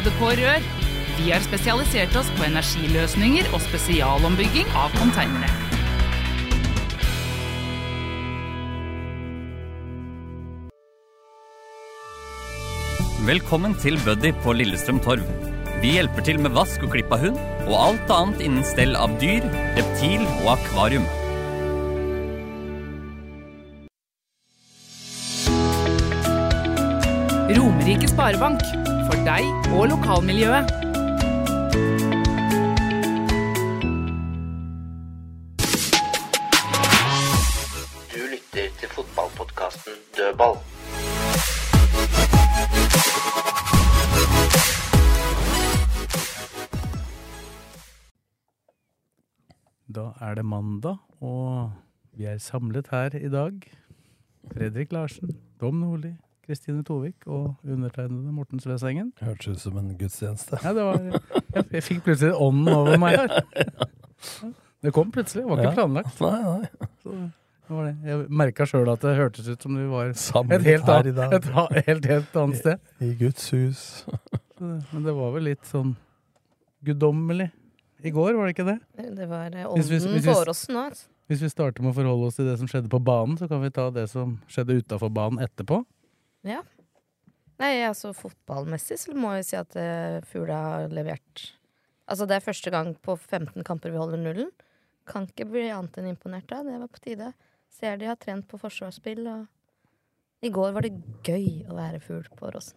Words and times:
ADK 0.00 0.20
Rør. 0.40 0.68
Vi 1.18 1.28
har 1.28 1.42
spesialisert 1.44 2.14
oss 2.16 2.28
på 2.38 2.46
energiløsninger 2.46 3.50
og 3.52 3.60
spesialombygging 3.66 4.68
av 4.80 4.94
konteinere. 4.96 5.50
Velkommen 13.28 13.76
til 13.82 14.00
Buddy 14.06 14.32
på 14.40 14.54
Lillestrøm 14.56 15.02
Torv. 15.04 15.26
Vi 15.82 15.92
hjelper 15.98 16.24
til 16.24 16.40
med 16.40 16.56
vask 16.56 16.80
og 16.86 16.94
klipp 16.94 17.12
av 17.12 17.26
hund, 17.26 17.40
og 17.68 17.76
alt 17.76 18.14
annet 18.16 18.40
innen 18.46 18.64
stell 18.64 18.96
av 18.96 19.12
dyr, 19.20 19.44
reptil 19.76 20.24
og 20.40 20.54
akvarium. 20.56 21.04
Romerike 27.52 28.08
Sparebank. 28.08 28.64
For 29.10 29.18
deg 29.26 29.46
og 29.74 29.88
lokalmiljøet. 29.90 30.68
Du 38.12 38.20
lytter 38.30 38.68
til 38.78 38.88
fotballpodkasten 38.94 39.98
Dødball. 40.14 40.56
Da 49.90 50.06
er 50.20 50.34
det 50.34 50.44
mandag, 50.44 50.96
og 51.20 51.72
vi 52.14 52.24
er 52.30 52.38
samlet 52.38 52.86
her 52.94 53.18
i 53.18 53.28
dag. 53.28 53.58
Fredrik 54.54 54.92
Larsen, 54.92 55.34
Dom 55.60 55.74
Nordli, 55.74 56.14
Kristine 56.50 56.82
Tovik 56.86 57.26
og 57.30 57.52
undertegnede 57.62 58.32
Morten 58.34 58.58
Svesengen. 58.62 59.12
Hørtes 59.22 59.54
ut 59.54 59.60
som 59.62 59.76
en 59.78 59.92
gudstjeneste. 60.00 60.58
Ja, 60.64 60.72
det 60.74 60.82
var, 60.88 60.96
jeg, 61.54 61.66
jeg 61.76 61.84
fikk 61.86 62.00
plutselig 62.08 62.32
ånden 62.42 62.72
over 62.74 62.98
meg 62.98 63.20
her. 63.20 63.44
Det 64.80 64.90
kom 64.96 65.12
plutselig, 65.14 65.44
det 65.44 65.50
var 65.52 65.60
ikke 65.62 65.68
Ja. 65.70 65.76
planlagt. 65.76 66.20
Nei, 66.24 66.40
nei. 66.42 66.88
Så 67.04 67.76
var 67.76 67.84
det. 67.86 67.92
Jeg 68.10 68.24
merka 68.40 68.66
sjøl 68.66 68.88
at 68.90 69.04
det 69.06 69.12
hørtes 69.18 69.46
ut 69.52 69.62
som 69.62 69.76
vi 69.78 69.84
var 69.92 70.08
et 70.10 70.18
helt, 70.66 70.66
i 70.66 70.74
annet, 70.80 71.20
et 71.38 71.84
helt, 71.86 72.08
helt 72.10 72.38
annet 72.42 72.58
sted. 72.58 72.80
I 73.04 73.12
Guds 73.20 73.46
hus. 73.54 73.82
Så, 74.58 74.70
Men 74.90 75.04
det 75.06 75.14
var 75.14 75.30
vel 75.36 75.46
litt 75.52 75.68
sånn 75.70 75.94
guddommelig 76.84 77.50
i 78.02 78.10
går, 78.10 78.32
var 78.34 78.48
det 78.48 78.56
ikke 78.56 78.66
det? 78.72 78.78
Det 79.20 79.28
var 79.28 79.52
eh, 79.54 79.68
ånden 79.68 80.24
for 80.24 80.50
oss 80.50 80.64
nå. 80.72 80.86
altså. 80.88 81.06
Hvis 81.30 81.42
vi 81.44 81.50
starter 81.52 81.84
med 81.84 81.92
å 81.92 81.98
forholde 82.00 82.26
oss 82.32 82.38
til 82.40 82.48
det 82.48 82.56
som 82.58 82.66
skjedde 82.66 82.90
på 82.90 82.98
banen, 83.06 83.36
så 83.38 83.46
kan 83.46 83.60
vi 83.62 83.68
ta 83.70 83.84
det 83.94 84.08
som 84.10 84.38
skjedde 84.50 84.80
utafor 84.80 85.12
banen 85.14 85.38
etterpå. 85.44 85.82
Ja. 86.46 86.62
Nei, 87.60 87.74
altså 87.84 88.14
fotballmessig 88.16 88.96
så 89.02 89.14
må 89.16 89.34
jeg 89.36 89.48
si 89.50 89.56
at 89.58 89.76
uh, 89.76 90.20
Fugla 90.28 90.60
har 90.64 90.92
levert 90.94 91.50
Altså 92.10 92.26
det 92.26 92.38
er 92.38 92.42
første 92.42 92.72
gang 92.74 92.94
på 92.98 93.14
15 93.14 93.62
kamper 93.62 93.92
vi 93.94 94.00
holder 94.00 94.18
nullen. 94.18 94.48
Kan 95.06 95.28
ikke 95.28 95.46
bli 95.46 95.68
annet 95.70 95.94
enn 96.00 96.08
imponert 96.10 96.48
da. 96.50 96.64
Det 96.66 96.80
var 96.80 96.90
på 96.90 97.02
tide. 97.04 97.28
Ser 97.70 98.00
de 98.00 98.08
har 98.08 98.18
trent 98.18 98.48
på 98.50 98.58
forsvarsspill, 98.58 99.20
og 99.30 100.42
i 100.42 100.50
går 100.50 100.72
var 100.74 100.88
det 100.88 100.96
gøy 101.22 101.68
å 101.70 101.76
være 101.76 102.00
fugl 102.02 102.26
på 102.34 102.48
Åråsen. 102.48 102.74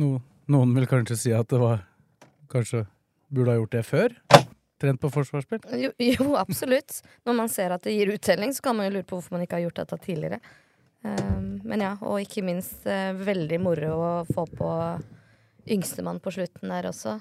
No, 0.00 0.14
noen 0.48 0.72
vil 0.78 0.88
kanskje 0.88 1.18
si 1.20 1.34
at 1.36 1.50
det 1.52 1.60
var 1.60 1.84
Kanskje 2.48 2.86
burde 3.28 3.52
ha 3.52 3.58
gjort 3.58 3.74
det 3.74 3.82
før? 3.84 4.14
Trent 4.80 5.02
på 5.02 5.10
forsvarsspill? 5.12 5.60
Jo, 5.76 5.90
jo, 6.00 6.30
absolutt. 6.40 7.02
Når 7.28 7.34
man 7.36 7.50
ser 7.52 7.74
at 7.74 7.84
det 7.84 7.92
gir 7.92 8.14
uttelling, 8.14 8.54
så 8.56 8.64
kan 8.64 8.78
man 8.78 8.88
jo 8.88 8.94
lure 8.94 9.04
på 9.04 9.18
hvorfor 9.18 9.36
man 9.36 9.44
ikke 9.44 9.58
har 9.58 9.66
gjort 9.66 9.82
dette 9.82 9.98
tidligere. 10.06 10.38
Um, 11.06 11.60
men 11.68 11.84
ja, 11.84 11.92
og 12.02 12.18
ikke 12.22 12.42
minst 12.42 12.86
eh, 12.90 13.14
veldig 13.14 13.60
moro 13.62 13.92
å 14.02 14.12
få 14.26 14.44
på 14.50 14.70
yngstemann 15.70 16.20
på 16.22 16.32
slutten 16.34 16.72
der 16.72 16.88
også. 16.90 17.18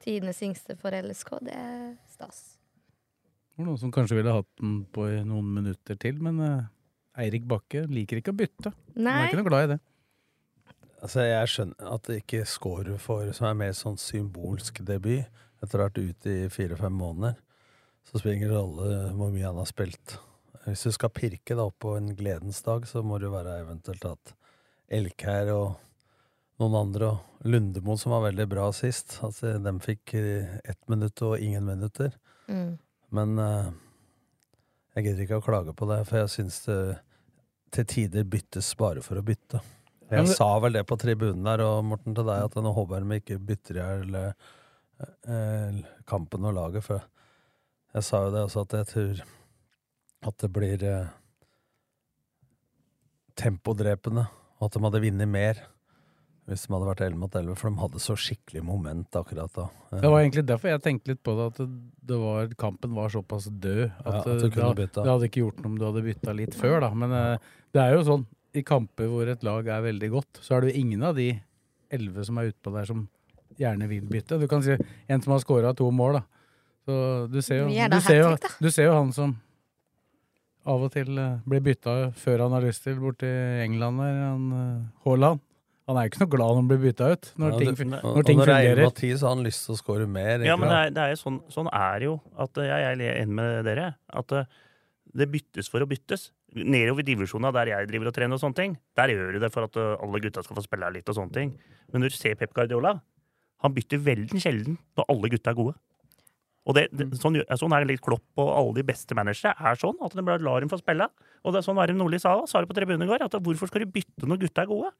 Tidenes 0.00 0.40
yngste 0.46 0.76
for 0.80 0.94
LSK. 0.94 1.32
Det 1.44 1.56
er 1.56 1.84
stas. 2.10 2.42
Det 3.50 3.64
var 3.64 3.70
noen 3.72 3.80
som 3.82 3.92
kanskje 3.92 4.20
ville 4.20 4.34
hatt 4.34 4.48
den 4.60 4.82
på 4.94 5.08
i 5.10 5.20
noen 5.26 5.50
minutter 5.58 5.98
til, 6.00 6.20
men 6.24 6.40
eh, 6.44 6.70
Eirik 7.24 7.48
Bakke 7.50 7.84
liker 7.90 8.20
ikke 8.20 8.32
å 8.32 8.38
bytte. 8.38 8.72
Han 8.94 9.08
Nei. 9.08 9.16
er 9.18 9.28
ikke 9.28 9.40
noe 9.42 9.50
glad 9.50 9.66
i 9.66 9.72
det. 9.74 9.80
Altså, 11.00 11.24
jeg 11.24 11.50
skjønner 11.50 11.92
at 11.96 12.08
det 12.08 12.18
ikke 12.20 12.46
scorer 12.48 12.98
for 13.00 13.28
som 13.36 13.48
er 13.48 13.60
mer 13.62 13.76
sånn 13.76 13.96
symbolsk 14.00 14.82
debut, 14.86 15.28
etter 15.60 15.76
å 15.76 15.84
ha 15.84 15.90
vært 15.90 16.00
ute 16.00 16.32
i 16.32 16.50
fire-fem 16.52 16.92
måneder. 16.96 17.36
Så 18.08 18.20
spiller 18.20 18.36
det 18.38 18.44
ingen 18.48 19.16
hvor 19.18 19.32
mye 19.32 19.48
han 19.48 19.60
har 19.60 19.68
spilt. 19.68 20.16
Hvis 20.66 20.82
du 20.84 20.92
skal 20.92 21.12
pirke 21.14 21.56
da 21.56 21.64
opp 21.70 21.78
på 21.82 21.94
en 21.96 22.10
gledens 22.16 22.60
dag, 22.62 22.84
så 22.88 23.02
må 23.02 23.18
det 23.18 23.30
jo 23.30 23.36
være 23.36 23.60
eventuelt 23.62 24.04
at 24.10 24.34
Elkær 24.90 25.52
og 25.54 25.78
noen 26.60 26.76
andre, 26.82 27.12
og 27.14 27.48
Lundemo 27.48 27.96
som 27.96 28.12
var 28.12 28.26
veldig 28.26 28.46
bra 28.50 28.66
sist, 28.76 29.16
altså 29.24 29.54
dem 29.64 29.78
fikk 29.80 30.14
eh, 30.18 30.58
ett 30.68 30.82
minutt 30.92 31.22
og 31.24 31.38
ingen 31.40 31.64
minutter. 31.64 32.12
Mm. 32.50 32.74
Men 33.16 33.38
uh, 33.40 33.70
jeg 34.94 35.06
gidder 35.06 35.24
ikke 35.24 35.38
å 35.40 35.46
klage 35.46 35.74
på 35.76 35.88
det, 35.88 36.02
for 36.08 36.20
jeg 36.20 36.32
syns 36.34 36.60
det 36.66 36.80
til 37.74 37.86
tider 37.86 38.26
byttes 38.28 38.68
bare 38.78 39.02
for 39.02 39.20
å 39.20 39.24
bytte. 39.24 39.62
Jeg 40.10 40.26
det- 40.26 40.36
sa 40.36 40.58
vel 40.58 40.74
det 40.74 40.84
på 40.90 40.98
tribunen 40.98 41.46
der, 41.46 41.62
og 41.64 41.84
Morten 41.86 42.14
til 42.14 42.26
deg, 42.26 42.44
at 42.44 42.54
nå 42.58 42.74
håper 42.74 42.98
jeg 42.98 43.08
de 43.08 43.20
ikke 43.22 43.42
bytter 43.46 43.78
i 43.78 43.84
hjel 43.86 44.16
eh, 44.20 45.82
kampen 46.10 46.44
og 46.44 46.56
laget. 46.58 46.84
For 46.84 47.06
jeg 47.94 48.04
sa 48.04 48.24
jo 48.26 48.32
det 48.34 48.42
også, 48.44 48.66
at 48.66 48.76
jeg 48.80 48.90
tror 48.90 49.22
at 50.26 50.36
det 50.42 50.50
blir 50.52 50.82
eh, 50.84 51.10
tempodrepende, 53.40 54.26
og 54.60 54.68
at 54.68 54.76
de 54.76 54.82
hadde 54.84 55.04
vunnet 55.04 55.30
mer 55.30 55.62
hvis 56.50 56.64
de 56.66 56.72
hadde 56.74 56.86
vært 56.88 57.02
11 57.06 57.18
mot 57.20 57.36
11, 57.38 57.56
for 57.60 57.70
de 57.70 57.78
hadde 57.78 58.00
så 58.02 58.14
skikkelig 58.18 58.62
moment 58.66 59.16
akkurat 59.20 59.52
da. 59.54 59.68
Det 59.92 60.08
var 60.10 60.22
egentlig 60.24 60.42
derfor 60.48 60.72
jeg 60.72 60.82
tenkte 60.82 61.12
litt 61.12 61.20
på 61.22 61.34
det, 61.38 61.44
at 61.52 61.60
det, 62.10 62.16
var, 62.18 62.50
kampen 62.58 62.96
var 62.96 63.12
såpass 63.14 63.46
død 63.52 63.84
at, 63.86 64.00
Ja, 64.02 64.16
at 64.18 64.42
du 64.42 64.48
kunne 64.48 64.72
det, 64.80 64.88
det 64.96 65.06
hadde 65.06 65.28
ikke 65.28 65.44
gjort 65.44 65.60
noe 65.62 65.70
om 65.70 65.76
du 65.78 65.84
hadde 65.86 66.02
bytta 66.08 66.34
litt 66.34 66.56
før, 66.58 66.80
da. 66.82 66.90
Men 66.96 67.14
eh, 67.14 67.52
det 67.76 67.84
er 67.84 67.94
jo 67.94 68.02
sånn, 68.08 68.26
i 68.58 68.64
kamper 68.66 69.12
hvor 69.12 69.30
et 69.30 69.46
lag 69.46 69.70
er 69.76 69.84
veldig 69.84 70.10
godt, 70.10 70.42
så 70.42 70.56
er 70.56 70.64
det 70.64 70.72
jo 70.72 70.82
ingen 70.82 71.06
av 71.06 71.14
de 71.20 71.28
elleve 71.94 72.26
som 72.26 72.40
er 72.42 72.50
utpå 72.50 72.74
der 72.74 72.90
som 72.90 73.06
gjerne 73.60 73.86
vil 73.92 74.10
bytte. 74.10 74.40
Du 74.42 74.48
kan 74.50 74.64
si 74.66 74.74
en 74.74 75.22
som 75.22 75.36
har 75.36 75.44
scora 75.44 75.70
to 75.78 75.86
mål, 75.94 76.18
da. 76.18 76.24
Så 76.88 76.98
du 77.30 77.38
ser 77.46 77.62
jo, 77.62 77.70
du 77.70 78.00
ser 78.02 78.22
jo, 78.24 78.34
du 78.58 78.70
ser 78.72 78.90
jo 78.90 78.96
han 78.96 79.14
som 79.14 79.36
av 80.66 80.82
og 80.86 80.90
til 80.92 81.18
eh, 81.18 81.38
blir 81.48 81.60
bytta 81.64 81.94
før 82.20 82.42
han 82.46 82.52
har 82.56 82.62
lyst 82.66 82.84
til, 82.84 82.98
borti 83.00 83.28
England 83.64 83.98
der, 84.02 84.18
han 84.26 84.50
eh, 84.52 84.82
Haaland. 85.06 85.40
Han 85.90 85.96
er 85.98 86.06
jo 86.06 86.10
ikke 86.12 86.20
noe 86.22 86.30
glad 86.30 86.50
når 86.52 86.58
han 86.60 86.68
blir 86.70 86.82
bytta 86.84 87.06
ut, 87.12 87.28
når 87.40 87.50
Ja, 87.50 87.58
ting, 87.58 87.70
det- 87.74 87.86
og- 88.04 88.16
når 88.16 88.26
ting 88.28 88.38
og 88.38 88.46
når 88.46 88.46
det 88.46 88.54
er 88.54 88.68
11 88.70 88.76
fungerer. 88.76 88.94
10, 89.00 89.14
så 89.18 89.26
har 89.26 89.34
han 89.34 89.44
lyst 89.44 89.64
til 89.66 89.74
å 89.74 89.78
score 89.80 90.06
mer. 90.06 90.44
Ja, 90.46 90.56
men 90.56 90.68
det 90.68 90.76
er, 90.76 90.90
det 90.90 91.02
er 91.02 91.08
jo 91.14 91.18
sånn, 91.24 91.38
sånn 91.50 91.70
er 91.72 92.00
jo. 92.06 92.20
At 92.38 92.58
eh, 92.58 92.68
jeg 92.70 92.98
jeg 92.98 93.08
er 93.08 93.22
enig 93.24 93.34
med 93.40 93.64
dere. 93.64 93.94
At 94.12 94.28
det 95.16 95.26
byttes 95.32 95.68
for 95.68 95.80
å 95.82 95.88
byttes. 95.90 96.30
Nedover 96.54 97.00
i 97.02 97.08
divisjonene 97.14 97.52
der 97.52 97.66
jeg 97.72 97.88
driver 97.88 98.06
og 98.08 98.14
trener, 98.14 98.34
og 98.34 98.40
sånne 98.42 98.54
ting, 98.56 98.78
der 98.96 99.08
gjør 99.08 99.32
du 99.32 99.38
det 99.40 99.52
for 99.52 99.64
at 99.64 99.76
alle 99.76 100.20
gutta 100.20 100.42
skal 100.44 100.56
få 100.56 100.62
spille 100.66 100.92
litt. 100.92 101.08
og 101.08 101.14
sånne 101.16 101.32
ting. 101.32 101.58
Men 101.92 102.02
når 102.02 102.10
du 102.10 102.16
ser 102.16 102.34
Pep 102.36 102.52
Guardiola, 102.54 103.00
han 103.62 103.74
bytter 103.74 103.98
veldig 103.98 104.38
sjelden 104.40 104.78
når 104.96 105.04
alle 105.08 105.28
gutta 105.30 105.50
er 105.50 105.54
gode. 105.54 105.74
Og 106.68 106.74
det, 106.76 106.88
det, 106.92 107.06
sånn, 107.18 107.38
sånn 107.56 107.72
er 107.72 107.84
det 107.86 107.94
litt 107.94 108.02
Klopp 108.04 108.22
og 108.36 108.50
alle 108.52 108.74
de 108.76 108.82
beste 108.90 109.14
managere 109.16 109.54
er 109.56 109.78
sånn. 109.80 109.96
At 110.04 110.12
de 110.14 110.22
bare 110.22 110.42
lar 110.44 110.60
dem 110.60 110.68
få 110.68 110.78
spille. 110.78 111.08
Og 111.44 111.52
det 111.54 111.62
er 111.62 111.66
sånn 111.66 111.76
Varim 111.80 111.96
Nordli 111.96 112.20
sa, 112.20 112.34
sa 112.46 112.60
det 112.60 112.68
på 112.68 112.76
tribunen 112.76 113.06
i 113.06 113.10
går. 113.10 113.24
At 113.24 113.32
hvorfor 113.40 113.70
skal 113.70 113.86
du 113.86 113.90
bytte 113.94 114.28
når 114.28 114.42
gutta 114.44 114.62
er 114.62 114.70
gode? 114.70 114.92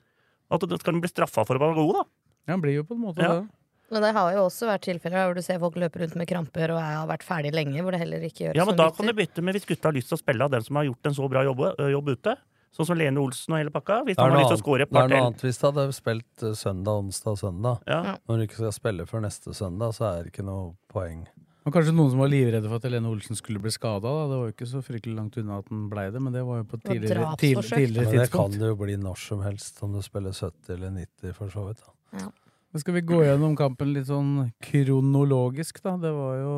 At 0.50 0.60
da 0.66 0.76
skal 0.80 0.96
de 0.96 1.00
bli 1.04 1.10
straffa 1.12 1.44
for 1.46 1.60
å 1.60 1.62
være 1.62 1.76
gode, 1.76 2.00
da. 2.00 2.04
Ja, 2.48 2.54
han 2.56 2.62
blir 2.64 2.74
jo 2.80 2.84
på 2.88 2.96
en 2.96 3.02
måte 3.04 3.22
Ja. 3.22 3.34
det. 3.40 3.48
Men 3.90 4.02
det 4.02 4.12
har 4.14 4.32
jo 4.32 4.44
også 4.46 4.68
vært 4.70 4.82
tilfeller 4.86 5.26
hvor 5.26 5.34
du 5.34 5.42
ser 5.42 5.58
folk 5.58 5.74
løpe 5.74 5.98
rundt 5.98 6.14
med 6.14 6.28
kramper 6.30 6.70
og 6.70 6.78
jeg 6.78 6.94
har 6.94 7.08
vært 7.10 7.24
ferdig 7.26 7.50
lenge, 7.52 7.82
hvor 7.82 7.90
det 7.90 7.98
heller 7.98 8.22
ikke 8.22 8.44
gjør 8.46 8.54
Ja, 8.54 8.64
men 8.64 8.76
da 8.78 8.88
kan 8.94 9.04
du 9.06 9.12
bytte 9.12 9.42
med 9.42 9.56
hvis 9.56 9.66
gutta 9.66 9.88
har 9.90 9.96
lyst 9.96 10.08
til 10.08 10.16
å 10.16 10.20
spille 10.22 10.44
av 10.46 10.50
den 10.52 10.62
som 10.62 10.76
har 10.78 10.84
gjort 10.86 11.06
en 11.10 11.16
så 11.18 11.28
bra 11.28 11.42
jobb, 11.42 11.58
jobb 11.90 12.08
ute. 12.14 12.36
Sånn 12.70 12.86
som 12.86 12.96
Lene 12.96 13.18
Olsen 13.18 13.52
og 13.52 13.58
hele 13.58 13.70
pakka. 13.74 14.04
Hvis 14.06 14.14
Det 14.14 14.22
er 14.22 14.30
noe 14.30 14.44
lyst 14.44 14.54
til 14.54 14.62
å 14.62 14.76
annet- 14.78 14.90
det 14.90 15.02
er 15.02 15.08
noe 15.10 15.26
annet 15.26 15.42
hvis 15.42 15.58
de 15.58 15.66
hadde 15.66 15.92
spilt 15.92 16.36
søndag, 16.54 17.02
onsdag 17.02 17.30
og 17.34 17.38
søndag. 17.42 17.80
Ja. 17.88 18.16
Når 18.28 18.36
du 18.38 18.46
ikke 18.46 18.60
skal 18.62 18.72
spille 18.78 19.06
før 19.10 19.20
neste 19.26 19.50
søndag, 19.58 19.90
så 19.98 20.06
er 20.06 20.22
det 20.22 20.32
ikke 20.32 20.44
noe 20.46 20.76
poeng. 20.88 21.26
Og 21.70 21.76
kanskje 21.76 21.92
noen 21.94 22.10
som 22.10 22.18
var 22.18 22.30
livredde 22.32 22.66
for 22.66 22.80
at 22.80 22.86
Helene 22.88 23.06
Olsen 23.12 23.38
skulle 23.38 23.60
bli 23.62 23.70
skada. 23.70 24.10
Det 24.26 24.38
var 24.40 24.48
jo 24.48 24.54
ikke 24.56 24.66
så 24.66 24.80
fryktelig 24.82 25.14
langt 25.14 25.36
unna 25.38 25.60
at 25.62 25.68
den 25.70 25.84
blei 25.92 26.08
det, 26.10 26.18
men 26.24 26.34
det 26.34 26.42
var 26.48 26.56
jo 26.60 26.64
på 26.66 26.78
et 26.80 26.86
tidligere, 26.88 27.28
tidligere, 27.38 27.78
tidligere, 27.78 28.06
tidspunkt. 28.10 28.10
Men 28.10 28.24
det 28.26 28.30
kan 28.34 28.56
det 28.58 28.70
jo 28.72 28.78
bli 28.80 28.96
når 28.98 29.20
som 29.22 29.44
helst, 29.44 29.78
om 29.86 29.92
du 29.94 30.00
spiller 30.02 30.34
70 30.34 30.72
eller 30.74 30.90
90, 30.96 31.34
for 31.36 31.52
så 31.54 31.66
vidt. 31.68 31.84
da. 31.86 32.24
Men 32.72 32.82
skal 32.82 32.94
vi 32.96 33.02
gå 33.06 33.20
gjennom 33.22 33.54
kampen 33.58 33.92
litt 33.94 34.08
sånn 34.10 34.32
kronologisk, 34.66 35.78
da? 35.86 35.94
Det 36.02 36.10
var 36.16 36.34
jo 36.42 36.56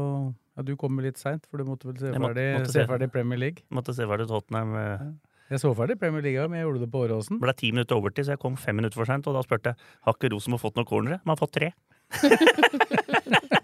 Ja, 0.56 0.62
du 0.68 0.74
kom 0.76 0.98
litt 1.00 1.16
seint, 1.20 1.44
for 1.48 1.56
du 1.60 1.64
måtte 1.68 1.86
vel 1.88 1.96
se 2.00 2.10
ferdig, 2.12 2.48
måtte 2.56 2.72
se 2.72 2.80
se. 2.80 2.88
ferdig 2.88 3.10
Premier 3.12 3.38
League? 3.40 3.62
Måtte 3.72 3.94
se 3.96 4.04
ferdig 4.08 4.26
Tottenham. 4.28 4.74
eh, 4.76 5.04
Jeg 5.52 5.60
så 5.60 5.74
ferdig 5.76 5.98
Premier 6.00 6.20
League, 6.24 6.48
men 6.48 6.58
jeg 6.60 6.66
gjorde 6.68 6.80
det 6.86 6.90
på 6.92 7.04
Åråsen. 7.06 7.40
ble 7.40 7.52
ti 7.56 7.70
minutter 7.72 7.96
overtid, 7.96 8.24
så 8.28 8.32
jeg 8.36 8.38
kom 8.40 8.56
fem 8.56 8.76
minutter 8.76 8.96
for 8.96 9.04
seint. 9.08 9.26
Og 9.28 9.34
da 9.36 9.40
spurte 9.44 9.72
jeg 9.72 9.76
har 10.08 10.12
ikke 10.16 10.32
Rosenborg 10.32 10.60
fått 10.60 10.76
noen 10.76 10.88
cornere. 10.88 11.20
Men 11.24 11.36
har 11.36 11.40
fått 11.40 11.52
tre. 11.52 11.72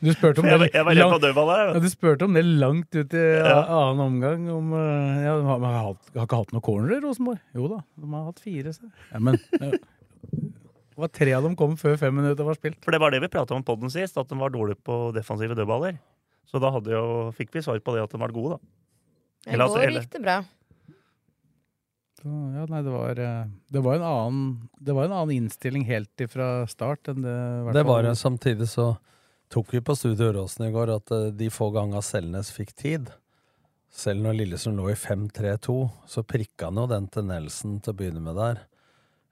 Du 0.00 0.10
spurte 0.14 0.38
om 0.42 0.46
det 0.48 0.56
Jeg 0.58 0.72
jeg 0.74 0.84
var 0.84 0.94
redd 0.94 1.00
langt- 1.02 1.14
på 1.14 1.20
dødball. 1.24 1.50
Ja, 1.74 1.80
du 1.80 1.88
spurte 1.90 2.24
om 2.26 2.34
det 2.34 2.44
langt 2.44 2.94
ut 2.94 3.14
i 3.14 3.24
Ja. 3.40 3.60
annen 3.66 4.00
omgang. 4.06 4.48
Om, 4.50 4.72
eh, 4.74 5.22
ja, 5.24 5.36
de 5.38 5.44
har, 5.48 5.58
har, 5.60 5.96
har 6.16 6.26
ikke 6.26 6.36
hatt 6.42 6.52
noen 6.52 6.62
cornerer, 6.62 7.00
Rosenborg? 7.04 7.40
Jo 7.54 7.68
da, 7.68 7.80
de 8.00 8.12
har 8.12 8.24
hatt 8.30 8.40
fire. 8.40 8.72
Så. 8.76 8.90
Ja, 9.12 9.18
men 9.18 9.38
ja. 9.60 9.70
Det 9.70 10.98
var 11.06 11.08
tre 11.16 11.32
av 11.32 11.42
dem 11.46 11.54
kom 11.56 11.76
før 11.80 11.96
fem 11.96 12.14
minutter 12.14 12.44
var 12.44 12.54
spilt. 12.58 12.76
For 12.84 12.92
det 12.92 13.00
var 13.00 13.10
det 13.10 13.22
vi 13.22 13.28
prata 13.32 13.54
om 13.56 13.62
på 13.64 13.78
den 13.80 13.88
sist, 13.88 14.18
at 14.20 14.28
de 14.28 14.36
var 14.36 14.50
dårlige 14.52 14.76
på 14.84 15.12
defensive 15.16 15.54
dødballer. 15.56 15.96
Så 16.50 16.60
da 16.60 16.70
hadde 16.74 16.90
jo, 16.92 17.30
fikk 17.32 17.52
vi 17.54 17.62
svar 17.62 17.78
på 17.80 17.94
det 17.94 18.02
at 18.04 18.10
de 18.10 18.18
var 18.20 18.28
gode, 18.34 18.58
da. 18.58 18.58
I 19.48 19.54
Eller 19.54 19.64
altså, 19.64 19.78
går 19.80 19.86
eller- 19.86 20.02
gikk 20.04 20.10
det 20.18 20.22
bra. 20.26 20.38
Ja, 22.22 22.66
nei, 22.68 22.82
det 22.84 22.92
var, 22.92 23.16
eh, 23.18 23.44
det 23.72 23.80
var 23.80 23.94
en 23.96 24.02
annen 24.04 24.68
Det 24.78 24.92
var 24.92 25.04
en 25.06 25.12
annen 25.16 25.30
innstilling 25.38 25.86
helt 25.88 26.14
ifra 26.20 26.66
start 26.68 27.08
enn 27.08 27.22
det 27.24 27.72
Det 27.72 27.84
var 27.86 28.02
det. 28.02 28.12
Samtidig 28.20 28.68
så 28.68 28.98
tok 29.50 29.74
vi 29.74 29.82
på 29.84 29.96
Studio 29.98 30.30
Åråsen 30.30 30.68
i 30.68 30.72
går 30.74 30.94
at 30.94 31.12
eh, 31.14 31.30
de 31.34 31.50
få 31.52 31.70
ganger 31.74 32.04
Selnes 32.06 32.52
fikk 32.54 32.74
tid 32.78 33.10
Selv 33.90 34.22
når 34.22 34.38
Lillestrøm 34.38 34.78
lå 34.78 34.90
i 34.92 34.98
5-3-2, 34.98 35.76
så 36.06 36.22
prikka 36.22 36.68
han 36.70 36.78
jo 36.78 36.86
den 36.90 37.08
til 37.10 37.26
Nelson 37.26 37.80
til 37.82 37.90
å 37.90 37.98
begynne 37.98 38.22
med 38.22 38.38
der. 38.38 38.60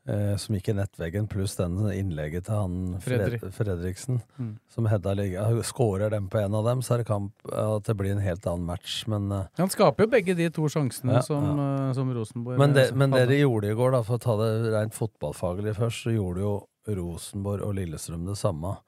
Eh, 0.08 0.36
som 0.40 0.54
gikk 0.56 0.70
i 0.72 0.74
nettveggen, 0.78 1.26
pluss 1.28 1.58
den 1.58 1.76
innlegget 1.92 2.46
til 2.46 2.56
han 2.56 2.76
Fred 3.04 3.20
Fredrik. 3.20 3.42
Fredriksen. 3.52 4.22
Mm. 4.38 4.54
Som 4.72 4.88
Hedda 4.88 5.12
ligger 5.18 5.60
Skårer 5.68 6.08
dem 6.14 6.30
på 6.32 6.40
en 6.40 6.56
av 6.56 6.64
dem, 6.64 6.80
så 6.82 6.94
er 6.94 7.02
det 7.02 7.08
kamp 7.10 7.50
at 7.52 7.84
det 7.84 7.96
blir 7.98 8.14
en 8.14 8.24
helt 8.24 8.46
annen 8.48 8.64
match. 8.70 9.02
Men 9.10 9.28
eh, 9.34 9.50
Han 9.60 9.70
skaper 9.70 10.06
jo 10.06 10.12
begge 10.16 10.34
de 10.38 10.48
to 10.54 10.64
sjansene 10.72 11.18
Ja, 11.18 11.22
som, 11.26 11.50
eh, 11.52 11.92
som 11.98 12.10
Rosenborg 12.16 12.58
Men 12.58 12.72
det, 12.74 12.88
eh, 12.88 12.96
men 12.96 13.12
det 13.12 13.26
de 13.28 13.42
gjorde 13.42 13.68
i 13.68 13.76
går, 13.76 13.98
da, 13.98 14.02
for 14.06 14.16
å 14.16 14.24
ta 14.24 14.38
det 14.40 14.72
rent 14.72 14.96
fotballfaglig 14.96 15.76
først, 15.76 16.08
så 16.08 16.16
gjorde 16.16 16.46
jo 16.46 16.54
Rosenborg 16.88 17.68
og 17.68 17.76
Lillestrøm 17.76 18.24
det 18.30 18.38
samme. 18.40 18.78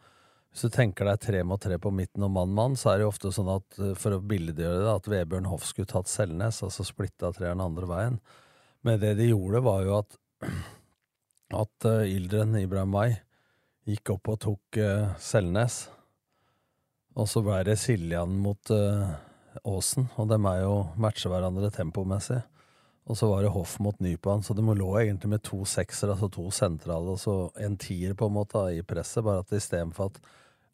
Hvis 0.50 0.66
du 0.66 0.74
tenker 0.74 1.06
deg 1.06 1.20
tre 1.22 1.44
mot 1.46 1.62
tre 1.62 1.76
på 1.78 1.92
midten 1.94 2.24
og 2.26 2.32
mann-mann, 2.34 2.74
så 2.78 2.90
er 2.90 2.98
det 2.98 3.04
jo 3.06 3.12
ofte 3.12 3.30
sånn 3.34 3.52
at 3.52 3.78
eh, 3.78 3.94
for 3.98 4.16
å 4.16 4.24
billedgjøre 4.32 4.82
det, 4.82 4.94
at 4.96 5.08
Vebjørn 5.12 5.46
Hoff 5.50 5.68
skulle 5.68 5.90
tatt 5.90 6.10
Selnes, 6.10 6.58
altså 6.66 6.86
splitta 6.86 7.30
treeren 7.36 7.62
andre 7.62 7.86
veien. 7.90 8.18
Men 8.82 8.98
det 9.02 9.14
de 9.20 9.30
gjorde, 9.30 9.62
var 9.62 9.86
jo 9.86 9.96
at 10.00 10.18
at 11.62 11.86
uh, 11.86 12.02
Ildren 12.06 12.58
Ibrahim 12.58 12.94
May 12.94 13.16
gikk 13.88 14.14
opp 14.14 14.30
og 14.32 14.38
tok 14.42 14.78
uh, 14.82 15.14
Selnes. 15.22 15.84
Og 17.18 17.26
så 17.30 17.42
ble 17.44 17.60
det 17.66 17.78
Siljan 17.78 18.34
mot 18.42 18.70
uh, 18.74 19.10
Åsen, 19.66 20.06
og 20.18 20.30
dem 20.30 20.46
er 20.46 20.64
jo 20.64 20.74
matcher 21.00 21.32
hverandre 21.32 21.70
tempomessig. 21.74 22.38
Og 23.10 23.18
så 23.18 23.26
var 23.26 23.42
det 23.42 23.50
Hoff 23.54 23.78
mot 23.82 23.96
Nypan, 24.02 24.44
så 24.46 24.54
de 24.54 24.62
lå 24.62 24.90
egentlig 25.00 25.32
med 25.32 25.42
to 25.46 25.64
seksere, 25.66 26.14
altså 26.14 26.28
to 26.30 26.46
sentrale, 26.54 27.16
og 27.16 27.18
så 27.18 27.34
en 27.58 27.74
tier 27.80 28.14
på 28.14 28.28
en 28.28 28.36
måte 28.36 28.62
i 28.76 28.84
presset, 28.86 29.24
bare 29.26 29.42
at 29.42 29.54
istedenfor 29.56 30.12
at 30.12 30.20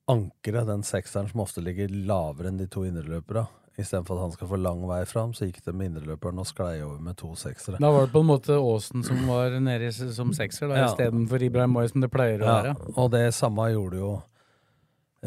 ankeret, 0.08 0.66
den 0.68 0.82
sekseren 0.86 1.28
som 1.30 1.40
ofte 1.42 1.60
ligger 1.64 1.88
lavere 2.06 2.48
enn 2.52 2.58
de 2.58 2.66
to 2.70 2.84
indreløperne. 2.86 3.46
istedenfor 3.78 4.16
at 4.16 4.22
han 4.22 4.32
skal 4.32 4.48
få 4.48 4.56
lang 4.56 4.86
vei 4.88 5.02
fram, 5.04 5.34
så 5.36 5.44
gikk 5.44 5.58
det 5.66 5.74
med 5.74 5.90
indreløperen 5.90 6.38
og 6.40 6.46
sklei 6.48 6.78
over 6.80 6.98
med 6.98 7.16
to 7.20 7.34
seksere. 7.36 7.76
Da 7.78 7.90
var 7.92 8.06
det 8.06 8.12
på 8.14 8.22
en 8.22 8.26
måte 8.30 8.54
Aasen 8.56 9.02
som 9.04 9.18
var 9.28 9.50
nede 9.60 9.90
som 9.92 10.30
sekser, 10.32 10.68
da, 10.68 10.74
Ja. 10.78 10.86
istedenfor 10.88 11.42
Ibrahim 11.44 11.70
Moy, 11.74 11.86
som 11.88 12.00
det 12.00 12.10
pleier 12.10 12.40
å 12.40 12.46
Ja, 12.46 12.62
være. 12.62 12.94
og 12.96 13.10
det 13.10 13.34
samme 13.34 13.68
gjorde 13.74 13.98
jo 13.98 14.22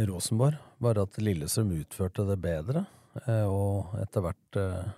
Rosenborg, 0.07 0.57
bare 0.81 1.01
at 1.03 1.17
Lillestrøm 1.17 1.71
utførte 1.79 2.25
det 2.27 2.39
bedre, 2.41 2.87
eh, 3.27 3.45
og 3.45 3.93
etter 4.01 4.21
hvert 4.21 4.55
eh, 4.57 4.89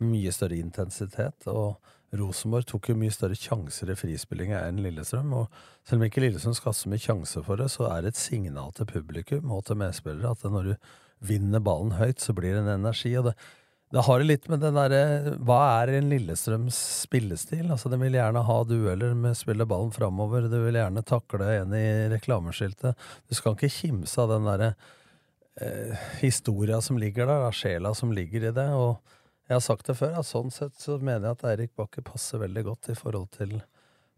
mye 0.00 0.32
større 0.32 0.58
intensitet. 0.58 1.46
Og 1.46 1.76
Rosenborg 2.20 2.66
tok 2.70 2.90
jo 2.90 2.96
mye 2.98 3.14
større 3.14 3.36
sjanser 3.38 3.90
i 3.92 3.96
frispillinga 3.98 4.62
enn 4.66 4.80
Lillestrøm. 4.84 5.34
Og 5.36 5.60
selv 5.86 6.00
om 6.00 6.06
ikke 6.08 6.22
Lillestrøm 6.24 6.56
skal 6.56 6.72
ha 6.72 6.78
så 6.78 6.92
mye 6.92 7.02
sjanse 7.02 7.42
for 7.46 7.60
det, 7.60 7.68
så 7.72 7.88
er 7.90 8.02
det 8.04 8.14
et 8.14 8.20
signal 8.20 8.72
til 8.76 8.88
publikum 8.90 9.52
og 9.54 9.66
til 9.68 9.80
medspillere 9.80 10.32
at 10.34 10.48
når 10.48 10.72
du 10.72 10.74
vinner 11.26 11.62
ballen 11.64 11.94
høyt, 11.96 12.20
så 12.20 12.34
blir 12.36 12.54
det 12.54 12.64
en 12.64 12.74
energi. 12.76 13.14
Og 13.18 13.30
det, 13.30 13.36
det 13.94 14.04
har 14.08 14.20
det 14.20 14.28
litt 14.28 14.48
med 14.50 14.60
den 14.64 14.76
derre 14.76 15.34
Hva 15.46 15.60
er 15.78 15.94
en 15.96 16.10
Lillestrøms 16.10 16.78
spillestil? 17.06 17.68
Altså, 17.70 17.92
De 17.92 18.00
vil 18.00 18.18
gjerne 18.18 18.44
ha 18.48 18.58
dueller 18.66 19.14
med 19.14 19.36
å 19.36 19.38
spille 19.38 19.68
ballen 19.68 19.94
framover. 19.94 20.48
Du 20.50 20.58
vil 20.64 20.80
gjerne 20.80 21.04
takle 21.06 21.50
en 21.60 21.74
i 21.76 21.86
reklameskiltet. 22.12 22.98
Du 23.28 23.38
skal 23.38 23.54
ikke 23.56 23.72
kimse 23.72 24.18
av 24.22 24.34
den 24.34 24.48
derre 24.50 24.72
eh, 25.62 26.08
historia 26.22 26.82
som 26.82 26.98
ligger 27.00 27.30
der, 27.30 27.46
av 27.48 27.54
sjela 27.56 27.94
som 27.94 28.14
ligger 28.14 28.50
i 28.50 28.56
det. 28.56 28.70
Og 28.74 29.15
jeg 29.46 29.54
har 29.54 29.62
sagt 29.62 29.86
det 29.86 29.94
før, 29.98 30.16
at 30.18 30.26
sånn 30.26 30.50
sett 30.50 30.74
så 30.80 30.98
mener 30.98 31.28
jeg 31.28 31.36
at 31.36 31.44
Eirik 31.52 31.74
Bakke 31.78 32.02
passer 32.04 32.42
veldig 32.42 32.64
godt 32.66 32.90
i 32.90 32.96
forhold 32.98 33.30
til 33.36 33.60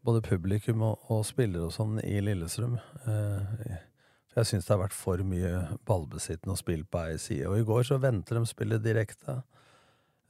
både 0.07 0.23
publikum 0.25 0.85
og, 0.87 1.05
og 1.13 1.27
spillere 1.29 1.69
og 1.69 1.75
sånn 1.75 1.99
i 2.01 2.17
Lillestrøm. 2.25 2.79
Eh, 3.05 3.77
jeg 4.39 4.49
syns 4.49 4.69
det 4.69 4.73
har 4.73 4.85
vært 4.85 4.97
for 4.97 5.21
mye 5.27 5.53
ballbesittende 5.89 6.55
og 6.55 6.61
spill 6.61 6.85
på 6.89 7.03
ei 7.11 7.19
side. 7.21 7.49
Og 7.51 7.61
i 7.61 7.67
går 7.67 7.85
så 7.89 7.99
venter 8.01 8.39
de 8.39 8.49
spillet 8.49 8.85
direkte. 8.85 9.41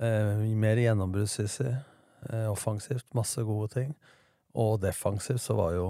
Eh, 0.03 0.45
mer 0.59 0.81
gjennombruddssissig. 0.81 1.75
Eh, 2.33 2.47
offensivt, 2.51 3.07
masse 3.15 3.43
gode 3.47 3.69
ting. 3.75 3.95
Og 4.59 4.81
defensivt 4.83 5.45
så 5.45 5.55
var 5.59 5.75
jo 5.77 5.89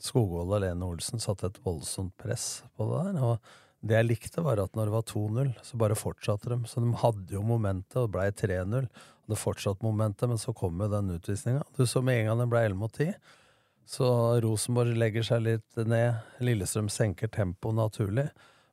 Skogvold 0.00 0.54
og 0.56 0.62
Lene 0.64 0.86
Olsen 0.88 1.20
satte 1.20 1.50
et 1.50 1.58
voldsomt 1.62 2.14
press 2.18 2.62
på 2.74 2.88
det 2.88 3.02
der. 3.04 3.22
Og 3.28 3.52
det 3.80 3.96
jeg 3.96 4.08
likte, 4.10 4.42
var 4.44 4.60
at 4.60 4.74
når 4.76 4.90
det 4.90 4.94
var 4.94 5.04
2-0, 5.08 5.52
så 5.64 5.78
bare 5.80 5.96
fortsatte 5.96 6.52
de. 6.52 6.58
Så 6.68 6.82
de 6.84 6.92
hadde 7.00 7.32
jo 7.32 7.42
momentet, 7.46 7.96
og 7.96 8.08
det 8.08 8.14
blei 8.16 8.28
3-0. 8.36 8.88
Det 9.30 9.38
fortsatte 9.38 9.86
momentet, 9.86 10.28
men 10.28 10.40
så 10.40 10.52
kom 10.56 10.80
jo 10.82 10.88
den 10.92 11.14
utvisninga. 11.14 11.62
Du 11.78 11.86
så 11.88 12.02
med 12.04 12.20
en 12.20 12.30
gang 12.30 12.42
den 12.42 12.52
ble 12.52 12.64
11 12.68 12.80
mot 12.80 12.92
10. 12.92 13.14
Så 13.90 14.06
Rosenborg 14.44 14.98
legger 14.98 15.24
seg 15.26 15.44
litt 15.46 15.80
ned. 15.88 16.20
Lillestrøm 16.44 16.90
senker 16.92 17.30
tempoet 17.32 17.78
naturlig. 17.78 18.28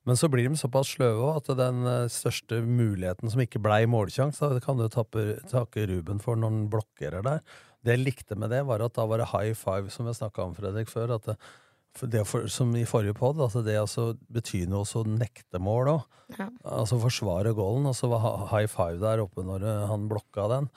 Men 0.07 0.19
så 0.19 0.29
blir 0.31 0.47
de 0.47 0.59
såpass 0.59 0.93
sløve 0.95 1.33
at 1.35 1.49
den 1.59 1.87
eh, 1.87 2.09
største 2.11 2.61
muligheten 2.63 3.31
som 3.31 3.41
ikke 3.43 3.59
blei 3.63 3.81
målsjanse, 3.91 4.53
det 4.55 4.63
kan 4.63 4.79
du 4.79 4.85
takke 4.87 5.87
Ruben 5.89 6.21
for 6.23 6.39
når 6.39 6.53
han 6.53 6.69
blokkerer 6.71 7.25
der. 7.25 7.41
Det 7.83 7.97
jeg 7.97 8.03
likte 8.05 8.37
med 8.39 8.53
det, 8.55 8.61
var 8.67 8.83
at 8.85 8.95
da 8.95 9.03
var 9.07 9.19
det 9.19 9.31
high 9.33 9.51
five, 9.55 9.91
som 9.91 10.07
vi 10.07 10.15
snakka 10.15 10.45
om, 10.45 10.55
Fredrik, 10.55 10.87
før. 10.91 11.17
at 11.17 11.27
det, 11.27 11.35
for 11.35 11.66
det 12.05 12.23
for, 12.29 12.45
som 12.51 12.75
i 12.77 12.85
forrige 12.85 13.17
pod, 13.17 13.41
altså 13.41 13.63
det 13.65 13.79
altså 13.79 14.11
betyr 14.33 14.69
noe 14.69 14.85
å 14.85 15.03
nekte 15.09 15.61
mål 15.63 15.91
òg. 15.95 16.05
Ja. 16.37 16.49
Altså 16.77 16.99
forsvare 17.01 17.55
goalen, 17.57 17.87
og 17.89 17.95
så 17.97 18.09
var 18.11 18.49
high 18.51 18.69
five 18.69 19.01
der 19.01 19.23
oppe 19.23 19.45
når 19.47 19.65
eh, 19.65 19.83
han 19.89 20.05
blokka 20.11 20.47
den. 20.53 20.69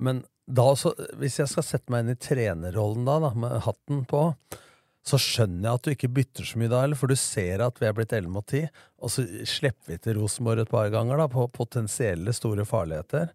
Men 0.00 0.24
da 0.46 0.70
også, 0.72 0.94
hvis 1.20 1.40
jeg 1.42 1.50
skal 1.52 1.66
sette 1.66 1.92
meg 1.92 2.04
inn 2.04 2.14
i 2.14 2.20
trenerrollen 2.20 3.06
da, 3.06 3.18
da 3.22 3.32
med 3.36 3.62
hatten 3.66 4.04
på, 4.08 4.24
så 5.02 5.18
skjønner 5.18 5.66
jeg 5.66 5.78
at 5.78 5.86
du 5.86 5.92
ikke 5.92 6.12
bytter 6.14 6.46
så 6.46 6.60
mye 6.60 6.70
da, 6.70 6.82
for 6.98 7.10
du 7.10 7.18
ser 7.18 7.64
at 7.64 7.80
vi 7.82 7.88
er 7.88 7.96
blitt 7.96 8.14
11 8.14 8.30
mot 8.30 8.46
10, 8.46 8.68
og 9.02 9.10
så 9.10 9.24
slipper 9.50 9.94
vi 9.94 9.98
til 10.02 10.20
Rosenborg 10.20 10.62
et 10.62 10.70
par 10.70 10.92
ganger 10.94 11.18
da, 11.18 11.26
på 11.30 11.48
potensielle 11.54 12.34
store 12.36 12.66
farligheter. 12.68 13.32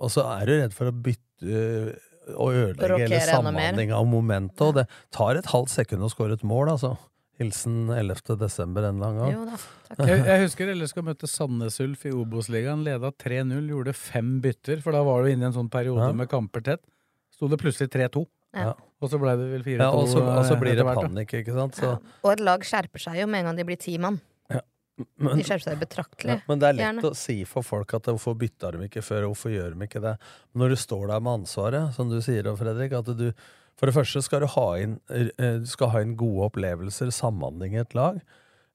Og 0.00 0.12
så 0.14 0.24
er 0.32 0.48
du 0.48 0.54
redd 0.56 0.76
for 0.76 0.88
å 0.88 0.96
bytte 1.04 1.98
og 2.36 2.52
ødelegge 2.54 2.98
hele 3.08 3.20
samhandlinga 3.26 3.98
og 3.98 4.06
momentet, 4.12 4.60
og 4.66 4.74
det 4.80 4.86
tar 5.14 5.40
et 5.40 5.48
halvt 5.52 5.72
sekund 5.74 6.06
å 6.06 6.10
score 6.12 6.36
et 6.38 6.44
mål, 6.46 6.74
altså. 6.76 6.94
Hilsen 7.40 7.88
11. 7.90 8.36
desember 8.38 8.84
en 8.86 9.00
eller 9.00 9.08
annen 9.08 9.22
gang. 9.22 9.32
Jo 9.32 9.96
da, 9.96 10.06
Jeg, 10.06 10.20
jeg 10.28 10.42
husker 10.44 10.70
LSK 10.76 11.00
møtte 11.02 11.26
Sandnes 11.26 11.78
Ulf 11.82 12.04
i 12.06 12.12
Obos-ligaen. 12.14 12.84
Leda 12.86 13.10
3-0, 13.10 13.64
gjorde 13.72 13.94
fem 13.96 14.36
bytter, 14.44 14.82
for 14.84 14.94
da 14.94 15.00
var 15.06 15.24
du 15.24 15.32
inne 15.32 15.48
i 15.48 15.50
en 15.50 15.56
sånn 15.56 15.70
periode 15.72 16.10
Ja. 16.12 16.12
med 16.16 16.30
kamper 16.30 16.62
tett. 16.62 16.84
Sto 17.32 17.48
det 17.50 17.58
plutselig 17.58 17.90
3-2. 17.90 18.26
Ja. 18.54 18.74
Og 19.02 19.10
så 19.10 19.18
ble 19.18 19.32
det 19.40 19.48
vel 19.56 19.64
4-2. 19.64 19.80
Ja, 19.80 19.88
og 19.96 20.06
så, 20.12 20.20
og 20.22 20.44
så 20.46 20.54
eh, 20.54 20.60
blir 20.60 20.76
det 20.78 20.84
panikk, 20.86 21.32
ikke 21.40 21.56
sant. 21.56 21.80
Så, 21.80 21.96
Og 22.22 22.30
et 22.34 22.44
lag 22.44 22.62
skjerper 22.68 23.00
seg 23.02 23.18
jo 23.22 23.26
med 23.32 23.40
en 23.42 23.50
gang 23.50 23.58
de 23.58 23.64
blir 23.72 23.80
ti 23.80 23.96
mann. 23.98 24.20
Men- 25.18 25.38
De 25.38 25.44
skjerper 25.44 25.64
seg 25.70 25.78
betraktelig. 25.80 26.36
Ja, 26.36 26.40
men 26.48 26.58
det 26.58 26.68
er 26.68 26.72
lett 26.78 26.86
Gjerne. 26.86 27.10
å 27.10 27.16
si 27.16 27.44
for 27.44 27.62
folk 27.62 27.94
at 27.94 28.02
hvorfor 28.10 28.36
bytta 28.38 28.72
de 28.72 28.88
ikke 28.88 29.02
før, 29.02 29.22
hvorfor 29.30 29.50
gjør 29.54 29.74
de 29.78 29.86
ikke 29.86 30.02
det? 30.02 30.18
Når 30.54 30.68
du 30.68 30.76
står 30.76 31.06
der 31.08 31.20
med 31.20 31.40
ansvaret, 31.42 31.94
som 31.94 32.10
du 32.10 32.20
sier, 32.20 32.44
Fredrik, 32.56 32.92
at 32.92 33.04
du 33.16 33.32
For 33.74 33.86
det 33.86 33.94
første 33.96 34.22
skal 34.22 34.40
du 34.40 34.46
ha 34.46 34.74
inn, 34.78 35.00
eh, 35.10 35.58
du 35.58 35.66
skal 35.66 35.88
ha 35.88 35.98
inn 36.04 36.14
gode 36.14 36.52
opplevelser, 36.52 37.08
samhandling 37.10 37.72
i 37.74 37.80
et 37.80 37.94
lag. 37.94 38.20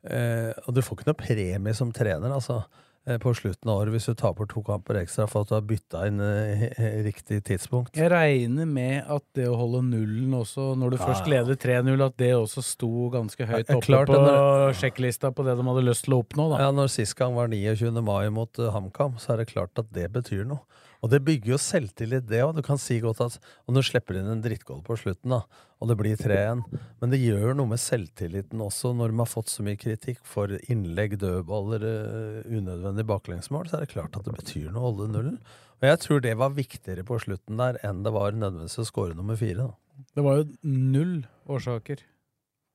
Eh, 0.04 0.52
og 0.68 0.74
du 0.74 0.82
får 0.82 0.98
ikke 0.98 1.06
noe 1.08 1.14
premie 1.22 1.74
som 1.76 1.92
trener, 1.94 2.34
altså. 2.34 2.66
Eh, 3.08 3.18
på 3.24 3.32
slutten 3.38 3.72
av 3.72 3.80
året 3.82 3.94
hvis 3.96 4.06
du 4.10 4.14
taper 4.20 4.46
to 4.52 4.62
kamper 4.68 5.00
ekstra 5.02 5.26
for 5.32 5.42
at 5.46 5.50
du 5.52 5.56
har 5.58 5.64
bytta 5.68 6.04
inn 6.10 6.20
eh, 6.22 6.66
riktig 7.08 7.40
tidspunkt. 7.48 7.96
Jeg 7.98 8.12
regner 8.14 8.68
med 8.70 9.08
at 9.08 9.24
det 9.38 9.48
å 9.50 9.56
holde 9.60 9.82
nullen 9.90 10.34
også, 10.38 10.74
når 10.78 10.94
du 10.94 10.98
Ja, 11.00 11.06
først 11.08 11.30
leder 11.32 11.56
3-0, 11.56 12.06
at 12.06 12.18
det 12.22 12.32
også 12.38 12.64
sto 12.66 12.92
ganske 13.14 13.48
høyt 13.50 13.66
Ja, 13.72 13.78
oppe 13.80 13.86
klart 13.88 14.12
på 14.12 14.20
når- 14.22 14.76
sjekklista 14.78 15.32
på 15.34 15.46
det 15.48 15.56
de 15.58 15.64
hadde 15.72 15.86
lyst 15.88 16.06
til 16.06 16.18
å 16.18 16.22
oppnå. 16.24 16.50
Da. 16.54 16.60
Ja, 16.68 16.72
Når 16.76 16.92
sist 16.94 17.16
gang 17.18 17.34
var 17.38 17.48
29. 17.48 17.92
mai 18.04 18.30
mot 18.30 18.52
HamKam, 18.58 19.18
så 19.18 19.34
er 19.34 19.44
det 19.44 19.50
klart 19.56 19.78
at 19.80 19.90
det 19.96 20.12
betyr 20.14 20.46
noe. 20.46 20.60
Og 21.04 21.12
det 21.12 21.22
bygger 21.26 21.54
jo 21.54 21.60
selvtillit, 21.62 22.26
det 22.30 22.42
òg. 22.46 22.56
Du 22.58 22.64
kan 22.66 22.80
si 22.82 23.00
godt 23.04 23.22
at 23.26 23.38
Og 23.68 23.78
du 23.78 23.82
slipper 23.86 24.18
inn 24.18 24.30
en 24.32 24.42
drittgål 24.44 24.82
på 24.86 24.98
slutten, 25.00 25.34
da, 25.36 25.44
og 25.78 25.92
det 25.92 25.98
blir 26.00 26.18
3-1, 26.18 26.64
men 27.02 27.12
det 27.14 27.20
gjør 27.22 27.54
noe 27.58 27.70
med 27.70 27.82
selvtilliten 27.82 28.64
også 28.64 28.96
når 28.98 29.12
de 29.12 29.20
har 29.22 29.30
fått 29.30 29.52
så 29.52 29.66
mye 29.66 29.78
kritikk 29.78 30.24
for 30.26 30.56
innlegg, 30.72 31.20
dødballer, 31.22 31.86
uh, 31.86 32.50
unødvendig 32.50 33.06
baklengsmål, 33.06 33.70
så 33.70 33.78
er 33.78 33.86
det 33.86 33.94
klart 33.94 34.18
at 34.18 34.26
det 34.26 34.34
betyr 34.40 34.72
noe 34.72 34.82
å 34.82 34.88
holde 34.90 35.12
nullen. 35.14 35.38
Og 35.78 35.90
jeg 35.92 36.02
tror 36.02 36.24
det 36.26 36.34
var 36.42 36.56
viktigere 36.58 37.06
på 37.06 37.20
slutten 37.22 37.62
der 37.62 37.78
enn 37.86 38.02
det 38.06 38.14
var 38.16 38.34
nødvendigvis 38.34 38.82
å 38.82 38.88
score 38.90 39.18
nummer 39.18 39.38
fire. 39.38 39.68
da. 39.70 40.08
Det 40.18 40.26
var 40.26 40.40
jo 40.40 40.48
null 40.66 41.20
årsaker 41.46 42.02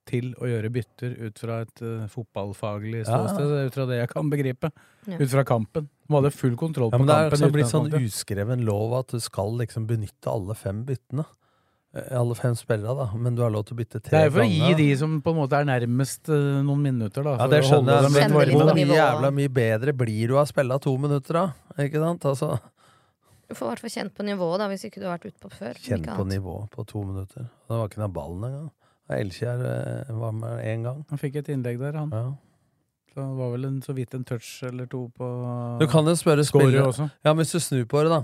til 0.09 0.33
å 0.41 0.47
gjøre 0.49 0.71
bytter 0.73 1.13
ut 1.27 1.39
fra 1.39 1.61
et 1.63 1.81
uh, 1.85 2.07
fotballfaglig 2.11 3.05
Ja. 3.07 3.21
ut 3.67 3.73
fra 3.77 3.85
det 3.89 4.01
jeg 4.01 4.09
kan 4.11 4.29
begripe. 4.31 4.71
Ja. 5.07 5.17
Ut 5.19 5.29
fra 5.31 5.43
kampen. 5.47 5.87
De 6.07 6.15
hadde 6.17 6.31
full 6.35 6.55
kontroll 6.59 6.91
Ja, 6.91 6.97
på 6.97 7.03
kampen. 7.05 7.07
det 7.07 7.19
er 7.21 7.37
også 7.37 7.53
blitt 7.53 7.71
sånn 7.71 7.93
uskreven 7.99 8.65
lov 8.67 8.97
at 8.99 9.15
du 9.15 9.19
skal 9.23 9.55
liksom 9.59 9.87
benytte 9.87 10.31
alle 10.31 10.55
fem 10.59 10.83
byttene. 10.85 11.25
Eh, 11.95 12.09
Alle 12.17 12.33
fem 12.33 12.55
spillere, 12.57 12.95
da. 12.97 13.05
Men 13.15 13.35
du 13.35 13.43
har 13.43 13.51
lov 13.53 13.67
til 13.67 13.75
å 13.75 13.77
bytte 13.77 13.99
Det 14.09 14.13
er 14.17 14.29
for 14.33 14.41
å 14.41 14.49
gi 14.49 14.73
de 14.79 14.87
som 14.97 15.19
på 15.21 15.29
en 15.29 15.37
måte 15.37 15.53
er 15.59 15.65
nærmest 15.69 16.27
uh, 16.33 16.61
noen 16.65 16.81
minutter, 16.81 17.21
da. 17.23 17.35
Ja, 17.37 17.47
det 17.51 17.63
skjønner 17.67 18.01
jeg. 18.01 18.11
Men 18.15 18.33
hvor 18.33 18.73
mye 18.73 18.97
jævla 18.97 19.29
mye 19.31 19.51
bedre 19.53 19.93
blir 19.93 20.27
du 20.31 20.37
av 20.39 20.47
å 20.47 20.49
spille 20.49 20.79
to 20.81 20.95
minutter, 20.97 21.33
da? 21.37 21.83
Ikke 21.85 22.01
sant? 22.01 22.25
Altså, 22.25 22.57
Du 23.47 23.53
får 23.53 23.67
i 23.67 23.69
hvert 23.69 23.83
fall 23.83 23.93
kjent 23.93 24.13
på 24.17 24.25
nivået, 24.25 24.57
da, 24.63 24.67
hvis 24.71 24.85
ikke 24.89 25.03
du 25.03 25.05
har 25.05 25.19
vært 25.19 25.29
utpå 25.35 25.51
før. 25.53 25.77
Kjent 25.85 26.09
på 26.09 26.25
nivået 26.25 26.71
på 26.73 26.85
to 26.89 27.03
minutter. 27.05 27.45
Det 27.69 27.77
var 27.77 27.85
ikke 27.91 28.01
noe 28.01 28.13
ballen 28.15 28.47
engang. 28.49 28.71
Elkjær 29.11 29.63
eh, 29.67 30.13
var 30.15 30.31
med 30.37 30.63
én 30.63 30.85
gang. 30.87 31.03
Han 31.09 31.19
fikk 31.19 31.41
et 31.41 31.49
innlegg 31.51 31.81
der, 31.81 31.97
han. 31.99 32.13
Ja. 32.13 32.31
Så 33.13 33.19
det 33.21 33.37
var 33.37 33.51
vel 33.53 33.67
en, 33.67 33.81
så 33.85 33.93
vidt 33.93 34.13
en 34.17 34.23
touch 34.25 34.63
eller 34.65 34.87
to 34.89 35.05
på 35.13 35.27
Du 35.81 35.85
kan 35.91 36.07
jo 36.07 36.15
spørre 36.17 36.45
spillere 36.47 36.87
også. 36.87 37.09
Ja, 37.21 37.33
men 37.33 37.43
hvis 37.43 37.53
du 37.53 37.59
snur 37.61 37.85
på 37.89 38.01
det, 38.05 38.13
da. 38.15 38.23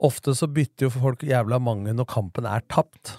Ofte 0.00 0.34
så 0.34 0.48
bytter 0.50 0.88
jo 0.88 0.94
folk 0.94 1.22
jævla 1.28 1.60
mange 1.62 1.92
når 1.94 2.08
kampen 2.10 2.48
er 2.48 2.64
tapt. 2.72 3.18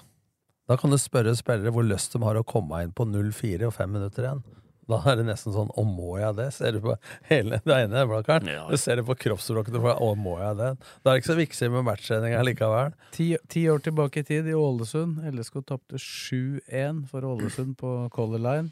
Da 0.68 0.76
kan 0.80 0.92
du 0.92 0.98
spørre 1.00 1.36
spillere 1.38 1.72
hvor 1.72 1.86
lyst 1.86 2.16
de 2.16 2.24
har 2.26 2.40
å 2.40 2.48
komme 2.48 2.82
inn 2.84 2.92
på 2.98 3.06
0-4 3.08 3.70
og 3.70 3.76
5 3.78 3.94
minutter 3.94 4.28
igjen. 4.28 4.44
Da 4.92 4.98
er 5.08 5.22
det 5.22 5.26
nesten 5.30 5.54
sånn 5.56 5.70
'Å, 5.72 5.84
må 5.88 6.18
jeg 6.20 6.36
det?' 6.36 6.50
Ser 6.54 6.76
du 6.76 6.82
på 6.84 6.98
hele 7.30 7.62
det 7.64 7.78
ene 7.86 8.04
blakkeren? 8.10 8.50
Ja. 8.52 8.66
Du 8.68 8.76
ser 8.78 9.00
det 9.00 9.06
på 9.08 9.16
kroppsspråket. 9.16 9.78
'Å, 9.80 10.10
må 10.20 10.38
jeg 10.42 10.58
det?' 10.60 10.74
Da 11.04 11.12
er 11.12 11.16
det 11.16 11.22
ikke 11.22 11.32
så 11.32 11.38
viktig 11.40 11.72
med 11.72 11.86
matchtreninga 11.88 12.44
likevel. 12.44 12.94
Ti, 13.16 13.38
ti 13.48 13.66
år 13.72 13.80
tilbake 13.86 14.20
i 14.20 14.28
tid, 14.28 14.48
i 14.52 14.58
Ålesund. 14.58 15.24
LSK 15.32 15.62
tapte 15.66 15.96
7-1 16.02 17.06
for 17.08 17.22
Ålesund 17.22 17.78
på 17.80 18.10
Color 18.12 18.44
Line. 18.44 18.72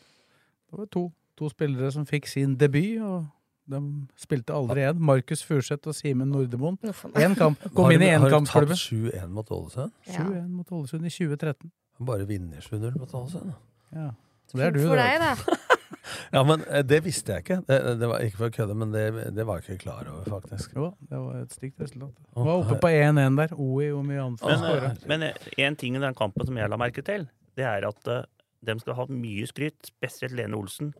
Det 0.70 0.78
var 0.78 0.86
to, 0.92 1.12
to 1.38 1.50
spillere 1.50 1.92
som 1.92 2.06
fikk 2.06 2.28
sin 2.28 2.56
debut, 2.60 3.00
og 3.02 3.28
de 3.70 3.80
spilte 4.18 4.54
aldri 4.54 4.84
igjen. 4.84 5.00
Markus 5.00 5.44
Furseth 5.46 5.88
og 5.88 5.96
Simen 5.96 6.32
Nordemoen. 6.34 6.78
Én 7.16 7.36
kamp. 7.38 7.62
Kom 7.74 7.92
inn 7.94 8.02
i 8.02 8.12
Har 8.12 8.30
du 8.30 8.46
tapt 8.46 8.76
7-1 8.76 9.30
mot 9.30 9.48
Ålesund? 9.48 9.94
7-1 10.10 10.48
mot 10.50 10.72
Ålesund 10.72 11.06
i 11.06 11.14
2013. 11.14 11.72
Bare 12.00 12.26
vinner 12.28 12.60
7-0 12.60 12.98
mot 12.98 13.14
Ålesund. 13.14 13.54
Ja. 13.94 14.12
Det 14.50 14.66
er 14.66 14.72
du, 14.74 14.80
For 14.88 14.98
deg, 14.98 15.20
da. 15.22 15.58
Ja, 16.36 16.44
men 16.46 16.64
eh, 16.70 16.84
det 16.86 17.00
visste 17.06 17.34
jeg 17.36 17.46
ikke. 17.46 17.60
Det, 17.68 17.78
det 18.00 18.10
var 18.12 18.24
Ikke 18.26 18.38
for 18.40 18.50
å 18.52 18.56
kødde, 18.56 18.76
men 18.78 18.92
det, 18.94 19.04
det 19.36 19.46
var 19.48 19.62
jeg 19.62 19.78
ikke 19.78 19.84
klar 19.88 20.10
over, 20.12 20.26
faktisk. 20.30 20.76
Jo, 20.78 20.92
det 21.10 21.22
var 21.22 21.40
et 21.42 21.56
stygt 21.56 21.82
resultat. 21.82 22.14
Å, 22.34 22.46
Var 22.46 22.64
oppe 22.64 22.78
på 22.84 22.92
1-1 22.92 23.40
der. 23.40 23.56
Oi, 23.58 23.88
hvor 23.94 24.06
mye 24.06 24.26
annet 24.26 24.44
Men, 24.46 24.62
skåra. 24.64 24.92
eh, 24.92 25.08
men 25.12 25.26
eh, 25.30 25.48
en 25.66 25.80
ting 25.80 25.98
i 25.98 26.04
den 26.04 26.18
kampen 26.18 26.50
som 26.50 26.60
jeg 26.60 26.72
la 26.72 26.80
merke 26.82 27.04
til, 27.06 27.26
det 27.58 27.66
er 27.68 27.88
at 27.90 28.12
uh, 28.12 28.22
de 28.66 28.76
skal 28.84 28.98
ha 29.00 29.08
mye 29.12 29.48
skryt, 29.50 29.80
spesielt 29.90 30.36
Lene 30.38 30.58
Olsen 30.60 30.94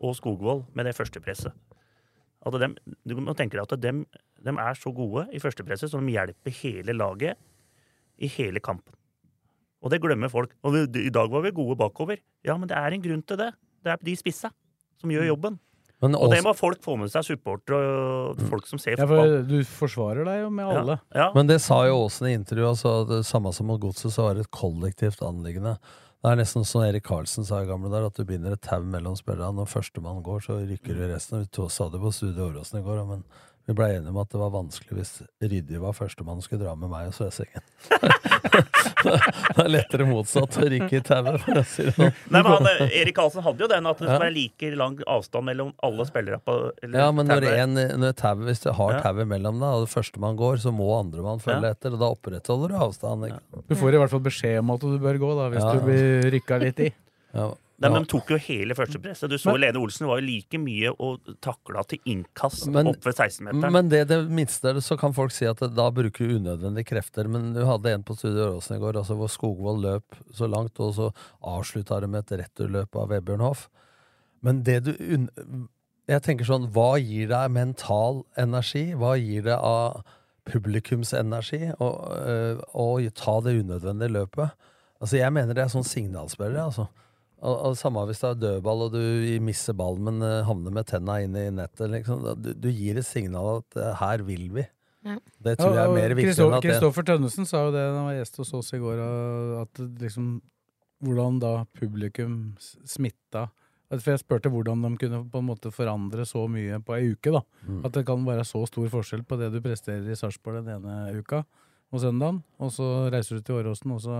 og 0.00 0.16
Skogvold, 0.18 0.64
med 0.74 0.88
det 0.88 0.96
førstepresset. 0.96 1.54
At 2.46 2.56
de, 2.62 2.70
du 3.04 3.16
må 3.20 3.34
tenke 3.36 3.58
deg 3.58 3.66
at 3.66 3.82
de, 3.82 3.92
de 4.40 4.54
er 4.64 4.78
så 4.80 4.92
gode 4.96 5.26
i 5.36 5.42
førstepresset, 5.42 5.92
så 5.92 6.00
de 6.00 6.14
hjelper 6.14 6.56
hele 6.62 6.96
laget 6.96 7.36
i 8.20 8.30
hele 8.38 8.62
kampen. 8.64 8.96
Og 9.80 9.92
det 9.92 10.00
glemmer 10.02 10.28
folk. 10.32 10.52
Og 10.66 10.74
vi, 10.74 10.86
I 11.06 11.12
dag 11.12 11.30
var 11.32 11.44
vi 11.44 11.52
gode 11.56 11.76
bakover. 11.80 12.20
Ja, 12.44 12.56
men 12.60 12.68
det 12.68 12.76
er 12.76 12.92
en 12.92 13.04
grunn 13.04 13.22
til 13.24 13.38
det. 13.40 13.50
Det 13.84 13.92
er 13.94 14.00
de 14.04 14.14
spissa 14.18 14.50
som 15.00 15.10
gjør 15.12 15.28
jobben. 15.30 15.58
Men 16.00 16.14
Og 16.16 16.30
det 16.32 16.40
må 16.44 16.54
folk 16.56 16.80
få 16.80 16.94
med 16.96 17.10
seg, 17.12 17.26
supportere 17.28 17.76
og 17.76 18.38
folk 18.48 18.66
som 18.66 18.80
ser 18.80 18.94
Ja, 18.96 19.04
fotball. 19.04 19.34
for 19.42 19.48
du 19.50 19.64
forsvarer 19.68 20.24
deg 20.24 20.38
jo 20.46 20.50
med 20.56 20.64
alle. 20.64 21.00
Ja. 21.14 21.26
Men 21.34 21.46
det 21.50 21.58
sa 21.60 21.82
jo 21.84 21.98
Aasen 22.06 22.30
i 22.30 22.36
intervjuet, 22.38 22.70
altså, 22.72 22.92
det 23.08 23.26
samme 23.28 23.52
som 23.52 23.66
mot 23.68 23.80
Godset, 23.82 24.08
så 24.14 24.24
var 24.24 24.34
det 24.38 24.46
et 24.46 24.50
kollektivt 24.50 25.20
anliggende. 25.20 25.76
Det 26.22 26.30
er 26.32 26.36
nesten 26.40 26.64
som 26.68 26.82
Erik 26.84 27.04
Karlsen 27.04 27.44
sa 27.44 27.60
i 27.62 27.68
gamle 27.68 27.90
der, 27.92 28.06
at 28.08 28.16
du 28.16 28.24
binder 28.24 28.52
et 28.52 28.60
tau 28.64 28.80
mellom 28.84 29.16
spillerne. 29.16 29.56
Når 29.56 29.68
førstemann 29.68 30.22
går, 30.24 30.40
så 30.44 30.56
rykker 30.64 30.96
du 30.96 31.04
resten. 31.08 31.44
Vi 31.48 31.68
sa 31.68 31.88
det 31.92 32.00
på 32.00 32.12
Studio 32.12 32.48
Åråsen 32.48 32.80
i 32.80 32.84
går, 32.84 33.04
men 33.08 33.22
vi 33.70 33.74
ble 33.78 33.86
enige 33.94 34.10
om 34.10 34.16
at 34.18 34.32
det 34.32 34.38
var 34.40 34.50
vanskelig 34.50 34.96
hvis 34.98 35.12
Ryddi 35.44 35.78
var 35.78 35.94
førstemann 35.94 36.40
og 36.40 36.46
skulle 36.46 36.64
dra 36.64 36.72
med 36.78 36.90
meg 36.90 37.10
og 37.10 37.14
Søsengen. 37.14 37.62
det 39.04 39.62
er 39.62 39.70
lettere 39.70 40.06
motsatt 40.08 40.56
å 40.58 40.66
rykke 40.72 40.98
i 40.98 41.02
tauet, 41.06 41.38
for 41.44 41.60
å 41.60 41.64
si 41.70 41.86
det 41.86 41.94
sånn. 41.96 42.10
Nei, 42.34 42.42
men 42.42 42.48
han, 42.50 42.68
eh, 42.72 42.96
Erik 43.00 43.20
Ahlsen 43.22 43.44
hadde 43.46 43.64
jo 43.64 43.68
den 43.70 43.86
at 43.86 44.00
det 44.00 44.08
skulle 44.08 44.24
være 44.24 44.34
like 44.36 44.72
lang 44.80 44.98
avstand 45.06 45.48
mellom 45.50 45.70
alle 45.86 46.06
spillere. 46.08 46.40
På, 46.42 46.56
eller 46.82 47.04
Ja, 47.04 47.08
men 47.14 47.30
når, 47.30 47.46
en, 47.62 47.78
når 48.02 48.18
tauet, 48.18 48.44
hvis 48.50 48.64
du 48.66 48.70
har 48.76 48.98
tauet 49.04 49.30
mellom 49.30 49.62
deg, 49.62 49.84
og 49.84 49.88
førstemann 49.94 50.38
går, 50.40 50.60
så 50.66 50.74
må 50.74 50.90
andremann 50.98 51.42
følge 51.42 51.70
Ja. 51.70 51.76
etter, 51.78 51.94
og 51.94 52.02
da 52.02 52.10
opprettholder 52.16 52.74
du 52.74 52.78
avstanden. 52.88 53.36
Ja. 53.36 53.62
Du 53.70 53.74
får 53.78 53.94
i 53.94 54.02
hvert 54.02 54.14
fall 54.16 54.26
beskjed 54.26 54.58
om 54.64 54.74
at 54.74 54.84
du 54.84 54.98
bør 54.98 55.22
gå, 55.22 55.32
da, 55.38 55.48
hvis 55.54 55.64
Ja. 55.64 55.72
du 55.78 55.86
blir 55.86 56.30
rykka 56.36 56.58
litt 56.66 56.80
i. 56.88 56.92
Ja. 57.36 57.52
Nei, 57.80 57.88
men 57.94 58.04
De 58.04 58.08
tok 58.12 58.28
jo 58.34 58.36
hele 58.44 58.74
førstepresset. 58.76 59.30
Du 59.32 59.38
så 59.40 59.52
Men- 59.54 59.60
Lene 59.62 59.80
Olsen 59.80 60.06
var 60.06 60.20
jo 60.20 60.26
like 60.26 60.58
mye 60.60 60.90
og 61.00 61.20
takla 61.40 61.82
til 61.88 61.98
innkast 62.04 62.68
Men- 62.68 62.86
opp 62.88 63.02
ved 63.04 63.14
16-meteren. 63.14 63.72
Men 63.72 63.88
det, 63.88 64.02
det 64.08 64.18
minste, 64.28 64.74
så 64.84 64.98
kan 65.00 65.14
folk 65.16 65.32
si 65.32 65.46
at 65.46 65.56
det, 65.58 65.74
da 65.74 65.88
bruker 65.90 66.28
du 66.28 66.38
unødvendige 66.38 66.84
krefter. 66.92 67.26
Men 67.26 67.54
du 67.54 67.64
hadde 67.64 67.86
en 67.94 68.02
på 68.04 68.16
Studio 68.18 68.50
Åråsen 68.50 68.76
i 68.76 68.80
går 68.80 69.00
altså 69.00 69.16
hvor 69.16 69.30
Skogvold 69.32 69.80
løp 69.80 70.20
så 70.36 70.46
langt, 70.50 70.78
og 70.78 70.92
så 70.94 71.08
avslutta 71.42 72.00
det 72.02 72.10
med 72.10 72.30
et 72.30 72.44
returløp 72.44 72.94
av 73.00 73.08
Vebjørn 73.08 73.40
Hoff. 73.40 73.68
Men 74.42 74.62
det 74.62 74.84
du 74.84 74.92
Jeg 76.08 76.22
tenker 76.22 76.44
sånn, 76.44 76.72
hva 76.72 76.98
gir 76.98 77.28
deg 77.28 77.50
mental 77.50 78.24
energi? 78.36 78.94
Hva 78.98 79.14
gir 79.16 79.42
det 79.42 79.54
av 79.56 80.02
publikumsenergi 80.44 81.74
å 81.78 81.88
øh, 82.26 82.62
å 82.74 83.10
ta 83.14 83.40
det 83.40 83.54
unødvendige 83.62 84.10
løpet? 84.16 84.50
Altså, 85.00 85.16
jeg 85.16 85.32
mener 85.32 85.54
det 85.54 85.64
er 85.64 85.72
sånn 85.72 85.86
signalspillere, 85.86 86.66
altså. 86.66 86.88
Og, 87.40 87.54
og 87.70 87.76
Samme 87.78 88.02
hvis 88.08 88.20
det 88.20 88.28
er 88.30 88.40
dødball 88.42 88.86
og 88.86 88.92
du 88.92 89.00
misser 89.44 89.76
ballen, 89.76 90.10
men 90.10 90.26
eh, 90.26 90.42
havner 90.44 90.74
med 90.76 90.88
tenna 90.90 91.20
inn 91.24 91.36
i 91.38 91.46
nettet. 91.54 91.88
Liksom. 91.92 92.26
Du, 92.36 92.52
du 92.52 92.68
gir 92.68 93.00
et 93.00 93.06
signal 93.06 93.62
at 93.62 93.80
eh, 93.80 93.94
her 94.02 94.24
vil 94.26 94.50
vi. 94.58 94.66
Ja. 95.06 95.16
Det 95.40 95.54
tror 95.56 95.72
jeg 95.72 95.80
er 95.80 95.94
mer 95.96 96.12
viktig 96.12 96.34
enn 96.34 96.52
at 96.52 96.60
det 96.60 96.74
Kristoffer 96.74 97.06
Tønnesen 97.08 97.48
sa 97.48 97.62
jo 97.64 97.72
det 97.72 97.80
da 97.80 97.94
han 97.96 98.10
var 98.10 98.18
gjest 98.18 98.36
hos 98.42 98.52
oss 98.58 98.74
i 98.76 98.80
går, 98.82 99.00
uh, 99.00 99.62
at 99.62 99.84
liksom 100.02 100.38
Hvordan 101.00 101.38
da 101.40 101.50
publikum 101.72 102.32
smitta 102.60 103.46
For 103.88 104.10
jeg 104.12 104.20
spurte 104.20 104.50
hvordan 104.52 104.82
de 104.84 104.90
kunne 105.00 105.22
på 105.32 105.40
en 105.40 105.46
måte 105.48 105.70
forandre 105.72 106.26
så 106.28 106.42
mye 106.44 106.76
på 106.84 106.92
ei 106.98 107.14
uke. 107.14 107.32
da 107.32 107.40
Mm. 107.64 107.78
At 107.88 107.94
det 107.96 108.04
kan 108.04 108.26
være 108.26 108.44
så 108.44 108.66
stor 108.68 108.88
forskjell 108.92 109.24
på 109.24 109.38
det 109.40 109.48
du 109.54 109.62
presterer 109.64 110.04
i 110.04 110.18
Sarpsborg 110.18 110.60
den 110.60 110.76
ene 110.76 111.16
uka 111.16 111.40
og 111.90 112.00
søndagen, 112.00 112.42
og 112.60 112.70
så 112.70 113.10
reiser 113.10 113.40
du 113.40 113.42
til 113.42 113.56
Åråsen, 113.58 113.90
og 113.96 114.00
så 114.04 114.18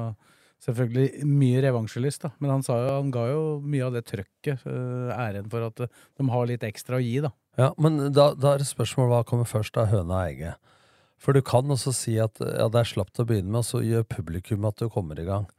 selvfølgelig 0.64 1.26
mye 1.29 1.61
revansjelyst. 1.64 2.26
da 2.26 2.33
Men 2.38 2.55
han, 2.55 2.64
jo, 2.67 2.97
han 2.97 3.12
ga 3.14 3.26
jo 3.31 3.45
mye 3.64 3.87
av 3.87 3.97
det 3.97 4.05
trøkket, 4.11 4.67
uh, 4.67 5.12
æren 5.17 5.49
for 5.52 5.69
at 5.69 5.85
uh, 5.85 6.02
de 6.19 6.29
har 6.33 6.50
litt 6.50 6.67
ekstra 6.67 6.99
å 6.99 7.05
gi, 7.05 7.21
da. 7.25 7.33
Ja, 7.59 7.73
Men 7.79 8.12
da, 8.14 8.31
da 8.35 8.55
er 8.55 8.62
det 8.62 8.71
spørsmål 8.71 9.11
hva 9.11 9.23
kommer 9.29 9.49
først 9.49 9.76
av 9.81 9.90
høna 9.93 10.21
og 10.21 10.26
egget. 10.29 10.76
For 11.21 11.37
du 11.37 11.43
kan 11.45 11.69
også 11.69 11.93
si 11.93 12.17
at 12.23 12.40
ja, 12.40 12.69
det 12.73 12.81
er 12.81 12.88
slapt 12.88 13.21
å 13.21 13.26
begynne 13.29 13.52
med, 13.52 13.61
og 13.61 13.69
så 13.69 13.83
gjør 13.85 14.07
publikum 14.09 14.64
at 14.69 14.81
du 14.81 14.88
kommer 14.93 15.19
i 15.21 15.26
gang. 15.29 15.50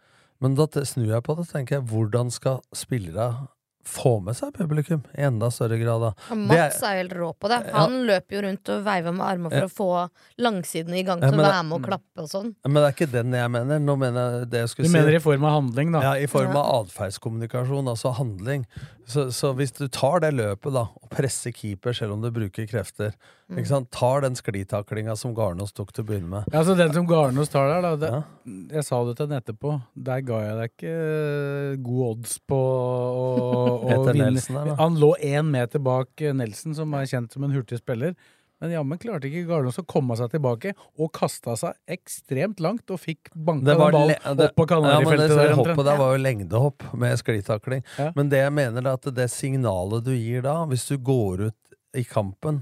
Men 0.41 0.55
da 0.58 0.65
snur 0.65 1.12
jeg 1.12 1.25
på 1.27 1.36
det, 1.38 1.46
tenker 1.51 1.77
jeg, 1.77 1.88
hvordan 1.91 2.31
skal 2.34 2.63
spillere 2.74 3.27
få 3.83 4.21
med 4.23 4.35
seg 4.38 4.53
publikum 4.53 5.01
i 5.17 5.21
enda 5.27 5.50
større 5.51 5.77
grad? 5.81 6.01
da? 6.01 6.11
Er- 6.31 6.35
Mats 6.35 6.81
er 6.83 6.97
helt 7.01 7.13
rå 7.17 7.31
på 7.33 7.50
det. 7.50 7.65
Ja. 7.67 7.77
Han 7.79 8.05
løper 8.07 8.35
jo 8.38 8.41
rundt 8.47 8.69
og 8.69 8.83
veiver 8.85 9.11
med 9.13 9.25
armene 9.25 9.50
for 9.50 9.57
Ja. 9.57 9.65
å 9.65 9.73
få 9.73 10.09
langsidene 10.39 11.00
i 11.00 11.03
gang 11.03 11.21
Ja, 11.21 11.31
til 11.31 11.39
å 11.39 11.43
være 11.43 11.63
med 11.65 11.79
og 11.79 11.88
klappe 11.89 12.17
og 12.25 12.29
sånn. 12.29 12.55
Men 12.65 12.73
det 12.73 12.83
er 12.83 12.93
ikke 13.05 13.11
den 13.11 13.31
jeg 13.33 13.50
mener. 13.51 13.79
Nå 13.79 13.97
mener 13.97 14.39
jeg 14.39 14.50
det 14.51 14.59
jeg 14.61 14.69
skulle 14.69 14.85
Du 14.88 14.91
si. 14.91 14.97
mener 15.00 15.15
i 15.15 15.19
form 15.19 15.43
av 15.45 15.51
handling, 15.61 15.91
da? 15.91 16.01
Ja, 16.01 16.13
i 16.15 16.27
form 16.27 16.53
Ja. 16.53 16.61
av 16.61 16.85
atferdskommunikasjon, 16.88 17.88
altså 17.88 18.13
handling. 18.15 18.65
Så, 19.12 19.27
så 19.36 19.51
hvis 19.58 19.74
du 19.75 19.86
tar 19.91 20.22
det 20.24 20.32
løpet 20.38 20.74
da, 20.75 20.86
og 20.88 21.12
presser 21.12 21.53
keeper 21.56 21.96
selv 21.98 22.15
om 22.15 22.24
du 22.24 22.30
bruker 22.34 22.68
krefter, 22.70 23.13
Ikke 23.51 23.68
sant? 23.68 23.89
Tar 23.91 24.24
den 24.24 24.38
sklitaklinga 24.39 25.18
som 25.20 25.34
Garnås 25.36 25.74
tok 25.75 25.89
til 25.91 26.06
å 26.06 26.08
begynne 26.08 26.30
med. 26.32 26.46
Ja, 26.56 26.62
så 26.63 26.75
Den 26.80 26.94
som 26.96 27.08
Garnås 27.10 27.51
tar 27.51 27.68
der, 27.68 27.84
da 27.84 27.96
det, 28.00 28.12
Jeg 28.77 28.86
sa 28.88 29.01
det 29.08 29.18
til 29.20 29.27
henne 29.27 29.41
etterpå. 29.44 29.74
Der 30.08 30.22
ga 30.24 30.39
jeg 30.46 30.60
deg 30.62 30.72
ikke 30.75 30.94
eh, 30.96 31.74
gode 31.84 32.12
odds 32.13 32.38
på 32.48 32.60
å, 32.60 33.25
å 33.91 33.98
vinne. 34.08 34.30
Nelson 34.32 34.62
der, 34.62 34.72
da. 34.72 34.77
Han 34.80 35.00
lå 35.01 35.12
én 35.20 35.51
meter 35.51 35.84
bak 35.84 36.24
eh, 36.24 36.32
Nelson, 36.38 36.77
som 36.77 36.96
er 36.96 37.10
kjent 37.12 37.36
som 37.36 37.44
en 37.48 37.58
hurtig 37.58 37.82
spiller. 37.84 38.15
Men 38.62 38.75
jammen 38.75 39.00
klarte 39.01 39.25
ikke 39.30 39.48
Garnås 39.50 39.80
å 39.82 39.86
komme 39.89 40.15
seg 40.20 40.30
tilbake, 40.36 40.75
og 41.01 41.10
kasta 41.18 41.56
seg 41.58 41.77
ekstremt 41.98 42.62
langt 42.62 42.94
og 42.94 43.01
fikk 43.01 43.32
banka 43.34 43.65
Det 43.65 43.74
den 43.74 43.82
var 43.82 43.96
ballen 43.96 44.13
opp 44.13 44.22
på 44.22 44.30
ja, 44.30 44.36
det 44.38 44.50
Kanarifeltet 44.72 45.36
Ja, 45.38 45.56
hoppet 45.58 45.88
der 45.88 46.01
var 46.03 46.13
jo 46.13 46.22
lengdehopp 46.22 46.86
med 47.01 47.18
sklitakling. 47.22 47.86
Men 48.18 48.30
det 48.34 48.44
jeg 48.44 48.53
mener 48.53 48.86
er 48.86 48.94
at 48.94 49.10
det 49.18 49.27
signalet 49.34 50.06
du 50.06 50.13
gir 50.13 50.46
da, 50.46 50.62
hvis 50.70 50.86
du 50.91 51.00
går 51.01 51.48
ut 51.50 51.77
i 51.98 52.06
kampen 52.08 52.62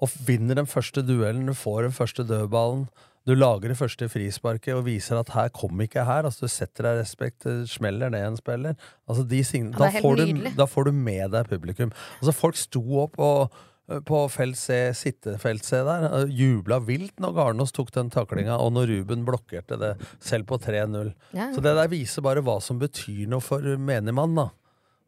og 0.00 0.12
vinner 0.24 0.56
den 0.56 0.68
første 0.68 1.02
duellen, 1.04 1.48
du 1.48 1.56
får 1.56 1.88
den 1.88 1.96
første 1.96 2.24
dødballen, 2.24 2.86
du 3.28 3.34
lager 3.36 3.68
det 3.68 3.76
første 3.76 4.08
frisparket 4.08 4.72
og 4.72 4.86
viser 4.86 5.18
at 5.20 5.32
her 5.34 5.50
kom 5.52 5.80
ikke 5.84 6.06
her, 6.08 6.24
altså 6.24 6.48
du 6.48 6.52
setter 6.52 6.88
deg 6.88 7.00
respekt, 7.02 7.44
det 7.44 7.68
smeller 7.68 8.12
ned 8.12 8.30
en 8.30 8.38
spiller. 8.38 8.78
Altså 9.08 9.26
de 9.28 9.42
Ja, 9.44 9.64
da, 9.76 9.90
er 9.90 10.04
får 10.04 10.20
du, 10.20 10.46
da 10.56 10.66
får 10.68 10.88
du 10.88 10.92
med 10.96 11.34
deg 11.34 11.50
publikum. 11.52 11.92
Altså 12.20 12.32
folk 12.36 12.56
sto 12.56 12.82
opp 13.04 13.20
og 13.20 13.58
på 14.06 14.20
felt 14.30 14.58
C, 14.58 14.78
sittefelt 14.96 15.66
C 15.66 15.80
der, 15.86 16.06
og 16.14 16.30
jubla 16.34 16.78
vilt 16.84 17.18
når 17.22 17.34
Garnås 17.36 17.74
tok 17.74 17.90
den 17.94 18.12
taklinga, 18.12 18.58
og 18.62 18.74
når 18.76 18.92
Ruben 18.92 19.24
blokkerte 19.26 19.78
det, 19.80 19.94
selv 20.22 20.46
på 20.50 20.60
3-0. 20.62 21.10
Ja. 21.34 21.50
Så 21.54 21.64
det 21.64 21.74
der 21.78 21.90
viser 21.90 22.24
bare 22.26 22.44
hva 22.46 22.60
som 22.62 22.78
betyr 22.80 23.26
noe 23.30 23.42
for 23.44 23.64
menigmann, 23.76 24.38
da. 24.38 24.50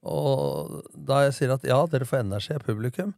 Og 0.03 0.83
da 0.99 1.23
jeg 1.29 1.37
sier 1.37 1.55
at 1.55 1.65
ja, 1.67 1.79
dere 1.87 2.09
får 2.09 2.25
energi 2.25 2.57
av 2.57 2.67
publikum, 2.67 3.15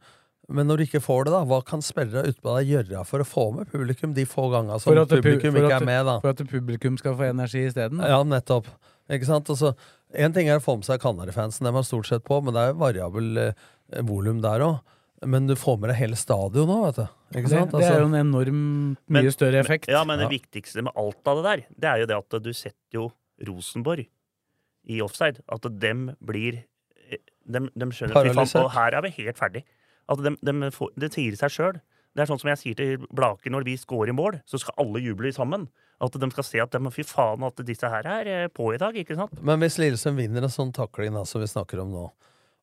men 0.52 0.68
når 0.68 0.76
du 0.76 0.85
ikke 0.85 1.00
får 1.00 1.25
det, 1.25 1.33
da, 1.33 1.40
hva 1.49 1.62
kan 1.64 1.80
spillere 1.85 2.28
utpå 2.28 2.59
deg 2.59 2.73
gjøre 2.75 3.04
for 3.09 3.25
å 3.25 3.28
få 3.28 3.47
med 3.54 3.71
publikum 3.73 4.12
de 4.16 4.26
få 4.28 4.50
gangene 4.52 4.76
som 4.83 4.92
publikum 5.09 5.56
ikke 5.56 5.78
er 5.78 5.87
med, 5.88 6.02
da? 6.04 6.18
For 6.21 6.35
at 6.35 6.42
publikum 6.50 6.99
skal 7.00 7.16
få 7.16 7.30
energi 7.30 7.64
isteden? 7.71 8.02
Ja, 8.04 8.21
nettopp. 8.28 8.68
Ikke 9.12 9.28
sant? 9.28 9.49
Altså, 9.52 9.73
en 10.12 10.37
ting 10.37 10.50
er 10.52 10.61
å 10.61 10.64
få 10.64 10.76
med 10.76 10.88
seg 10.88 11.00
Kanarifansen, 11.00 11.64
dem 11.64 11.80
er 11.80 11.87
stort 11.88 12.11
sett 12.11 12.26
på, 12.28 12.42
men 12.44 12.56
det 12.56 12.61
er 12.61 12.75
jo 12.75 12.83
variabel 12.83 13.40
eh, 13.40 13.64
volum 14.04 14.44
der 14.44 14.66
òg. 14.66 14.93
Men 15.26 15.46
du 15.48 15.54
får 15.58 15.78
med 15.80 15.90
deg 15.92 15.98
hele 15.98 16.16
stadion 16.18 16.68
nå, 16.68 16.78
vet 16.86 16.98
du. 17.02 17.06
Ikke 17.38 17.50
sant? 17.50 17.70
det 17.72 17.80
er 17.82 17.90
Altså- 17.90 18.00
jo 18.00 18.08
en 18.10 18.18
enormt 18.20 18.98
mye 19.08 19.32
større 19.34 19.60
effekt. 19.62 19.88
Ja, 19.88 20.04
men 20.04 20.18
det 20.18 20.28
viktigste 20.30 20.82
med 20.82 20.92
alt 20.96 21.26
av 21.26 21.40
det 21.40 21.44
der, 21.50 21.64
det 21.78 21.90
er 21.90 21.98
jo 22.02 22.06
det 22.06 22.16
at 22.20 22.42
du 22.42 22.52
setter 22.52 22.92
jo 22.98 23.12
Rosenborg 23.46 24.06
i 24.88 25.00
offside. 25.00 25.40
At 25.48 25.66
dem 25.80 26.10
blir 26.22 26.64
dem, 27.46 27.70
dem 27.76 27.90
skjønner 27.90 28.14
faen, 28.14 28.30
Paralysert. 28.34 28.64
Og 28.64 28.70
her 28.72 28.94
er 28.98 29.02
vi 29.02 29.10
helt 29.22 29.38
ferdig. 29.40 29.64
At 30.08 30.22
dem, 30.22 30.36
dem 30.44 30.62
får, 30.72 30.92
det 31.00 31.12
sier 31.14 31.36
seg 31.36 31.50
sjøl. 31.50 31.80
Det 32.14 32.22
er 32.22 32.30
sånn 32.30 32.38
som 32.38 32.48
jeg 32.52 32.60
sier 32.60 32.76
til 32.78 33.06
Blake 33.12 33.50
når 33.50 33.64
vi 33.66 33.74
scorer 33.80 34.14
mål, 34.14 34.38
så 34.46 34.60
skal 34.60 34.76
alle 34.78 35.00
juble 35.02 35.32
sammen. 35.34 35.66
At 36.00 36.14
de 36.20 36.28
skal 36.30 36.44
se 36.46 36.60
at 36.62 36.70
de, 36.70 36.90
fy 36.94 37.02
faen, 37.02 37.42
at 37.42 37.56
disse 37.66 37.88
her 37.90 38.06
er 38.06 38.26
eh, 38.44 38.48
på 38.54 38.72
i 38.74 38.78
dag, 38.78 38.94
ikke 38.94 39.16
sant? 39.18 39.34
Men 39.42 39.58
hvis 39.62 39.78
Lillesund 39.80 40.16
vinner 40.20 40.44
en 40.46 40.52
sånn 40.52 40.72
takling 40.74 41.14
da, 41.16 41.24
som 41.26 41.42
vi 41.42 41.48
snakker 41.50 41.82
om 41.82 41.90
nå, 41.94 42.04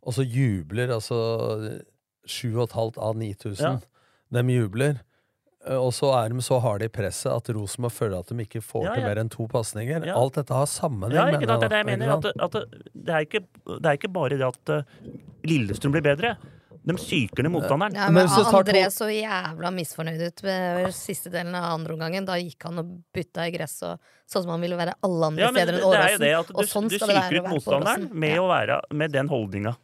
og 0.01 0.15
så 0.15 0.23
jubler 0.25 0.93
altså 0.95 1.17
7500 2.25 2.97
av 3.01 3.15
9000 3.15 3.61
Ja. 3.65 3.79
De 4.31 4.53
jubler. 4.53 4.99
eh, 5.67 5.75
Og 5.75 5.91
så 5.93 6.11
er 6.23 6.29
de 6.29 6.41
så 6.41 6.59
harde 6.61 6.85
i 6.85 6.87
presset 6.89 7.31
at 7.35 7.49
Rosenborg 7.53 7.91
føler 7.91 8.19
at 8.19 8.27
de 8.27 8.35
ikke 8.45 8.61
får 8.63 8.83
Ja, 8.85 8.93
til 8.95 9.03
mer 9.03 9.15
enn 9.21 9.29
to 9.29 9.47
pasninger. 9.47 10.05
Ja. 10.05 10.15
Alt 10.17 10.33
dette 10.35 10.53
har 10.53 10.65
sammenheng. 10.65 11.13
Ja, 11.13 11.25
ikke 11.27 11.45
sant? 11.47 11.61
Det 11.61 11.65
er 11.65 11.69
det 11.69 11.77
jeg 11.77 11.85
mener. 11.85 12.07
ikke 12.07 12.17
At, 12.17 12.21
det- 12.21 12.41
at 12.41 12.51
det, 12.51 13.03
det, 13.05 13.13
er 13.13 13.21
ikke, 13.25 13.45
det 13.81 13.85
er 13.85 13.97
ikke 13.97 14.13
bare 14.13 14.29
det 14.37 14.41
at 14.47 14.69
eh, 14.69 14.83
Lillestrøm 15.43 15.91
blir 15.91 16.01
bedre. 16.01 16.37
De 16.83 16.93
psyker 16.97 17.43
ned 17.43 17.51
motstanderen. 17.53 17.93
Ja, 17.93 18.09
men 18.09 18.25
André 18.25 18.87
så 18.89 19.05
jævla 19.05 19.69
misfornøyd 19.69 20.21
ut 20.31 20.41
ved 20.41 20.87
siste 20.97 21.29
delen 21.29 21.53
av 21.53 21.75
andre 21.77 21.93
omgangen. 21.93 22.25
Da 22.25 22.33
gikk 22.41 22.63
han 22.63 22.79
og 22.79 23.03
bytta 23.13 23.45
i 23.45 23.51
gress, 23.53 23.83
og, 23.83 23.99
sånn 24.25 24.41
som 24.47 24.49
han 24.55 24.61
ville 24.61 24.75
være 24.79 24.95
alle 25.03 25.27
andre 25.27 25.43
Ja, 25.43 25.51
men 25.51 25.67
steder 25.67 25.77
enn 25.77 25.85
Åråsen. 25.85 26.47
du, 26.47 26.55
og 26.57 26.65
sånn 26.65 26.89
du 26.89 26.97
psyker 26.97 27.37
ut 27.37 27.49
motstanderen 27.53 28.09
med, 28.11 28.33
Ja. 28.35 28.41
å 28.41 28.47
være, 28.49 28.81
med 28.97 29.11
den 29.11 29.27
holdninga. 29.29 29.75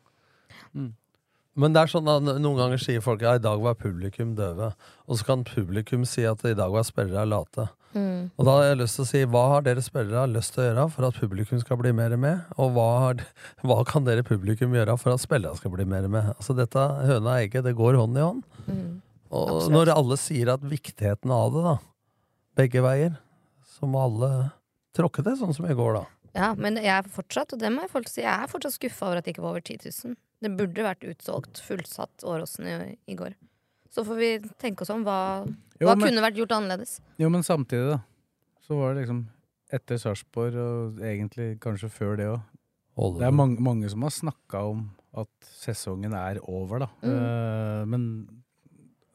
Men 1.57 1.73
det 1.73 1.81
er 1.81 1.89
sånn 1.89 2.09
at 2.11 2.21
noen 2.27 2.59
ganger 2.59 2.81
sier 2.81 3.01
folk 3.01 3.23
ja, 3.25 3.33
i 3.37 3.41
dag 3.41 3.61
var 3.63 3.77
publikum 3.79 4.35
døve. 4.37 4.69
Og 5.09 5.17
så 5.17 5.25
kan 5.25 5.45
publikum 5.47 6.03
si 6.05 6.25
at 6.29 6.43
i 6.45 6.53
dag 6.57 6.69
var 6.73 6.85
spillere 6.85 7.25
late. 7.25 7.65
Mm. 7.97 8.29
Og 8.35 8.45
da 8.45 8.53
har 8.59 8.67
jeg 8.67 8.79
lyst 8.83 8.99
til 8.99 9.05
å 9.05 9.09
si 9.09 9.21
hva 9.33 9.43
har 9.55 9.65
dere 9.65 9.81
spillere 9.81 10.27
lyst 10.29 10.53
til 10.53 10.61
å 10.61 10.67
gjøre 10.67 10.85
for 10.93 11.07
at 11.07 11.17
publikum 11.17 11.61
skal 11.63 11.79
bli 11.81 11.93
mer 11.97 12.13
med? 12.21 12.43
Og 12.61 12.75
hva, 12.75 12.87
har, 13.07 13.23
hva 13.65 13.79
kan 13.89 14.05
dere 14.05 14.25
publikum 14.27 14.75
gjøre 14.77 14.99
for 15.01 15.15
at 15.15 15.23
spillere 15.23 15.57
skal 15.57 15.73
bli 15.73 15.87
mer 15.89 16.05
med? 16.11 16.29
Altså 16.35 16.53
dette 16.57 16.77
høna 16.77 17.23
og 17.23 17.39
egget, 17.39 17.65
det 17.65 17.73
går 17.79 17.97
hånd 18.03 18.19
i 18.19 18.25
hånd. 18.27 18.43
Mm. 18.67 18.99
Og 19.31 19.55
Absolutt. 19.55 19.73
når 19.73 19.93
alle 19.95 20.19
sier 20.21 20.53
at 20.53 20.67
viktigheten 20.77 21.33
av 21.33 21.49
det, 21.55 21.63
da, 21.65 21.75
begge 22.61 22.85
veier, 22.85 23.17
så 23.77 23.89
må 23.89 24.05
alle 24.05 24.31
tråkke 24.97 25.25
det, 25.25 25.35
sånn 25.41 25.57
som 25.57 25.65
i 25.65 25.75
går, 25.77 25.97
da. 25.99 26.05
Ja, 26.37 26.53
men 26.53 26.77
jeg 26.77 26.93
er 26.93 27.09
fortsatt, 27.09 27.55
og 27.55 27.61
det 27.61 27.73
må 27.73 27.83
jeg 27.83 27.91
folk 27.91 28.09
si, 28.11 28.21
jeg 28.21 28.29
er 28.29 28.49
fortsatt 28.51 28.77
skuffa 28.77 29.09
over 29.09 29.19
at 29.19 29.25
det 29.25 29.33
ikke 29.33 29.45
var 29.45 29.57
over 29.57 29.65
10 29.65 29.89
000. 29.89 30.17
Det 30.43 30.51
burde 30.57 30.83
vært 30.85 31.05
utsolgt, 31.09 31.61
fullsatt 31.65 32.23
Åråsen 32.27 32.67
i, 32.69 32.97
i 33.09 33.15
går. 33.17 33.33
Så 33.89 34.03
får 34.05 34.19
vi 34.19 34.29
tenke 34.61 34.83
oss 34.85 34.91
om. 34.93 35.03
Hva, 35.07 35.45
Jo, 35.79 35.87
hva 35.87 35.95
men- 35.97 36.09
kunne 36.11 36.21
vært 36.21 36.37
gjort 36.37 36.53
annerledes? 36.57 36.99
Jo, 37.17 37.29
men 37.33 37.41
samtidig, 37.43 37.95
da. 37.95 37.99
Så 38.61 38.77
var 38.77 38.93
det 38.93 39.05
liksom 39.05 39.23
etter 39.73 39.97
Sarpsborg, 39.99 40.55
og 40.55 40.99
egentlig 41.03 41.59
kanskje 41.59 41.89
før 41.91 42.17
det 42.19 42.27
òg. 42.29 42.41
Det 43.19 43.27
er 43.27 43.31
mange, 43.35 43.59
mange 43.61 43.89
som 43.89 44.01
har 44.01 44.09
snakka 44.13 44.61
om 44.71 44.91
at 45.17 45.29
sesongen 45.41 46.13
er 46.13 46.39
over, 46.49 46.79
da. 46.79 46.87
Mm. 47.03 47.17
Uh, 47.17 47.85
men 47.85 48.03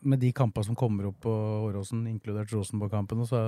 med 0.03 0.21
de 0.21 0.33
kampene 0.33 0.65
som 0.67 0.77
kommer 0.79 1.07
opp 1.09 1.21
på 1.23 1.31
Åråsen, 1.69 2.05
inkludert 2.11 2.51
Rosenborg-kampen, 2.53 3.25
så, 3.27 3.43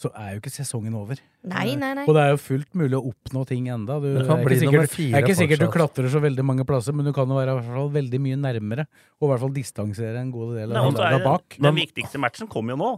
så 0.00 0.10
er 0.18 0.34
jo 0.34 0.40
ikke 0.42 0.52
sesongen 0.52 0.94
over. 0.98 1.20
Nei, 1.46 1.74
nei, 1.78 1.92
nei. 1.96 2.04
Og 2.08 2.16
det 2.16 2.22
er 2.24 2.32
jo 2.32 2.38
fullt 2.42 2.72
mulig 2.78 2.96
å 2.98 3.02
oppnå 3.12 3.44
ting 3.48 3.68
enda. 3.72 4.00
Du, 4.02 4.08
Det 4.16 4.24
kan 4.26 4.42
er 4.42 4.56
sikkert, 4.58 4.90
fire 4.92 5.10
det 5.12 5.20
er 5.20 5.26
ikke 5.26 5.38
sikkert 5.38 5.62
du 5.62 5.68
klatrer 5.72 6.08
så 6.10 6.22
veldig 6.24 6.44
mange 6.46 6.66
plasser, 6.68 6.96
men 6.96 7.06
du 7.06 7.12
kan 7.16 7.30
jo 7.30 7.38
være 7.38 7.54
i 7.54 7.58
hvert 7.60 7.76
fall 7.76 7.90
veldig 7.94 8.20
mye 8.26 8.38
nærmere. 8.42 8.86
Og 9.20 9.28
i 9.28 9.32
hvert 9.32 9.44
fall 9.44 9.54
distansere 9.54 10.20
en 10.20 10.32
god 10.34 10.54
del 10.58 10.74
av 10.74 10.90
laga 10.90 11.18
er 11.20 11.24
bak. 11.24 11.58
Den 11.62 11.78
viktigste 11.78 12.20
matchen 12.22 12.50
kommer 12.50 12.74
jo 12.74 12.80
nå, 12.82 12.90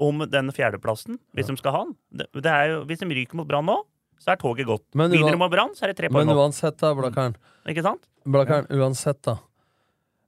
om 0.00 0.24
den 0.32 0.50
fjerdeplassen, 0.56 1.20
hvis 1.36 1.50
de 1.52 1.56
skal 1.60 1.76
ha 1.76 1.84
den. 1.86 1.94
Det, 2.22 2.26
det 2.40 2.52
er 2.56 2.72
jo, 2.74 2.80
hvis 2.88 3.02
de 3.04 3.10
ryker 3.20 3.38
mot 3.38 3.48
Brann 3.48 3.68
nå, 3.68 3.78
så 4.20 4.34
er 4.34 4.40
toget 4.40 4.66
gått. 4.68 4.86
Men 4.98 5.12
Vinner 5.12 5.36
de 5.36 5.40
mot 5.40 5.52
Brann, 5.52 5.76
så 5.76 5.86
er 5.86 5.92
det 5.92 6.00
tre 6.00 6.08
Men 6.10 6.24
poeng 6.26 6.32
opp. 6.34 6.42
uansett, 6.48 6.76
da, 6.80 6.90
Blakkaren. 6.96 7.36
Ikke 7.68 7.84
sant? 7.84 8.02
Blakkaren, 8.28 8.66
uansett, 8.80 9.20
da. 9.28 9.38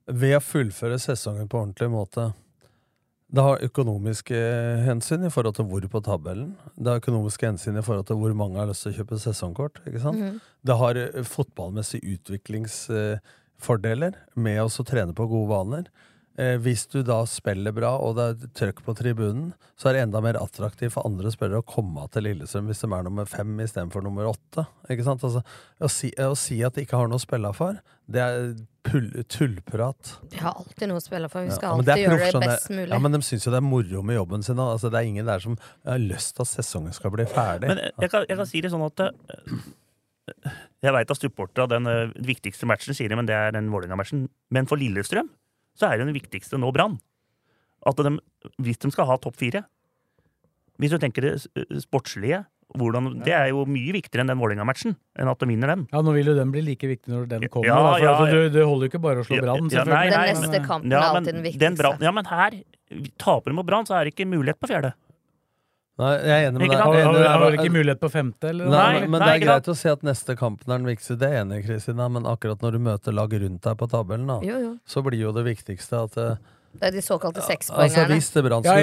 Ved 0.09 0.37
å 0.37 0.41
fullføre 0.43 0.97
sesongen 1.01 1.49
på 1.49 1.59
ordentlig 1.61 1.89
måte 1.93 2.31
Det 3.33 3.41
har 3.41 3.63
økonomiske 3.65 4.37
hensyn 4.85 5.23
i 5.25 5.31
forhold 5.33 5.55
til 5.57 5.65
hvor 5.65 5.81
på 5.89 5.97
tabellen. 6.05 6.51
Det 6.77 6.91
har 6.91 6.99
økonomiske 7.01 7.47
hensyn 7.49 7.79
i 7.79 7.85
forhold 7.85 8.05
til 8.05 8.19
hvor 8.21 8.33
mange 8.37 8.59
har 8.61 8.69
lyst 8.69 8.83
til 8.85 8.93
å 8.93 8.97
kjøpe 8.99 9.17
sesongkort. 9.23 9.75
Mhm. 9.89 10.37
Det 10.63 10.75
har 10.77 10.93
eh, 11.01 11.25
fotballmessige 11.25 12.05
utviklingsfordeler 12.13 14.13
med 14.35 14.61
å 14.61 14.69
trene 14.85 15.13
på 15.17 15.27
gode 15.31 15.49
vaner. 15.49 15.83
Eh, 16.33 16.55
hvis 16.57 16.87
du 16.89 17.03
da 17.05 17.19
spiller 17.29 17.75
bra, 17.75 17.91
og 18.01 18.15
det 18.17 18.23
er 18.25 18.53
trøkk 18.57 18.79
på 18.87 18.95
tribunen, 18.97 19.51
så 19.77 19.89
er 19.89 19.97
det 19.97 20.05
enda 20.07 20.21
mer 20.25 20.39
attraktivt 20.39 20.95
for 20.95 21.05
andre 21.05 21.29
spillere 21.29 21.61
å 21.61 21.65
komme 21.67 22.07
til 22.13 22.25
Lillestrøm 22.25 22.71
hvis 22.71 22.81
de 22.81 22.89
er 22.89 23.05
nummer 23.05 23.27
fem 23.29 23.51
istedenfor 23.61 24.01
nummer 24.01 24.31
åtte. 24.31 24.65
Ikke 24.89 25.05
sant? 25.05 25.21
Altså, 25.27 25.43
å, 25.77 25.89
si, 25.93 26.09
å 26.17 26.33
si 26.39 26.57
at 26.65 26.73
de 26.73 26.87
ikke 26.87 26.97
har 26.97 27.11
noe 27.11 27.21
å 27.21 27.23
spille 27.23 27.51
for, 27.53 27.77
det 28.09 28.23
er 28.23 28.47
pull, 28.87 29.11
tullprat. 29.29 30.15
De 30.33 30.41
har 30.41 30.57
alltid 30.57 30.89
noe 30.89 31.03
å 31.03 31.05
spille 31.05 31.29
for. 31.29 31.45
Vi 31.45 31.53
skal 31.53 31.69
ja, 31.69 31.75
alltid 31.77 32.01
gjøre 32.07 32.31
det 32.31 32.49
best 32.49 32.73
mulig. 32.73 32.89
Ja, 32.95 33.01
men 33.05 33.13
de 33.13 33.21
syns 33.29 33.45
jo 33.45 33.53
det 33.53 33.61
er 33.61 33.67
moro 33.67 34.03
med 34.09 34.17
jobben 34.17 34.47
sin. 34.49 34.63
Altså, 34.65 34.89
det 34.89 35.03
er 35.03 35.11
ingen 35.11 35.29
der 35.29 35.45
som 35.45 35.59
har 35.85 36.01
lyst 36.01 36.33
til 36.33 36.47
at 36.47 36.53
sesongen 36.55 36.97
skal 36.97 37.13
bli 37.13 37.29
ferdig. 37.29 37.69
Men 37.69 37.85
jeg 37.91 38.09
kan, 38.09 38.25
jeg 38.25 38.41
kan 38.41 38.49
si 38.49 38.65
det 38.65 38.73
sånn 38.73 38.87
at 38.89 39.05
eh, 39.05 39.55
Jeg 40.81 40.97
veit 40.97 41.13
at 41.13 41.21
supporterne 41.21 41.77
den 41.77 41.93
eh, 41.93 42.19
viktigste 42.25 42.65
matchen 42.73 42.97
sier 42.97 43.13
det, 43.13 43.21
men 43.21 43.29
det 43.29 43.37
er 43.37 43.53
den 43.53 43.69
Vålerenga-matchen. 43.69 44.25
Men 44.49 44.65
for 44.65 44.81
Lillestrøm 44.81 45.29
så 45.77 45.89
er 45.89 45.97
det 45.97 46.07
den 46.07 46.17
viktigste 46.17 46.59
nå 46.61 46.71
Brann. 46.75 46.99
At 47.87 47.99
de, 47.99 48.15
hvis 48.63 48.79
de 48.79 48.91
skal 48.93 49.09
ha 49.09 49.17
topp 49.19 49.35
fire 49.35 49.65
Hvis 50.79 50.93
du 50.93 51.01
tenker 51.01 51.25
det 51.25 51.31
eh, 51.59 51.79
sportslige 51.83 52.45
hvordan, 52.79 53.09
Det 53.25 53.33
er 53.35 53.49
jo 53.51 53.65
mye 53.69 53.93
viktigere 53.93 54.23
enn 54.23 54.31
den 54.31 54.39
Vålerenga-matchen. 54.39 54.95
Enn 55.19 55.29
at 55.29 55.41
de 55.43 55.47
vinner 55.49 55.69
den. 55.69 55.83
Ja, 55.91 56.01
Nå 56.01 56.13
vil 56.15 56.31
jo 56.31 56.33
den 56.37 56.53
bli 56.53 56.63
like 56.65 56.87
viktig 56.89 57.11
når 57.11 57.27
den 57.29 57.45
kommer. 57.53 57.67
Ja, 57.67 57.75
da, 57.77 57.91
for 57.91 58.05
ja, 58.05 58.13
altså, 58.15 58.29
du, 58.31 58.55
du, 58.55 58.59
holder 58.65 58.87
jo 58.87 58.89
ikke 58.89 59.01
bare 59.03 59.21
å 59.21 59.27
slå 59.27 59.41
Brann, 59.43 59.67
Den 59.69 60.15
neste 60.31 60.61
kampen 60.65 60.95
er 60.95 61.05
alltid 61.05 61.27
den 61.29 61.41
den 61.43 61.47
viktigste. 61.51 61.91
Ja, 62.01 62.13
men 62.15 62.29
her 62.31 62.57
taper 63.21 63.53
de 63.53 63.57
mot 63.59 63.67
Brann, 63.67 63.85
så 63.89 63.99
er 63.99 64.07
det 64.07 64.15
ikke 64.15 64.25
mulighet 64.31 64.57
på 64.61 64.71
fjerde. 64.71 64.93
Nei, 66.01 66.13
jeg 66.25 66.33
er 66.33 66.47
enig 66.49 66.57
med 66.57 66.71
deg. 66.71 66.79
Har, 66.81 66.95
Har, 67.05 67.17
har, 67.21 67.41
har 67.43 67.55
ikke 67.59 67.73
mulighet 67.73 67.99
på 68.01 68.09
femte, 68.09 68.49
eller? 68.49 68.65
Nei, 68.71 68.85
Nei, 68.95 69.01
men 69.05 69.21
nei, 69.21 69.27
det 69.27 69.33
er 69.35 69.43
greit 69.45 69.67
å 69.69 69.75
si 69.77 69.89
at 69.91 70.01
neste 70.05 70.33
kampen 70.39 70.71
er 70.73 70.79
den 70.81 70.87
viktigste. 70.89 71.19
Det 71.21 71.27
er 71.27 71.35
jeg 71.37 71.45
enig 71.45 71.59
i, 71.61 71.65
Kristina, 71.67 72.07
men 72.09 72.25
akkurat 72.29 72.63
når 72.65 72.77
du 72.79 72.79
møter 72.87 73.13
lag 73.13 73.35
rundt 73.43 73.61
deg 73.67 73.77
på 73.77 73.87
tabellen, 73.91 74.25
da, 74.31 74.39
Jo, 74.47 74.57
jo. 74.63 74.71
så 74.89 75.03
blir 75.05 75.21
jo 75.21 75.33
det 75.35 75.43
viktigste 75.45 75.99
at 76.07 76.17
eh, 76.17 76.39
Det 76.79 76.87
er 76.89 76.95
de 76.97 77.03
såkalte 77.05 77.43
sekspoengerne. 77.45 78.17
Altså, 78.17 78.41
Brann 78.47 78.65
Ja, 78.65 78.79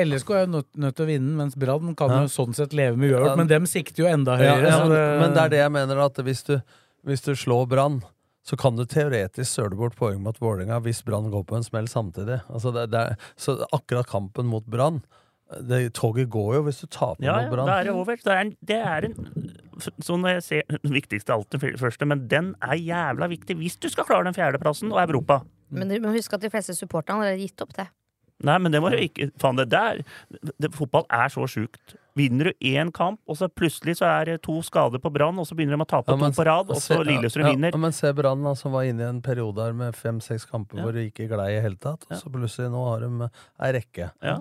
LSK 0.00 0.32
er, 0.32 0.46
jo 0.46 0.52
nødt, 0.54 0.70
nødt 0.80 0.96
til 0.96 1.04
å 1.04 1.10
vinne, 1.10 1.34
mens 1.42 1.58
Brann 1.60 1.92
kan 1.98 2.14
Ja. 2.16 2.22
jo 2.24 2.32
sånn 2.32 2.56
sett 2.56 2.72
leve 2.72 2.96
med 2.96 3.12
uavgjort. 3.12 3.34
Ja. 3.34 3.36
Men 3.42 3.52
dem 3.52 3.68
sikter 3.68 4.06
jo 4.06 4.08
enda 4.08 4.38
høyere. 4.40 4.64
ja, 4.64 4.78
men, 4.80 4.96
det, 4.96 5.04
men 5.20 5.36
det 5.36 5.44
er 5.44 5.52
det 5.52 5.60
jeg 5.60 5.76
mener, 5.76 6.00
at 6.08 6.24
hvis 6.24 6.42
du, 6.48 6.56
hvis 7.04 7.20
du 7.28 7.34
slår 7.36 7.68
Brann, 7.68 8.00
så 8.48 8.56
kan 8.56 8.80
du 8.80 8.86
teoretisk 8.88 9.44
søle 9.52 9.76
bort 9.76 9.98
poeng 10.00 10.22
mot 10.24 10.38
Vålerenga 10.40 10.80
hvis 10.80 11.04
Brann 11.04 11.28
går 11.30 11.44
på 11.44 11.58
en 11.60 11.66
smell 11.68 11.86
samtidig. 11.92 12.40
Altså 12.48 12.72
det, 12.72 12.88
det 12.96 13.02
er, 13.12 13.16
så 13.36 13.58
akkurat 13.76 14.08
kampen 14.08 14.48
mot 14.48 14.64
Brann 14.64 15.02
det, 15.50 15.80
Toget 15.98 16.30
går 16.30 16.54
jo 16.54 16.62
hvis 16.66 16.82
du 16.82 16.86
taper 16.86 17.24
Ja, 17.26 17.36
brann 17.50 17.66
ja, 17.66 17.72
da 17.72 17.78
er 17.80 17.88
det 17.88 17.94
over. 17.94 18.18
Det 18.22 18.34
er 18.34 18.42
en, 18.44 18.52
det 18.66 18.76
er 18.78 19.08
en 19.08 19.16
så 19.80 20.16
når 20.20 20.36
jeg 20.36 20.42
ser 20.44 20.74
Den 20.76 20.92
viktigste 21.00 21.32
av 21.32 21.40
alt, 21.40 21.54
den 21.54 21.78
første, 21.80 22.06
men 22.08 22.26
den 22.30 22.52
er 22.62 22.76
jævla 22.76 23.30
viktig 23.32 23.56
hvis 23.60 23.78
du 23.80 23.88
skal 23.90 24.06
klare 24.08 24.28
den 24.28 24.36
fjerdeplassen 24.36 24.92
og 24.92 25.00
Europa. 25.02 25.40
Men 25.70 25.90
du 25.90 25.96
må 26.02 26.12
huske 26.14 26.36
at 26.36 26.44
de 26.44 26.50
fleste 26.52 26.74
supporterne 26.76 27.20
har 27.20 27.30
allerede 27.30 27.48
gitt 27.48 27.64
opp 27.64 27.74
det. 27.78 27.88
Nei, 28.40 28.56
men 28.56 28.72
det 28.72 28.80
må 28.80 28.88
du 28.92 28.96
ikke 28.96 29.28
Faen, 29.40 29.58
det 29.60 29.68
der 29.72 30.00
det, 30.56 30.70
Fotball 30.76 31.04
er 31.12 31.28
så 31.32 31.44
sjukt. 31.50 31.96
Vinner 32.18 32.50
du 32.50 32.66
én 32.66 32.90
kamp, 32.92 33.20
og 33.28 33.36
så 33.38 33.46
plutselig 33.52 33.98
så 34.00 34.08
er 34.08 34.30
det 34.30 34.38
to 34.46 34.56
skader 34.66 35.00
på 35.02 35.12
Brann, 35.14 35.38
og 35.38 35.46
så 35.46 35.56
begynner 35.56 35.76
de 35.76 35.84
å 35.84 35.88
tape 35.88 36.10
Ja, 36.10 36.18
men 36.18 36.32
to 36.32 36.40
på 36.40 36.46
rad, 36.48 36.72
og 36.72 36.80
så 36.82 36.98
Lillestrøm 37.06 37.46
ja, 37.46 37.52
vinner. 37.54 37.74
Ja, 37.76 37.80
men 37.84 37.94
se 37.96 38.10
Brann, 38.16 38.42
da, 38.44 38.54
som 38.58 38.74
var 38.74 38.88
inne 38.88 39.04
i 39.04 39.08
en 39.08 39.20
periode 39.24 39.62
her 39.62 39.76
med 39.76 39.96
fem-seks 39.96 40.48
kamper 40.50 40.82
hvor 40.82 40.96
det 40.96 41.10
ikke 41.10 41.28
glei 41.30 41.52
i 41.58 41.60
hele 41.62 41.78
tatt. 41.80 42.08
Og 42.08 42.16
så 42.18 42.32
plutselig 42.32 42.72
nå 42.72 42.82
har 42.88 43.04
de 43.04 43.28
ei 43.28 43.70
rekke. 43.76 44.10
Ja. 44.24 44.40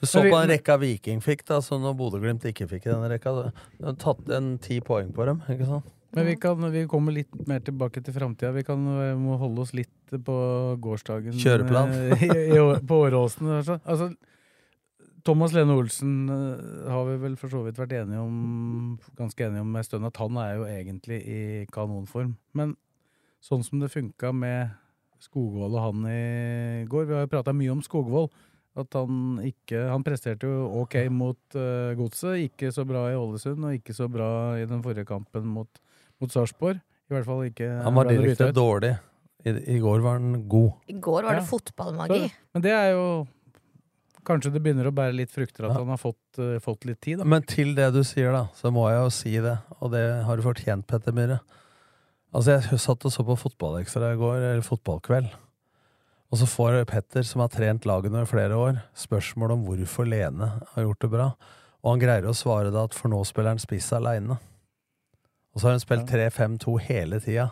Du 0.00 0.06
så 0.06 0.22
på 0.26 0.34
den 0.34 0.50
rekka 0.52 0.76
Viking 0.80 1.22
fikk, 1.24 1.46
da, 1.48 1.62
så 1.64 1.78
når 1.80 1.94
Bodø-Glimt 1.96 2.44
ikke 2.48 2.68
fikk 2.68 2.88
i 2.88 2.92
denne 2.92 3.08
rekka. 3.10 3.32
Du 3.78 3.86
har 3.88 3.96
tatt 4.00 4.28
en 4.36 4.56
ti 4.62 4.80
poeng 4.84 5.12
på 5.16 5.24
dem, 5.28 5.40
ikke 5.52 5.68
sant? 5.68 5.92
Men 6.16 6.26
vi, 6.30 6.36
kan, 6.40 6.70
vi 6.72 6.86
kommer 6.88 7.12
litt 7.12 7.34
mer 7.48 7.60
tilbake 7.64 8.00
til 8.04 8.14
framtida. 8.14 8.52
Vi 8.56 8.64
kan, 8.64 8.80
må 9.20 9.36
holde 9.40 9.64
oss 9.66 9.74
litt 9.76 10.14
på 10.24 10.36
gårsdagen. 10.80 11.34
Kjøreplan. 11.36 11.92
eh, 11.92 12.24
i, 12.24 12.30
i, 12.56 12.62
på 12.88 13.00
Åråsen. 13.04 13.50
Altså. 13.58 13.76
altså, 13.84 14.08
Thomas 15.26 15.52
Lene 15.52 15.76
Olsen 15.76 16.14
eh, 16.32 16.88
har 16.92 17.04
vi 17.10 17.18
vel 17.20 17.36
for 17.40 17.52
så 17.52 17.60
vidt 17.66 17.80
vært 17.80 17.96
enige 17.98 18.22
om 18.22 18.96
ganske 19.18 19.44
enige 19.48 19.66
om 19.66 19.76
en 19.76 19.86
stund 19.86 20.08
at 20.08 20.22
han 20.22 20.40
er 20.40 20.54
jo 20.54 20.66
egentlig 20.70 21.20
i 21.20 21.40
kanonform. 21.74 22.36
Men 22.56 22.76
sånn 23.44 23.66
som 23.66 23.82
det 23.82 23.92
funka 23.92 24.32
med 24.32 24.72
Skogvold 25.26 25.74
og 25.74 25.80
han 25.80 26.08
i 26.12 26.84
går 26.88 27.06
Vi 27.08 27.14
har 27.16 27.22
jo 27.24 27.32
prata 27.32 27.54
mye 27.56 27.72
om 27.72 27.84
Skogvold. 27.84 28.32
At 28.76 28.92
han 28.92 29.38
ikke 29.40 29.86
Han 29.88 30.02
presterte 30.04 30.44
jo 30.50 30.66
ok 30.82 30.98
mot 31.10 31.38
uh, 31.56 31.94
Godset, 31.96 32.42
ikke 32.50 32.68
så 32.74 32.84
bra 32.88 33.06
i 33.10 33.16
Ålesund, 33.16 33.64
og 33.64 33.72
ikke 33.78 33.94
så 33.96 34.08
bra 34.12 34.28
i 34.60 34.66
den 34.68 34.82
forrige 34.84 35.06
kampen 35.08 35.46
mot, 35.48 35.80
mot 36.20 36.32
Sarpsborg. 36.32 36.76
I 37.08 37.14
hvert 37.14 37.24
fall 37.28 37.44
ikke 37.48 37.70
Han 37.86 37.94
var 37.96 38.10
direkte 38.10 38.50
dårlig. 38.52 38.92
I, 39.46 39.52
I 39.76 39.78
går 39.78 40.00
var 40.02 40.18
han 40.18 40.44
god. 40.50 40.72
I 40.90 40.96
går 41.00 41.22
var 41.28 41.38
det 41.38 41.46
fotballmagi. 41.48 42.20
Så- 42.28 42.52
Men 42.54 42.62
det 42.62 42.72
er 42.72 42.90
jo 42.96 43.06
Kanskje 44.26 44.50
det 44.56 44.58
begynner 44.64 44.88
å 44.88 44.90
bære 44.90 45.14
litt 45.14 45.30
frukter 45.30 45.68
at 45.68 45.70
Ja. 45.70 45.78
han 45.78 45.86
har 45.86 46.00
fått, 46.02 46.38
uh, 46.42 46.58
fått 46.58 46.84
litt 46.84 47.00
tid, 47.00 47.18
da. 47.18 47.24
Men 47.24 47.42
til 47.46 47.76
det 47.76 47.92
du 47.94 48.00
sier, 48.02 48.32
da, 48.34 48.48
så 48.58 48.72
må 48.74 48.88
jeg 48.90 48.98
jo 49.04 49.10
si 49.14 49.34
det, 49.38 49.52
og 49.80 49.92
det 49.92 50.24
har 50.26 50.36
du 50.36 50.42
fortjent, 50.42 50.84
Petter 50.90 51.12
Myhre. 51.14 51.38
Altså, 52.34 52.56
jeg 52.58 52.80
satt 52.82 53.06
og 53.06 53.12
så 53.14 53.22
på 53.24 53.36
Fotballekstra 53.38 54.10
i 54.12 54.18
går, 54.18 54.34
eller 54.42 54.62
Fotballkveld. 54.66 55.30
Og 56.32 56.40
så 56.40 56.48
får 56.50 56.80
Petter, 56.90 57.22
som 57.22 57.40
har 57.44 57.52
trent 57.54 57.86
laget 57.86 58.10
nå 58.12 58.24
i 58.24 58.28
flere 58.28 58.56
år, 58.58 58.80
spørsmål 58.98 59.54
om 59.54 59.66
hvorfor 59.68 60.08
Lene 60.08 60.48
har 60.72 60.82
gjort 60.88 61.04
det 61.04 61.10
bra. 61.12 61.28
Og 61.84 61.92
han 61.92 62.02
greier 62.02 62.26
å 62.26 62.34
svare 62.34 62.72
da 62.74 62.82
at 62.88 62.96
for 62.98 63.12
nå 63.12 63.20
spiller 63.28 63.54
han 63.54 63.62
spiss 63.62 63.92
aleine. 63.94 64.40
Og 65.54 65.60
så 65.62 65.68
har 65.68 65.76
hun 65.76 65.84
spilt 65.84 66.10
3-5-2 66.10 66.74
hele 66.88 67.20
tida. 67.22 67.46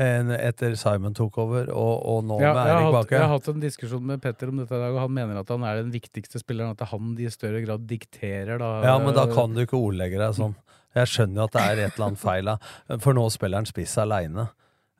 Etter 0.00 0.74
Simon 0.80 1.14
tok 1.16 1.38
over, 1.42 1.68
og, 1.70 1.94
og 2.08 2.20
nå 2.24 2.38
Ja, 2.40 2.52
med 2.56 2.70
Erik 2.72 2.84
hatt, 2.86 2.94
Bakke. 2.94 3.14
jeg 3.16 3.22
har 3.24 3.32
hatt 3.34 3.48
en 3.52 3.62
diskusjon 3.62 4.04
med 4.06 4.20
Petter 4.24 4.48
om 4.50 4.60
dette 4.62 4.74
i 4.74 4.80
dag, 4.80 4.94
og 4.96 5.00
han 5.04 5.12
mener 5.14 5.40
at 5.42 5.50
han 5.52 5.64
er 5.68 5.80
den 5.82 5.90
viktigste 5.92 6.40
spilleren. 6.40 6.74
At 6.74 6.88
han 6.92 7.14
i 7.20 7.28
større 7.32 7.60
grad 7.64 7.86
dikterer, 7.90 8.56
da. 8.60 8.70
Ja, 8.86 8.98
men 9.02 9.14
da 9.16 9.26
kan 9.30 9.54
du 9.54 9.62
ikke 9.62 9.78
ordlegge 9.78 10.20
deg 10.20 10.36
sånn. 10.38 10.56
Jeg 10.96 11.10
skjønner 11.12 11.44
jo 11.44 11.46
at 11.46 11.54
det 11.54 11.62
er 11.66 11.82
et 11.84 11.92
eller 11.94 12.08
annet 12.08 12.22
feil, 12.22 12.48
da. 12.50 12.96
For 13.04 13.14
nå 13.14 13.26
spiller 13.30 13.60
han 13.62 13.68
spiss 13.70 13.94
aleine. 14.02 14.48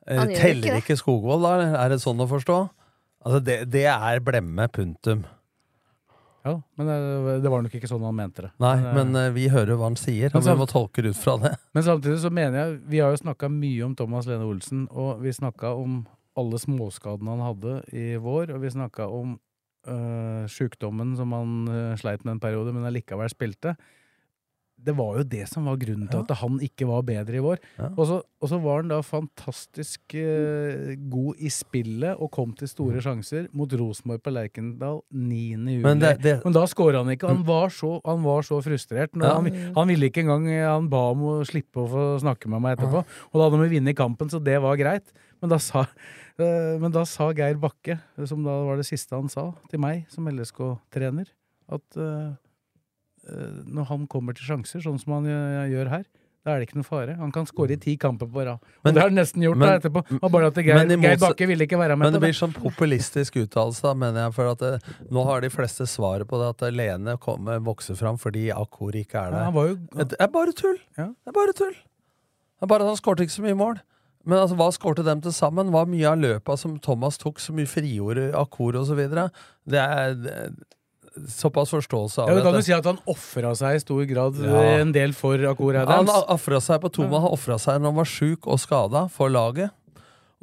Teller 0.07 0.77
ikke 0.79 0.83
ikke 0.85 0.99
Skogvold, 1.01 1.43
da? 1.43 1.81
Er 1.83 1.91
det 1.91 1.99
sånn 2.03 2.21
å 2.23 2.29
forstå? 2.29 2.59
Altså, 3.21 3.39
det, 3.45 3.57
det 3.73 3.85
er 3.91 4.23
blemme, 4.25 4.67
punktum. 4.73 5.23
Ja, 6.41 6.55
men 6.79 6.87
det, 6.89 7.33
det 7.43 7.49
var 7.53 7.61
nok 7.61 7.73
ikke 7.77 7.89
sånn 7.89 8.01
han 8.05 8.17
mente 8.17 8.47
det. 8.47 8.49
Nei, 8.63 8.73
men, 8.81 8.95
men 9.11 9.19
eh, 9.19 9.33
vi 9.35 9.45
hører 9.53 9.77
hva 9.77 9.91
han 9.91 9.99
sier, 9.99 10.33
og 10.33 10.41
vi 10.41 10.55
må 10.57 10.65
tolke 10.69 11.03
det 11.05 11.13
ut 11.13 11.19
fra 11.21 11.35
det. 11.41 11.51
Men 11.77 11.85
samtidig 11.85 12.17
så 12.23 12.31
mener 12.33 12.57
jeg 12.57 12.79
Vi 12.89 13.01
har 13.03 13.13
jo 13.13 13.19
snakka 13.21 13.49
mye 13.53 13.85
om 13.85 13.93
Thomas 13.99 14.25
Lene 14.29 14.47
Olsen, 14.49 14.87
og 14.89 15.21
vi 15.21 15.35
snakka 15.37 15.75
om 15.77 16.01
alle 16.39 16.57
småskadene 16.63 17.35
han 17.35 17.45
hadde 17.45 17.75
i 17.93 18.05
vår, 18.23 18.55
og 18.55 18.63
vi 18.63 18.73
snakka 18.73 19.05
om 19.13 19.35
øh, 19.91 20.43
sjukdommen 20.49 21.13
som 21.19 21.35
han 21.35 21.55
øh, 21.69 21.97
sleit 22.01 22.25
med 22.25 22.37
en 22.37 22.43
periode, 22.43 22.73
men 22.73 22.87
allikevel 22.89 23.29
spilte. 23.29 23.75
Det 24.83 24.95
var 24.97 25.17
jo 25.19 25.23
det 25.23 25.43
som 25.49 25.65
var 25.69 25.77
grunnen 25.77 26.07
til 26.09 26.19
at 26.23 26.31
han 26.39 26.55
ikke 26.65 26.87
var 26.89 27.01
bedre 27.05 27.37
i 27.37 27.43
vår. 27.43 27.59
Og, 27.97 28.01
så, 28.09 28.15
og 28.41 28.49
så 28.49 28.57
var 28.63 28.81
han 28.81 28.87
da 28.89 28.97
fantastisk 29.05 30.15
øh, 30.17 30.95
god 31.11 31.35
i 31.37 31.49
spillet 31.53 32.17
og 32.17 32.31
kom 32.33 32.53
til 32.57 32.67
store 32.71 33.01
sjanser 33.03 33.47
mot 33.53 33.71
Rosenborg 33.77 34.23
på 34.25 34.33
Lerkendal 34.33 35.01
9. 35.11 35.41
juli. 35.75 35.83
Men 35.83 35.99
det- 35.99 36.21
det- 36.23 36.43
Men 36.43 36.53
da 36.53 36.65
skåra 36.65 37.03
han 37.03 37.11
ikke. 37.15 37.27
Han 37.27 37.43
var 37.45 37.69
så, 37.69 37.99
han 38.05 38.23
var 38.23 38.41
så 38.41 38.61
frustrert. 38.61 39.09
Ja. 39.15 39.35
han, 39.35 39.45
han 39.75 39.87
ville 39.87 40.09
ikke 40.09 40.23
engang 40.25 40.47
Han 40.49 40.89
ba 40.89 41.11
om 41.11 41.19
å 41.21 41.45
slippe 41.45 41.77
å 41.83 41.87
få 41.89 42.19
snakke 42.21 42.47
med 42.49 42.61
meg 42.61 42.77
etterpå. 42.79 43.05
Og 43.05 43.33
da 43.37 43.49
hadde 43.49 43.69
vi 43.69 43.77
vunnet 43.79 43.95
kampen, 43.95 44.29
så 44.29 44.41
det 44.43 44.59
var 44.61 44.75
greit. 44.77 45.11
Men 45.41 45.49
da 45.49 45.57
sa, 45.57 45.85
eh, 46.39 46.77
men 46.79 46.91
da 46.91 47.03
sa 47.05 47.31
Geir 47.33 47.55
Bakke, 47.55 47.99
som 48.25 48.43
da 48.43 48.63
var 48.65 48.77
det 48.77 48.85
siste 48.85 49.15
han 49.15 49.29
sa 49.29 49.53
til 49.69 49.79
meg 49.79 50.05
som 50.09 50.25
LSK-trener, 50.27 51.27
at 51.71 51.97
eh, 51.97 52.01
eh, 52.03 52.33
når 53.67 53.85
han 53.87 54.07
kommer 54.07 54.33
til 54.37 54.45
sjanser, 54.45 54.81
sånn 54.83 54.99
som 54.99 55.13
han 55.13 55.23
gjør- 55.25 55.69
gjør 55.71 55.89
her, 55.89 56.03
da 56.43 56.51
er 56.55 56.59
det 56.59 56.69
ikke 56.69 56.77
noe 56.79 56.83
fare. 56.87 57.15
Han 57.17 57.31
kan 57.31 57.45
skåre 57.45 57.71
i 57.71 57.77
ti 57.77 57.95
kamper 57.97 58.25
på 58.25 58.43
rad. 58.45 58.59
Men- 58.83 58.93
det 58.95 59.01
har 59.03 59.09
han 59.09 59.15
nesten 59.17 59.43
gjort 59.43 59.57
men- 59.57 59.69
da 59.69 59.79
etterpå. 59.79 60.19
Og 60.23 60.31
bare 60.31 60.47
at 60.47 60.55
Geir, 60.55 60.87
men 60.87 61.01
Geir 61.01 61.17
Bakke 61.17 61.45
ville 61.47 61.67
ikke 61.67 61.77
være 61.77 61.95
med 61.95 61.99
Men 61.99 62.13
det 62.13 62.19
på 62.19 62.25
blir 62.25 62.33
sånn 62.33 62.53
populistisk 62.55 63.37
uttalelse, 63.45 63.95
mener 63.95 64.25
jeg. 64.25 64.33
For 64.33 64.47
at 64.47 64.57
det, 64.57 64.83
nå 65.11 65.23
har 65.25 65.41
de 65.41 65.49
fleste 65.49 65.85
svaret 65.85 66.25
på 66.25 66.39
det 66.41 66.49
at 66.65 66.73
Lene 66.73 67.17
kommer, 67.19 67.59
vokser 67.61 67.95
fram 67.95 68.17
fordi 68.17 68.49
Akur 68.49 68.91
ikke 68.93 69.15
er 69.21 69.29
Ja, 69.29 69.37
der. 69.37 69.43
han 69.45 69.53
var 69.53 69.67
jo- 69.67 69.75
det 70.03 70.15
er 70.19 70.27
bare 70.27 70.51
tull! 70.51 70.77
Ja. 70.97 71.05
Det 71.05 71.27
er 71.27 71.31
bare 71.31 71.53
tull! 71.53 71.73
Det 71.73 72.63
er 72.63 72.67
bare 72.67 72.81
at 72.81 72.87
han 72.87 72.97
skårte 72.97 73.19
ikke 73.21 73.37
så 73.39 73.43
mye 73.43 73.55
mål. 73.57 73.79
Men 74.25 74.37
altså, 74.37 74.55
hva 74.55 74.69
skårte 74.71 75.03
dem 75.03 75.21
til 75.21 75.31
sammen? 75.31 75.69
Hva 75.71 75.85
mye 75.87 76.05
av 76.11 76.17
løpa 76.19 76.57
som 76.57 76.77
Thomas 76.79 77.17
tok, 77.17 77.35
så 77.37 77.53
mye 77.53 77.67
friord, 77.67 78.17
Akor 78.35 78.73
osv.? 78.73 78.97
Det 79.67 79.79
er 79.79 80.13
det, 80.15 80.55
såpass 81.27 81.69
forståelse 81.73 82.21
av 82.23 82.29
Ja, 82.29 82.35
Du 82.35 82.41
kan 82.41 82.53
du 82.53 82.59
jo 82.59 82.63
si 82.63 82.73
at 82.73 82.85
han 82.85 82.99
ofra 83.05 83.51
seg 83.55 83.75
i 83.75 83.79
stor 83.83 84.05
grad 84.05 84.35
Ja. 84.39 84.61
eh, 84.61 84.81
en 84.81 84.91
del 84.91 85.11
for 85.13 85.37
Han 85.37 85.87
Adams. 85.87 86.09
ofra 86.29 86.59
seg 86.61 86.81
på 86.81 86.91
Toma. 86.91 87.19
Han 87.19 87.31
ofra 87.31 87.57
seg 87.59 87.81
når 87.81 87.85
han 87.91 87.95
var 87.95 88.05
sjuk 88.05 88.47
og 88.47 88.59
skada 88.59 89.09
for 89.11 89.29
laget. 89.29 89.71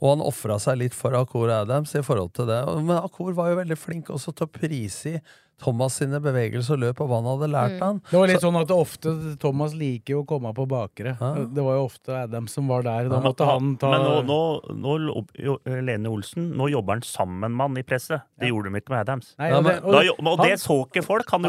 Og 0.00 0.12
han 0.16 0.20
ofra 0.22 0.61
seg 0.62 0.78
litt 0.78 0.94
for 0.94 1.11
Akor 1.18 1.50
Adams 1.50 1.94
i 1.98 2.02
forhold 2.06 2.32
til 2.38 2.46
det. 2.46 2.61
Men 2.87 3.00
Akor 3.02 3.32
var 3.34 3.50
jo 3.50 3.56
veldig 3.64 3.78
flink 3.78 4.11
også 4.14 4.30
til 4.38 4.46
å 4.46 4.52
prise 4.54 5.20
Thomas 5.58 5.96
sine 5.98 6.20
bevegelser 6.22 6.76
og 6.76 6.82
løp, 6.84 7.00
og 7.02 7.08
hva 7.11 7.16
han 7.18 7.26
hadde 7.32 7.48
lært 7.50 7.80
han. 7.82 7.96
Det 8.12 8.14
var 8.14 8.28
litt 8.30 8.44
sånn 8.44 8.54
at 8.61 8.70
ofte 8.70 9.11
Thomas 9.42 9.72
liker 9.74 10.14
jo 10.14 10.20
å 10.22 10.26
komme 10.30 10.52
på 10.54 10.68
bakere. 10.70 11.16
Det 11.50 11.64
var 11.66 11.80
jo 11.80 11.88
ofte 11.88 12.14
Adams 12.14 12.54
som 12.54 12.68
var 12.70 12.87
der. 12.87 13.08
Da 13.11 13.18
måtte 13.24 13.48
han 13.48 13.72
ta 13.76 13.90
Men 13.90 14.06
nå, 14.06 14.38
nå, 14.70 14.94
nå 15.02 15.24
jo, 15.34 15.56
Lene 15.66 16.06
Olsen 16.14 16.52
Nå 16.54 16.70
jobber 16.70 17.00
han 17.00 17.02
sammen 17.02 17.50
med 17.58 17.64
han 17.66 17.76
i 17.82 17.82
presset. 17.82 18.22
Det 18.38 18.52
gjorde 18.52 18.70
de 18.70 18.78
ikke 18.84 18.94
med 18.94 19.00
Adams. 19.02 19.34
Nei, 19.37 19.50
og 19.50 19.64
det- 19.66 19.76
og 19.82 19.92
da, 19.92 19.98
og, 19.98 20.22
og 20.22 20.38
han- 20.38 20.46
det 20.46 20.61
så 20.62 20.78
ikke 20.87 21.02
folk. 21.04 21.28
Han 21.34 21.42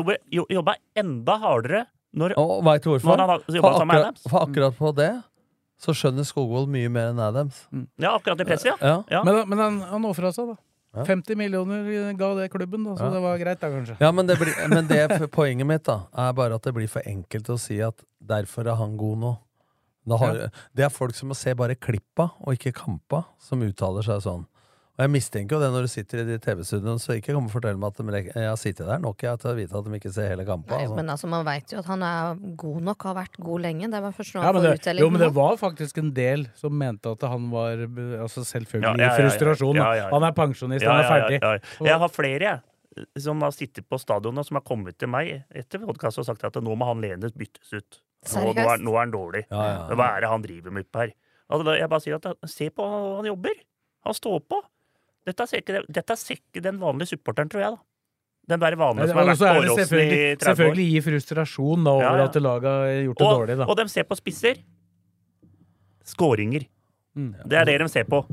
jobba 0.49 0.73
enda 0.97 1.37
hardere 1.45 1.85
når, 2.17 2.33
Og 2.41 2.63
veit 2.65 2.81
du 2.81 2.89
hvorfor? 2.89 3.05
når 3.13 3.17
han 3.19 3.29
har- 3.29 3.45
jobba 3.45 3.77
sammen 3.77 3.87
med 3.93 4.01
Adams. 4.01 4.23
for 4.27 4.39
akkurat 4.41 4.73
på 4.75 4.95
det 4.95 5.11
så 5.79 5.93
skjønner 5.95 6.27
Skogvold 6.27 6.67
mye 6.71 6.89
mer 6.91 7.13
enn 7.13 7.21
Adams. 7.23 7.61
Ja, 7.99 8.15
akkurat 8.17 8.41
i 8.43 8.47
presset, 8.47 8.73
ja. 8.83 8.97
ja. 9.09 9.21
Men, 9.23 9.45
men 9.49 9.61
han, 9.63 9.79
han 9.93 10.07
ofra 10.09 10.31
seg, 10.35 10.51
da. 10.51 10.57
Ja. 10.97 11.03
50 11.05 11.37
millioner 11.37 11.85
ga 12.17 12.31
det 12.35 12.47
klubben, 12.51 12.83
da, 12.87 12.95
så 12.97 13.05
Ja. 13.07 13.11
det 13.13 13.21
var 13.21 13.37
greit, 13.37 13.59
da, 13.61 13.69
kanskje. 13.69 13.97
Ja, 14.01 14.09
men 14.11 14.27
det, 14.27 14.39
blir, 14.41 14.55
men 14.73 14.87
det 14.89 15.29
poenget 15.31 15.67
mitt 15.69 15.85
da 15.85 15.99
er 16.17 16.33
bare 16.33 16.57
at 16.57 16.65
det 16.65 16.73
blir 16.75 16.89
for 16.89 17.05
enkelt 17.05 17.51
å 17.53 17.59
si 17.61 17.77
at 17.85 18.01
derfor 18.19 18.67
er 18.67 18.79
han 18.79 18.97
god 18.97 19.21
nå. 19.21 19.35
Da 20.09 20.17
har, 20.17 20.35
Ja. 20.35 20.47
Det 20.73 20.85
er 20.87 20.89
folk 20.89 21.13
som 21.13 21.29
må 21.29 21.37
se 21.37 21.53
bare 21.53 21.75
klippa 21.77 22.31
og 22.41 22.55
ikke 22.57 22.73
kampa, 22.73 23.25
som 23.37 23.61
uttaler 23.61 24.01
seg 24.01 24.23
sånn. 24.25 24.47
Og 24.99 25.05
jeg 25.05 25.11
mistenker 25.13 25.55
jo 25.55 25.59
det 25.63 25.67
når 25.71 25.85
du 25.85 25.89
sitter 25.93 26.19
i 26.19 26.23
de 26.27 26.35
TV-studioene, 26.43 26.99
så 26.99 27.13
ikke 27.15 27.31
kom 27.31 27.45
og 27.47 27.53
fortell 27.53 27.77
meg 27.79 27.93
at 27.93 27.99
de, 28.03 28.15
jeg 28.35 28.47
har 28.49 28.57
sittet 28.59 28.83
der 28.89 28.99
nok 28.99 29.21
jeg, 29.23 29.39
til 29.39 29.47
å 29.47 29.53
vite 29.55 29.77
at 29.79 29.85
de 29.87 29.95
ikke 29.95 30.09
ser 30.11 30.27
hele 30.33 30.43
kampen. 30.43 30.73
Altså. 30.75 30.97
men 30.97 31.11
altså, 31.13 31.29
man 31.31 31.45
veit 31.47 31.71
jo 31.71 31.79
at 31.79 31.87
han 31.87 32.03
er 32.03 32.41
god 32.59 32.81
nok, 32.89 33.05
har 33.07 33.15
vært 33.15 33.37
god 33.39 33.63
lenge. 33.63 33.87
Det 33.93 34.01
var 34.03 34.15
først 34.17 34.35
nå 34.35 34.41
Ja, 34.43 34.49
han 34.49 34.57
får 34.57 34.65
det, 34.65 34.73
uttelling. 34.81 35.05
jo, 35.05 35.11
men 35.15 35.21
det 35.23 35.29
var 35.37 35.55
faktisk 35.61 36.01
en 36.03 36.09
del 36.17 36.43
som 36.59 36.75
mente 36.75 37.13
at 37.15 37.23
han 37.31 37.45
var 37.53 37.85
altså 38.25 38.43
Selvfølgelig 38.49 38.89
Ja, 38.89 38.91
ja, 38.91 39.05
ja, 39.05 39.13
ja. 39.13 39.19
frustrasjon. 39.21 39.79
Ja, 39.79 39.85
ja, 39.95 40.01
ja. 40.01 40.09
Han 40.11 40.25
er 40.27 40.35
pensjonist, 40.35 40.83
Ja, 40.83 40.91
han 40.97 41.05
er 41.05 41.09
ferdig. 41.13 41.39
ja, 41.39 41.53
ja. 41.55 41.85
Jeg 41.87 42.01
har 42.03 42.11
flere 42.11 42.49
jeg, 42.49 43.05
som 43.23 43.45
har 43.45 43.53
sittet 43.55 43.87
på 43.87 43.99
stadionet, 44.03 44.49
som 44.49 44.59
har 44.59 44.65
kommet 44.67 44.97
til 44.99 45.07
meg 45.07 45.31
etter 45.55 45.79
podkast 45.85 46.19
og 46.19 46.27
sagt 46.27 46.43
at 46.43 46.59
nå 46.59 46.75
må 46.75 46.89
han 46.89 46.99
Lene 46.99 47.31
byttes 47.39 47.71
ut. 47.71 48.01
Nå, 48.35 48.51
nå, 48.51 48.65
er, 48.67 48.83
nå 48.83 48.97
er 48.97 48.99
han 49.05 49.15
dårlig. 49.15 49.45
Ja, 49.47 49.63
ja, 49.63 49.77
ja. 49.79 49.95
Hva 49.95 50.09
er 50.17 50.25
det 50.27 50.31
han 50.33 50.43
driver 50.43 50.75
med 50.75 50.89
oppe 50.89 51.05
her? 51.05 51.15
Altså, 51.47 51.77
jeg 51.79 51.87
bare 51.95 52.03
sier 52.03 52.19
at 52.19 52.51
Se 52.51 52.67
på 52.75 52.83
han 53.15 53.31
jobber! 53.31 53.55
Han 54.03 54.17
står 54.19 54.43
på! 54.43 54.59
Dette 55.27 55.47
ser 55.47 55.61
ikke, 55.61 55.83
dette 55.91 56.15
ser 56.17 56.35
ikke 56.39 56.61
den 56.63 56.79
vanlige 56.79 57.11
supporteren, 57.15 57.49
tror 57.51 57.61
jeg. 57.61 57.71
da 57.75 58.53
Den 58.55 58.59
der 58.63 58.75
vanlige 58.79 59.07
som 59.09 59.17
har 59.17 59.25
vært 59.29 59.37
på 59.37 59.49
Åråsen 59.49 59.69
i 59.69 59.83
selvfølgelig, 59.83 60.37
30 60.39 60.39
år. 60.39 60.45
selvfølgelig 60.49 60.85
gir 60.91 61.01
frustrasjon 61.05 61.83
da, 61.83 61.91
over 61.91 62.03
Ja, 62.03 62.15
ja. 62.17 62.23
at 62.25 62.35
laget 62.41 62.69
har 62.69 63.03
gjort 63.05 63.17
det 63.19 63.27
Og, 63.27 63.33
dårlig. 63.39 63.57
Da. 63.57 63.65
og 63.69 63.77
de 63.77 63.87
ser 63.89 64.03
på 64.09 64.15
spisser. 64.17 64.61
Skåringer. 66.09 66.65
Det 67.45 67.57
er 67.59 67.65
det 67.67 67.79
de 67.81 67.87
ser 67.91 68.03
på. 68.09 68.23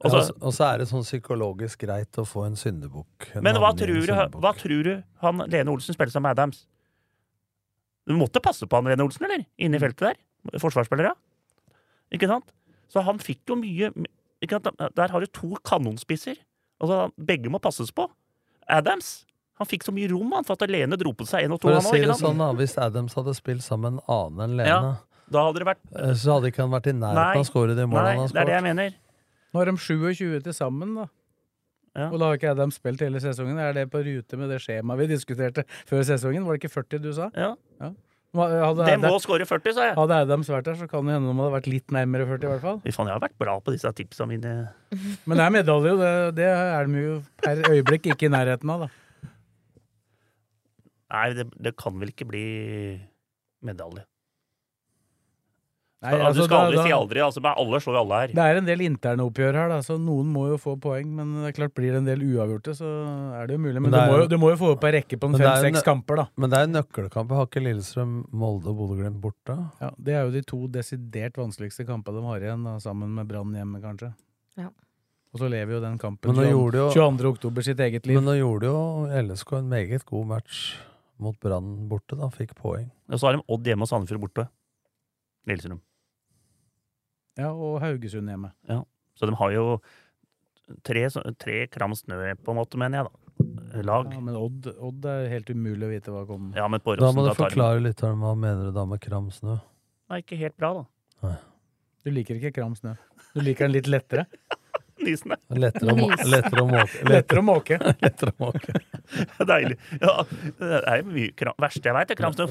Og 0.00 0.10
så- 0.12 0.32
og 0.40 0.52
så 0.54 0.74
er 0.74 0.78
det 0.78 0.86
sånn 0.88 1.02
psykologisk 1.02 1.80
greit 1.80 2.12
å 2.16 2.24
få 2.24 2.46
en 2.46 2.54
syndebukk. 2.54 3.42
Men 3.42 3.56
hva 3.56 3.74
tror, 3.76 4.06
du, 4.06 4.38
hva 4.38 4.54
tror 4.56 4.82
du 4.84 5.02
han 5.20 5.38
Lene 5.50 5.68
Olsen 5.68 5.92
spilte 5.94 6.12
som 6.12 6.24
Adams? 6.24 6.66
Du 8.06 8.14
måtte 8.14 8.40
passe 8.40 8.62
på 8.66 8.76
han 8.76 8.84
Lene 8.84 9.02
Olsen, 9.04 9.24
eller? 9.24 9.44
Inne 9.58 9.74
i 9.74 9.78
feltet 9.80 9.98
der. 9.98 10.14
Forsvarsspillere. 10.58 11.12
Ikke 12.14 12.28
sant? 12.28 12.44
Så 12.88 13.02
han 13.04 13.18
fikk 13.18 13.40
jo 13.48 13.56
mye? 13.56 13.90
Der 14.40 15.08
har 15.14 15.20
du 15.20 15.26
to 15.26 15.54
kanonspisser. 15.66 16.36
Altså, 16.80 17.10
begge 17.18 17.50
må 17.50 17.58
passes 17.60 17.90
på. 17.90 18.08
Adams 18.68 19.24
han 19.58 19.66
fikk 19.66 19.82
så 19.82 19.90
mye 19.90 20.06
rom 20.12 20.30
han, 20.36 20.44
for 20.46 20.54
at 20.54 20.70
Lene 20.70 20.94
dro 21.00 21.10
på 21.18 21.26
seg 21.26 21.42
en 21.48 21.56
og 21.56 21.58
to. 21.60 21.66
For 21.66 21.80
å 21.80 21.82
si 21.82 21.98
det 22.04 22.14
sånn, 22.20 22.38
da, 22.38 22.52
Hvis 22.54 22.76
Adams 22.78 23.16
hadde 23.18 23.32
spilt 23.34 23.64
sammen 23.66 23.96
med 23.96 24.02
en 24.06 24.14
annen 24.14 24.44
enn 24.44 24.56
Lene, 24.60 24.68
Ja, 24.68 25.22
da 25.34 25.42
hadde 25.48 25.58
det 25.64 25.66
vært 25.66 25.80
eh, 25.98 26.12
så 26.14 26.36
hadde 26.36 26.52
ikke 26.52 26.62
han 26.62 26.70
vært 26.70 26.86
i 26.86 26.94
nærheten 26.94 27.34
av 27.34 27.42
å 27.42 27.48
skåre 27.48 27.74
de 27.74 27.86
målene 27.90 28.12
han 28.14 28.22
har 28.22 28.28
det 28.28 28.38
er 28.38 28.46
det 28.46 28.54
jeg 28.54 28.62
skåret. 28.62 28.68
mener. 28.68 28.94
Nå 29.52 29.58
har 29.58 29.66
de 29.66 29.74
27 29.82 30.42
til 30.46 30.54
sammen, 30.54 30.94
da. 30.94 31.08
Og 32.06 32.14
da 32.20 32.28
har 32.28 32.38
ikke 32.38 32.50
Adam 32.52 32.70
spilt 32.70 33.00
hele 33.02 33.18
sesongen. 33.18 33.58
Er 33.58 33.72
det 33.74 33.88
på 33.90 33.98
rute 34.06 34.38
med 34.38 34.52
det 34.52 34.60
skjemaet 34.62 35.00
vi 35.02 35.06
diskuterte 35.10 35.64
før 35.88 36.04
sesongen? 36.06 36.44
Var 36.46 36.54
det 36.54 36.62
ikke 36.62 36.74
40 36.78 37.02
du 37.02 37.10
sa? 37.16 37.26
Ja. 37.34 37.56
Hva- 37.80 37.94
Hadde, 38.36 38.84
Det 38.84 38.98
må 39.00 39.14
skåre 39.24 39.46
40, 39.48 39.72
sa 39.72 39.84
jeg. 39.88 39.94
hadde 39.96 40.16
Adams 40.26 40.50
vært 40.52 40.66
der, 40.68 40.74
så 40.76 40.86
kan 40.90 41.06
det 41.08 41.14
hende 41.16 41.30
de 41.30 41.38
hadde 41.40 41.52
vært 41.54 41.68
litt 41.72 41.94
nærmere 41.96 42.26
40, 42.28 42.44
i 42.44 42.50
hvert 42.52 42.60
fall. 42.66 42.80
Fy 42.84 42.92
faen, 42.92 43.08
jeg 43.08 43.16
har 43.16 43.22
vært 43.24 43.38
bra 43.40 43.54
på 43.64 43.72
disse 43.72 43.92
tipsa 43.96 44.26
mine. 44.28 44.52
Men 45.26 45.40
det 45.40 45.46
er 45.46 45.54
medalje, 45.54 45.94
det, 46.02 46.10
det 46.36 46.48
er 46.52 46.90
de 46.92 47.04
jo 47.06 47.14
per 47.40 47.62
øyeblikk 47.72 48.10
ikke 48.12 48.28
i 48.28 48.32
nærheten 48.36 48.74
av, 48.74 48.84
da. 48.84 49.32
Nei, 51.08 51.24
det, 51.38 51.46
det 51.56 51.72
kan 51.80 51.96
vel 51.96 52.12
ikke 52.12 52.28
bli 52.28 52.44
medalje. 53.64 54.04
Nei, 56.00 56.12
altså, 56.14 56.38
du 56.38 56.46
skal 56.46 56.60
aldri 56.68 56.76
da- 56.78 56.82
si 56.86 56.90
aldri. 56.94 57.18
Altså, 57.24 57.40
alle 57.42 57.78
slår 57.82 57.96
alle 57.98 58.18
her. 58.20 58.28
Det 58.28 58.38
er 58.44 58.56
en 58.60 58.66
del 58.68 58.82
interne 58.86 59.24
oppgjør 59.26 59.56
her, 59.58 59.68
da, 59.72 59.78
så 59.82 59.96
noen 59.98 60.28
må 60.30 60.44
jo 60.52 60.56
få 60.62 60.76
poeng. 60.78 61.08
Men 61.10 61.32
det 61.42 61.48
er 61.50 61.56
klart 61.56 61.74
blir 61.74 61.90
det 61.90 61.98
en 61.98 62.04
del 62.06 62.20
uavgjorte, 62.22 62.70
så 62.78 62.86
er 63.34 63.48
det 63.48 63.56
jo 63.56 63.62
mulig. 63.64 63.80
Men, 63.82 63.90
Men 63.90 63.96
det 63.96 64.04
du, 64.06 64.12
må 64.12 64.18
jo- 64.20 64.28
du 64.28 64.36
må 64.38 64.50
jo 64.52 64.56
få 64.60 64.70
opp 64.76 64.84
ei 64.84 64.92
rekke 65.00 65.18
på 65.18 65.30
fem-seks 65.34 65.82
kamper, 65.82 66.16
da. 66.22 66.26
Men 66.36 66.50
det 66.50 66.58
er 66.60 66.66
nøkkelkamper. 66.70 67.34
Har 67.40 67.46
ikke 67.50 67.62
Lillestrøm, 67.66 68.12
Molde 68.30 68.68
og 68.70 68.76
Bodø-Glimt 68.78 69.20
borte? 69.20 69.56
Ja, 69.80 69.90
det 69.98 70.14
er 70.14 70.22
jo 70.26 70.30
de 70.30 70.42
to 70.42 70.68
desidert 70.68 71.34
vanskeligste 71.34 71.84
kampene 71.84 72.20
de 72.22 72.26
har 72.30 72.38
igjen, 72.46 72.62
da, 72.62 72.76
sammen 72.78 73.10
med 73.18 73.26
Brann 73.26 73.50
hjemme, 73.58 73.82
kanskje. 73.82 74.14
Ja. 74.56 74.68
Og 75.34 75.40
så 75.40 75.50
lever 75.50 75.72
jo 75.74 75.80
den 75.80 75.98
kampen 75.98 76.30
22, 76.32 76.72
jo- 76.78 76.90
22. 76.94 77.26
oktober 77.34 77.60
sitt 77.62 77.76
eget 77.80 78.06
liv. 78.06 78.14
Men 78.22 78.24
nå 78.24 78.38
gjorde 78.38 78.70
jo 78.70 79.06
LSK 79.10 79.52
en 79.58 79.68
meget 79.68 80.06
god 80.06 80.26
match 80.30 80.76
mot 81.18 81.34
Brann 81.40 81.88
borte, 81.88 82.16
da. 82.16 82.28
Fikk 82.30 82.54
poeng. 82.54 82.88
Og 83.10 83.18
så 83.18 83.26
har 83.26 83.32
de 83.36 83.42
Odd 83.48 83.64
hjemme 83.66 83.82
og 83.82 83.88
Sandefjord 83.90 84.20
borte. 84.22 84.48
Lillestrøm. 85.48 85.80
Ja, 87.38 87.52
og 87.54 87.78
Haugesund 87.84 88.28
hjemme. 88.30 88.52
Ja. 88.68 88.80
Så 89.18 89.26
de 89.30 89.36
har 89.38 89.54
jo 89.54 89.64
tre, 90.86 91.06
tre 91.38 91.58
kram 91.72 91.94
snø, 91.96 92.18
på 92.44 92.52
en 92.54 92.58
måte, 92.60 92.78
mener 92.80 93.00
jeg, 93.02 93.08
da. 93.08 93.82
Lag. 93.86 94.08
Ja, 94.12 94.20
men 94.24 94.34
Odd, 94.38 94.66
Odd 94.82 95.04
er 95.06 95.28
helt 95.30 95.50
umulig 95.54 95.86
å 95.86 95.90
vite 95.92 96.10
hva 96.14 96.24
kommer. 96.26 96.56
Ja, 96.58 96.66
men 96.70 96.80
på 96.82 96.96
Da 96.98 97.12
må 97.14 97.22
du 97.22 97.30
da 97.30 97.36
forklare 97.38 97.82
litt 97.84 98.02
om 98.06 98.24
hva 98.24 98.32
mener 98.38 98.68
du 98.68 98.74
da 98.74 98.84
med 98.88 99.00
kram 99.04 99.28
snø. 99.34 99.58
Nei, 100.10 100.22
ikke 100.24 100.38
helt 100.40 100.56
bra, 100.58 100.72
da. 101.22 101.34
Du 102.06 102.10
liker 102.14 102.38
ikke 102.38 102.54
Kram 102.56 102.72
snø. 102.78 102.94
Du 103.34 103.42
liker 103.44 103.66
den 103.66 103.74
litt 103.76 103.88
lettere. 103.90 104.24
Lettere 104.98 105.92
å, 105.92 105.94
må- 105.94 106.08
lettere 106.26 106.62
å 106.64 106.66
måke. 106.66 106.96
Lettere 107.12 107.38
å 107.38 107.44
måke. 107.46 107.76
lettere 108.02 108.32
å 108.32 108.38
måke. 108.42 108.72
Deilig. 109.46 109.76
Ja, 110.02 110.14
det 110.58 110.80
er 110.90 111.04
mye 111.06 111.28
kram. 111.38 111.54
verste 111.62 111.86
jeg 111.86 111.94
veit, 111.94 112.10
er 112.14 112.18
kramsnø. 112.18 112.48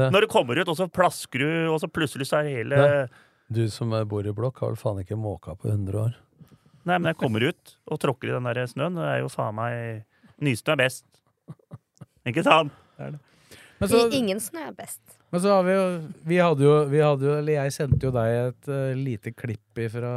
Når 0.00 0.24
det 0.24 0.30
kommer 0.32 0.60
ut, 0.62 0.70
og 0.72 0.78
så 0.78 0.86
plasker 0.88 1.44
du, 1.44 1.50
og 1.74 1.76
så 1.82 1.90
plutselig 1.92 2.30
så 2.30 2.40
er 2.40 2.48
hele 2.54 2.80
Det- 2.80 3.10
Du 3.50 3.64
som 3.72 3.90
bor 4.06 4.26
i 4.26 4.32
blokk, 4.34 4.60
har 4.62 4.70
vel 4.72 4.78
faen 4.78 5.00
ikke 5.02 5.18
måka 5.18 5.56
på 5.58 5.72
100 5.72 5.98
år. 5.98 6.12
Nei, 6.86 6.96
men 6.96 7.10
jeg 7.10 7.18
kommer 7.20 7.44
ut 7.50 7.72
og 7.90 7.98
tråkker 8.00 8.30
i 8.30 8.36
den 8.36 8.46
der 8.46 8.60
snøen. 8.70 8.94
Det 8.96 9.08
er 9.08 9.18
jo 9.24 9.32
faen 9.32 9.58
meg 9.58 10.06
Nysnø 10.40 10.72
er 10.72 10.78
best. 10.80 11.04
Ikke 12.30 12.44
sant? 12.46 12.72
Det 12.96 13.08
er 13.08 13.16
det. 13.16 13.20
Men 13.80 13.88
så, 13.88 14.00
Ingen 14.12 14.40
snø 14.42 14.66
er 14.68 14.74
best. 14.76 15.00
men 15.32 15.40
så 15.40 15.54
har 15.54 15.62
vi 15.64 15.72
jo 15.72 15.84
Vi 16.28 16.36
hadde 16.36 16.64
jo, 16.66 16.72
vi 16.90 17.00
hadde 17.00 17.24
jo 17.24 17.36
Eller 17.38 17.56
jeg 17.56 17.72
sendte 17.72 18.08
jo 18.08 18.12
deg 18.12 18.34
et 18.36 18.68
uh, 18.68 18.92
lite 18.98 19.32
klipp 19.32 19.80
fra 19.94 20.10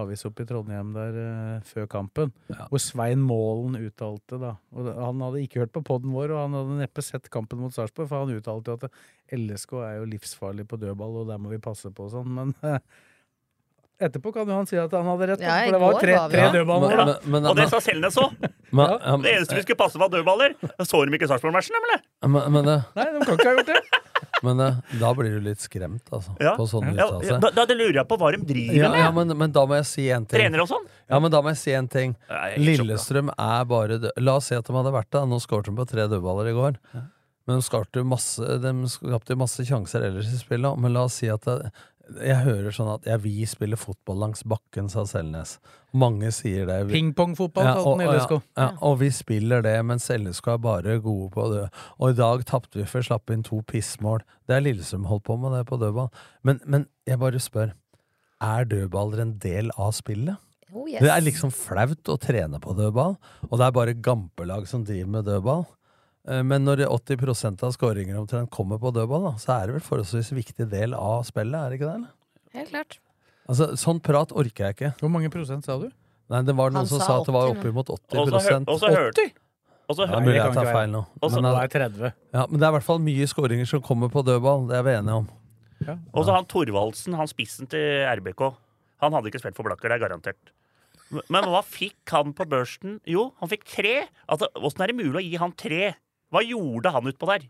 avis 0.00 0.24
oppe 0.24 0.46
i 0.46 0.48
Trondheim 0.48 0.94
der 0.94 1.18
uh, 1.18 1.64
før 1.68 1.88
kampen. 1.90 2.30
Hvor 2.70 2.80
Svein 2.80 3.20
Målen 3.20 3.76
uttalte 3.76 4.38
da 4.40 4.54
og 4.72 4.88
Han 4.88 5.20
hadde 5.26 5.42
ikke 5.44 5.60
hørt 5.64 5.74
på 5.74 5.84
poden 5.84 6.14
vår, 6.14 6.32
og 6.32 6.46
han 6.46 6.56
hadde 6.56 6.78
neppe 6.80 7.04
sett 7.04 7.28
kampen 7.32 7.60
mot 7.60 7.74
Sarpsborg, 7.74 8.08
for 8.08 8.24
han 8.24 8.38
uttalte 8.38 8.72
jo 8.72 8.78
at 8.80 9.36
LSK 9.36 9.74
er 9.82 9.98
jo 9.98 10.08
livsfarlig 10.14 10.64
på 10.70 10.78
dødball, 10.80 11.20
og 11.22 11.28
der 11.28 11.42
må 11.42 11.52
vi 11.52 11.60
passe 11.62 11.92
på 11.92 12.06
og 12.08 12.14
sånn. 12.14 12.32
Men 12.38 12.54
eh, 12.64 12.80
etterpå 14.00 14.32
kan 14.34 14.46
jo 14.48 14.54
han 14.58 14.66
si 14.66 14.76
at 14.76 14.90
han 14.92 15.04
hadde 15.06 15.28
rett, 15.30 15.40
Ja, 15.40 15.58
for 15.64 15.72
det 15.72 15.80
var 15.80 15.92
går 15.94 16.00
tre, 16.00 16.14
tre 16.30 16.40
Ja, 16.40 16.52
dødballer. 16.52 16.96
men- 16.96 17.06
da. 17.06 17.18
men- 17.26 17.46
Og 17.46 17.56
det 17.56 17.68
sa 17.70 17.78
Selnes 17.80 18.16
òg! 18.16 18.32
Ja, 18.74 19.16
Det 19.22 19.30
eneste 19.30 19.54
vi 19.54 19.62
skulle 19.62 19.78
passe, 19.78 19.98
var 19.98 20.08
dødballer. 20.10 20.54
Så 20.82 21.04
de 21.06 21.12
ikke 21.14 21.28
Sarpsborg-matchen, 21.30 21.76
eller? 21.78 22.00
men, 22.28 22.52
men, 22.52 22.64
det- 22.64 22.84
Nei, 22.96 23.04
de 23.18 23.24
kan 23.24 23.36
ikke 23.38 23.46
ha 23.46 23.54
gjort 23.54 23.66
det. 23.66 23.82
men 24.42 24.56
da 25.00 25.12
blir 25.14 25.30
du 25.30 25.40
litt 25.40 25.58
skremt, 25.62 26.02
altså. 26.10 26.34
Ja. 26.40 26.56
På 26.56 26.66
sånne 26.66 26.96
Ja, 26.96 27.06
ja, 27.22 27.38
da, 27.38 27.50
da 27.64 27.74
lurer 27.74 27.94
jeg 28.02 28.08
på 28.08 28.18
hva 28.18 28.32
de 28.34 28.42
driver 28.44 28.74
Ja, 28.74 28.88
med. 28.90 28.98
ja 28.98 29.10
men, 29.12 29.38
men 29.38 29.52
da 29.52 29.64
må 29.64 29.76
jeg 29.76 29.86
si 29.86 30.10
en 30.10 30.26
ting. 30.26 30.40
Trener 30.40 30.60
og 30.62 30.68
sånn? 30.68 30.86
Ja, 31.08 31.20
men 31.20 31.30
da 31.30 31.40
må 31.40 31.48
jeg 31.54 31.58
si 31.58 31.72
en 31.72 31.86
ting. 31.88 32.16
Er 32.28 32.56
Lillestrøm 32.58 33.30
er 33.38 33.64
bare 33.64 33.98
død. 34.00 34.10
La 34.18 34.36
oss 34.36 34.46
si 34.50 34.54
at 34.56 34.64
de 34.66 34.72
hadde 34.72 34.90
vært 34.92 35.10
det. 35.12 35.22
Nå 35.28 35.38
skåret 35.40 35.66
de 35.66 35.72
på 35.78 35.86
tre 35.86 36.08
dødballer 36.08 36.50
i 36.50 36.52
går. 36.58 36.76
Men 37.46 37.58
de 37.60 37.62
skapte 37.62 38.02
masse, 38.04 38.40
de 38.40 38.72
skapte 38.88 39.36
masse 39.36 39.60
sjanser 39.68 40.02
ellers 40.02 40.32
i 40.32 40.38
spillet. 40.40 40.78
Men 40.80 40.94
la 40.94 41.04
oss 41.04 41.14
si 41.20 41.28
at 41.28 41.42
det, 41.44 41.70
jeg 42.20 42.36
hører 42.44 42.74
sånn 42.74 42.90
at 42.94 43.06
ja, 43.08 43.16
vi 43.20 43.44
spiller 43.48 43.78
fotball 43.80 44.18
langs 44.20 44.42
bakken, 44.48 44.90
sa 44.92 45.04
Selnes. 45.08 45.56
Mange 45.94 46.30
sier 46.34 46.66
det. 46.68 46.78
Pingpongfotball, 46.90 47.64
Ja, 47.64 47.74
kalte 47.78 48.08
og, 48.08 48.14
LSK. 48.16 48.32
ja, 48.58 48.64
ja, 48.64 48.68
og 48.82 48.98
vi 49.00 49.10
spiller 49.14 49.62
det, 49.64 49.74
mens 49.86 50.08
LSK 50.10 50.48
er 50.54 50.58
bare 50.58 50.98
gode 51.04 51.30
på 51.34 51.46
det. 51.52 51.68
Og 52.00 52.10
i 52.10 52.18
dag 52.18 52.44
tapte 52.50 52.80
vi 52.80 52.86
for 52.90 53.00
å 53.00 53.08
slappe 53.08 53.32
inn 53.36 53.44
to 53.46 53.60
pissmål. 53.70 54.24
Det 54.46 54.56
er 54.56 54.64
Lillestrøm 54.66 55.06
holdt 55.10 55.24
på 55.28 55.38
med, 55.38 55.52
det 55.56 55.64
på 55.70 55.78
dødball. 55.80 56.10
Men, 56.42 56.60
men 56.66 56.86
jeg 57.06 57.20
bare 57.22 57.40
spør, 57.40 57.72
er 58.42 58.64
dødballer 58.68 59.22
en 59.24 59.36
del 59.38 59.70
av 59.78 59.94
spillet? 59.96 60.36
Oh, 60.74 60.88
yes. 60.90 60.98
Det 61.04 61.10
er 61.14 61.22
liksom 61.22 61.52
flaut 61.54 62.10
å 62.10 62.18
trene 62.18 62.58
på 62.60 62.74
dødball, 62.74 63.14
og 63.46 63.54
det 63.60 63.64
er 63.68 63.74
bare 63.76 63.94
gampelag 63.94 64.66
som 64.66 64.82
driver 64.84 65.12
med 65.20 65.28
dødball. 65.30 65.64
Eh, 66.28 66.42
Men 66.42 66.64
når 66.64 66.86
80% 66.88 67.62
av 67.66 67.72
skåringer 67.76 68.16
omtrent 68.16 68.50
kommer 68.50 68.78
på 68.80 68.92
dødball, 68.94 69.24
da, 69.30 69.32
så 69.38 69.58
er 69.62 69.66
det 69.66 69.74
vel 69.78 69.84
forholdsvis 69.84 70.32
viktig 70.32 70.68
del 70.70 70.94
av 70.94 71.24
spillet, 71.28 71.54
er 71.58 71.70
det 71.70 71.80
ikke 71.80 71.90
det? 71.90 71.94
eller? 71.94 72.12
Helt 72.54 72.70
klart. 72.70 72.98
Altså, 73.48 73.72
Sånn 73.76 74.00
prat 74.00 74.32
orker 74.32 74.70
jeg 74.70 74.76
ikke. 74.78 74.92
Hvor 75.02 75.10
mange 75.12 75.28
prosent 75.30 75.64
sa 75.64 75.76
du? 75.78 75.90
Nei, 76.30 76.40
Det 76.42 76.54
var 76.56 76.70
noen 76.70 76.84
Han 76.84 76.86
som 76.86 77.00
sa 77.00 77.06
sa 77.06 77.20
at 77.20 77.26
det 77.26 77.34
var 77.34 77.50
80, 77.52 77.58
oppimot 77.60 77.90
80 77.92 78.18
Og 78.18 78.28
så 78.28 78.40
hør- 78.40 78.68
og 78.68 78.78
så 78.80 78.88
hørte- 78.88 79.20
80? 79.26 79.32
Og 79.86 79.96
så 79.96 80.00
Ja, 80.00 80.06
hører 80.08 80.20
mulig 80.24 80.32
det 80.32 80.34
jeg 80.40 80.54
kan 80.54 80.64
tar 80.64 80.72
feil 80.72 80.88
nå. 80.88 81.06
Og 81.20 81.30
så- 81.30 81.42
Men, 81.42 81.44
eh, 81.44 81.60
er 81.60 81.68
30. 81.68 82.12
ja, 82.32 82.46
men 82.48 82.60
det 82.60 82.62
er 82.62 82.68
i 82.68 82.72
hvert 82.78 82.82
fall 82.82 82.98
mye 82.98 83.26
skåringer 83.28 83.66
som 83.68 83.82
kommer 83.82 84.08
på 84.08 84.24
dødball. 84.24 84.68
Det 84.68 84.76
er 84.76 84.82
vi 84.82 84.90
enige 84.96 85.12
om. 85.12 85.28
Og 86.14 86.24
så 86.24 86.32
han 86.32 86.46
Thorvaldsen, 86.46 87.14
han 87.14 87.26
spissen 87.26 87.68
til 87.68 88.06
RBK. 88.08 88.56
Han 89.02 89.12
hadde 89.12 89.26
ikke 89.26 89.40
spilt 89.42 89.54
for 89.56 89.64
Blakker, 89.64 89.90
det 89.90 90.00
er 90.00 90.08
garantert. 90.08 90.40
Men 91.28 91.44
hva 91.44 91.60
fikk 91.62 92.08
han 92.08 92.32
på 92.32 92.46
børsten? 92.48 93.00
Jo, 93.06 93.32
han 93.38 93.48
fikk 93.50 93.64
tre. 93.64 94.08
Altså, 94.26 94.46
Åssen 94.56 94.80
er 94.80 94.86
det 94.86 94.96
mulig 94.96 95.20
å 95.20 95.30
gi 95.30 95.36
han 95.36 95.52
tre? 95.52 95.94
Hva 96.34 96.42
gjorde 96.42 96.90
han 96.94 97.06
utpå 97.12 97.28
der? 97.30 97.46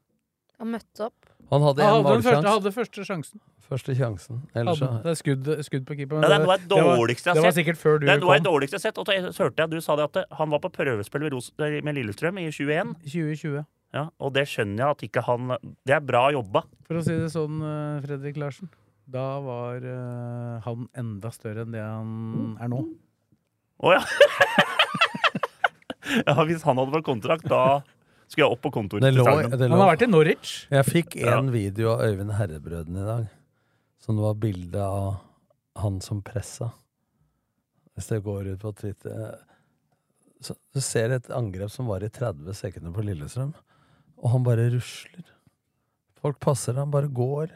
Han 0.61 0.71
møtte 0.75 1.07
opp. 1.09 1.31
Han 1.51 1.61
hadde 1.65 1.83
Han 1.85 1.99
en 2.01 2.07
hadde, 2.07 2.23
første, 2.25 2.49
hadde 2.55 2.71
første 2.73 3.05
sjansen. 3.09 3.41
Første 3.65 3.95
sjansen. 3.97 4.41
Ellers 4.57 4.79
så 4.81 4.87
Hadde, 4.91 5.03
det 5.05 5.11
er 5.13 5.19
skudd, 5.19 5.49
skudd 5.67 5.85
på 5.89 5.97
keeper. 5.99 6.23
Ja, 6.25 6.29
det 6.39 6.47
var- 6.49 6.59
dårligste 6.69 7.27
jeg 7.31 7.35
Det 7.35 7.43
var 7.45 7.53
sikkert 7.57 7.79
før 7.81 7.99
du 8.01 8.07
Det 8.07 8.13
av 8.15 8.21
det 8.21 8.27
kom. 8.27 8.45
dårligste 8.53 8.75
jeg 8.77 8.81
har 8.81 8.87
sett. 8.93 8.99
Og 8.99 9.07
så 9.07 9.45
hørte 9.45 9.59
jeg 9.65 9.71
du 9.71 9.81
sa 9.81 9.97
det 9.97 10.05
at 10.05 10.25
han 10.39 10.51
var 10.51 10.59
på 10.61 10.71
prøvespill 10.73 11.21
med, 11.23 11.33
Ros 11.33 11.53
med 11.59 11.95
Lillestrøm 11.95 12.39
i 12.39 12.51
21. 12.51 12.95
2020. 13.05 13.65
Ja, 13.95 14.09
og 14.21 14.33
det 14.35 14.47
skjønner 14.49 14.77
jeg 14.77 14.91
at 14.91 15.03
ikke 15.07 15.23
han 15.23 15.57
Det 15.87 15.95
er 15.95 16.01
bra 16.01 16.31
jobba. 16.33 16.63
For 16.87 16.95
å 16.99 17.03
si 17.05 17.13
det 17.15 17.31
sånn, 17.31 17.61
eh, 17.63 18.01
Fredrik 18.03 18.37
Larsen. 18.37 18.69
Da 19.07 19.39
var 19.41 19.77
uh, 19.85 20.61
han 20.65 20.89
enda 20.97 21.31
større 21.31 21.61
enn 21.63 21.73
det 21.73 21.81
han 21.83 22.57
er 22.61 22.69
nå. 22.69 22.85
Å 23.85 23.93
ja. 23.93 24.01
ja. 26.27 26.35
Hvis 26.45 26.63
han 26.63 26.77
hadde 26.81 26.93
fått 26.95 27.05
kontrakt, 27.05 27.45
da 27.49 27.83
skulle 28.29 28.47
jeg 28.47 28.53
opp 28.57 28.63
på 28.65 28.73
kontoret 28.75 29.05
til 29.05 29.25
Han 29.25 29.79
har 29.79 29.91
vært 29.97 30.03
i 30.07 30.11
Norwich. 30.11 30.55
Jeg 30.71 30.85
fikk 30.89 31.17
Ja. 31.21 31.39
en 31.39 31.51
video 31.53 31.93
av 31.95 32.01
Øyvind 32.07 32.33
Herrebrøden 32.39 32.97
i 32.97 33.05
dag. 33.07 33.29
Som 34.01 34.17
det 34.17 34.23
var 34.27 34.35
bilde 34.35 34.81
av 34.85 35.21
han 35.77 36.01
som 36.01 36.23
pressa. 36.23 36.73
Hvis 37.97 38.09
det 38.09 38.23
går 38.25 38.53
ut 38.55 38.61
på 38.61 38.73
Twitter 38.77 39.39
så, 40.43 40.55
Du 40.75 40.81
ser 40.81 41.11
et 41.15 41.31
angrep 41.31 41.71
som 41.71 41.87
var 41.87 42.03
i 42.05 42.09
30 42.09 42.53
sekunder 42.55 42.93
på 42.93 43.05
Lillestrøm, 43.05 43.55
og 44.19 44.31
han 44.31 44.43
bare 44.45 44.69
rusler. 44.75 45.25
Folk 46.21 46.39
passer, 46.41 46.75
han 46.75 46.91
bare 46.91 47.09
går. 47.09 47.51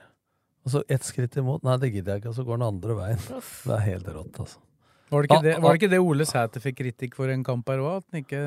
Og 0.64 0.72
så 0.72 0.82
ett 0.88 1.02
skritt 1.04 1.36
imot. 1.36 1.62
Nei, 1.64 1.76
det 1.78 1.92
gidder 1.92 2.14
jeg 2.14 2.22
ikke. 2.22 2.28
Og 2.28 2.34
så 2.36 2.44
går 2.44 2.58
han 2.58 2.66
andre 2.74 2.94
veien. 2.98 3.18
Det 3.64 3.74
er 3.74 3.84
helt 3.86 4.08
rått, 4.12 4.38
altså. 4.40 4.58
Var 5.08 5.24
det 5.24 5.28
ikke, 5.30 5.42
det, 5.44 5.52
var 5.62 5.72
det, 5.72 5.78
ikke 5.80 5.90
det 5.94 5.98
Ole 6.04 6.24
Sæter 6.28 6.60
fikk 6.60 6.78
kritikk 6.82 7.14
for 7.16 7.30
en 7.32 7.44
kamp 7.46 7.68
her 7.72 7.80
òg? 7.80 8.02
At 8.02 8.06
han 8.12 8.22
ikke 8.24 8.40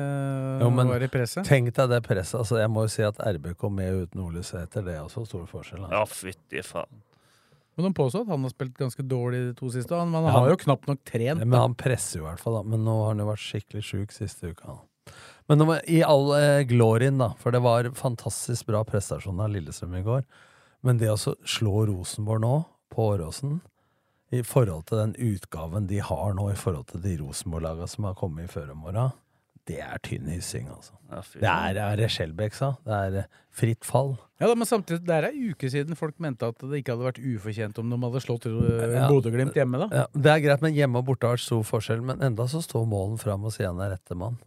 Jo, 0.62 0.68
men 0.70 0.90
var 0.92 1.02
i 1.02 1.08
presset? 1.10 1.46
Tenk 1.48 1.72
deg 1.74 1.88
det 1.90 2.02
presset. 2.06 2.36
Altså, 2.38 2.60
jeg 2.60 2.70
må 2.70 2.84
jo 2.86 2.92
si 2.94 3.02
at 3.06 3.18
RBK 3.18 3.64
med 3.74 4.02
uten 4.04 4.22
Ole 4.22 4.44
Sæter, 4.46 4.84
det 4.86 4.94
er 4.94 5.00
også 5.02 5.24
stor 5.26 5.48
forskjell. 5.50 5.82
Altså. 5.88 5.96
Ja, 5.96 6.04
fytti 6.06 6.62
faen. 6.66 7.02
Men 7.76 7.88
de 7.88 7.92
påstår 7.96 8.26
at 8.26 8.30
han 8.34 8.44
har 8.44 8.52
spilt 8.52 8.74
ganske 8.76 9.02
dårlig 9.08 9.38
de 9.48 9.52
to 9.56 9.70
siste. 9.72 9.96
Han, 9.96 10.12
han, 10.12 10.26
Ja, 10.28 10.36
har 10.38 10.50
jo 10.52 10.58
knapt 10.60 10.86
nok 10.90 11.00
trent. 11.08 11.40
Men 11.40 11.56
han 11.58 11.74
presser 11.78 12.20
jo 12.20 12.26
i 12.26 12.28
hvert 12.28 12.42
fall, 12.42 12.58
da. 12.60 12.62
Men 12.68 12.84
nå 12.84 12.96
har 13.00 13.14
han 13.14 13.22
jo 13.24 13.28
vært 13.30 13.42
skikkelig 13.46 13.84
sjuk 13.88 14.12
siste 14.14 14.52
uka. 14.52 14.76
da. 14.76 15.14
Men 15.50 15.58
nå 15.58 15.66
i 15.90 16.02
all 16.06 16.28
eh, 16.36 16.62
glorien, 16.68 17.16
da, 17.18 17.32
for 17.40 17.50
det 17.54 17.62
var 17.64 17.88
fantastisk 17.98 18.68
bra 18.68 18.84
prestasjon 18.86 19.40
av 19.42 19.50
Lillestrøm 19.54 19.96
i 19.98 20.04
går. 20.06 20.22
Men 20.86 21.00
det 21.00 21.10
å 21.10 21.16
slå 21.18 21.86
Rosenborg 21.88 22.44
nå, 22.44 22.54
på 22.92 23.08
Åråsen, 23.14 23.60
i 24.32 24.40
forhold 24.46 24.86
til 24.88 24.98
den 25.02 25.12
utgaven 25.32 25.86
de 25.90 25.98
har 26.00 26.32
nå, 26.38 26.50
i 26.52 26.56
forhold 26.58 26.86
til 26.92 27.02
de 27.04 27.18
Rosenborg-laga 27.20 27.88
som 27.90 28.06
har 28.08 28.14
kommet 28.18 28.48
i 28.48 28.52
føromåra, 28.52 29.10
det 29.68 29.76
er 29.84 30.00
tynn 30.02 30.26
hyssing, 30.26 30.66
altså. 30.72 30.96
Det 31.38 31.46
er, 31.46 31.76
er 31.78 31.98
det 32.00 32.08
Skjelbæk 32.10 32.54
sa. 32.56 32.72
Det 32.82 32.96
er 32.96 33.16
eh, 33.20 33.26
fritt 33.54 33.84
fall. 33.86 34.16
Ja, 34.40 34.48
da, 34.48 34.56
Men 34.58 34.66
samtidig, 34.66 35.04
det 35.06 35.14
er 35.14 35.28
ei 35.28 35.52
uke 35.52 35.68
siden 35.70 35.94
folk 35.98 36.16
mente 36.24 36.48
at 36.50 36.58
det 36.64 36.80
ikke 36.80 36.96
hadde 36.96 37.06
vært 37.06 37.20
ufortjent 37.22 37.78
om 37.78 37.92
de 37.92 37.98
hadde 38.02 38.22
slått 38.24 38.48
øh, 38.50 38.80
Ja. 38.96 39.04
Bodø-Glimt 39.12 39.54
hjemme. 39.54 39.84
da. 39.84 39.88
Ja, 40.00 40.06
det 40.16 40.32
er 40.32 40.42
greit, 40.48 40.64
men 40.66 40.74
hjemme 40.74 40.98
og 40.98 41.06
borte 41.12 41.28
har 41.28 41.36
vært 41.36 41.44
stor 41.44 41.62
forskjell. 41.68 42.02
Men 42.08 42.24
enda 42.26 42.48
så 42.50 42.64
står 42.64 42.88
Målen 42.90 43.20
fram 43.22 43.44
og 43.46 43.54
sier 43.54 43.70
han 43.70 43.84
er 43.84 43.94
rette 43.94 44.18
mann. 44.18 44.40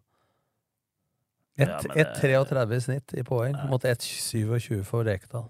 Ja, 1.56 1.78
1,33 1.80 2.66
i 2.76 2.82
snitt 2.84 3.14
i 3.16 3.24
poeng 3.24 3.56
mot 3.70 3.86
1,27 3.88 4.82
for 4.84 5.08
Rekdal. 5.08 5.46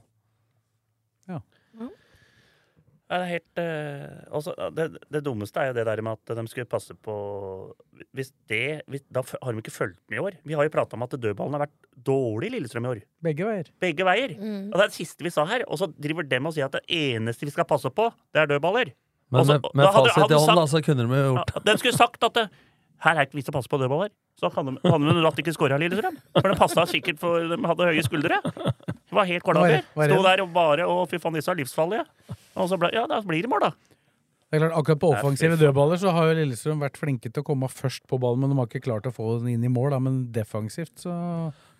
Ja, 3.05 3.19
det 3.21 3.25
er 3.25 3.31
helt 3.35 3.59
eh, 3.61 4.21
også, 4.33 4.53
det, 4.73 4.85
det 5.13 5.19
dummeste 5.21 5.61
er 5.61 5.67
jo 5.69 5.75
det 5.77 5.83
der 5.85 5.99
med 6.01 6.17
at 6.17 6.31
de 6.39 6.43
skulle 6.49 6.65
passe 6.65 6.95
på 7.05 7.15
Hvis 8.17 8.31
det 8.49 8.81
hvis, 8.89 9.03
Da 9.13 9.21
har 9.21 9.53
de 9.53 9.61
ikke 9.61 9.73
fulgt 9.75 9.99
med 10.09 10.17
i 10.17 10.23
år. 10.23 10.37
Vi 10.41 10.57
har 10.57 10.65
jo 10.65 10.73
prata 10.73 10.97
om 10.97 11.05
at 11.05 11.13
dødballen 11.13 11.53
har 11.53 11.67
vært 11.67 11.75
dårlig 12.07 12.49
i 12.49 12.55
Lillestrøm 12.55 12.87
i 12.87 12.93
år. 12.95 13.03
Begge 13.27 13.45
veier. 13.45 13.69
Begge 13.81 14.07
veier. 14.07 14.33
Mm. 14.39 14.71
Og 14.71 14.77
det 14.79 14.87
er 14.87 14.89
det 14.89 14.97
siste 14.97 15.25
vi 15.25 15.33
sa 15.33 15.45
her. 15.49 15.67
Og 15.69 15.77
så 15.81 15.91
driver 15.93 16.25
de 16.25 16.41
og 16.41 16.55
sier 16.57 16.65
at 16.65 16.79
det 16.79 16.85
eneste 16.97 17.45
vi 17.45 17.53
skal 17.53 17.69
passe 17.69 17.93
på, 17.93 18.09
det 18.33 18.41
er 18.41 18.49
dødballer. 18.55 18.95
Men 19.29 19.41
også, 19.41 19.59
med, 19.59 19.69
med 19.73 19.85
hadde- 19.85 20.13
fasit 20.15 20.33
i 20.33 20.41
hånd, 20.41 20.59
da, 20.59 20.65
så 20.69 20.81
kunne 20.85 21.05
de 21.05 21.21
gjort 21.21 21.53
Ja, 21.55 21.61
de 21.69 21.77
skulle 21.81 21.97
sagt 21.97 22.25
at 22.25 22.41
det, 22.41 22.49
her 23.05 23.17
er 23.19 23.27
ikke 23.27 23.37
vi 23.37 23.45
som 23.45 23.53
å 23.53 23.59
passe 23.59 23.69
på 23.69 23.79
dødballer. 23.81 24.13
Så 24.39 24.49
hadde 24.49 24.75
de 24.75 24.91
hadde 24.91 25.13
de 25.13 25.23
latt 25.23 25.39
ikke 25.45 25.53
av 25.69 25.81
Lillestrøm. 25.81 26.17
For 26.33 26.49
de 26.49 26.57
passa 26.59 26.85
sikkert 26.89 27.21
for 27.21 27.53
De 27.53 27.61
hadde 27.69 27.89
høye 27.93 28.05
skuldre. 28.05 28.41
Det 29.15 29.21
var 29.21 29.28
helt 29.32 29.47
er 29.47 29.60
det? 29.71 29.82
Sto 30.12 30.23
der 30.25 30.41
og 30.43 30.49
bare 30.56 30.86
Å, 30.91 30.95
fy 31.08 31.19
faen, 31.23 31.38
disse 31.39 31.51
er 31.54 31.60
livsfarlige. 31.62 32.04
Og 32.60 32.67
så 32.67 32.80
ble, 32.80 32.89
ja, 32.91 33.06
da 33.08 33.21
blir 33.23 33.45
det 33.45 33.51
mål, 33.51 33.69
da. 33.69 33.95
Det 34.51 34.60
er 34.60 34.62
klart, 34.65 34.75
Akkurat 34.78 34.99
på 35.01 35.12
offensive 35.15 35.58
dødballer 35.60 35.99
så 35.99 36.12
har 36.15 36.30
jo 36.30 36.36
Lillestrøm 36.38 36.84
vært 36.84 36.99
flinke 36.99 37.32
til 37.32 37.41
å 37.41 37.47
komme 37.47 37.69
først 37.71 38.04
på 38.12 38.19
ballen, 38.21 38.43
men 38.43 38.51
de 38.51 38.60
har 38.60 38.67
ikke 38.69 38.84
klart 38.86 39.08
å 39.10 39.13
få 39.15 39.38
den 39.39 39.56
inn 39.56 39.63
i 39.65 39.71
mål. 39.71 39.95
Da. 39.95 39.99
Men 40.04 40.19
defensivt 40.36 41.06
så 41.08 41.15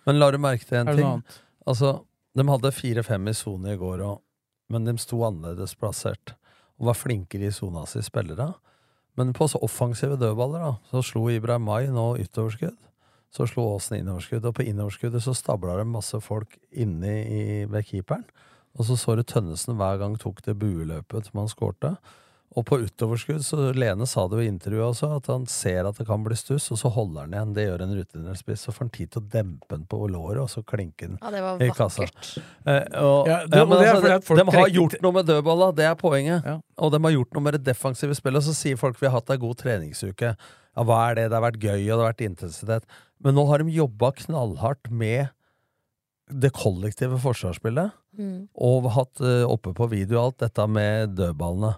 Men 0.08 0.18
la 0.18 0.30
du 0.32 0.38
merke 0.42 0.66
til 0.66 0.80
en 0.80 0.90
ting? 0.90 1.04
annet? 1.04 1.38
Altså, 1.68 1.92
de 2.36 2.46
hadde 2.48 2.72
fire-fem 2.74 3.28
i 3.30 3.36
sone 3.36 3.72
i 3.74 3.78
går 3.80 4.02
òg, 4.06 4.18
men 4.72 4.88
de 4.88 4.96
sto 5.00 5.20
annerledes 5.28 5.76
plassert. 5.78 6.34
Og 6.80 6.90
var 6.90 6.98
flinkere 6.98 7.48
i 7.48 7.54
sona 7.54 7.86
si 7.88 8.02
spillere. 8.04 8.50
Men 9.16 9.32
på 9.32 9.46
så 9.48 9.60
offensive 9.64 10.18
dødballer, 10.20 10.66
da, 10.66 10.74
så 10.90 11.04
slo 11.04 11.28
Ibrahim 11.32 11.64
Mai 11.68 11.86
nå 11.88 12.10
ytteroverskudd. 12.20 12.76
Så 13.34 13.46
slo 13.50 13.66
Åsen 13.76 13.98
innoverskudd, 14.00 14.44
og 14.48 14.54
på 14.56 14.64
innoverskuddet 14.66 15.22
så 15.24 15.34
stabla 15.36 15.76
det 15.80 15.86
masse 15.90 16.20
folk 16.24 16.56
inne 16.72 17.16
i, 17.26 17.64
ved 17.68 17.84
keeperen. 17.88 18.24
Og 18.78 18.84
så 18.84 18.96
så 19.00 19.16
du 19.16 19.22
Tønnesen 19.24 19.76
hver 19.76 19.98
gang 19.98 20.16
tok 20.20 20.42
det 20.44 20.58
bueløpet 20.60 21.26
som 21.30 21.40
han 21.42 21.48
skårte. 21.48 21.96
Og 22.56 22.64
på 22.64 22.78
utoverskudd, 22.80 23.42
så 23.44 23.72
Lene 23.76 24.06
sa 24.08 24.22
det 24.30 24.38
jo 24.38 24.44
i 24.44 24.48
intervjuet 24.48 24.86
også, 24.94 25.08
at 25.18 25.26
han 25.28 25.44
ser 25.50 25.84
at 25.84 25.98
det 25.98 26.06
kan 26.08 26.22
bli 26.24 26.36
stuss, 26.38 26.70
og 26.72 26.78
så 26.80 26.88
holder 26.94 27.26
han 27.26 27.34
igjen. 27.34 27.50
Det 27.56 27.64
gjør 27.66 27.82
en 27.84 27.94
rutinert 27.98 28.38
spiss. 28.40 28.62
Så 28.64 28.72
får 28.72 28.86
han 28.86 28.92
tid 28.94 29.10
til 29.12 29.20
å 29.20 29.28
dempe 29.34 29.68
den 29.74 29.82
på 29.90 29.98
låret, 30.08 30.40
og 30.40 30.48
så 30.48 30.62
klinke 30.64 31.08
den 31.10 31.18
Ja, 31.20 31.32
det 31.34 31.42
var 31.44 31.60
i 31.60 31.68
kassa. 31.76 32.06
Eh, 32.06 32.86
og, 33.02 33.28
Ja, 33.28 33.42
ja, 33.44 33.64
men 33.66 33.76
det 33.82 33.90
altså, 33.90 34.20
fordi 34.30 34.40
de 34.40 34.46
har 34.46 34.56
trekker- 34.56 34.76
gjort 34.78 35.02
noe 35.04 35.12
med 35.18 35.26
dødballa, 35.28 35.68
det 35.76 35.84
er 35.90 35.94
poenget. 36.00 36.44
Ja. 36.48 36.56
Og 36.78 36.92
de 36.92 37.02
har 37.02 37.12
gjort 37.18 37.34
noe 37.36 37.42
med 37.48 37.58
det 37.58 37.64
defensive 37.64 38.14
spillet. 38.16 38.40
Og 38.40 38.48
så 38.48 38.54
sier 38.56 38.76
folk 38.80 38.96
vi 39.00 39.06
har 39.10 39.18
hatt 39.20 39.30
ei 39.30 39.36
god 39.42 39.56
treningsuke. 39.60 40.36
Ja, 40.76 40.84
hva 40.84 41.10
er 41.10 41.14
det? 41.16 41.28
Det 41.32 41.36
har 41.40 41.44
vært 41.50 41.60
gøy, 41.60 41.82
og 41.90 41.98
det 41.98 42.04
har 42.04 42.12
vært 42.12 42.24
intensitet. 42.30 42.84
Men 43.24 43.36
nå 43.38 43.46
har 43.48 43.62
de 43.62 43.72
jobba 43.72 44.12
knallhardt 44.18 44.90
med 44.90 45.32
det 46.26 46.50
kollektive 46.56 47.18
forsvarsspillet. 47.22 47.94
Mm. 48.18 48.48
Og 48.54 48.88
hatt 48.96 49.20
eh, 49.22 49.44
oppe 49.46 49.72
på 49.76 49.88
video 49.92 50.20
alt 50.22 50.40
dette 50.42 50.66
med 50.70 51.14
dødballene. 51.18 51.76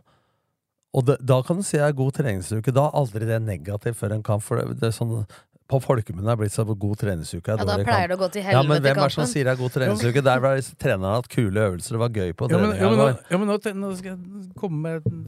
Og 0.96 1.04
det, 1.04 1.18
da 1.20 1.42
kan 1.44 1.60
du 1.60 1.66
si 1.66 1.76
det 1.76 1.84
er 1.84 1.96
god 1.96 2.14
treningsuke. 2.16 2.72
Da 2.74 2.88
er 2.88 2.96
aldri 2.96 3.28
det 3.28 3.42
negativt 3.44 3.98
før 3.98 4.16
en 4.16 4.24
kamp. 4.24 4.44
For 4.46 4.60
det, 4.60 4.78
det 4.80 4.88
er 4.88 4.94
sånn, 4.96 5.26
på 5.68 5.80
folkemunne 5.84 6.32
er 6.32 6.38
det 6.38 6.46
blitt 6.46 6.54
så 6.54 6.64
god 6.64 7.02
treningsuke. 7.02 7.52
er 7.52 7.60
Ja, 7.60 7.66
da 7.68 7.76
pleier 7.82 8.08
det 8.08 8.16
å 8.16 8.22
gå 8.22 8.30
til 8.32 8.46
helvete 8.46 8.56
Ja, 8.56 8.70
men 8.70 8.80
hvem 8.86 9.02
er 9.02 9.04
det 9.04 9.16
som 9.18 9.28
sier 9.28 9.50
det 9.50 9.52
er 9.52 9.60
god 9.60 9.74
treningsuke? 9.74 10.22
Der 10.24 10.40
var 10.44 10.62
treneren 10.80 11.18
hatt 11.18 11.28
kule 11.32 11.66
øvelser, 11.66 11.98
det 11.98 12.00
var 12.00 12.14
gøy 12.16 12.32
på 12.32 12.48
Ja, 12.48 12.62
men, 12.62 12.72
ja, 12.78 12.88
men, 12.88 13.20
ja, 13.28 13.42
men 13.42 13.52
nå, 13.52 13.58
nå 13.82 13.92
skal 13.98 14.14
jeg 14.14 14.48
komme 14.56 14.80
med 14.86 15.10
en 15.10 15.26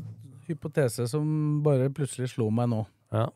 hypotese 0.49 1.07
som 1.11 1.29
bare 1.67 1.91
plutselig 1.95 2.33
slo 2.33 2.49
meg 2.55 2.73
nå. 2.73 2.81
Ja. 3.13 3.29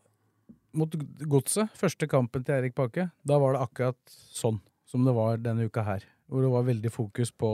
Mot 0.75 0.95
Godset, 1.31 1.71
første 1.79 2.09
kampen 2.11 2.43
til 2.45 2.57
Erik 2.57 2.75
Bakke, 2.75 3.09
da 3.27 3.39
var 3.39 3.55
det 3.55 3.63
akkurat 3.63 4.15
sånn 4.35 4.59
som 4.91 5.05
det 5.07 5.15
var 5.15 5.39
denne 5.43 5.69
uka 5.69 5.85
her. 5.87 6.03
Hvor 6.31 6.43
det 6.43 6.51
var 6.51 6.65
veldig 6.67 6.91
fokus 6.91 7.31
på 7.31 7.51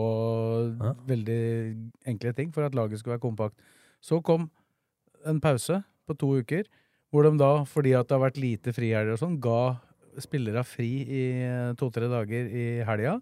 Ja. 0.80 0.94
veldig 1.06 1.92
enkle 2.06 2.32
ting 2.34 2.52
for 2.52 2.64
at 2.64 2.74
laget 2.74 2.98
skulle 3.00 3.18
være 3.18 3.26
kompakt. 3.28 3.56
Så 4.00 4.22
kom 4.22 4.50
en 5.26 5.40
pause 5.40 5.82
på 6.08 6.16
to 6.16 6.40
uker, 6.40 6.64
hvor 7.12 7.24
de 7.24 7.36
da, 7.36 7.64
fordi 7.64 7.92
at 7.98 8.08
det 8.08 8.16
har 8.18 8.30
vært 8.30 8.40
lite 8.40 8.72
frihelger 8.72 9.12
og 9.12 9.18
sånn, 9.18 9.40
ga 9.40 9.80
spillere 10.18 10.64
fri 10.64 11.04
i 11.04 11.74
to-tre 11.76 12.08
dager 12.08 12.48
i 12.48 12.82
helga. 12.84 13.20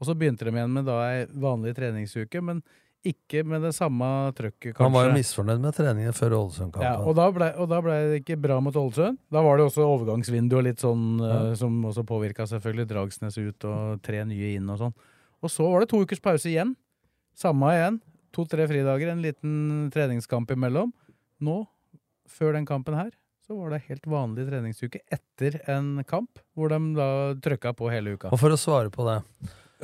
Og 0.00 0.06
så 0.06 0.14
begynte 0.14 0.44
de 0.44 0.52
igjen 0.52 0.70
med 0.70 0.84
da 0.84 0.98
ei 1.08 1.26
vanlig 1.26 1.74
treningsuke, 1.74 2.42
men 2.42 2.62
ikke 3.06 3.44
med 3.46 3.62
det 3.62 3.70
samme 3.76 4.06
trøkket, 4.34 4.72
kanskje. 4.74 4.82
Han 4.82 4.94
var 4.94 5.06
jo 5.06 5.14
misfornøyd 5.14 5.62
med 5.62 5.76
treningen 5.76 6.16
før 6.16 6.34
Ja, 6.34 6.40
Ålesund-kampen. 6.40 6.98
og, 7.04 7.42
og 7.62 7.68
da 7.70 7.78
ble 7.84 7.98
det 8.10 8.18
ikke 8.22 8.38
bra 8.42 8.58
mot 8.64 8.74
Ålesund. 8.74 9.20
Da 9.30 9.42
var 9.44 9.58
det 9.58 9.68
også 9.68 9.86
overgangsvindu 9.86 10.56
og 10.58 10.66
litt 10.66 10.82
sånn 10.82 11.06
ja. 11.22 11.38
uh, 11.50 11.54
som 11.58 11.78
også 11.86 12.04
påvirka 12.08 12.48
selvfølgelig. 12.50 12.88
Dragsnes 12.90 13.38
ut 13.38 13.68
og 13.70 14.02
tre 14.04 14.24
nye 14.26 14.54
inn 14.56 14.68
og 14.74 14.80
sånn. 14.82 14.96
Og 15.38 15.52
så 15.54 15.68
var 15.70 15.84
det 15.84 15.90
to 15.92 16.02
ukers 16.02 16.22
pause 16.22 16.50
igjen. 16.50 16.74
Samme 17.38 17.70
igjen. 17.76 18.00
To-tre 18.34 18.66
fridager, 18.68 19.12
en 19.12 19.22
liten 19.24 19.54
treningskamp 19.94 20.50
imellom. 20.52 20.90
Nå, 21.44 21.62
før 22.28 22.58
den 22.58 22.66
kampen 22.68 22.98
her, 22.98 23.12
så 23.46 23.56
var 23.56 23.72
det 23.72 23.84
helt 23.86 24.04
vanlig 24.10 24.44
treningsuke 24.50 25.00
etter 25.14 25.62
en 25.70 26.02
kamp, 26.04 26.42
hvor 26.52 26.68
de 26.74 26.80
da 26.98 27.08
trøkka 27.40 27.72
på 27.78 27.88
hele 27.94 28.18
uka. 28.18 28.34
Og 28.34 28.42
for 28.42 28.52
å 28.52 28.58
svare 28.60 28.92
på 28.92 29.06
det 29.06 29.22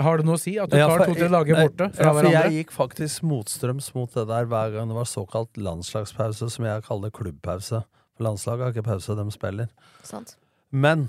Har 0.02 0.18
det 0.18 0.26
noe 0.26 0.34
å 0.34 0.42
si 0.42 0.56
at 0.58 0.72
du 0.72 0.76
Ja, 0.78 0.88
tar 0.90 1.04
to-tre 1.06 1.28
dager 1.28 1.54
lage 1.54 1.58
borte 1.58 1.86
fra 1.94 2.08
ja, 2.08 2.10
for 2.10 2.18
hverandre? 2.18 2.40
Jeg 2.48 2.64
gikk 2.64 2.72
faktisk 2.74 3.26
motstrøms 3.30 3.92
mot 3.94 4.10
det 4.16 4.24
der 4.30 4.48
hver 4.50 4.72
gang 4.74 4.90
det 4.90 4.96
var 4.96 5.06
såkalt 5.06 5.60
landslagspause, 5.60 6.48
som 6.50 6.66
jeg 6.66 6.86
kaller 6.88 7.12
klubbpause. 7.14 7.84
For 8.14 8.26
landslaget 8.26 8.66
har 8.66 8.74
ikke 8.74 8.88
pause, 8.88 9.14
de 9.18 9.26
spiller. 9.34 9.70
Sant. 10.02 10.34
Men 10.74 11.06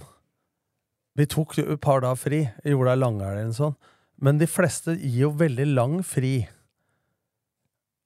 vi 1.18 1.26
tok 1.32 1.58
et 1.64 1.82
par 1.82 2.04
dager 2.06 2.20
fri. 2.20 2.42
Gjorde 2.68 2.94
ei 2.94 3.02
langhelg 3.02 3.42
eller 3.42 3.58
sånn. 3.58 3.78
Men 4.22 4.38
de 4.40 4.48
fleste 4.48 4.96
gir 5.00 5.26
jo 5.26 5.32
veldig 5.40 5.68
lang 5.74 5.98
fri. 6.06 6.36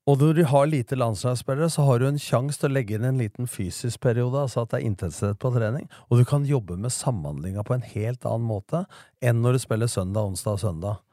Og 0.09 0.17
når 0.17 0.39
du 0.39 0.41
har 0.49 0.65
lite 0.65 0.97
landslagsspillere, 0.97 1.69
så 1.69 1.83
har 1.85 1.99
du 1.99 2.07
en 2.07 2.17
sjanse 2.21 2.57
til 2.57 2.71
å 2.71 2.73
legge 2.73 2.95
inn 2.97 3.05
en 3.05 3.19
liten 3.21 3.45
fysisk 3.45 3.99
periode, 4.01 4.41
altså 4.41 4.63
at 4.63 4.71
det 4.71 4.79
er 4.79 4.87
intensitet 4.87 5.37
på 5.41 5.51
trening, 5.53 5.85
og 6.09 6.17
du 6.17 6.25
kan 6.25 6.47
jobbe 6.49 6.79
med 6.81 6.93
samhandlinga 6.95 7.61
på 7.67 7.75
en 7.75 7.85
helt 7.91 8.25
annen 8.25 8.47
måte 8.49 8.85
enn 9.21 9.43
når 9.43 9.59
du 9.59 9.61
spiller 9.67 9.91
søndag, 9.91 10.31
onsdag 10.31 10.55
og 10.55 10.63
søndag. 10.63 11.03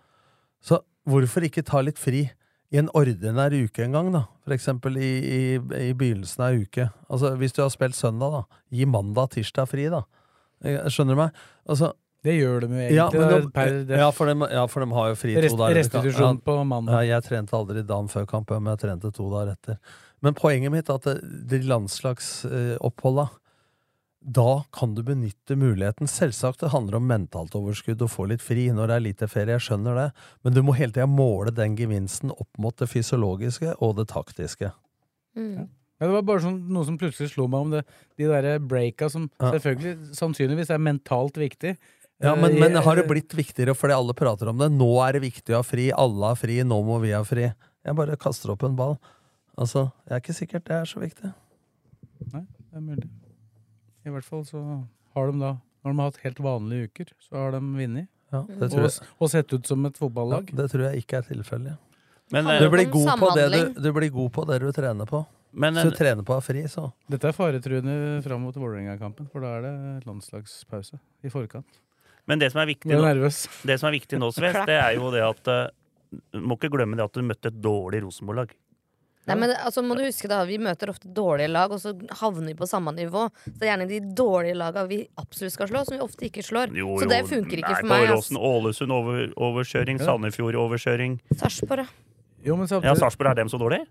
Så 0.64 0.80
hvorfor 1.04 1.44
ikke 1.44 1.66
ta 1.66 1.82
litt 1.84 2.00
fri 2.00 2.24
i 2.72 2.80
en 2.80 2.88
ordinær 2.96 3.52
uke 3.52 3.84
en 3.84 3.98
gang, 3.98 4.08
da? 4.14 4.24
For 4.46 4.56
eksempel 4.56 4.96
i, 4.96 5.12
i, 5.20 5.42
i 5.90 5.92
begynnelsen 5.92 6.46
av 6.48 6.56
uke. 6.56 6.88
Altså, 7.12 7.34
hvis 7.36 7.54
du 7.54 7.62
har 7.62 7.70
spilt 7.74 7.98
søndag, 7.98 8.32
da, 8.32 8.62
gi 8.72 8.88
mandag, 8.88 9.34
tirsdag 9.36 9.68
fri, 9.70 9.90
da. 9.92 10.06
Eh, 10.64 10.88
Skjønner 10.88 11.18
du 11.18 11.20
meg? 11.20 11.44
Altså, 11.68 11.92
Det 12.26 12.34
gjør 12.34 12.64
de 12.64 12.68
jo 12.68 12.80
egentlig. 12.80 12.96
ja, 12.98 13.06
men 13.14 13.28
de, 13.30 13.50
per 13.54 13.70
det, 13.86 14.00
ja, 14.02 14.10
for 14.16 14.26
de, 14.32 14.34
ja, 14.56 14.64
for 14.72 14.84
de 14.84 14.90
har 14.98 15.08
jo 15.12 15.18
fri 15.20 15.36
Rest- 15.38 15.54
to 15.54 15.60
dager. 15.62 15.78
restitusjon 15.80 16.40
på 16.42 16.58
mandag. 16.66 16.98
Ja, 17.06 17.16
jeg 17.16 17.26
trente 17.28 17.54
aldri 17.56 17.84
dagen 17.86 18.10
før 18.12 18.26
kamp, 18.34 18.50
men 18.56 18.72
jeg 18.74 18.82
trente 18.84 19.12
to 19.14 19.30
dager 19.32 19.54
etter. 19.54 19.78
Men 20.24 20.34
poenget 20.34 20.72
mitt 20.74 20.88
er 20.90 20.98
at 20.98 21.06
det, 21.06 21.16
de 21.52 21.60
landslagsoppholda 21.70 23.28
da 24.26 24.64
kan 24.74 24.94
du 24.96 25.04
benytte 25.06 25.54
muligheten. 25.54 26.08
Selvsagt 26.10 26.58
det 26.64 26.72
handler 26.72 26.96
om 26.98 27.04
mentalt 27.06 27.52
overskudd 27.54 28.00
og 28.02 28.10
få 28.10 28.24
litt 28.26 28.42
fri 28.42 28.64
når 28.74 28.88
det 28.90 28.94
er 28.96 29.04
lite 29.04 29.28
ferie, 29.30 29.54
jeg 29.54 29.62
skjønner 29.68 29.94
det, 30.00 30.06
men 30.42 30.56
du 30.56 30.62
må 30.66 30.74
hele 30.74 30.90
tida 30.96 31.06
måle 31.06 31.52
den 31.54 31.76
gevinsten 31.78 32.32
opp 32.34 32.48
mot 32.58 32.74
det 32.80 32.88
fysiologiske 32.90 33.76
og 33.78 33.94
det 34.00 34.08
taktiske. 34.10 34.72
Mm. 35.38 35.68
Ja, 36.00 36.08
det 36.08 36.12
var 36.16 36.26
bare 36.26 36.42
sånn, 36.42 36.58
noe 36.74 36.84
som 36.88 36.98
plutselig 36.98 37.30
slo 37.36 37.46
meg 37.48 37.68
om 37.68 37.70
det, 37.76 37.84
de 38.18 38.26
der 38.32 38.58
breaka 38.58 39.06
som 39.12 39.30
Ja. 39.38 39.52
selvfølgelig 39.54 40.10
sannsynligvis 40.18 40.74
er 40.74 40.82
mentalt 40.82 41.38
viktig. 41.38 41.76
Ja, 42.22 42.32
Eh, 42.32 42.40
men, 42.40 42.54
men 42.58 42.78
har 42.80 42.96
det 42.96 43.04
blitt 43.08 43.34
viktigere 43.36 43.74
fordi 43.76 43.92
alle 43.92 44.14
prater 44.16 44.48
om 44.48 44.56
det? 44.58 44.70
Nå 44.72 44.88
er 45.04 45.18
det 45.18 45.20
viktig 45.26 45.52
å 45.52 45.60
ha 45.60 45.66
fri, 45.66 45.90
alle 45.92 46.30
har 46.32 46.38
fri, 46.40 46.62
nå 46.64 46.78
må 46.86 46.96
vi 47.02 47.12
ha 47.12 47.20
fri. 47.28 47.50
Jeg 47.84 47.96
bare 47.98 48.16
kaster 48.16 48.54
opp 48.54 48.64
en 48.64 48.76
ball. 48.78 48.96
Altså, 49.56 49.90
jeg 50.08 50.16
er 50.16 50.22
ikke 50.24 50.36
sikkert 50.36 50.64
det 50.68 50.78
er 50.78 50.88
så 50.88 51.02
viktig. 51.02 51.32
Nei, 52.32 52.42
det 52.46 52.80
er 52.80 52.84
mulig. 52.84 53.08
I 54.06 54.12
hvert 54.14 54.24
fall 54.24 54.44
så 54.48 54.62
har 55.16 55.30
de 55.32 55.40
da, 55.42 55.52
når 55.84 55.92
de 55.92 56.00
har 56.00 56.10
hatt 56.10 56.22
helt 56.24 56.40
vanlige 56.44 56.88
uker, 56.90 57.12
så 57.28 57.36
har 57.42 57.56
de 57.56 57.60
vunnet. 57.60 58.08
Ja, 58.32 58.40
og, 58.42 58.86
og 59.22 59.30
sett 59.30 59.52
ut 59.54 59.68
som 59.68 59.84
et 59.86 59.94
Ja, 59.94 60.00
fotballag. 60.02 60.48
det 60.56 60.66
tror 60.72 60.88
jeg 60.88 61.04
ikke 61.04 61.20
er 61.20 61.28
tilfellet. 61.28 61.76
Men, 62.34 62.48
du, 62.48 62.64
eh, 62.64 62.70
blir 62.72 62.88
god 62.90 63.12
på 63.20 63.28
det 63.36 63.44
du, 63.52 63.80
du 63.84 63.92
blir 63.94 64.10
god 64.10 64.32
på 64.34 64.44
det 64.48 64.58
du 64.64 64.70
trener 64.74 65.06
på. 65.06 65.20
Men, 65.52 65.76
eh, 65.78 65.86
du 65.86 65.94
trener 65.94 66.26
på 66.26 66.34
å 66.34 66.40
ha 66.40 66.44
fri, 66.44 66.64
så 66.68 66.88
Dette 67.12 67.28
er 67.30 67.36
faretruende 67.36 68.22
fram 68.24 68.42
mot 68.42 68.56
Vålerenga-kampen, 68.56 69.28
for 69.30 69.44
da 69.46 69.52
er 69.60 69.66
det 69.68 70.06
landslagspause 70.08 70.98
i 71.22 71.30
forkant. 71.32 71.78
Men 72.26 72.42
det 72.42 72.50
som 72.52 72.60
er 72.62 72.70
viktig 72.72 72.92
er 72.92 73.02
nå, 73.20 73.30
det 73.70 73.78
som 73.80 73.88
er 73.90 73.96
viktig 73.96 74.20
nå, 74.20 74.30
Sves, 74.34 74.60
det 74.68 74.78
er 74.78 74.96
jo 74.98 75.10
det 75.14 75.24
at 75.26 75.50
eh, 75.52 75.66
Du 76.34 76.40
må 76.42 76.58
ikke 76.58 76.72
glemme 76.74 76.98
det 76.98 77.06
at 77.06 77.14
du 77.14 77.26
møtte 77.26 77.52
et 77.52 77.60
dårlig 77.62 78.02
Rosenborg-lag. 78.04 78.54
Nei, 79.26 79.34
men 79.40 79.50
altså, 79.58 79.82
må 79.82 79.96
du 79.98 80.04
huske 80.04 80.28
da, 80.30 80.44
Vi 80.46 80.58
møter 80.62 80.92
ofte 80.92 81.10
dårlige 81.10 81.50
lag, 81.50 81.72
og 81.74 81.80
så 81.82 81.92
havner 82.20 82.52
vi 82.52 82.54
på 82.58 82.68
samme 82.70 82.92
nivå. 82.94 83.26
Så 83.42 83.54
det 83.58 83.66
er 83.66 83.72
gjerne 83.72 83.88
de 83.90 84.00
dårlige 84.20 84.58
laga 84.58 84.84
vi 84.86 85.00
absolutt 85.18 85.56
skal 85.56 85.70
slå, 85.72 85.82
som 85.88 85.96
vi 85.96 86.02
ofte 86.04 86.28
ikke 86.28 86.44
slår. 86.46 86.74
Jo, 86.78 86.94
så 87.02 87.08
det 87.10 87.24
jo, 87.24 87.30
funker 87.34 87.62
ikke 87.62 87.72
nei, 87.74 87.80
for 87.80 87.90
meg. 87.90 88.06
Åråsen. 88.06 88.38
Ålesund 88.50 88.94
over, 88.94 89.22
overkjøring, 89.48 89.98
Ja. 89.98 90.12
Sandefjord 90.12 90.58
overkjøring. 90.62 91.18
Sarpsborg, 91.34 91.86
ja. 91.86 92.02
Jo, 92.46 92.54
men 92.54 92.68
Ja, 92.68 92.76
samtidig 92.76 92.98
Sarpsborg, 93.02 93.32
er 93.32 93.40
dem 93.42 93.50
så 93.50 93.58
dårlig? 93.58 93.82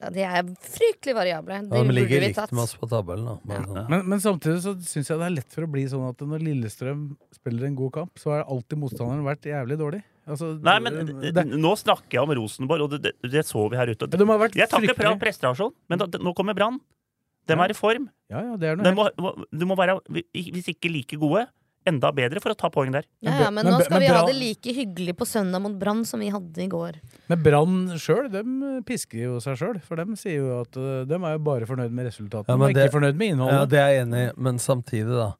Ja. 0.00 0.10
De 0.12 0.20
er 0.26 0.42
fryktelig 0.60 1.14
variable. 1.16 1.54
ja, 1.54 1.62
De 1.62 1.68
De 1.70 1.82
burde 1.82 1.94
ligger 1.96 2.20
likt 2.26 2.52
med 2.52 2.62
oss 2.62 2.74
på 2.76 2.88
tabellen. 2.90 3.26
Da. 3.26 3.54
Ja. 3.54 3.62
sånn. 3.64 3.88
Men, 3.90 4.02
men 4.12 4.20
samtidig 4.20 4.60
så 4.64 4.74
syns 4.84 5.08
jeg 5.08 5.18
det 5.22 5.26
er 5.30 5.36
lett 5.38 5.52
for 5.56 5.64
å 5.66 5.70
bli 5.72 5.86
sånn 5.88 6.04
at 6.08 6.20
når 6.20 6.44
Lillestrøm 6.44 7.06
spiller 7.34 7.66
en 7.70 7.78
god 7.78 7.92
kamp, 7.92 8.12
så 8.20 8.34
har 8.34 8.44
alltid 8.44 8.78
motstanderen 8.82 9.24
vært 9.26 9.48
jævlig 9.48 9.78
dårlig. 9.80 10.02
Altså, 10.26 10.52
Nei, 10.58 10.78
men 10.82 10.96
det, 11.22 11.44
nå 11.54 11.70
snakker 11.78 12.18
jeg 12.18 12.22
om 12.26 12.32
Rosenborg, 12.34 12.82
og 12.88 12.90
det, 12.96 13.02
det, 13.22 13.30
det 13.30 13.44
så 13.46 13.62
vi 13.70 13.76
her 13.78 13.92
ute. 13.94 14.08
De 14.10 14.26
har 14.26 14.40
vært 14.42 14.56
Jeg 14.58 14.68
takker 14.72 14.96
fra 14.98 15.12
prestasjon, 15.22 15.72
men 15.88 15.98
da, 16.02 16.06
det- 16.10 16.20
nå 16.20 16.32
kommer 16.34 16.54
Brann. 16.58 16.80
De 17.46 17.54
Ja. 17.54 17.62
er 17.62 17.70
i 17.70 17.76
form. 17.78 18.08
Ja, 18.28 18.40
ja, 18.42 18.56
det 18.58 18.66
er 18.72 18.76
noe 18.76 18.84
De 18.84 18.92
må, 18.96 19.04
må- 19.22 19.44
du 19.54 19.64
må 19.70 19.76
være, 19.78 20.00
hvis 20.10 20.66
ikke 20.74 20.90
like 20.90 21.14
gode, 21.16 21.46
enda 21.86 22.10
bedre 22.12 22.40
for 22.42 22.50
å 22.52 22.56
ta 22.58 22.68
poeng 22.72 22.92
der. 22.92 23.04
Ja, 23.22 23.32
ja, 23.46 23.50
men 23.50 23.64
Men- 23.64 23.72
nå 23.72 23.78
men- 23.78 23.84
skal 23.86 24.00
vi 24.00 24.06
ha 24.06 24.24
det 24.26 24.34
like 24.34 24.72
hyggelig 24.74 25.14
på 25.16 25.26
søndag 25.26 25.62
mot 25.62 25.78
Brann 25.78 26.04
som 26.04 26.20
vi 26.20 26.28
hadde 26.30 26.58
i 26.58 26.68
går. 26.68 27.00
Men 27.28 27.42
Brann 27.42 27.88
sjøl, 27.98 28.30
dem 28.30 28.82
pisker 28.84 29.18
jo 29.22 29.36
seg 29.40 29.56
sjøl. 29.56 29.80
For 29.82 29.96
dem 29.96 30.14
sier 30.16 30.36
jo 30.42 30.60
at 30.60 30.72
de 30.72 31.14
er 31.14 31.32
jo 31.32 31.38
bare 31.38 31.66
fornøyd 31.66 31.90
med 31.92 32.06
resultatene, 32.06 32.48
Ja, 32.48 32.54
og 32.54 32.58
men 32.60 32.70
ikke 32.70 32.82
det- 32.82 32.92
fornøyd 32.92 33.16
med 33.16 33.38
Ja, 33.38 33.64
det 33.64 33.78
er 33.78 33.88
jeg 33.92 34.06
enig 34.06 34.28
i, 34.30 34.32
men 34.36 34.56
samtidig, 34.58 35.14
da. 35.16 35.32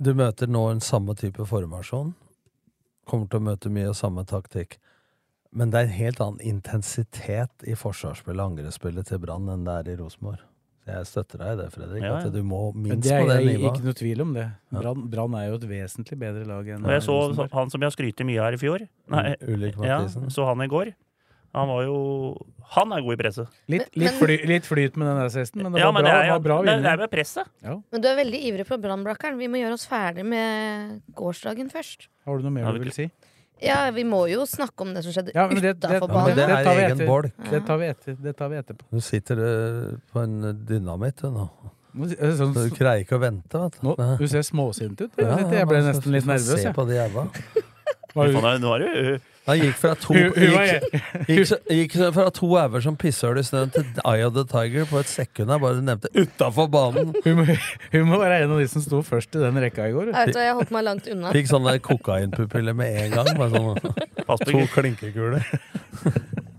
Du 0.00 0.14
møter 0.14 0.46
nå 0.48 0.70
en 0.70 0.80
samme 0.80 1.14
type 1.14 1.44
formasjon. 1.46 2.14
Kommer 3.06 3.28
til 3.28 3.40
å 3.40 3.42
møte 3.42 3.70
mye 3.70 3.94
samme 3.94 4.24
taktikk. 4.24 4.78
Men 5.52 5.70
det 5.70 5.78
er 5.78 5.82
en 5.84 5.98
helt 5.98 6.18
annen 6.20 6.40
intensitet 6.40 7.50
i 7.66 7.74
forsvarsspillet 7.74 8.40
og 8.40 8.56
angrepsspillet 8.56 9.04
til 9.06 9.18
Brann 9.18 9.48
enn 9.48 9.64
det 9.64 9.86
er 9.86 9.92
i 9.92 9.96
Rosenborg. 9.96 10.38
Jeg 10.88 11.06
støtter 11.06 11.38
deg 11.38 11.52
i 11.52 11.56
det, 11.60 11.66
Fredrik. 11.70 12.02
Ja, 12.02 12.08
ja. 12.18 12.26
At 12.26 12.32
du 12.34 12.42
må 12.42 12.60
minst 12.74 13.04
det 13.06 13.12
er 13.14 13.22
på 13.22 13.28
det 13.30 13.36
nivået. 13.46 13.76
ikke 13.76 13.84
noe 13.86 13.94
tvil 14.00 14.22
om 14.24 14.32
det. 14.34 14.48
Ja. 14.74 14.94
Brann 15.14 15.36
er 15.38 15.44
jo 15.52 15.60
et 15.60 15.66
vesentlig 15.70 16.18
bedre 16.18 16.42
lag 16.48 16.66
enn 16.74 16.82
Og 16.88 16.90
jeg 16.90 17.04
så 17.06 17.14
Rosenborg. 17.20 17.52
han 17.54 17.70
som 17.70 17.80
jeg 17.84 17.86
har 17.92 17.94
skrytt 17.94 18.22
mye 18.26 18.42
her 18.42 18.56
i 18.56 18.58
fjor. 18.58 18.84
Nei, 19.14 19.24
Ulrik 19.46 19.78
ja, 19.86 20.00
så 20.08 20.46
han 20.48 20.64
i 20.66 20.66
går. 20.72 20.90
Han 21.54 21.68
var 21.68 21.82
jo 21.84 21.96
Han 22.72 22.92
er 22.96 23.02
god 23.04 23.12
i 23.12 23.20
presset. 23.20 23.48
Litt, 23.68 23.90
litt, 24.00 24.14
fly, 24.16 24.38
litt 24.48 24.64
flyt 24.64 24.94
med 24.96 25.06
den 25.06 25.18
assisten, 25.26 25.62
men 25.62 25.74
det 25.76 25.82
Ja, 25.82 25.90
var 25.90 25.92
men 26.00 26.06
bra, 26.08 26.12
det 26.12 26.24
er, 26.24 26.30
var 26.32 26.40
bra 26.40 26.56
det, 26.64 26.76
det 26.82 26.90
er 26.94 26.96
med 27.02 27.10
presset. 27.12 27.46
Men 27.62 28.00
du 28.00 28.08
er 28.08 28.16
veldig 28.16 28.40
ivrig 28.48 28.66
på 28.66 28.78
Brannbrakkeren. 28.80 29.36
Vi 29.38 29.48
må 29.52 29.60
gjøre 29.60 29.76
oss 29.76 29.84
ferdig 29.86 30.24
med 30.24 31.02
gårsdagen 31.14 31.68
først. 31.70 32.08
Har 32.24 32.38
du 32.40 32.48
noe 32.48 32.54
mer 32.56 32.64
Ja, 32.64 32.72
du 32.72 32.80
vil 32.80 32.90
si? 32.96 33.10
Ja, 33.60 33.90
vi 33.94 34.02
må 34.04 34.24
jo 34.30 34.46
snakke 34.48 34.80
om 34.82 34.94
det 34.94 35.04
som 35.04 35.12
skjedde 35.14 35.34
Ja, 35.36 35.44
banen 35.46 35.62
det, 35.62 35.74
det, 35.80 35.90
ja, 35.92 36.06
men 36.08 36.24
det 36.26 36.34
det, 36.36 36.46
er 36.48 36.64
tar 36.64 36.80
etter. 36.86 37.06
bolk. 37.06 37.36
Det 37.50 37.60
tar 37.66 37.78
vi, 37.78 37.86
etter, 37.92 38.16
det 38.24 38.32
tar 38.36 38.48
vi 38.50 38.56
etterpå. 38.58 38.84
Nå 38.90 39.02
sitter 39.06 39.36
du 39.36 39.98
på 40.12 40.22
en 40.24 40.64
dynamitt 40.66 41.22
du 41.22 41.28
nå. 41.30 41.44
Nå, 41.94 42.08
er 42.08 42.32
det 42.32 42.36
sånn, 42.38 42.54
Så 42.56 42.64
du 42.70 42.74
greier 42.78 43.04
ikke 43.04 43.18
å 43.18 43.22
vente, 43.22 43.58
vet 43.62 43.76
du. 43.78 43.86
nå, 43.86 43.94
du 44.18 44.26
ser 44.26 44.42
småsint 44.48 44.98
ut. 45.04 45.12
Ja, 45.20 45.36
Jeg, 45.52 45.68
ble 45.68 45.82
nesten 45.84 46.10
litt 46.16 46.24
nervøs. 46.26 46.62
Se 46.62 46.72
på 46.72 46.86
de 46.88 46.96
jævla. 46.96 47.26
Du- 47.32 48.60
Nå 48.62 48.74
er 48.74 48.82
du 48.82 49.20
Han 49.48 49.58
gikk 49.58 49.78
fra 49.80 49.94
to 49.98 50.14
gikk, 50.14 50.36
gikk, 51.26 51.52
gikk 51.66 51.96
fra 52.14 52.28
to 52.34 52.50
auger 52.60 52.84
som 52.84 52.94
pisshøl 52.98 53.40
i 53.40 53.42
snøen 53.46 53.72
til 53.74 53.88
Eye 54.04 54.22
of 54.28 54.36
the 54.36 54.44
Tiger 54.46 54.86
på 54.86 55.00
et 55.02 55.10
sekund. 55.10 55.50
Jeg 55.50 55.62
Bare 55.64 55.82
nevnte 55.82 56.12
utafor 56.14 56.70
banen. 56.70 57.10
Hun 57.24 57.40
må, 57.40 57.46
hun 57.92 58.06
må 58.10 58.20
være 58.22 58.42
en 58.44 58.54
av 58.54 58.62
de 58.62 58.68
som 58.70 58.84
sto 58.84 59.02
først 59.06 59.34
i 59.34 59.42
den 59.42 59.58
rekka 59.64 59.88
i 59.90 59.96
går. 59.96 60.12
Jeg 60.12 60.30
vet 60.30 60.40
jeg 60.44 60.54
holdt 60.60 60.72
meg 60.74 60.86
langt 60.86 61.10
unna. 61.10 61.34
Fikk 61.34 61.50
sånn 61.50 61.68
kokainpupiller 61.82 62.76
med 62.78 63.02
en 63.02 63.18
gang. 63.18 63.34
Bare 63.38 63.50
sånn, 63.50 64.46
to 64.46 64.64
klinkekuler. 64.76 65.46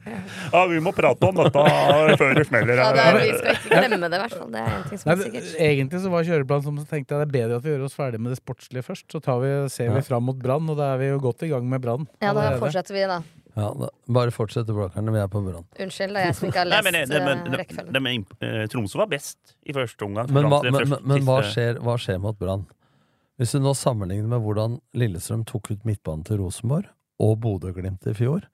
Ja, 0.53 0.61
vi 0.71 0.79
må 0.83 0.93
prate 0.95 1.29
om 1.29 1.39
dette 1.41 1.65
før 2.21 2.33
det 2.37 2.45
smeller. 2.49 2.81
Ja, 2.81 2.89
det 2.95 3.03
er, 3.03 3.19
vi 3.19 3.35
skal 3.37 3.59
ikke 3.59 3.83
glemme 3.87 4.09
det, 4.13 4.19
i 4.19 4.23
hvert 4.23 4.37
fall. 4.39 4.49
Det 4.53 4.63
er 4.63 4.73
en 4.77 4.87
ting 4.89 5.01
som 5.03 5.13
er 5.13 5.21
sikkert. 5.25 5.51
egentlig 5.67 6.01
så 6.05 6.13
var 6.13 6.27
kjøreplanen 6.31 6.65
som 6.69 6.81
tenkte 6.89 7.15
jeg 7.17 7.21
det 7.23 7.27
er 7.29 7.35
bedre 7.37 7.61
at 7.61 7.67
vi 7.67 7.73
gjør 7.75 7.85
oss 7.89 7.97
ferdig 7.99 8.21
med 8.23 8.35
det 8.35 8.39
sportslige 8.41 8.85
først. 8.89 9.07
Så 9.13 9.21
tar 9.23 9.39
vi, 9.43 9.53
ser 9.73 9.93
vi 9.95 10.03
fram 10.07 10.27
mot 10.29 10.39
Brann, 10.43 10.69
og 10.73 10.79
da 10.79 10.93
er 10.95 11.01
vi 11.03 11.13
jo 11.13 11.21
godt 11.23 11.45
i 11.47 11.51
gang 11.53 11.65
med 11.69 11.83
Brann. 11.83 12.05
Ja, 12.23 12.33
da 12.37 12.51
fortsetter 12.61 12.97
vi, 12.97 13.07
da. 13.09 13.21
Ja, 13.53 13.67
da, 13.77 13.87
bare 14.09 14.31
fortsett, 14.33 14.65
Blakkerne. 14.73 15.11
Vi 15.13 15.19
er 15.21 15.27
på 15.29 15.41
Brann. 15.45 15.65
Unnskyld, 15.77 16.15
det 16.15 16.21
er 16.23 16.31
jeg 16.31 16.37
som 16.39 16.47
ikke 16.49 16.63
har 16.63 16.69
Nei, 16.71 16.79
lest 16.79 16.87
men 16.87 16.95
det, 16.97 17.03
det, 17.11 17.19
men, 17.21 17.37
eh, 17.43 17.51
det, 17.51 17.59
rekkefølgen. 17.61 17.91
det 17.93 18.01
med 18.01 18.31
eh, 18.47 18.63
Tromsø 18.73 18.97
var 19.03 19.11
best 19.11 19.53
i 19.69 19.75
første 19.77 20.07
omgang. 20.07 20.31
Men, 20.33 20.47
hva, 20.49 20.63
men, 20.65 20.73
første- 20.73 20.89
men, 20.95 21.03
men 21.11 21.27
hva, 21.27 21.35
skjer, 21.45 21.77
hva 21.85 21.97
skjer 22.01 22.17
mot 22.23 22.39
Brann? 22.39 22.63
Hvis 23.37 23.53
du 23.53 23.59
nå 23.61 23.75
sammenligner 23.77 24.29
med 24.31 24.41
hvordan 24.45 24.79
Lillestrøm 24.97 25.45
tok 25.49 25.69
ut 25.73 25.85
midtbanen 25.85 26.25
til 26.25 26.41
Rosenborg, 26.41 26.89
og 27.21 27.37
Bodø-Glimt 27.45 28.07
i 28.09 28.15
fjor 28.17 28.47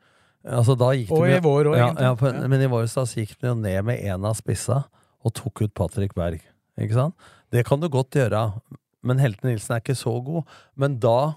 altså 0.46 0.76
Og 0.80 1.26
i 1.28 1.40
vår 1.44 1.72
òg, 1.72 1.78
ja, 1.78 1.90
egentlig. 1.90 2.34
ja. 2.34 2.48
Men 2.48 2.62
i 2.62 2.70
vår 2.72 2.88
så 2.92 3.04
gikk 3.08 3.36
de 3.40 3.50
jo 3.52 3.56
ned 3.60 3.84
med 3.86 4.00
én 4.00 4.26
av 4.26 4.38
spissa 4.40 4.86
og 5.26 5.34
tok 5.36 5.66
ut 5.66 5.74
Patrick 5.76 6.16
Berg. 6.16 6.40
Ikke 6.80 6.96
sant? 6.96 7.16
Det 7.52 7.66
kan 7.68 7.82
du 7.82 7.90
godt 7.92 8.16
gjøre, 8.16 8.62
men 9.04 9.20
Helten 9.20 9.50
Nilsen 9.50 9.76
er 9.76 9.84
ikke 9.84 9.98
så 9.98 10.14
god. 10.24 10.48
Men 10.76 11.00
da 11.00 11.36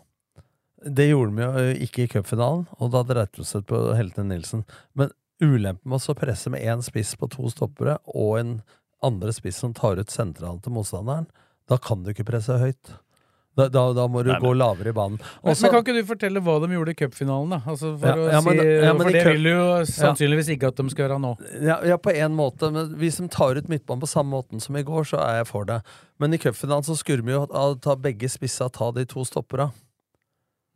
Det 0.83 1.07
gjorde 1.07 1.37
de 1.37 1.43
jo 1.47 1.75
ikke 1.87 2.03
i 2.03 2.09
cupfinalen, 2.11 2.65
og 2.83 2.89
da 2.91 3.05
dreit 3.07 3.37
det 3.39 3.45
seg 3.47 3.63
på 3.71 3.95
Helten 3.95 4.27
Nilsen. 4.27 4.65
Men 4.99 5.13
ulempen 5.39 5.91
med 5.93 6.03
å 6.11 6.15
presse 6.19 6.51
med 6.51 6.63
én 6.63 6.83
spiss 6.83 7.15
på 7.15 7.29
to 7.31 7.47
stoppere 7.51 8.01
og 8.11 8.39
en 8.41 8.51
andre 9.03 9.31
spiss 9.35 9.61
som 9.63 9.75
tar 9.75 10.01
ut 10.01 10.11
sentralen 10.11 10.59
til 10.63 10.75
motstanderen, 10.75 11.29
da 11.71 11.79
kan 11.79 12.03
du 12.03 12.11
ikke 12.11 12.27
presse 12.27 12.59
høyt. 12.59 12.97
Da, 13.55 13.67
da, 13.69 13.93
da 13.93 14.07
må 14.09 14.23
du 14.25 14.31
Nei, 14.31 14.39
men- 14.39 14.43
gå 14.47 14.51
lavere 14.57 14.89
i 14.89 14.93
banen. 14.97 15.19
Også- 15.45 15.63
men 15.67 15.71
kan 15.73 15.83
ikke 15.85 15.95
du 16.01 16.07
fortelle 16.09 16.41
hva 16.41 16.55
de 16.63 16.69
gjorde 16.73 16.89
i 16.89 16.95
cupfinalen, 16.95 17.51
da? 17.51 17.59
Altså 17.69 17.99
for 18.01 18.07
Ja, 18.09 18.15
å 18.17 18.31
ja, 18.33 18.41
men- 18.41 18.59
si, 18.59 18.65
ja, 18.65 18.95
for 18.97 19.11
det 19.13 19.25
vil 19.27 19.45
jo 19.45 19.65
sannsynligvis 19.85 20.49
ikke 20.57 20.69
at 20.69 20.77
de 20.77 20.89
skal 20.89 21.05
gjøre 21.11 21.21
nå. 21.21 21.33
Ja, 21.61 21.77
ja, 21.85 21.97
på 21.99 22.15
en 22.17 22.33
måte. 22.35 22.73
Men 22.73 22.95
hvis 22.97 23.19
de 23.19 23.29
tar 23.29 23.55
ut 23.61 23.69
midtbanen 23.69 24.01
på 24.01 24.09
samme 24.09 24.31
måten 24.33 24.59
som 24.61 24.75
i 24.77 24.83
går, 24.83 25.05
så 25.05 25.19
er 25.21 25.37
jeg 25.43 25.47
for 25.49 25.65
det. 25.67 25.83
Men 26.19 26.33
i 26.33 26.39
cupfinalen 26.39 26.83
så 26.83 26.97
skulle 26.97 27.23
vi 27.23 27.33
jo 27.33 27.45
ta 27.77 27.95
begge 27.95 28.31
spissa, 28.31 28.71
ta 28.73 28.91
de 28.91 29.05
to 29.05 29.21
stoppera. 29.21 29.71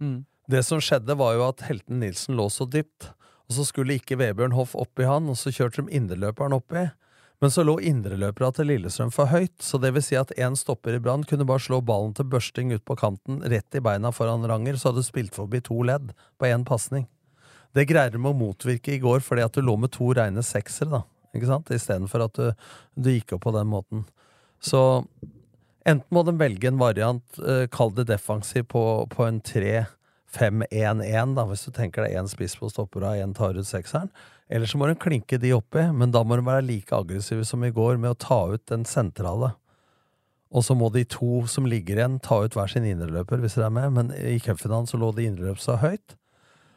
Mm. 0.00 0.26
Det 0.48 0.62
som 0.64 0.78
skjedde, 0.78 1.16
var 1.16 1.32
jo 1.34 1.48
at 1.48 1.64
helten 1.66 1.98
Nilsen 2.00 2.36
lå 2.36 2.46
så 2.52 2.68
dypt, 2.68 3.08
og 3.48 3.56
så 3.56 3.64
skulle 3.64 3.96
ikke 3.98 4.18
Vebjørn 4.20 4.52
Hoff 4.52 4.74
oppi 4.76 5.04
han, 5.08 5.28
og 5.30 5.34
så 5.36 5.48
kjørte 5.50 5.86
de 5.86 5.96
indreløperen 5.96 6.52
oppi. 6.52 6.90
Men 7.41 7.53
så 7.53 7.64
lå 7.66 7.74
indreløperne 7.84 8.57
til 8.57 8.70
Lillestrøm 8.70 9.11
for 9.12 9.28
høyt, 9.28 9.59
så 9.61 9.76
det 9.80 9.91
vil 9.93 10.05
si 10.05 10.16
at 10.16 10.32
én 10.41 10.57
stopper 10.57 10.97
i 10.97 11.01
Brann 11.05 11.26
kunne 11.28 11.45
bare 11.49 11.61
slå 11.61 11.82
ballen 11.84 12.14
til 12.16 12.28
børsting 12.32 12.72
ut 12.72 12.84
på 12.89 12.97
kanten, 12.97 13.43
rett 13.45 13.76
i 13.76 13.82
beina 13.84 14.12
foran 14.14 14.47
Ranger, 14.49 14.78
så 14.80 14.89
hadde 14.91 15.05
du 15.05 15.09
spilt 15.09 15.37
forbi 15.37 15.61
to 15.64 15.82
ledd 15.84 16.14
på 16.41 16.49
én 16.49 16.64
pasning. 16.64 17.05
Det 17.76 17.84
greier 17.91 18.14
de 18.14 18.22
å 18.22 18.32
motvirke 18.32 18.95
i 18.95 19.03
går 19.03 19.20
fordi 19.24 19.45
at 19.45 19.57
du 19.57 19.61
lå 19.64 19.76
med 19.80 19.93
to 19.93 20.09
reine 20.16 20.45
seksere, 20.45 20.95
da. 20.97 21.03
Ikke 21.37 21.51
sant? 21.51 21.72
Istedenfor 21.74 22.24
at 22.24 22.39
du, 22.39 22.70
du 22.97 23.11
gikk 23.12 23.37
opp 23.37 23.45
på 23.45 23.53
den 23.53 23.68
måten. 23.68 24.07
Så 24.64 24.80
enten 25.84 26.09
må 26.16 26.22
de 26.24 26.32
velge 26.41 26.70
en 26.70 26.80
variant, 26.80 27.41
eh, 27.45 27.66
kall 27.68 27.93
det 27.99 28.07
defensiv, 28.09 28.64
på, 28.72 28.82
på 29.12 29.26
en 29.26 29.43
3-5-1-1, 29.45 31.37
da, 31.37 31.45
hvis 31.51 31.66
du 31.68 31.74
tenker 31.76 32.07
deg 32.07 32.16
én 32.16 32.32
spiss 32.32 32.57
på 32.57 32.72
stoppera 32.72 33.12
og 33.12 33.26
én 33.26 33.37
tar 33.37 33.61
ut 33.61 33.68
sekseren. 33.68 34.09
Eller 34.49 34.70
så 34.70 34.78
må 34.78 34.86
de 34.86 34.99
klinke 34.99 35.40
de 35.42 35.53
oppi, 35.57 35.82
men 35.92 36.12
da 36.14 36.22
må 36.22 36.38
de 36.38 36.47
være 36.47 36.66
like 36.66 36.94
aggressive 36.94 37.44
som 37.49 37.64
i 37.66 37.72
går 37.74 37.99
med 37.99 38.14
å 38.14 38.20
ta 38.26 38.40
ut 38.53 38.62
den 38.70 38.84
sentrale. 38.86 39.55
Og 40.55 40.62
så 40.64 40.76
må 40.78 40.88
de 40.94 41.03
to 41.11 41.42
som 41.51 41.66
ligger 41.66 41.99
igjen, 41.99 42.20
ta 42.22 42.38
ut 42.44 42.55
hver 42.55 42.70
sin 42.70 42.86
indreløper, 42.86 43.42
hvis 43.42 43.59
dere 43.59 43.66
er 43.68 43.74
med. 43.74 43.97
Men 43.97 44.14
i 44.14 44.38
cupfinalen 44.42 44.86
så 44.88 45.01
lå 45.01 45.11
de 45.16 45.26
indreløp 45.26 45.59
så 45.62 45.80
høyt. 45.82 46.14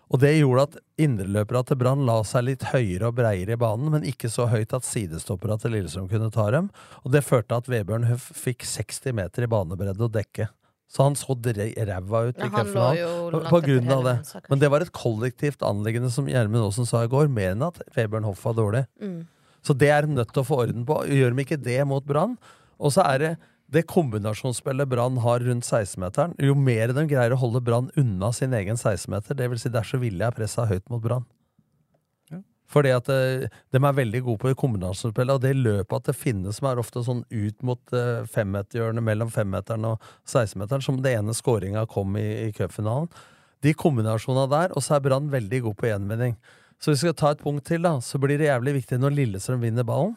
Og 0.10 0.22
det 0.24 0.32
gjorde 0.40 0.64
at 0.66 0.78
indreløperne 1.06 1.68
til 1.70 1.78
Brann 1.78 2.08
la 2.08 2.18
seg 2.26 2.48
litt 2.48 2.66
høyere 2.72 3.12
og 3.12 3.20
breiere 3.20 3.54
i 3.54 3.60
banen, 3.62 3.92
men 3.94 4.08
ikke 4.10 4.32
så 4.34 4.48
høyt 4.50 4.74
at 4.74 4.88
sidestopperne 4.88 5.60
til 5.62 5.76
Lillestrøm 5.76 6.08
kunne 6.10 6.32
ta 6.34 6.48
dem. 6.56 6.72
Og 7.06 7.14
det 7.14 7.22
førte 7.28 7.60
at 7.62 7.70
Vebjørn 7.70 8.10
Huff 8.10 8.32
fikk 8.34 8.66
60 8.66 9.14
meter 9.22 9.46
i 9.46 9.52
banebredde 9.52 10.08
å 10.08 10.10
dekke. 10.10 10.50
Så 10.90 11.06
han 11.06 11.18
så 11.18 11.36
ræva 11.38 12.22
ut 12.30 12.40
i 12.40 12.42
Ja, 12.42 12.50
cupfinalen 12.50 12.98
jo 12.98 13.42
på, 13.46 13.60
grunn 13.62 13.92
av 13.94 14.08
det. 14.08 14.16
Men 14.50 14.62
det 14.62 14.70
var 14.74 14.82
et 14.82 14.92
kollektivt 14.92 15.62
anliggende, 15.62 16.10
som 16.10 16.26
Gjermund 16.26 16.66
Aasen 16.66 16.90
sa 16.90 17.04
i 17.06 17.12
går, 17.12 17.30
mer 17.30 17.54
enn 17.54 17.68
at 17.68 17.78
Vebjørn 17.94 18.26
Hoff 18.26 18.42
var 18.48 18.58
dårlig. 18.58 18.88
Mm. 18.98 19.28
Så 19.62 19.76
det 19.78 19.92
er 19.94 20.10
nødt 20.10 20.34
til 20.34 20.42
å 20.42 20.48
få 20.48 20.64
orden 20.64 20.88
på. 20.90 21.04
Gjør 21.06 21.36
de 21.36 21.46
ikke 21.46 21.62
det 21.62 21.80
mot 21.86 22.06
Brann, 22.06 22.40
og 22.80 22.96
så 22.96 23.06
er 23.06 23.22
det 23.22 23.32
det 23.70 23.86
kombinasjonsspillet 23.86 24.90
Brann 24.90 25.20
har 25.22 25.44
rundt 25.46 25.68
16-meteren, 25.68 26.34
jo 26.42 26.56
mer 26.58 26.90
de 26.96 27.04
greier 27.10 27.36
å 27.36 27.38
holde 27.38 27.62
Brann 27.62 27.92
unna 28.00 28.32
sin 28.34 28.56
egen 28.58 28.80
16-meter, 28.80 29.38
det 29.38 29.50
vil 29.52 29.62
si 29.62 29.70
er 29.70 29.86
så 29.86 30.00
villig 30.02 30.26
er 30.26 30.34
pressa 30.34 30.66
høyt 30.66 30.88
mot 30.90 31.04
Brann. 31.04 31.28
Fordi 32.70 32.92
at 32.94 33.10
eh, 33.10 33.48
de 33.74 33.82
er 33.82 33.98
veldig 33.98 34.22
gode 34.28 34.44
på 34.44 34.54
kombinasjonsspill, 34.62 35.34
og 35.34 35.42
det 35.42 35.56
løpet 35.58 35.96
at 35.98 36.12
det 36.12 36.18
finnes 36.18 36.60
som 36.60 36.70
er 36.70 36.82
ofte 36.82 37.02
sånn 37.06 37.24
ut 37.26 37.66
mot 37.66 37.82
uh, 37.96 38.22
femmeterhjørnet 38.30 39.06
mellom 39.06 39.32
femmeteren 39.34 39.88
og 39.90 40.06
16-meteren, 40.28 40.86
som 40.86 41.00
det 41.02 41.16
ene 41.18 41.34
skåringa 41.34 41.88
kom 41.90 42.18
i, 42.22 42.28
i 42.46 42.54
cupfinalen. 42.54 43.10
De 43.66 43.74
kombinasjonene 43.76 44.48
der, 44.54 44.76
og 44.78 44.86
så 44.86 44.96
er 44.96 45.06
Brann 45.08 45.32
veldig 45.34 45.64
god 45.66 45.80
på 45.80 45.90
gjenvinning. 45.90 46.38
Så 46.80 46.94
hvis 46.94 47.02
vi 47.04 47.10
skal 47.10 47.18
ta 47.20 47.34
et 47.34 47.42
punkt 47.44 47.66
til, 47.68 47.82
da, 47.84 47.98
så 48.06 48.22
blir 48.22 48.40
det 48.40 48.48
jævlig 48.48 48.78
viktig 48.78 49.02
når 49.02 49.18
Lillestrøm 49.18 49.66
vinner 49.66 49.88
ballen. 49.88 50.14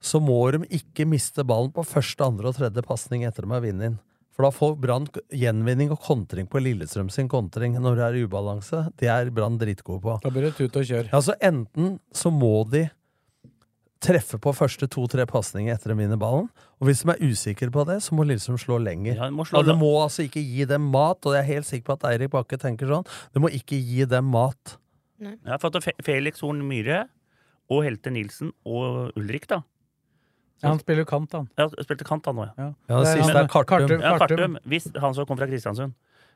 Så 0.00 0.20
må 0.22 0.38
de 0.52 0.62
ikke 0.76 1.08
miste 1.08 1.44
ballen 1.44 1.72
på 1.74 1.84
første, 1.84 2.24
andre 2.24 2.52
og 2.52 2.60
tredje 2.60 2.84
pasning 2.86 3.24
etter 3.26 3.44
de 3.44 3.52
har 3.56 3.64
vunnet 3.64 3.90
inn. 3.90 3.98
For 4.30 4.46
da 4.46 4.50
får 4.54 4.76
Brann 4.80 5.08
gjenvinning 5.34 5.90
og 5.92 6.00
kontring 6.06 6.46
på 6.48 6.60
Lillestrøm 6.62 7.10
sin 7.12 7.28
kontring 7.28 7.74
når 7.82 7.96
det 7.98 8.04
er 8.06 8.18
ubalanse. 8.28 8.84
Det 8.96 9.08
er 9.10 9.30
Brann 9.34 9.58
dritgode 9.60 10.00
på. 10.04 10.14
Da 10.22 10.30
blir 10.32 10.46
det 10.48 10.54
tut 10.56 10.76
og 10.80 10.86
kjør. 10.86 11.10
Ja, 11.12 11.20
så 11.20 11.34
Enten 11.42 11.98
så 12.14 12.30
må 12.32 12.52
de 12.70 12.86
treffe 14.00 14.38
på 14.40 14.54
første 14.56 14.86
to-tre 14.88 15.26
pasninger 15.28 15.74
etter 15.74 15.92
de 15.92 15.98
vinner 15.98 16.16
ballen. 16.20 16.46
Og 16.80 16.88
hvis 16.88 17.02
de 17.04 17.10
er 17.12 17.20
usikre 17.26 17.68
på 17.74 17.82
det, 17.88 17.98
så 18.00 18.16
må 18.16 18.24
Lillestrøm 18.24 18.56
slå 18.62 18.78
lenger. 18.80 19.18
Ja, 19.18 19.26
de 19.28 19.36
må 19.36 19.44
slå 19.44 19.60
og 19.60 19.66
de 19.68 19.74
la- 19.74 19.78
må 19.82 19.90
altså 20.06 20.24
ikke 20.24 20.40
gi 20.40 20.64
dem 20.70 20.86
mat, 20.94 21.20
og 21.26 21.34
jeg 21.36 21.42
er 21.42 21.50
helt 21.54 21.66
sikker 21.68 21.84
på 21.90 21.98
at 21.98 22.06
Eirik 22.14 22.30
Bakke 22.32 22.56
tenker 22.62 22.88
sånn. 22.88 23.04
det 23.34 23.42
må 23.44 23.50
ikke 23.52 23.76
gi 23.76 24.06
dem 24.08 24.30
mat. 24.32 24.78
Ja, 25.20 25.58
for 25.60 25.68
at 25.76 25.84
Felix 26.02 26.40
Horn 26.40 26.62
Myhre 26.64 27.08
og 27.70 27.84
Helte 27.84 28.08
Nilsen 28.10 28.54
og 28.64 29.12
Ulrik, 29.20 29.46
da. 29.52 29.60
Ja, 30.60 30.68
han 30.68 30.80
spiller 30.82 31.04
jo 31.04 31.08
kant, 31.08 31.32
han. 31.36 31.46
Ja, 31.56 31.66
spilte 31.80 32.04
kant, 32.04 32.26
han 32.28 32.40
òg, 32.42 32.50
ja. 32.58 32.70
Ja, 32.90 32.98
det 33.00 33.12
siste 33.16 33.42
er 33.42 33.48
Kartum. 33.48 33.94
Ja, 33.96 34.16
Kartum. 34.20 34.58
Hvis, 34.68 34.90
han 35.00 35.16
som 35.16 35.28
kom 35.28 35.38
fra 35.40 35.48
Kristiansund. 35.48 35.94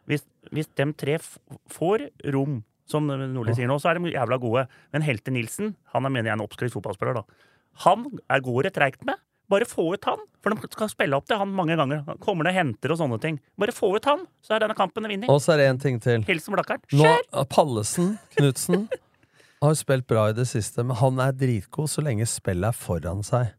Hvis, 0.08 0.24
hvis 0.52 0.68
de 0.76 0.86
tre 1.00 1.18
f 1.20 1.34
får 1.72 2.08
rom, 2.32 2.62
som 2.88 3.06
Nordli 3.08 3.54
sier 3.56 3.68
nå, 3.68 3.76
så 3.80 3.92
er 3.92 4.00
de 4.00 4.12
jævla 4.12 4.38
gode. 4.40 4.66
Men 4.92 5.04
Helte 5.04 5.32
Nilsen, 5.32 5.74
han 5.92 6.08
er 6.08 6.12
mener 6.12 6.30
jeg 6.30 6.38
en 6.38 6.44
oppskrytt 6.44 6.74
fotballspiller, 6.76 7.20
da. 7.20 7.52
Han 7.84 8.06
er 8.30 8.44
går 8.44 8.68
det 8.68 8.74
treigt 8.76 9.04
med. 9.08 9.20
Bare 9.52 9.66
få 9.68 9.90
ut 9.92 10.06
han, 10.08 10.20
for 10.40 10.54
de 10.54 10.68
skal 10.72 10.88
spille 10.88 11.16
opp 11.16 11.26
til 11.28 11.36
han 11.36 11.50
mange 11.52 11.76
ganger. 11.76 12.00
Han 12.06 12.20
kommer 12.22 12.46
ned 12.46 12.54
og 12.54 12.58
henter 12.62 12.94
og 12.94 13.00
sånne 13.00 13.18
ting. 13.20 13.40
Bare 13.60 13.74
få 13.76 13.90
ut 13.96 14.06
han, 14.08 14.24
så 14.44 14.56
er 14.56 14.64
denne 14.64 14.76
kampen 14.78 15.04
vunnet. 15.04 15.28
Og 15.28 15.42
så 15.44 15.52
er 15.52 15.60
det 15.60 15.66
én 15.68 15.80
ting 15.82 15.98
til. 16.00 16.24
Hilsen 16.28 16.56
Blakkaren. 16.56 16.84
Nå, 16.96 17.10
Pallesen, 17.52 18.14
Knutsen, 18.38 18.86
har 19.64 19.76
spilt 19.76 20.08
bra 20.08 20.30
i 20.32 20.36
det 20.36 20.46
siste, 20.48 20.84
men 20.84 20.96
han 21.00 21.20
er 21.20 21.36
dritgod 21.36 21.92
så 21.92 22.04
lenge 22.04 22.28
spillet 22.28 22.72
er 22.72 22.78
foran 22.78 23.20
seg. 23.26 23.52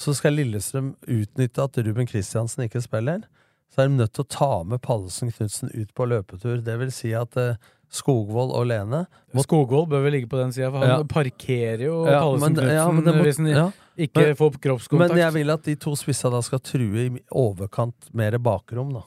Så 0.00 0.14
skal 0.16 0.32
Lillestrøm 0.38 0.94
utnytte 1.04 1.66
at 1.66 1.76
Ruben 1.84 2.06
Kristiansen 2.08 2.64
ikke 2.64 2.80
spiller, 2.84 3.26
så 3.70 3.82
er 3.84 3.90
de 3.90 3.98
nødt 4.00 4.14
til 4.16 4.24
å 4.24 4.30
ta 4.32 4.50
med 4.64 4.80
Pallesen 4.82 5.28
Knutsen 5.34 5.68
ut 5.76 5.90
på 5.94 6.06
løpetur. 6.08 6.62
Det 6.64 6.78
vil 6.80 6.90
si 6.94 7.12
at 7.14 7.36
eh, 7.36 7.58
Skogvold 7.92 8.52
og 8.54 8.64
Lene 8.70 9.02
må 9.34 9.42
Skogvold 9.44 9.88
bør 9.90 10.04
vel 10.06 10.14
ligge 10.16 10.28
på 10.30 10.38
den 10.40 10.52
sida, 10.54 10.70
for 10.72 10.78
han 10.86 10.88
Ja. 11.02 11.04
parkerer 11.10 11.84
jo 11.84 12.06
Ja, 12.08 12.20
Pallesen 12.22 12.54
Knutsen 12.56 12.74
ja, 12.78 12.86
må- 12.90 13.22
hvis 13.26 13.36
han 13.42 13.46
ja. 13.50 13.66
ikke 13.98 14.24
Men- 14.30 14.36
får 14.40 14.58
kroppskontakt. 14.62 15.08
Men 15.14 15.18
jeg 15.18 15.32
vil 15.34 15.50
at 15.50 15.62
de 15.68 15.74
to 15.76 15.94
spissa 15.96 16.30
da 16.30 16.40
skal 16.40 16.60
true 16.60 17.04
i 17.04 17.10
overkant 17.30 18.08
mer 18.14 18.38
bakrom, 18.38 18.92
da. 18.94 19.02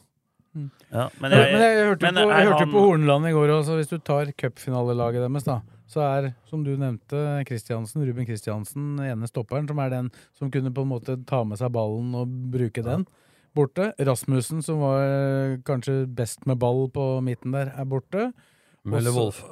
Ja, 0.94 1.08
Men 1.20 1.32
jeg, 1.32 1.52
men 1.54 1.62
jeg 1.64 1.88
hørte, 1.88 2.02
men 2.12 2.14
på, 2.22 2.30
jeg 2.30 2.46
hørte 2.48 2.60
han- 2.60 2.72
på 2.72 2.80
Horneland 2.86 3.26
i 3.26 3.32
går 3.34 3.50
også, 3.58 3.78
hvis 3.80 3.90
du 3.90 3.98
tar 3.98 4.26
cupfinalelaget 4.38 5.26
deres, 5.26 5.44
da, 5.48 5.62
så 5.94 6.04
er, 6.06 6.30
som 6.50 6.64
du 6.66 6.74
nevnte, 6.80 7.20
Kristiansen, 7.48 8.04
Ruben 8.08 8.28
Kristiansen, 8.28 8.96
ene 9.04 9.30
stopperen, 9.30 9.68
som 9.70 9.82
er 9.84 9.92
den 9.94 10.10
som 10.38 10.52
kunne 10.54 10.74
på 10.74 10.86
en 10.86 10.92
måte 10.92 11.18
ta 11.30 11.44
med 11.48 11.62
seg 11.62 11.74
ballen 11.76 12.16
og 12.18 12.32
bruke 12.54 12.84
den, 12.86 13.06
borte. 13.54 13.92
Rasmussen, 14.02 14.64
som 14.66 14.82
var 14.82 15.04
eh, 15.06 15.60
kanskje 15.68 16.04
best 16.10 16.48
med 16.50 16.60
ball 16.62 16.88
på 16.94 17.06
midten 17.26 17.54
der, 17.54 17.74
er 17.78 17.90
borte. 17.90 18.32
Møller 18.84 19.14
Wolfe. 19.16 19.46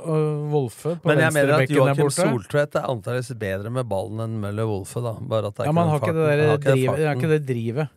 Wolfe 0.51 0.93
på 0.99 1.07
Men 1.07 1.21
jeg 1.23 1.31
mener 1.37 1.61
at 1.63 1.71
Joakim. 1.71 2.09
Soltvedt 2.11 2.73
er 2.75 2.87
antakeligvis 2.91 3.37
bedre 3.39 3.69
med 3.71 3.87
ballen 3.87 4.19
enn 4.25 4.33
Møller 4.43 4.67
Wolfe, 4.67 4.99
da. 5.05 5.13
Bare 5.23 5.47
at 5.47 5.55
det 5.55 5.63
er 5.63 5.69
Ja, 5.69 5.75
men 5.77 5.87
han 5.87 5.91
har 5.93 6.01
ikke 6.01 6.15
det 6.17 6.25
der 6.25 6.41
Han 6.41 7.05
har 7.05 7.15
ikke 7.15 7.29
det 7.31 7.41
drivet. 7.47 7.93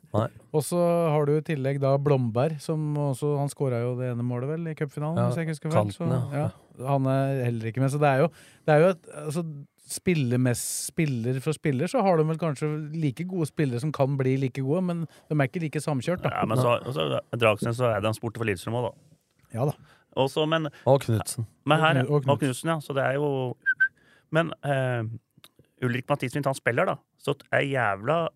Og 0.54 0.62
så 0.62 0.78
har 1.10 1.26
du 1.26 1.32
i 1.34 1.42
tillegg 1.42 1.80
da 1.82 1.96
Blomberg, 1.98 2.60
som 2.62 2.92
også 3.10 3.32
Han 3.40 3.50
skåra 3.50 3.82
jo 3.82 3.96
det 3.98 4.12
ene 4.12 4.26
målet, 4.26 4.52
vel, 4.52 4.68
i 4.70 4.76
cupfinalen, 4.78 5.18
Ja, 5.18 5.26
hvis 5.26 5.40
jeg 5.40 5.48
ikke 5.48 5.56
husker 5.56 5.74
feil. 5.74 5.90
Så, 5.96 6.20
ja. 6.36 6.48
Han 6.86 7.08
er 7.10 7.42
heller 7.48 7.70
ikke 7.70 7.82
med. 7.82 7.90
Så 7.90 7.98
det 8.02 8.12
er 8.12 8.22
jo, 8.22 8.28
det 8.66 8.76
er 8.76 8.84
jo 8.84 8.92
et 8.94 9.10
altså, 9.24 9.44
spiller, 9.90 10.38
mest, 10.38 10.68
spiller 10.86 11.40
for 11.42 11.56
spiller, 11.56 11.90
så 11.90 12.02
har 12.06 12.16
de 12.16 12.28
vel 12.30 12.38
kanskje 12.40 12.70
like 12.94 13.26
gode 13.28 13.50
spillere 13.50 13.82
som 13.82 13.90
kan 13.92 14.14
bli 14.20 14.36
like 14.46 14.62
gode, 14.62 14.86
men 14.86 15.02
de 15.10 15.34
er 15.34 15.50
ikke 15.50 15.66
like 15.66 15.82
samkjørt, 15.82 16.22
da. 16.22 16.30
Ja, 16.38 16.46
men 16.46 16.62
så, 16.62 16.78
så 16.94 17.18
Dragsnes 17.34 17.82
og 17.82 17.90
Adams 17.90 18.22
borte 18.22 18.40
for 18.40 18.48
Lillestrøm 18.48 18.78
òg, 18.78 18.86
da. 18.92 18.94
Ja 19.58 19.66
da. 19.70 19.74
Også, 20.16 20.44
men, 20.48 20.68
Og 20.86 21.00
Knutsen. 21.02 21.46
men 21.66 21.80
her, 21.80 22.02
Og 22.04 22.22
Knut- 22.22 22.32
og 22.32 22.38
Knutsen, 22.40 22.70
ja. 22.70 22.78
Så 22.80 22.94
det 22.94 23.02
er 23.04 23.14
jo 23.18 23.56
Men 24.34 24.52
eh, 24.64 25.04
Ulrik 25.84 26.08
Mathisen, 26.08 26.40
hvis 26.40 26.46
han 26.48 26.54
spiller, 26.58 26.88
da, 26.88 26.96
så 27.18 27.34
er 27.52 27.62
jeg 27.62 27.74
jævla 27.76 28.28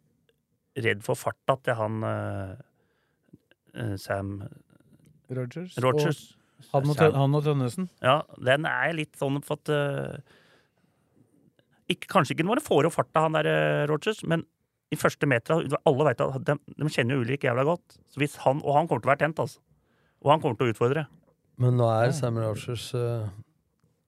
redd 0.85 1.03
for 1.03 1.19
farta 1.19 1.57
til 1.65 1.75
han 1.79 2.03
eh, 2.07 2.53
eh, 3.75 3.95
Sam 3.99 4.37
Rogers. 5.31 5.75
Rogers. 5.83 6.21
Og 6.73 6.83
han 6.83 6.91
og. 6.91 7.17
Han 7.17 7.35
og 7.39 7.45
Tønnesen. 7.47 7.89
Ja, 8.03 8.21
den 8.45 8.67
er 8.69 8.95
litt 8.97 9.19
sånn 9.19 9.41
for 9.47 9.59
at 9.61 9.73
eh, 9.75 10.37
ikke, 11.89 12.09
Kanskje 12.13 12.35
ikke 12.37 12.45
den 12.45 12.53
var 12.53 12.63
får 12.65 12.89
opp 12.89 12.97
farta, 12.99 13.27
han 13.27 13.37
der 13.39 13.49
eh, 13.51 13.85
Rogers, 13.91 14.23
men 14.29 14.45
i 14.93 14.97
første 14.97 15.29
meter 15.29 15.67
Alle 15.85 16.07
vet 16.09 16.23
at 16.25 16.45
de, 16.49 16.55
de 16.79 16.89
kjenner 16.89 17.19
jo 17.19 17.25
Ulrik 17.25 17.45
jævla 17.45 17.65
godt. 17.69 17.99
Så 18.09 18.23
hvis 18.23 18.39
han, 18.45 18.63
og 18.65 18.77
han 18.79 18.89
kommer 18.89 19.05
til 19.05 19.11
å 19.11 19.13
være 19.13 19.25
tent, 19.27 19.43
altså. 19.43 19.61
Og 20.25 20.33
han 20.33 20.41
kommer 20.43 20.59
til 20.59 20.69
å 20.71 20.73
utfordre. 20.75 21.05
Men 21.59 21.79
nå 21.79 21.89
er 21.91 22.15
Sam 22.15 22.39
Rogers 22.39 22.89
uh, 22.95 23.27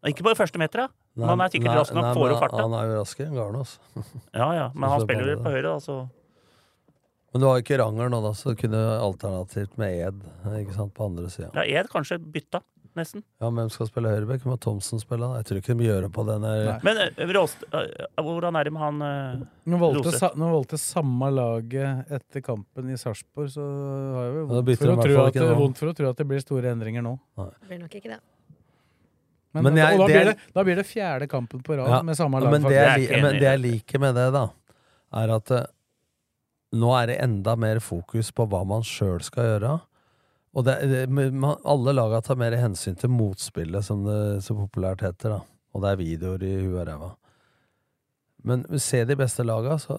Ikke 0.06 0.22
på 0.22 0.32
de 0.32 0.38
første 0.38 0.60
metera. 0.60 0.88
Han 1.18 1.42
er 1.42 1.52
sikkert 1.52 1.80
rask 1.80 1.94
nok, 1.96 2.12
får 2.16 2.34
opp 2.36 2.42
farta. 2.44 2.62
Han 2.62 2.76
er 2.78 2.88
jo 2.88 2.98
raskere 3.00 3.28
enn 3.28 3.36
Garne, 3.36 3.64
altså. 3.64 4.04
Ja, 4.40 4.48
ja, 4.56 4.66
men 4.74 4.92
han 4.92 5.04
spiller 5.04 5.32
jo 5.34 5.38
på 5.42 5.52
høyre, 5.52 5.72
da, 5.72 5.78
så 5.82 5.96
Men 7.34 7.42
du 7.42 7.48
har 7.50 7.62
ikke 7.62 7.78
Ranger 7.82 8.12
nå, 8.14 8.20
da, 8.24 8.32
så 8.38 8.54
du 8.54 8.60
kunne 8.62 8.82
alternativt 9.02 9.74
med 9.80 9.98
Ed 10.06 10.22
ikke 10.62 10.76
sant, 10.78 10.94
på 10.96 11.08
andre 11.10 11.26
sida. 11.32 11.50
Ja, 11.58 11.66
Ed 11.82 11.90
kanskje 11.92 12.20
bytta, 12.22 12.62
nesten. 12.98 13.22
Ja, 13.40 13.50
hvem 13.54 13.68
skal 13.72 13.88
spille 13.88 14.10
høyrebekk? 14.12 14.46
Må 14.48 14.56
Thomsen 14.60 15.00
spille? 15.02 15.28
Jeg 15.38 15.46
tror 15.48 15.60
ikke 15.60 15.76
de 15.78 15.86
gjør 15.86 16.06
det 16.06 16.10
på 16.16 16.24
den 16.28 16.46
der 16.46 16.80
Men 16.86 17.00
Rost, 17.36 17.62
Råst, 17.64 17.64
eh, 17.76 18.24
hvordan 18.26 18.58
er 18.58 18.68
det 18.68 18.72
med 18.74 18.82
han 18.82 19.04
eh, 19.06 19.44
Nå 19.70 19.80
valgte, 19.82 20.14
sa, 20.18 20.32
nå 20.38 20.50
valgte 20.54 20.80
samme 20.80 21.30
laget 21.34 22.10
etter 22.18 22.44
kampen 22.44 22.90
i 22.90 22.98
Sarpsborg, 23.00 23.50
så 23.54 23.64
har 23.64 24.26
jeg 24.26 24.34
jo 24.40 24.44
vondt 24.50 24.74
for, 24.82 24.92
å 24.94 24.98
tro 25.04 25.22
at, 25.24 25.38
det, 25.38 25.48
vondt 25.62 25.80
for 25.82 25.92
å 25.92 25.96
tro 25.96 26.10
at 26.10 26.20
det 26.22 26.28
blir 26.30 26.42
store 26.44 26.74
endringer 26.74 27.04
nå. 27.06 27.16
Det 27.38 27.70
blir 27.70 27.82
nok 27.84 27.98
ikke 28.00 28.14
det. 28.16 28.20
Men, 29.52 29.64
Men 29.66 29.76
jeg- 29.76 29.98
da, 29.98 30.06
det 30.06 30.14
blir 30.14 30.24
det, 30.30 30.38
da 30.54 30.64
blir 30.64 30.76
det 30.78 30.86
fjerde 30.86 31.26
kampen 31.28 31.62
på 31.62 31.76
rad 31.76 31.88
Ja, 31.90 32.02
med 32.02 32.16
samme 32.16 32.40
lag. 32.40 32.52
Men 32.52 32.62
det, 32.62 32.76
jeg, 32.78 33.22
men 33.22 33.34
det 33.34 33.48
jeg 33.48 33.60
liker 33.60 33.98
med 33.98 34.14
det, 34.14 34.28
da, 34.36 34.48
er 35.18 35.32
at 35.34 35.50
eh, 35.50 35.66
nå 36.78 36.92
er 36.94 37.06
det 37.10 37.16
enda 37.24 37.56
mer 37.58 37.80
fokus 37.82 38.30
på 38.30 38.46
hva 38.46 38.62
man 38.66 38.82
sjøl 38.86 39.18
skal 39.26 39.48
gjøre. 39.48 39.72
Og 40.50 40.66
det, 40.66 40.76
det, 40.90 41.00
man, 41.10 41.58
alle 41.68 41.94
laga 41.94 42.20
tar 42.26 42.38
mer 42.40 42.56
hensyn 42.58 42.96
til 42.98 43.12
motspillet, 43.14 43.86
som 43.86 44.02
det 44.06 44.42
så 44.42 44.56
populært 44.58 45.04
heter. 45.06 45.36
da 45.36 45.40
Og 45.74 45.84
det 45.84 45.90
er 45.90 46.00
videoer 46.00 46.46
i 46.46 46.54
huet 46.64 46.80
og 46.82 46.88
ræva. 46.88 47.10
Men 48.42 48.64
se 48.80 49.04
de 49.04 49.16
beste 49.18 49.44
laga, 49.46 49.78
så 49.78 49.98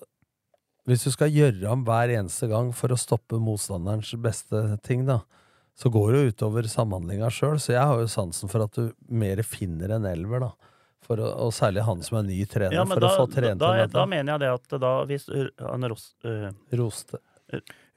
Hvis 0.90 1.04
du 1.06 1.12
skal 1.14 1.30
gjøre 1.30 1.70
om 1.70 1.84
hver 1.86 2.10
eneste 2.10 2.48
gang 2.50 2.72
for 2.74 2.90
å 2.90 2.98
stoppe 2.98 3.38
motstanderens 3.38 4.16
beste 4.18 4.80
ting, 4.82 5.04
da, 5.06 5.20
så 5.78 5.92
går 5.94 6.08
det 6.12 6.22
jo 6.22 6.32
utover 6.32 6.66
samhandlinga 6.66 7.30
sjøl. 7.30 7.60
Så 7.62 7.76
jeg 7.76 7.86
har 7.86 8.02
jo 8.02 8.08
sansen 8.10 8.50
for 8.50 8.66
at 8.66 8.74
du 8.74 8.90
mer 9.06 9.44
finner 9.46 9.94
en 9.94 10.08
elver, 10.10 10.42
da. 10.42 10.72
For 11.06 11.22
å, 11.22 11.30
og 11.46 11.54
særlig 11.54 11.86
han 11.86 12.02
som 12.02 12.18
er 12.18 12.26
ny 12.26 12.40
trener, 12.50 12.80
Ja, 12.80 12.88
for 12.90 13.02
da, 13.02 13.12
å 13.14 13.24
få 13.24 13.30
trent 13.30 13.62
da, 13.62 13.72
da, 13.78 13.86
da 13.94 14.08
mener 14.10 14.34
jeg 14.34 14.42
det 14.42 14.50
at 14.58 14.76
da 14.82 14.92
hvis 15.10 15.30
uh, 15.30 15.48
han 15.62 15.86
Ros, 15.94 16.08
uh, 16.26 16.50
Roste. 16.78 17.22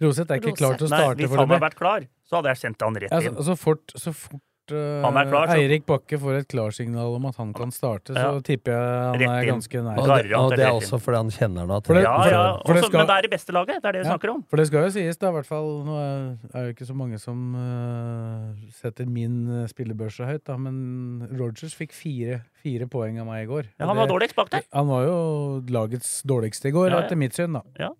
Roseth 0.02 0.30
er 0.30 0.40
ikke 0.40 0.56
klar 0.58 0.74
til 0.80 0.88
å 0.88 0.90
Nei, 0.90 0.98
starte 1.04 1.22
hvis 1.22 1.30
han 1.36 1.46
hadde 1.48 1.60
vært 1.68 1.78
klar, 1.78 2.08
så 2.26 2.40
hadde 2.40 2.50
jeg 2.54 2.56
sendt 2.64 2.82
han 2.82 2.94
rett 2.98 3.10
Ja, 3.12 3.20
så, 3.20 3.30
inn. 3.30 3.44
så 3.46 3.54
fort, 3.56 3.92
så 3.94 4.12
fort 4.12 4.40
uh, 4.72 5.04
er 5.06 5.28
klar, 5.30 5.46
så- 5.46 5.54
Eirik 5.60 5.84
Bakke 5.86 6.18
får 6.18 6.38
et 6.40 6.48
klarsignal 6.48 7.14
om 7.14 7.26
at 7.26 7.36
han 7.36 7.52
kan 7.54 7.70
starte, 7.70 8.10
så 8.16 8.16
Ja. 8.34 8.40
tipper 8.40 8.72
jeg 8.72 8.80
han 8.80 9.20
Rett 9.20 9.28
er 9.28 9.52
ganske 9.52 9.82
nær. 9.84 9.98
Og 10.00 10.08
det, 10.08 10.32
og 10.34 10.50
det 10.50 10.64
er 10.66 10.72
også 10.72 10.98
fordi 10.98 11.16
han 11.20 11.30
kjenner 11.30 11.66
noe 11.68 11.80
For 11.84 11.94
det- 11.94 12.02
Ja, 12.02 12.16
ja, 12.26 12.58
for 12.66 12.74
det 12.74 12.84
skal- 12.84 12.98
men 12.98 13.06
det 13.06 13.16
er 13.18 13.22
det 13.22 13.30
beste 13.30 13.52
laget. 13.52 13.82
Det 13.82 13.84
er 13.84 13.92
det 13.92 14.02
vi 14.02 14.08
Ja, 14.08 14.16
snakker 14.16 14.30
om. 14.34 14.42
For 14.48 14.56
det 14.56 14.66
skal 14.66 14.82
jo 14.82 14.90
sies, 14.90 15.16
da, 15.16 15.28
i 15.28 15.32
hvert 15.32 15.46
fall 15.46 15.84
Nå 15.84 15.94
er, 15.94 16.38
det 16.50 16.64
jo 16.64 16.72
ikke 16.74 16.88
så 16.90 16.96
mange 16.96 17.20
som 17.20 17.54
uh, 17.54 18.54
setter 18.72 19.06
min 19.06 19.62
uh, 19.62 19.66
spillebørse 19.68 20.26
høyt, 20.26 20.44
da, 20.44 20.56
men 20.56 21.28
Rogers 21.38 21.74
fikk 21.76 21.92
fire, 21.92 22.42
fire 22.64 22.86
poeng 22.88 23.20
av 23.20 23.26
meg 23.26 23.46
i 23.46 23.52
går. 23.52 23.64
Ja, 23.78 23.86
han 23.86 23.96
var 23.96 24.08
dårligst 24.08 24.34
bak 24.34 24.50
der. 24.50 24.62
Han 24.72 24.88
var 24.88 25.04
jo 25.06 25.60
lagets 25.68 26.22
dårligste 26.24 26.66
i 26.66 26.72
går, 26.72 26.90
Ja, 26.90 26.98
ja. 26.98 27.02
etter 27.06 27.16
mitt 27.16 27.32
syn, 27.34 27.52
da. 27.52 27.62
Ja, 27.78 27.90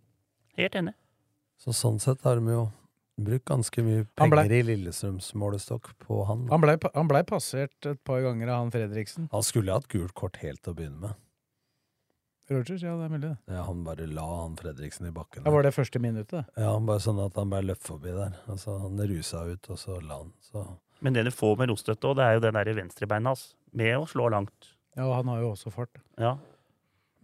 helt 0.57 0.73
enig. 0.75 0.95
Så 1.65 1.73
sånn 1.73 2.01
sett 2.03 2.21
har 2.27 2.37
de 2.41 2.53
jo 2.53 2.65
brukt 3.25 3.47
ganske 3.49 3.83
mye 3.87 4.05
penger 4.19 4.37
ble- 4.43 4.59
i 4.59 4.63
Lillestrøms 4.69 5.31
målestokk 5.39 5.93
på 6.03 6.25
han. 6.29 6.47
Han 6.51 6.61
blei 6.61 6.77
ble 6.77 7.23
passert 7.25 7.87
et 7.89 8.01
par 8.05 8.21
ganger 8.25 8.51
av 8.53 8.65
han 8.65 8.73
Fredriksen. 8.75 9.29
Han 9.33 9.43
skulle 9.47 9.73
hatt 9.73 9.89
gult 9.89 10.13
kort 10.19 10.37
helt 10.43 10.61
til 10.63 10.75
å 10.75 10.77
begynne 10.77 11.01
med. 11.01 11.15
Rogers, 12.51 12.83
ja, 12.85 12.93
det 13.01 13.07
er 13.07 13.13
mulig. 13.15 13.31
Ja, 13.49 13.63
han 13.65 13.85
bare 13.87 14.05
la 14.11 14.25
han 14.43 14.57
Fredriksen 14.61 15.07
i 15.09 15.13
bakken. 15.17 15.47
Ja, 15.47 15.51
var 15.55 15.63
det 15.65 15.73
første 15.73 16.01
minuttet. 16.03 16.45
Ja, 16.61 16.75
han 16.75 16.85
bare 16.85 17.01
sånn 17.01 17.23
at 17.25 17.39
han 17.41 17.49
bare 17.49 17.65
løp 17.65 17.81
forbi 17.81 18.13
der. 18.13 18.35
Altså, 18.53 18.75
han 18.83 19.01
rusa 19.01 19.47
ut, 19.49 19.71
og 19.73 19.79
så 19.81 19.97
la 20.05 20.19
han. 20.19 20.33
Så. 20.45 20.67
Men 21.01 21.17
det 21.17 21.25
du 21.25 21.31
får 21.33 21.57
med 21.63 21.73
Rostøtte 21.73 22.11
òg, 22.11 22.19
det 22.21 22.27
er 22.27 22.35
jo 22.37 22.43
den 22.45 22.59
der 22.59 22.75
venstrebeina 22.77 23.33
hans. 23.33 23.55
Med 23.73 23.97
å 23.97 24.05
slå 24.11 24.29
langt. 24.35 24.75
Ja, 24.95 25.07
og 25.09 25.15
han 25.23 25.33
har 25.33 25.41
jo 25.41 25.55
også 25.55 25.73
fart. 25.73 25.97
Ja. 26.21 26.35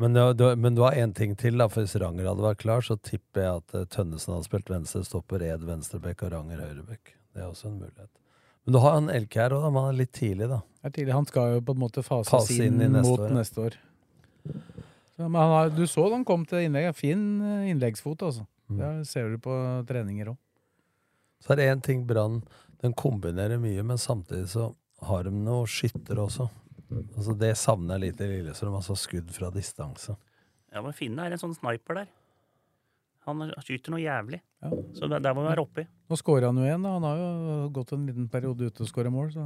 Men, 0.00 0.14
du, 0.16 0.20
du, 0.32 0.56
men 0.56 0.74
du 0.74 0.80
har 0.80 0.96
én 0.96 1.10
ting 1.12 1.34
til, 1.36 1.58
da, 1.60 1.66
for 1.68 1.84
hvis 1.84 1.98
Ranger 2.00 2.30
hadde 2.30 2.44
vært 2.44 2.62
klar, 2.62 2.80
så 2.80 2.96
tipper 3.04 3.42
jeg 3.44 3.60
at 3.60 3.74
eh, 3.76 3.88
Tønnesen 3.92 4.32
hadde 4.32 4.46
spilt 4.48 4.70
venstre 4.72 5.02
stopper, 5.04 5.42
Ed 5.44 5.66
venstrebekk 5.68 6.24
og 6.24 6.32
Ranger 6.32 6.62
høyrebekk. 6.64 7.12
Det 7.34 7.42
er 7.42 7.50
også 7.50 7.68
en 7.68 7.74
mulighet. 7.82 8.08
Men 8.64 8.76
du 8.76 8.80
har 8.80 8.96
en 8.96 9.10
Elkjær 9.12 9.52
òg, 9.58 9.66
men 9.68 9.84
han 9.84 9.92
er 9.92 9.98
litt 9.98 10.12
tidlig, 10.16 10.48
da. 10.48 10.62
Er 10.80 10.94
tidlig. 10.96 11.12
Han 11.18 11.28
skal 11.28 11.52
jo 11.52 11.60
på 11.68 11.76
en 11.76 11.82
måte 11.82 12.04
fases 12.06 12.32
Fase 12.32 12.56
inn 12.56 12.80
inn, 12.80 12.96
neste 12.96 13.10
mot 13.10 13.20
år, 13.26 13.28
ja. 13.28 13.36
neste 13.42 13.66
år. 13.66 13.76
Så, 14.48 15.26
men 15.26 15.36
han 15.36 15.52
har, 15.52 15.74
du 15.76 15.84
så 15.92 16.06
han 16.14 16.24
kom 16.28 16.48
til 16.48 16.64
innlegget. 16.64 16.96
Fin 16.96 17.26
eh, 17.44 17.68
innleggsfot, 17.74 18.24
altså. 18.30 18.46
Mm. 18.72 18.80
Det 18.80 18.92
ser 19.10 19.28
du 19.34 19.40
på 19.44 19.58
treninger 19.88 20.32
òg. 20.32 20.40
Så 21.44 21.52
er 21.52 21.60
det 21.60 21.68
én 21.74 21.80
ting 21.84 22.02
Brann 22.08 22.40
Den 22.80 22.96
kombinerer 22.96 23.60
mye, 23.60 23.84
men 23.84 24.00
samtidig 24.00 24.48
så 24.52 24.70
har 25.04 25.28
de 25.28 25.32
noe 25.34 25.68
skytter 25.68 26.24
også. 26.24 26.48
Altså 26.90 27.34
Det 27.38 27.52
savner 27.58 27.96
jeg 27.98 28.02
litt 28.10 28.20
i 28.24 28.28
Lillestrøm. 28.32 28.74
Altså 28.80 28.96
skudd 28.98 29.30
fra 29.34 29.50
distanse. 29.54 30.16
Ja, 30.74 30.82
men 30.82 30.94
Finne 30.94 31.26
er 31.26 31.34
en 31.34 31.40
sånn 31.42 31.54
sniper 31.56 32.00
der. 32.02 32.08
Han 33.28 33.42
skyter 33.62 33.92
noe 33.94 34.00
jævlig. 34.02 34.40
Så 34.96 35.06
der, 35.10 35.20
der 35.22 35.34
må 35.36 35.44
vi 35.44 35.50
være 35.52 35.62
oppi. 35.64 35.84
Nå 36.10 36.16
skårer 36.18 36.48
han 36.48 36.58
jo 36.58 36.64
igjen. 36.66 36.82
da. 36.86 36.94
Han 36.96 37.06
har 37.06 37.20
jo 37.20 37.68
gått 37.76 37.92
en 37.94 38.06
liten 38.08 38.26
periode 38.32 38.70
ute 38.70 38.82
og 38.86 38.88
skåret 38.90 39.12
mål, 39.14 39.30
så 39.34 39.44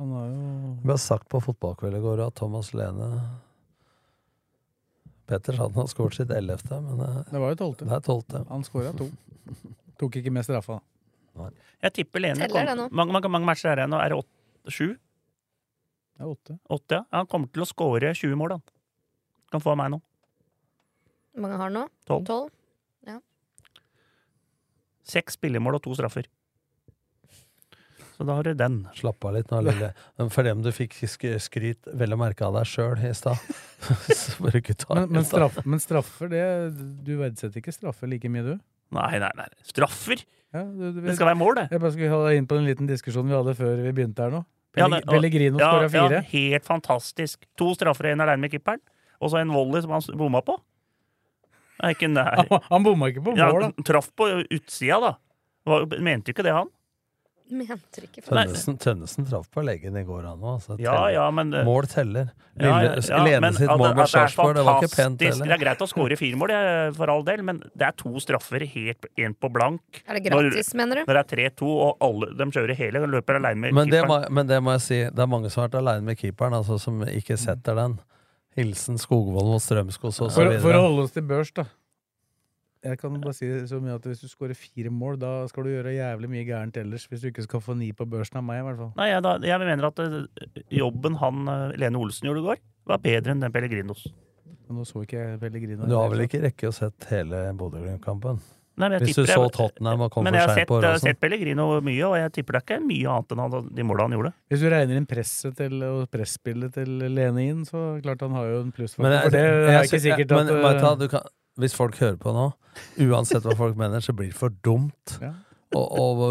han 0.00 0.12
har 0.16 0.26
jo 0.32 0.50
Vi 0.82 0.90
har 0.90 1.00
sagt 1.00 1.28
på 1.30 1.40
fotballkveld 1.44 1.96
i 1.96 2.02
går 2.02 2.24
at 2.26 2.34
Thomas 2.40 2.72
Lene 2.74 3.08
Petter 5.28 5.54
sa 5.56 5.68
han 5.68 5.76
har 5.78 5.86
skåret 5.90 6.16
sitt 6.18 6.32
ellevte, 6.34 6.80
men 6.82 7.00
eh, 7.00 7.20
Det 7.30 7.40
var 7.40 7.52
jo 7.54 7.58
tolvte. 7.60 7.86
det 7.88 7.94
er 7.96 8.04
tolvte. 8.04 8.42
Han 8.50 8.64
skåra 8.66 8.90
to. 8.98 9.06
Tok 10.00 10.18
ikke 10.18 10.32
med 10.34 10.44
straffa. 10.44 10.80
Jeg 11.82 11.94
tipper 11.96 12.20
Lene 12.24 12.42
Teller 12.42 12.66
det 12.66 12.74
kom, 12.74 12.82
nå? 12.82 12.88
mange, 12.98 13.14
mange, 13.16 13.30
mange 13.36 13.48
matcher 13.48 13.70
er 13.72 13.84
det 13.84 13.86
nå? 13.92 14.00
Er 14.02 14.12
det 14.12 14.18
åtte, 14.18 14.74
sju? 14.74 14.88
Det 16.16 16.24
er 16.24 16.30
åtte. 16.30 16.58
Åtte, 16.68 17.00
ja. 17.00 17.04
Han 17.18 17.28
kommer 17.30 17.50
til 17.52 17.64
å 17.64 17.68
skåre 17.68 18.12
20 18.14 18.36
mål, 18.38 18.56
han. 18.58 18.64
Kan 19.52 19.64
få 19.64 19.72
av 19.74 19.80
meg 19.80 19.94
nå. 19.94 20.02
Hvor 21.32 21.44
mange 21.46 21.56
har 21.58 21.68
han 21.70 21.78
nå? 21.80 21.86
Tolv. 22.08 22.28
Tolv? 22.28 22.52
Ja. 23.08 23.18
Seks 25.08 25.38
spillemål 25.38 25.80
og 25.80 25.84
to 25.86 25.96
straffer. 25.96 26.28
Så 28.12 28.26
da 28.28 28.36
har 28.36 28.46
du 28.46 28.52
den. 28.54 28.82
Slapp 28.94 29.24
av 29.24 29.32
litt 29.34 29.48
nå, 29.50 29.62
lille. 29.64 29.88
For 30.30 30.46
dem 30.46 30.60
du 30.62 30.68
fikk 30.74 30.98
skryt 31.42 31.88
vel 31.98 32.14
å 32.14 32.18
merke 32.20 32.44
av 32.46 32.58
deg 32.58 32.68
sjøl 32.68 33.00
i 33.08 33.14
stad, 33.16 33.40
Men, 34.42 35.08
men, 35.10 35.24
straff, 35.26 35.56
men 35.66 35.80
straffer, 35.82 36.28
det 36.30 36.42
Du 37.02 37.16
verdsetter 37.18 37.58
ikke 37.58 37.74
straffer 37.74 38.06
like 38.06 38.28
mye, 38.30 38.44
du? 38.46 38.60
Nei, 38.94 39.16
nei, 39.18 39.30
nei. 39.40 39.48
Straffer! 39.66 40.22
Ja, 40.52 40.62
du, 40.68 40.84
du, 40.92 41.00
Det 41.00 41.16
skal 41.16 41.32
være 41.32 41.40
mål, 41.40 41.56
det. 41.56 41.64
Jeg 41.72 41.82
bare 41.82 41.94
skulle 41.96 42.12
ha 42.12 42.20
deg 42.28 42.38
inn 42.38 42.46
på 42.46 42.58
en 42.60 42.68
liten 42.68 42.90
diskusjon 42.90 43.26
vi 43.26 43.34
hadde 43.34 43.56
før 43.58 43.80
vi 43.80 43.94
begynte 43.96 44.26
her 44.26 44.36
nå. 44.36 44.42
Ja, 44.76 44.86
Pelleg- 44.88 45.04
Pellegrino 45.10 45.58
ja, 45.60 45.68
skåra 45.68 45.88
fire. 45.92 46.20
Ja, 46.22 46.28
helt 46.32 46.64
fantastisk. 46.64 47.42
To 47.60 47.72
straffer 47.76 48.08
og 48.08 48.14
én 48.16 48.22
alene 48.24 48.40
med 48.46 48.52
keeperen. 48.54 48.80
Og 49.20 49.30
så 49.30 49.38
en 49.42 49.52
volley 49.52 49.82
som 49.84 49.92
han 49.94 50.02
bomma 50.18 50.40
på. 50.42 50.56
Ikke 51.90 52.08
nær. 52.10 52.40
Han, 52.50 52.60
han 52.70 52.84
bomma 52.86 53.08
ikke 53.10 53.24
på 53.26 53.34
mål, 53.36 53.60
da. 53.66 53.84
traff 53.88 54.08
på 54.16 54.28
utsida, 54.54 55.00
da. 55.02 55.12
Var, 55.66 55.86
mente 56.02 56.32
ikke 56.32 56.44
det, 56.46 56.52
han. 56.54 56.68
Mente 57.52 58.02
ikke 58.06 58.22
Tønnesen, 58.24 58.76
Tønnesen 58.80 59.26
traff 59.28 59.50
på 59.52 59.62
leggen 59.66 59.96
i 60.00 60.02
går, 60.08 60.22
han 60.24 60.40
òg. 60.40 60.54
Altså, 60.56 60.76
Ja, 60.80 60.94
ja, 61.12 61.26
eh, 61.28 61.64
mål 61.66 61.88
teller. 61.92 62.30
Lille, 62.56 63.00
ja, 63.08 63.20
Lene 63.24 63.50
sitt 63.56 63.68
mål 63.68 63.92
er 63.92 64.08
Sarpsborg, 64.12 64.56
det 64.56 64.64
var 64.66 64.80
ikke 64.82 64.92
pent 64.96 65.24
heller. 65.24 65.46
Det 65.48 65.56
er 65.56 65.62
greit 65.64 65.84
å 65.84 65.88
skåre 65.88 66.16
fire 66.20 66.36
mål, 66.40 66.52
for 66.96 67.12
all 67.12 67.24
del, 67.24 67.42
men 67.42 67.60
det 67.72 67.86
er 67.88 67.96
to 67.96 68.12
straffer, 68.20 68.64
helt 68.74 69.08
én 69.16 69.36
på 69.36 69.50
blank. 69.52 70.02
Er 70.06 70.18
det 70.18 70.24
gratis, 70.30 70.72
Når- 70.72 70.80
mener 70.80 70.94
du? 70.96 71.04
Når 71.06 71.20
det 71.20 71.24
er 71.24 71.36
3-2, 71.50 71.68
og 71.68 71.96
alle 72.00 72.32
de 72.36 72.44
kjører 72.52 72.76
hele, 72.76 73.00
de 73.00 73.12
løper 73.12 73.40
aleine 73.40 73.60
med 73.60 73.74
Men 73.74 73.88
det, 73.90 74.02
må, 74.08 74.30
men 74.30 74.46
det 74.46 74.62
må 74.62 74.72
jeg 74.72 74.80
si, 74.80 75.02
det 75.04 75.18
er 75.18 75.26
mange 75.26 75.50
som 75.50 75.62
har 75.62 75.68
vært 75.68 75.80
aleine 75.80 76.04
med 76.04 76.18
keeperen, 76.18 76.52
altså, 76.56 76.80
som 76.80 77.00
ikke 77.04 77.38
setter 77.38 77.74
den. 77.74 77.98
Hilsen 78.56 78.98
Skogvold 79.00 79.48
mot 79.48 79.62
Strømskog 79.64 80.10
og 80.10 80.12
så 80.12 80.28
For, 80.30 80.58
for 80.60 80.76
å 80.76 80.82
holde 80.88 81.06
oss 81.06 81.14
til 81.14 81.24
børs, 81.24 81.52
da. 81.56 81.64
Jeg 82.82 82.98
kan 82.98 83.14
bare 83.22 83.34
si 83.36 83.46
så 83.70 83.78
mye 83.82 83.94
at 83.94 84.06
Hvis 84.10 84.24
du 84.24 84.28
skårer 84.30 84.58
fire 84.58 84.90
mål, 84.90 85.18
da 85.22 85.30
skal 85.50 85.66
du 85.66 85.70
gjøre 85.70 85.92
jævlig 85.94 86.30
mye 86.32 86.46
gærent 86.48 86.78
ellers. 86.80 87.04
Hvis 87.06 87.22
du 87.22 87.28
ikke 87.30 87.44
skal 87.46 87.62
få 87.62 87.76
ni 87.78 87.92
på 87.94 88.06
børsen 88.10 88.40
av 88.40 88.46
meg, 88.48 88.58
i 88.58 88.66
hvert 88.66 88.80
fall. 88.80 88.90
Nei, 88.98 89.06
jeg, 89.12 89.22
da, 89.22 89.36
jeg 89.46 89.62
mener 89.62 89.86
at 89.92 90.02
eh, 90.02 90.64
jobben 90.80 91.18
han 91.22 91.44
eh, 91.52 91.76
Lene 91.78 92.00
Olsen 92.02 92.26
gjorde 92.26 92.42
i 92.42 92.48
går, 92.48 92.64
var 92.90 93.04
bedre 93.04 93.36
enn 93.36 93.44
den 93.44 93.54
Pellegrinos. 93.54 94.08
Men 94.66 94.80
Nå 94.80 94.88
så 94.88 95.04
ikke 95.04 95.20
jeg 95.20 95.38
Pellegrino. 95.42 95.86
Du 95.86 95.94
har 95.94 96.10
vel 96.10 96.24
ikke 96.26 96.42
rekke 96.42 96.72
å 96.72 96.74
sett 96.74 97.06
hele 97.12 97.44
Bodø-Glimt-kampen? 97.60 98.42
Nei, 98.72 98.88
men 98.88 98.94
jeg 98.96 99.10
Hvis 99.10 99.18
du 99.20 99.26
så 99.28 99.44
Tottenham 99.52 100.00
og 100.06 100.14
kom 100.14 100.24
Men 100.24 100.32
for 100.38 100.54
seint 100.56 100.68
på 100.70 100.78
Rosen. 100.78 100.80
Men 100.80 100.88
jeg 100.88 100.96
har 100.96 101.02
sett 101.04 101.20
Pellegrino 101.20 101.66
mye, 101.84 102.06
og 102.08 102.14
jeg 102.16 102.32
tipper 102.38 102.56
det 102.56 102.62
er 102.62 102.64
ikke 102.66 102.78
mye 102.88 103.12
annet 103.12 103.34
enn 103.34 103.42
han, 103.44 103.68
de 103.76 103.84
måla 103.84 104.06
han 104.08 104.16
gjorde. 104.16 104.32
Hvis 104.48 104.64
du 104.64 104.68
regner 104.72 104.98
inn 104.98 105.08
presset 105.10 105.58
til, 105.60 105.76
og 105.86 106.00
presspillet 106.10 106.72
til 106.78 106.96
Lene 107.12 107.44
inn, 107.44 107.66
så 107.68 107.84
klart 108.02 108.24
han 108.24 108.34
har 108.38 108.48
jo 108.48 108.62
en 108.64 108.72
pluss. 108.74 108.96
For, 108.96 109.04
Men, 109.04 109.18
det 109.30 109.44
er 109.44 109.60
jeg- 109.76 109.90
ikke 109.90 110.02
sikkert 110.08 110.34
men, 110.34 110.48
at 110.48 111.04
vet 111.04 111.20
Hvis 111.60 111.74
folk 111.76 111.98
hører 112.00 112.16
på 112.16 112.32
nå, 112.32 112.52
uansett 113.10 113.44
hva 113.44 113.56
folk 113.56 113.76
mener, 113.76 114.00
så 114.00 114.14
blir 114.16 114.30
det 114.32 114.38
for 114.38 114.48
dumt 114.64 115.18
Ja. 115.20 115.34
å, 115.74 115.82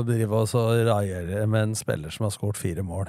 å 0.02 0.04
drive 0.06 0.32
og 0.34 0.50
raiere 0.88 1.48
med 1.48 1.62
en 1.70 1.76
spiller 1.76 2.10
som 2.10 2.26
har 2.26 2.32
skåret 2.32 2.58
fire 2.58 2.82
mål. 2.84 3.08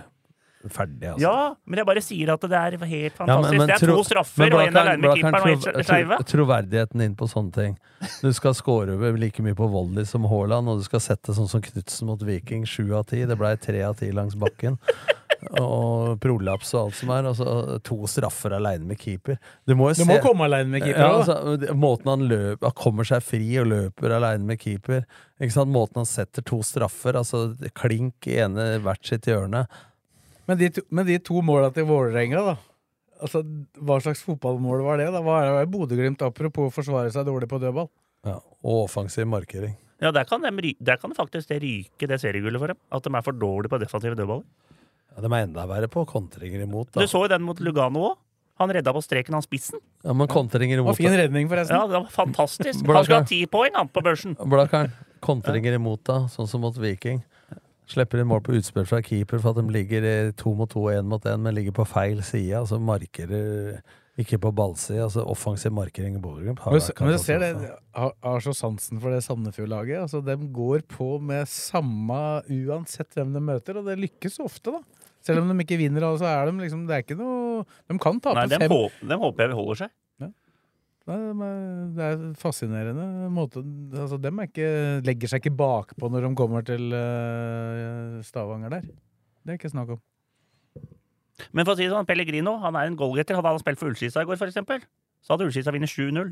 Ferdig, 0.62 1.08
altså. 1.10 1.18
Ja, 1.24 1.54
men 1.66 1.80
jeg 1.80 1.86
bare 1.88 2.00
sier 2.06 2.30
at 2.36 2.40
det 2.46 2.52
er 2.54 2.76
helt 2.86 3.16
Ja, 3.18 3.18
fantastisk. 3.18 3.50
men- 3.50 3.58
men 3.58 3.66
det 3.66 3.82
er 3.82 3.86
to 3.88 4.04
straffer 4.06 4.44
og 4.54 4.60
en 4.62 4.76
alene 4.76 5.00
med 5.00 5.16
keeperen 5.16 5.34
og 5.42 5.74
en 5.74 5.84
skeive. 5.84 6.18
tro- 6.18 6.28
Troverdigheten 6.36 7.00
inn 7.02 7.16
på 7.16 7.26
sånne 7.26 7.52
ting. 7.52 7.78
Du 8.22 8.32
skal 8.32 8.54
score 8.54 8.86
like 9.18 9.42
mye 9.42 9.54
på 9.56 9.68
volley 9.68 10.04
som 10.06 10.22
Haaland, 10.22 10.68
og 10.68 10.78
du 10.78 10.84
skal 10.84 11.00
sette 11.00 11.34
sånn 11.34 11.48
som 11.48 11.60
Knutsen 11.60 12.06
mot 12.06 12.20
Viking, 12.22 12.64
sju 12.64 12.94
av 12.94 13.06
ti. 13.06 13.24
Det 13.24 13.36
blei 13.36 13.56
tre 13.58 13.82
av 13.82 13.96
ti 13.96 14.12
langs 14.12 14.36
bakken. 14.36 14.78
Og 15.58 16.20
prolaps 16.22 16.70
og 16.76 16.86
alt 16.86 16.96
som 17.00 17.10
er. 17.10 17.26
Altså, 17.32 17.78
to 17.86 17.96
straffer 18.10 18.54
aleine 18.56 18.86
med 18.86 18.98
keeper. 19.00 19.38
Du 19.66 19.74
må 19.74 19.88
jo 19.90 19.98
Du 20.02 20.06
må 20.06 20.16
se 20.16 20.22
komme 20.24 20.46
alene 20.46 20.70
med 20.76 20.84
keeper 20.84 21.02
Ja, 21.02 21.08
altså, 21.18 21.74
måten 21.74 22.10
han 22.12 22.26
løper 22.30 22.68
Han 22.70 22.76
kommer 22.78 23.08
seg 23.08 23.24
fri 23.26 23.48
og 23.58 23.66
løper 23.72 24.14
aleine 24.18 24.46
med 24.46 24.60
keeper. 24.62 25.02
Ikke 25.42 25.56
sant? 25.56 25.72
Måten 25.74 25.98
han 26.04 26.06
setter 26.06 26.44
to 26.46 26.60
straffer, 26.62 27.18
altså 27.18 27.48
klink 27.74 28.28
ene 28.30 28.78
hvert 28.84 29.02
sitt 29.08 29.26
hjørne. 29.26 29.64
Men 30.46 30.58
de, 30.58 30.68
to, 30.78 30.82
men 30.90 31.06
de 31.06 31.18
to 31.22 31.42
måla 31.42 31.72
til 31.74 31.84
Vålerenga, 31.90 32.42
da. 32.52 32.56
Altså, 33.22 33.42
Hva 33.78 34.00
slags 34.02 34.22
fotballmål 34.26 34.80
var 34.86 34.98
det? 34.98 35.10
da? 35.14 35.20
Hva 35.22 35.40
er 35.42 35.60
det 35.60 35.70
Bodø-Glimt 35.74 36.22
apropos 36.26 36.70
å 36.70 36.74
forsvare 36.74 37.10
seg 37.14 37.26
dårlig 37.28 37.50
på 37.50 37.60
dødball? 37.62 37.90
Ja, 38.26 38.38
og 38.62 38.84
offensiv 38.86 39.26
markering. 39.30 39.74
Ja, 40.02 40.10
der 40.14 40.24
kan, 40.26 40.42
de, 40.42 40.50
ry- 40.62 40.76
der 40.82 40.96
kan 40.98 41.12
faktisk 41.14 41.46
det 41.52 41.60
ryke, 41.62 42.08
det 42.10 42.18
seriegullet 42.18 42.58
for 42.58 42.72
dem. 42.72 42.78
At 42.90 43.04
de 43.06 43.12
er 43.14 43.22
for 43.22 43.38
dårlige 43.38 43.70
på 43.70 43.78
defensive 43.78 44.16
dødballer. 44.18 44.42
Ja, 45.12 45.22
de 45.24 45.30
er 45.30 45.46
enda 45.46 45.64
verre 45.68 45.88
på 45.92 46.04
kontringer 46.08 46.64
imot. 46.64 46.92
Da. 46.92 47.04
Du 47.04 47.10
så 47.10 47.24
jo 47.24 47.30
den 47.32 47.44
mot 47.46 47.60
Lugano 47.60 48.12
òg. 48.12 48.20
Han 48.60 48.70
redda 48.70 48.92
på 48.94 49.00
streken, 49.02 49.34
han 49.34 49.42
spissen. 49.42 49.80
Ja, 50.04 50.12
men 50.14 50.28
kontringer 50.30 50.78
imot 50.78 50.92
Og 50.92 50.98
fin 51.00 51.14
redning, 51.16 51.48
forresten. 51.50 51.74
Ja, 51.74 51.88
det 51.88 51.96
var 51.96 52.10
fantastisk. 52.12 52.84
Han 52.86 53.04
skulle 53.04 53.22
ha 53.22 53.28
ti 53.28 53.40
poeng, 53.50 53.72
han, 53.74 53.88
på 53.90 54.02
børsen. 54.04 54.36
Blakkaren. 54.38 54.92
Kontringer 55.22 55.78
imot, 55.78 56.02
da, 56.06 56.26
sånn 56.30 56.50
som 56.50 56.62
mot 56.62 56.76
Viking. 56.78 57.22
Slipper 57.90 58.22
inn 58.22 58.28
mål 58.30 58.42
på 58.46 58.54
utspill 58.58 58.86
fra 58.88 59.00
keeper 59.04 59.40
for 59.42 59.52
at 59.52 59.58
de 59.58 59.74
ligger 59.74 60.06
eh, 60.06 60.30
to 60.38 60.52
mot 60.56 60.70
to 60.70 60.84
og 60.86 60.94
én 60.94 61.08
mot 61.08 61.24
én, 61.26 61.42
men 61.42 61.56
ligger 61.56 61.74
på 61.76 61.86
feil 61.88 62.22
side. 62.24 62.54
Altså 62.60 62.78
markerer 62.82 63.80
ikke 64.20 64.38
på 64.42 64.52
ballside. 64.54 65.02
Altså 65.04 65.24
offensiv 65.28 65.74
markering 65.74 66.16
i 66.16 66.22
Bodø-Glimt 66.22 66.62
Men, 66.66 67.12
jeg 67.12 67.20
ser 67.24 67.42
det, 67.42 67.52
har, 67.96 68.14
har 68.22 68.44
så 68.44 68.54
sansen 68.56 69.00
for 69.02 69.14
det 69.14 69.22
Sandefjord-laget. 69.26 70.02
Altså, 70.04 70.22
de 70.24 70.36
går 70.52 70.86
på 70.88 71.16
med 71.22 71.48
samme 71.50 72.18
uansett 72.46 73.16
hvem 73.16 73.32
de 73.34 73.42
møter, 73.42 73.80
og 73.80 73.88
det 73.88 73.98
lykkes 74.00 74.40
ofte, 74.44 74.76
da. 74.78 75.01
Selv 75.22 75.42
om 75.42 75.50
de 75.52 75.64
ikke 75.64 75.78
vinner, 75.80 76.04
så 76.18 76.26
er 76.26 76.48
de 76.50 76.64
liksom 76.64 76.86
Det 76.88 76.96
er 76.96 77.04
ikke 77.04 77.18
noe 77.18 77.64
De 77.86 77.98
kan 78.02 78.18
tape 78.22 78.40
Nei, 78.40 78.48
dem, 78.50 78.64
fem 78.64 78.72
håp, 78.74 79.02
dem 79.12 79.22
håper 79.22 79.44
jeg 79.44 79.58
holder 79.58 79.80
seg. 79.84 79.92
Nei, 80.22 81.18
Det 81.96 82.06
er 82.06 82.24
fascinerende 82.38 83.28
måte 83.34 83.62
altså, 83.62 84.18
De 84.22 84.30
er 84.32 84.48
ikke, 84.50 84.70
legger 85.06 85.32
seg 85.32 85.42
ikke 85.42 85.56
bakpå 85.62 86.10
når 86.12 86.26
de 86.28 86.32
kommer 86.38 86.66
til 86.66 86.94
uh, 86.94 88.18
Stavanger 88.26 88.78
der. 88.78 88.88
Det 89.42 89.54
er 89.54 89.60
ikke 89.60 89.72
snakk 89.72 89.96
om. 89.96 90.02
Men 91.50 91.66
for 91.66 91.74
å 91.74 91.78
si 91.78 91.86
det 91.88 91.94
sånn, 91.94 92.06
Pellegrino 92.06 92.54
han 92.62 92.76
er 92.78 92.86
en 92.86 92.98
goalgetter. 92.98 93.34
Hadde 93.38 93.54
han 93.54 93.62
spilt 93.62 93.80
for 93.80 93.90
Ullskisa 93.90 94.22
i 94.22 94.28
går, 94.28 94.38
for 94.38 94.50
eksempel, 94.52 94.84
så 95.24 95.34
hadde 95.34 95.48
Ullskisa 95.48 95.74
vunnet 95.74 95.90
7-0. 95.90 96.30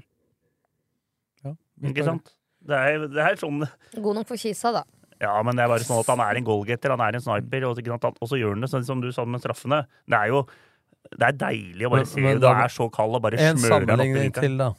Ja, 1.47 1.55
Ikke 1.91 2.07
sant? 2.07 2.35
Det 2.61 2.77
er, 2.77 3.07
det 3.09 3.23
er 3.25 3.39
sånn 3.41 3.63
God 3.97 4.19
nok 4.19 4.29
for 4.29 4.39
Kisa, 4.39 4.71
da. 4.77 4.85
Ja, 5.21 5.35
men 5.45 5.57
det 5.57 5.65
er 5.65 5.69
bare 5.69 5.85
sånn 5.85 6.01
at 6.01 6.09
han 6.09 6.23
er 6.25 6.39
en 6.41 6.47
goalgetter, 6.47 6.95
han 6.95 7.03
er 7.05 7.19
en 7.19 7.25
sniper, 7.25 7.67
og, 7.69 7.81
og 7.85 8.29
så 8.31 8.39
gjør 8.41 8.55
han 8.57 8.65
det 8.65 8.71
sånn 8.73 8.87
som 8.89 9.03
du 9.05 9.11
sa 9.13 9.27
med 9.29 9.43
straffene. 9.43 9.83
Det 10.09 10.17
er 10.17 10.33
jo 10.33 10.47
det 11.11 11.27
er 11.27 11.37
deilig 11.41 11.87
å 11.87 11.91
bare 11.91 12.05
Men- 12.05 12.07
se 12.07 12.21
men 12.21 12.41
du 12.41 12.47
er 12.47 12.69
så 12.69 12.87
kald 12.93 13.17
og 13.17 13.23
bare 13.23 13.39
smører 13.39 13.47
den 13.47 13.61
opp 13.61 13.71
En 13.71 13.87
sammenligning 13.97 14.35
til, 14.35 14.57
da. 14.57 14.73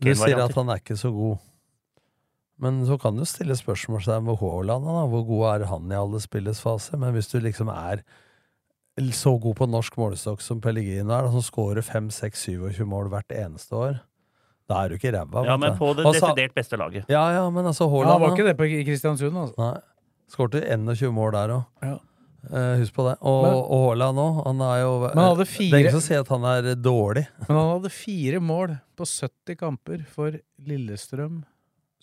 Du 0.00 0.14
sier 0.14 0.44
at 0.44 0.54
han 0.54 0.68
er 0.68 0.80
ikke 0.80 0.96
så 0.98 1.12
god. 1.12 1.38
Men 2.60 2.84
så 2.86 3.00
kan 3.00 3.16
du 3.16 3.24
stille 3.24 3.56
spørsmålstegn 3.56 4.26
ved 4.26 4.38
Haaland. 4.38 4.84
Hvor 4.84 5.26
god 5.26 5.44
er 5.60 5.66
han 5.66 5.90
i 5.90 5.94
alle 5.94 6.20
spillets 6.20 6.60
fase? 6.60 6.96
Men 6.96 7.12
hvis 7.14 7.30
du 7.32 7.40
liksom 7.40 7.68
er 7.72 8.02
så 9.10 9.40
god 9.40 9.56
på 9.56 9.68
norsk 9.68 9.96
målestokk 9.96 10.40
som 10.40 10.60
Pellegrino 10.60 11.12
er, 11.16 11.30
som 11.30 11.42
skårer 11.42 11.82
5, 11.82 12.10
6, 12.10 12.44
27 12.46 12.84
mål 12.86 13.08
hvert 13.10 13.32
eneste 13.34 13.72
år, 13.74 14.00
da 14.70 14.84
er 14.84 14.88
du 14.92 14.96
ikke 14.98 15.12
ræva. 15.12 15.44
Ja, 15.44 15.56
men 15.60 15.76
på 15.76 15.90
det 15.96 16.06
altså, 16.06 16.30
desidert 16.30 16.54
beste 16.56 16.78
laget. 16.80 17.04
Ja, 17.12 17.24
ja, 17.36 17.44
men 17.50 17.66
altså 17.68 17.84
Ja, 17.90 18.12
han 18.12 18.20
var 18.22 18.32
ikke 18.32 18.48
det 18.48 18.56
på 18.56 18.68
Kristiansund, 18.86 19.36
altså. 19.36 19.54
Nei. 19.60 19.80
Skårte 20.32 20.62
21 20.64 21.12
mål 21.12 21.32
der 21.36 21.52
òg. 21.58 21.64
Ja. 21.84 21.98
husk 22.80 22.92
på 22.96 23.04
det. 23.08 23.16
Og, 23.20 23.42
Men- 23.44 23.54
og 23.54 23.82
Haaland 23.88 24.18
òg. 24.18 24.42
Han 24.46 24.60
er 24.60 24.80
jo 24.82 24.92
Men 25.00 25.18
han 25.24 25.36
fire, 25.46 25.70
Det 25.70 25.74
er 25.74 25.78
ingen 25.84 25.92
som 26.00 26.00
sier 26.00 26.20
at 26.20 26.28
han 26.28 26.44
er 26.44 26.74
dårlig. 26.74 27.26
Men 27.48 27.56
han 27.56 27.70
hadde 27.76 27.90
fire 27.90 28.40
mål 28.40 28.78
på 28.96 29.04
70 29.04 29.56
kamper 29.56 30.04
for 30.08 30.32
Lillestrøm, 30.60 31.44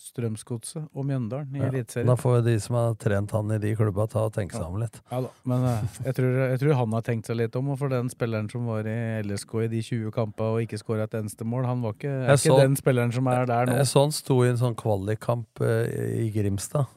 Strømsgodset 0.02 0.88
og 0.98 1.06
Mjøndalen 1.06 1.56
i 1.56 1.62
Ja, 1.62 1.68
Eliteserien. 1.70 2.08
Da 2.10 2.16
får 2.18 2.40
de 2.48 2.56
som 2.64 2.76
har 2.80 2.96
trent 3.00 3.32
han 3.36 3.52
i 3.54 3.60
de 3.62 3.74
klubba, 3.78 4.08
ta 4.10 4.24
og 4.28 4.34
tenke 4.36 4.58
seg 4.58 4.66
om 4.66 4.80
litt. 4.82 4.98
Ja 5.12 5.20
da, 5.28 5.30
men 5.46 5.66
eh, 5.70 5.84
jeg 6.08 6.16
tror, 6.18 6.40
jeg 6.52 6.62
tror 6.64 6.74
han 6.80 6.96
har 6.98 7.06
tenkt 7.06 7.30
seg 7.30 7.38
litt 7.38 7.56
om, 7.60 7.70
og 7.74 7.78
for 7.80 7.94
den 7.94 8.10
spilleren 8.10 8.50
som 8.52 8.66
var 8.72 8.90
i 8.90 8.98
LSK 9.22 9.54
i 9.66 9.68
de 9.76 9.82
20 9.86 10.12
kampene 10.16 10.56
og 10.56 10.64
ikke 10.66 10.80
skåra 10.82 11.06
et 11.06 11.14
eneste 11.22 11.46
mål, 11.48 11.68
han 11.70 11.84
var 11.86 11.94
ikke, 11.94 12.10
er 12.10 12.34
Jeg 12.34 12.42
ikke 12.42 12.50
så- 12.56 12.62
den 12.64 12.76
spilleren 12.82 13.14
som 13.14 13.28
er 13.28 13.46
der 13.46 13.66
nå. 13.70 13.78
Jeg 13.78 13.88
så 13.94 14.02
han 14.08 14.12
sto 14.12 14.42
i 14.44 14.50
en 14.50 14.58
sånn 14.58 14.76
kvalikkamp 14.76 15.62
eh, 15.62 16.26
i 16.26 16.32
Grimstad 16.34 16.88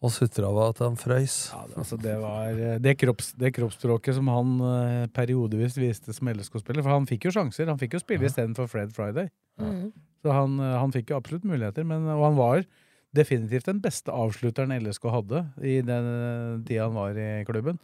og 0.00 0.12
sutra 0.14 0.46
over 0.46 0.68
at 0.70 0.78
han 0.78 0.94
frøys. 0.94 1.50
Ja, 1.52 1.64
det- 1.66 1.76
altså 1.82 1.96
det 2.00 2.16
var 2.22 2.46
eh, 2.54 2.78
det, 2.78 2.96
kropps, 3.00 3.32
det 3.34 3.52
kroppsspråket 3.56 4.14
som 4.14 4.28
han 4.30 4.52
eh, 4.60 5.06
periodevis 5.10 5.74
viste 5.76 6.14
som 6.14 6.28
LSK-spiller. 6.30 6.84
For 6.86 6.94
han 6.94 7.06
fikk 7.10 7.24
jo 7.26 7.30
sjanser. 7.34 7.66
Han 7.66 7.78
fikk 7.80 7.94
jo 7.98 7.98
spille 8.04 8.28
istedenfor 8.30 8.68
Fred 8.70 8.92
Friday. 8.94 9.28
Mm. 9.58 9.90
Så 10.24 10.34
han, 10.34 10.58
eh, 10.60 10.78
han 10.78 10.94
fikk 10.94 11.12
jo 11.12 11.20
absolutt 11.20 11.46
muligheter. 11.48 11.86
Men, 11.86 12.08
og 12.14 12.24
han 12.30 12.38
var 12.38 12.64
definitivt 13.16 13.68
den 13.70 13.82
beste 13.84 14.12
avslutteren 14.12 14.74
LSK 14.76 15.06
hadde 15.12 15.46
i 15.64 15.78
den 15.84 16.10
eh, 16.14 16.66
tida 16.68 16.88
han 16.88 16.98
var 16.98 17.16
i 17.18 17.30
klubben. 17.48 17.78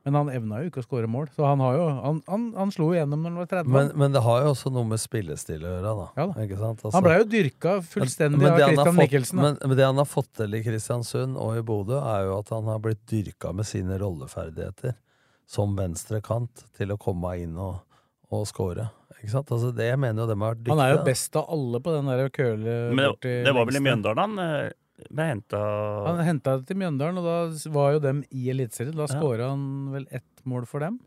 Men 0.00 0.16
han 0.16 0.30
evna 0.32 0.62
jo 0.62 0.70
ikke 0.70 0.80
å 0.80 0.84
skåre 0.86 1.08
mål. 1.10 1.26
Så 1.36 1.44
han, 1.44 1.60
har 1.60 1.74
jo, 1.76 1.88
han, 2.00 2.20
han, 2.30 2.44
han 2.56 2.70
slo 2.72 2.86
igjennom 2.94 3.20
når 3.20 3.34
han 3.34 3.40
var 3.42 3.50
30. 3.50 3.72
Men, 3.74 3.90
men 4.00 4.14
det 4.14 4.22
har 4.24 4.46
jo 4.46 4.52
også 4.54 4.72
noe 4.72 4.88
med 4.88 5.02
spillestil 5.02 5.60
å 5.60 5.74
gjøre, 5.74 5.92
da. 5.98 6.06
Ja 6.16 6.26
da. 6.30 6.46
Altså- 6.70 6.94
han 6.94 7.04
blei 7.04 7.18
jo 7.18 7.26
dyrka 7.34 7.74
fullstendig 7.84 8.48
av 8.48 8.62
Christian 8.62 8.96
Michelsen. 8.96 9.42
Men, 9.44 9.58
men 9.60 9.76
det 9.76 9.84
han 9.90 10.00
har 10.00 10.08
fått 10.08 10.32
til 10.40 10.56
i 10.56 10.62
Kristiansund 10.64 11.36
og 11.36 11.60
i 11.60 11.66
Bodø, 11.68 12.00
er 12.00 12.30
jo 12.30 12.38
at 12.38 12.54
han 12.56 12.72
har 12.72 12.80
blitt 12.80 13.04
dyrka 13.12 13.52
med 13.52 13.68
sine 13.68 14.00
rolleferdigheter 14.00 14.96
som 15.50 15.76
venstre 15.76 16.22
kant 16.24 16.64
til 16.78 16.94
å 16.94 16.98
komme 17.00 17.34
inn 17.42 17.60
og, 17.60 17.82
og 18.32 18.48
score. 18.48 18.88
Ikke 19.20 19.30
sant? 19.34 19.50
Altså, 19.52 19.70
det 19.76 19.90
mener 20.00 20.22
jo 20.24 20.28
dem 20.30 20.40
har 20.40 20.54
vært 20.54 20.62
dyktige. 20.64 20.76
Han 20.76 20.84
er 20.86 20.94
jo 20.96 21.04
best 21.04 21.36
av 21.36 21.50
alle 21.52 21.80
på 21.84 21.92
den 21.92 22.06
der 22.08 22.30
køle 22.32 22.76
Men 22.96 23.16
det, 23.20 23.34
det 23.44 23.52
var 23.54 23.66
vel 23.68 23.76
i. 23.76 23.82
Mjøndalen 23.84 24.22
han 24.24 24.38
eh, 24.44 24.72
ble 25.10 25.26
henta 25.28 25.60
Han 26.08 26.22
henta 26.24 26.54
det 26.58 26.66
til 26.70 26.76
Mjøndalen, 26.80 27.20
og 27.20 27.28
da 27.28 27.70
var 27.76 27.92
jo 27.96 28.02
dem 28.06 28.24
i 28.32 28.48
Eliteserien. 28.52 28.96
Da 28.96 29.06
Ja. 29.12 29.48
han 29.50 29.92
vel 29.92 30.06
ett 30.10 30.44
mål 30.44 30.66
for 30.66 30.80
dem. 30.80 30.98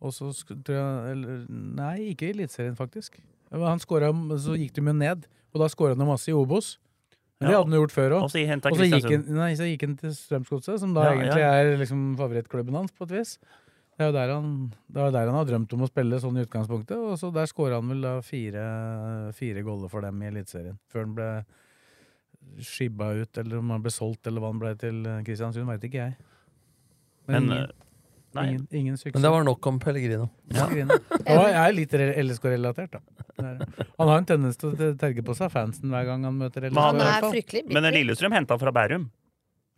Og 0.00 0.12
så 0.16 0.30
tror 0.64 0.74
jeg 0.74 1.12
eller, 1.14 1.46
Nei, 1.48 1.96
ikke 2.14 2.28
i 2.30 2.34
Eliteserien, 2.34 2.76
faktisk. 2.76 3.20
Han 3.52 3.78
scoret, 3.82 4.14
Så 4.40 4.56
gikk 4.56 4.72
de 4.74 4.82
jo 4.82 4.92
ned, 4.92 5.26
og 5.54 5.60
da 5.60 5.66
skåra 5.68 5.96
han 5.96 6.06
masse 6.06 6.28
i 6.30 6.32
Obos. 6.34 6.78
Men 7.40 7.48
det 7.48 7.56
hadde 7.56 7.70
han 7.70 7.78
gjort 7.80 7.92
før 7.94 8.10
òg. 8.18 8.22
og 8.24 8.30
så 8.30 8.90
gikk, 8.90 9.10
han- 9.10 9.34
nei, 9.34 9.54
så 9.56 9.64
gikk 9.64 9.80
han 9.86 9.96
til 9.96 10.10
Strømsgodset, 10.10 10.78
som 10.80 10.92
da 10.94 11.04
Ja, 11.04 11.12
egentlig 11.16 11.40
ja. 11.40 11.52
er 11.54 11.76
liksom 11.78 12.16
favorittklubben 12.18 12.74
hans, 12.74 12.92
på 12.92 13.04
et 13.08 13.10
vis. 13.16 13.38
Det 14.00 14.06
er 14.06 14.14
jo 14.14 14.16
der 14.16 14.30
han, 14.32 14.52
det 14.88 15.00
er 15.04 15.10
der 15.12 15.28
han 15.28 15.36
har 15.36 15.44
drømt 15.44 15.72
om 15.76 15.82
å 15.84 15.86
spille 15.90 16.16
sånn 16.22 16.38
i 16.40 16.42
utgangspunktet, 16.46 16.96
og 16.96 17.18
så 17.20 17.28
der 17.34 17.48
skåra 17.50 17.76
han 17.82 17.90
vel 17.92 17.98
da 18.00 18.12
fire, 18.24 18.62
fire 19.36 19.60
goller 19.66 19.90
for 19.92 20.00
dem 20.06 20.22
i 20.24 20.30
Eliteserien. 20.30 20.78
Før 20.88 21.04
han 21.04 21.12
ble 21.18 21.26
skibba 22.64 23.10
ut, 23.18 23.40
eller 23.42 23.60
om 23.60 23.74
han 23.74 23.84
ble 23.84 23.92
solgt, 23.92 24.24
eller 24.24 24.40
hva 24.40 24.54
han 24.54 24.62
ble 24.62 24.72
til 24.80 25.02
eh, 25.04 25.18
Kristiansund, 25.26 25.68
veit 25.68 25.84
ikke 25.84 26.00
jeg. 26.00 26.16
Men, 27.28 27.50
ingen, 27.50 27.52
eh, 27.58 28.00
nei. 28.40 28.46
ingen, 28.54 28.64
ingen. 28.80 28.96
Men 29.18 29.28
det 29.28 29.34
var 29.36 29.46
nok 29.50 29.70
om 29.74 29.82
Pellegrino. 29.84 30.30
Ja. 30.56 30.70
Jeg 31.28 31.60
er 31.66 31.76
litt 31.76 32.00
LSK-relatert, 32.24 32.96
da. 32.96 33.04
Han 34.00 34.14
har 34.14 34.16
en 34.16 34.32
tendens 34.32 34.56
til 34.64 34.72
å 34.72 34.90
terge 35.04 35.28
på 35.28 35.36
seg 35.36 35.52
fansen 35.52 35.92
hver 35.92 36.08
gang 36.08 36.24
han 36.24 36.40
møter 36.40 36.70
LSK. 36.70 36.80
Men 36.80 36.88
han 36.88 37.04
er 37.04 37.68
Men. 37.68 37.92
Lillestrøm 38.00 38.40
henta 38.40 38.56
fra 38.64 38.72
Bærum. 38.80 39.10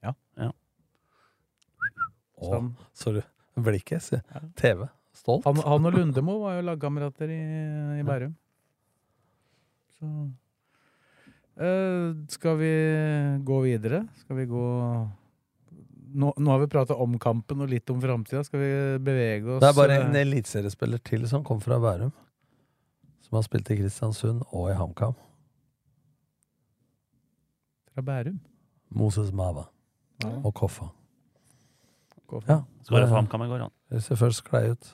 Ja. 0.06 0.14
Å, 2.38 2.54
Sånn. 2.94 3.22
Blikket? 3.54 4.02
se. 4.02 4.20
TV. 4.56 4.86
Stolt. 5.12 5.44
Han, 5.44 5.58
han 5.60 5.88
og 5.88 5.92
Lundemo 5.96 6.38
var 6.40 6.56
jo 6.56 6.68
lagkamerater 6.70 7.30
i, 7.30 7.40
i 8.00 8.04
Bærum. 8.06 8.32
Så 9.98 10.08
uh, 11.60 12.14
Skal 12.32 12.56
vi 12.58 12.72
gå 13.44 13.58
videre? 13.66 14.06
Skal 14.22 14.40
vi 14.40 14.46
gå 14.50 14.62
Nå, 16.12 16.28
nå 16.36 16.50
har 16.50 16.58
vi 16.60 16.68
prata 16.68 16.96
om 17.00 17.14
kampen 17.20 17.62
og 17.64 17.70
litt 17.72 17.88
om 17.88 18.00
framtida. 18.00 18.42
Skal 18.44 18.60
vi 18.60 18.72
bevege 19.00 19.54
oss 19.54 19.62
Det 19.64 19.70
er 19.70 19.76
bare 19.78 19.94
eh, 19.96 20.02
en 20.04 20.18
eliteseriespiller 20.20 21.00
til 21.00 21.24
som 21.30 21.44
kom 21.44 21.60
fra 21.64 21.78
Bærum. 21.80 22.10
Som 23.24 23.38
har 23.38 23.46
spilt 23.46 23.70
i 23.72 23.78
Kristiansund 23.78 24.42
og 24.50 24.66
i 24.68 24.76
HamKam. 24.76 25.14
fra 27.94 28.04
Bærum? 28.04 28.36
Moses 28.92 29.32
Mava. 29.32 29.70
Ja. 30.20 30.34
Og 30.44 30.52
Koffa. 30.54 30.90
Koffa. 32.32 32.48
Ja, 32.48 32.58
Skåra 32.88 33.06
for 33.06 33.18
HamKam 33.20 33.44
i 33.44 33.48
går, 33.50 33.64
han. 33.66 33.72
Det 33.92 34.00
ser 34.06 34.18
først 34.20 34.40
sklei 34.40 34.64
ut. 34.72 34.92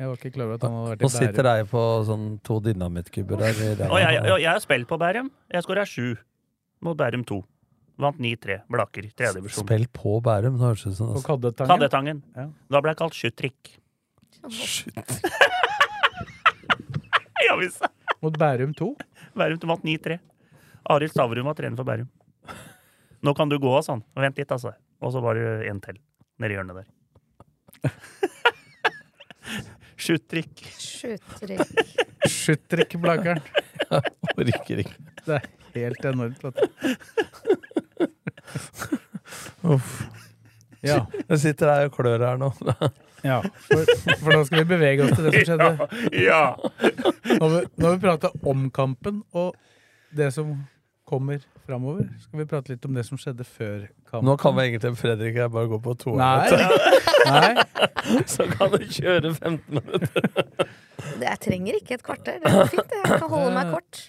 Jeg 0.00 0.08
var 0.08 0.16
ikke 0.18 0.32
klar 0.34 0.48
over 0.48 0.56
at 0.56 0.62
han 0.66 0.72
hadde 0.74 0.92
vært 0.94 1.02
Nå 1.04 1.08
sitter 1.12 1.48
jeg 1.50 1.66
på 1.70 1.80
sånn 2.08 2.22
to 2.48 2.56
dynamittkubber 2.64 3.42
der. 3.42 3.58
Og 3.90 3.98
jeg, 4.00 4.16
jeg, 4.16 4.38
jeg 4.42 4.48
har 4.48 4.62
spilt 4.64 4.88
på 4.90 4.98
Bærum. 4.98 5.28
Jeg 5.52 5.66
skåra 5.66 5.84
sju 5.86 6.14
mot 6.82 6.96
Bærum 6.98 7.22
2. 7.28 7.38
Vant 8.02 8.18
9-3. 8.24 8.56
Blaker. 8.72 9.06
Tredjedivisjon. 9.12 9.66
Spill 9.66 9.84
på 9.92 10.16
Bærum. 10.24 10.56
det 10.58 10.64
høres 10.64 10.86
ut 10.88 10.96
som 10.96 11.12
På 11.12 11.22
Kaddetangen. 11.28 11.70
Kaddetangen. 11.74 12.22
Ja. 12.34 12.48
Da 12.72 12.80
ble 12.82 12.94
jeg 12.94 13.00
kalt 13.02 13.18
Skytrik. 13.18 13.74
Ja 17.46 17.56
visst. 17.60 17.84
Mot 18.24 18.38
Bærum 18.40 18.72
2. 18.74 18.88
Bærum 19.38 19.60
vant 19.70 19.84
9-3. 19.86 20.18
Arild 20.90 21.12
Stavrum 21.14 21.46
var 21.46 21.54
trener 21.58 21.78
for 21.78 21.86
Bærum. 21.86 22.08
Nå 23.22 23.36
kan 23.38 23.52
du 23.52 23.58
gå, 23.62 23.76
sa 23.84 23.94
han. 23.94 24.02
Vent 24.18 24.40
litt, 24.40 24.50
altså. 24.50 24.72
Og 25.02 25.12
så 25.14 25.20
var 25.22 25.38
det 25.38 25.68
en 25.70 25.78
til 25.84 26.00
nedi 26.42 26.58
hjørnet 26.58 26.82
der. 26.82 26.88
Skytrik. 30.02 30.64
Skjutrik. 30.82 31.68
Skytrik, 32.26 32.96
Blakkeren. 33.02 33.42
Orker 33.90 34.82
ikke. 34.82 34.96
Det 35.22 35.38
er 35.38 35.46
helt 35.76 36.04
enormt. 36.10 36.42
Vet 36.42 36.56
du. 36.58 36.64
Uff. 39.62 40.02
Ja. 40.82 41.04
Jeg 41.28 41.38
sitter 41.38 41.70
her 41.70 41.86
og 41.86 41.94
klør 41.94 42.24
her 42.26 42.40
nå. 42.40 42.50
Ja, 43.22 43.38
for, 43.68 43.86
for 44.18 44.34
da 44.34 44.40
skal 44.48 44.64
vi 44.64 44.68
bevege 44.72 45.04
oss 45.04 45.12
til 45.14 45.28
det 45.28 45.32
som 45.36 45.44
skjedde. 45.46 45.68
Ja! 46.24 46.40
Nå 46.58 47.38
har 47.38 47.52
vi, 47.52 47.60
nå 47.78 47.86
har 47.86 47.94
vi 47.94 48.02
prata 48.02 48.32
om 48.50 48.64
kampen 48.74 49.20
og 49.30 49.54
det 50.10 50.32
som 50.34 50.56
kommer 51.12 51.42
framover. 51.66 52.08
Skal 52.24 52.40
vi 52.40 52.46
prate 52.48 52.72
litt 52.72 52.86
om 52.88 52.96
det 52.96 53.04
som 53.06 53.20
skjedde 53.20 53.44
før 53.46 53.84
kampen? 54.08 54.26
Nå 54.28 54.36
kan 54.40 54.56
vi 54.56 54.64
egentlig 54.70 54.94
Fredrik 55.00 55.36
jeg 55.38 55.52
bare 55.52 55.70
gå 55.70 55.78
på 55.84 55.94
to 56.00 56.14
Nei. 56.18 56.48
Nei. 57.28 57.52
Så 58.32 58.48
kan 58.50 58.72
du 58.72 58.80
kjøre 58.88 59.34
15 59.34 59.60
minutter. 59.68 60.72
Jeg 61.22 61.40
trenger 61.44 61.78
ikke 61.78 61.98
et 61.98 62.04
kvarter. 62.06 62.40
Det 62.42 62.52
går 62.52 62.72
fint. 62.72 62.96
Jeg 62.96 63.20
kan 63.20 63.30
holde 63.30 63.52
meg 63.56 63.74
kort. 63.74 64.00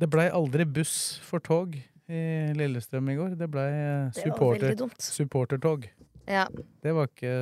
Det 0.00 0.08
blei 0.10 0.28
aldri 0.32 0.64
buss 0.64 0.94
for 1.26 1.42
tog 1.44 1.74
i 2.10 2.20
Lillestrøm 2.56 3.10
i 3.12 3.16
går. 3.18 3.34
Det 3.38 3.48
blei 3.50 3.70
supporter, 4.16 4.76
supportertog. 5.02 5.88
Ja. 6.30 6.46
Det 6.82 6.92
var 6.94 7.08
ikke 7.10 7.34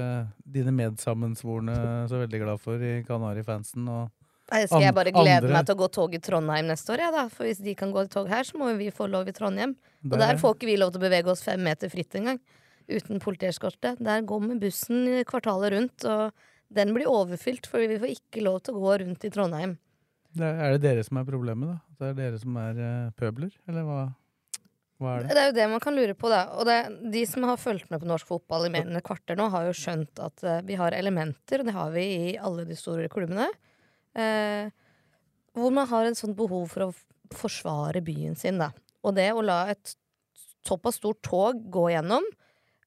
dine 0.48 0.72
medsammensvorne 0.72 1.76
så 2.08 2.22
veldig 2.22 2.40
glad 2.44 2.62
for 2.62 2.80
i 2.82 3.02
Kanari-fansen. 3.06 3.88
og 3.88 4.08
Nei, 4.51 4.62
skal 4.64 4.80
jeg 4.80 4.94
bare 4.96 5.12
glede 5.12 5.42
andre- 5.42 5.53
meg 5.53 5.66
til 5.66 5.74
å 5.76 5.78
gå 5.82 5.88
tog 5.92 6.14
i 6.14 6.18
Trondheim 6.24 6.66
neste 6.70 6.94
år, 6.94 6.99
ja, 7.05 7.11
da. 7.12 7.28
For 7.28 7.44
hvis 7.44 7.59
de 7.62 7.74
kan 7.76 7.92
gå 7.92 8.05
i 8.05 8.09
tog 8.09 8.28
her, 8.28 8.44
så 8.49 8.57
må 8.57 8.70
vi 8.78 8.90
få 8.90 9.09
lov 9.11 9.28
i 9.28 9.32
Trondheim. 9.36 9.74
Og 10.05 10.11
Der- 10.16 10.18
der 10.32 10.36
får 10.40 10.55
ikke 10.57 10.66
vi 10.70 10.76
lov 10.76 10.92
til 10.92 11.01
å 11.03 11.09
bevege 11.11 11.26
oss 11.28 11.42
fem 11.42 11.61
meter 11.62 11.88
fritt 11.90 12.14
engang. 12.14 12.40
Uten 12.88 13.20
politieskorte. 13.20 13.96
Der 14.01 14.22
går 14.22 14.40
vi 14.49 14.59
bussen 14.59 15.05
i 15.20 15.24
kvartalet 15.24 15.72
rundt, 15.72 16.05
og 16.09 16.32
den 16.72 16.94
blir 16.94 17.05
overfylt, 17.07 17.66
for 17.66 17.78
vi 17.78 17.99
får 17.99 18.16
ikke 18.16 18.42
lov 18.42 18.62
til 18.62 18.74
å 18.74 18.80
gå 18.80 19.01
rundt 19.05 19.24
i 19.24 19.30
Trondheim. 19.30 19.76
Det 20.34 20.44
er, 20.44 20.55
er 20.64 20.72
det 20.78 20.82
dere 20.82 21.05
som 21.05 21.18
er 21.18 21.24
problemet, 21.24 21.68
da? 21.68 21.78
Det 21.99 22.09
er 22.09 22.14
dere 22.30 22.38
som 22.40 22.57
er 22.57 22.78
eh, 22.78 23.11
pøbler, 23.18 23.53
eller 23.68 23.82
hva, 23.82 24.14
hva 25.01 25.18
er 25.18 25.22
det? 25.24 25.28
Det 25.28 25.36
er 25.42 25.46
jo 25.51 25.57
det 25.57 25.68
man 25.70 25.80
kan 25.80 25.94
lure 25.96 26.14
på, 26.14 26.28
da. 26.32 26.42
Og 26.59 26.64
det, 26.68 27.12
de 27.12 27.24
som 27.26 27.42
har 27.44 27.57
fulgt 27.61 27.90
med 27.90 28.01
på 28.01 28.07
norsk 28.09 28.26
fotball 28.26 28.66
i 28.66 28.72
mer 28.72 28.84
enn 28.86 28.96
et 28.96 29.05
kvarter 29.05 29.36
nå, 29.36 29.51
har 29.51 29.64
jo 29.68 29.72
skjønt 29.76 30.18
at 30.24 30.44
uh, 30.44 30.61
vi 30.62 30.74
har 30.80 30.92
elementer, 30.92 31.61
og 31.61 31.66
det 31.66 31.74
har 31.74 31.90
vi 31.92 32.05
i 32.32 32.36
alle 32.38 32.64
de 32.68 32.76
store 32.76 33.09
klubbene, 33.12 33.49
eh, 34.18 34.70
hvor 35.58 35.74
man 35.74 35.88
har 35.90 36.08
en 36.08 36.18
sånn 36.18 36.36
behov 36.38 36.68
for 36.72 36.88
å 36.88 36.92
forsvare 37.34 38.02
byen 38.04 38.36
sin, 38.38 38.60
da. 38.60 38.70
Og 39.06 39.16
det 39.18 39.30
å 39.34 39.44
la 39.44 39.64
et 39.72 39.94
såpass 40.66 40.98
stort 41.00 41.20
tog 41.24 41.60
gå 41.72 41.88
gjennom, 41.92 42.24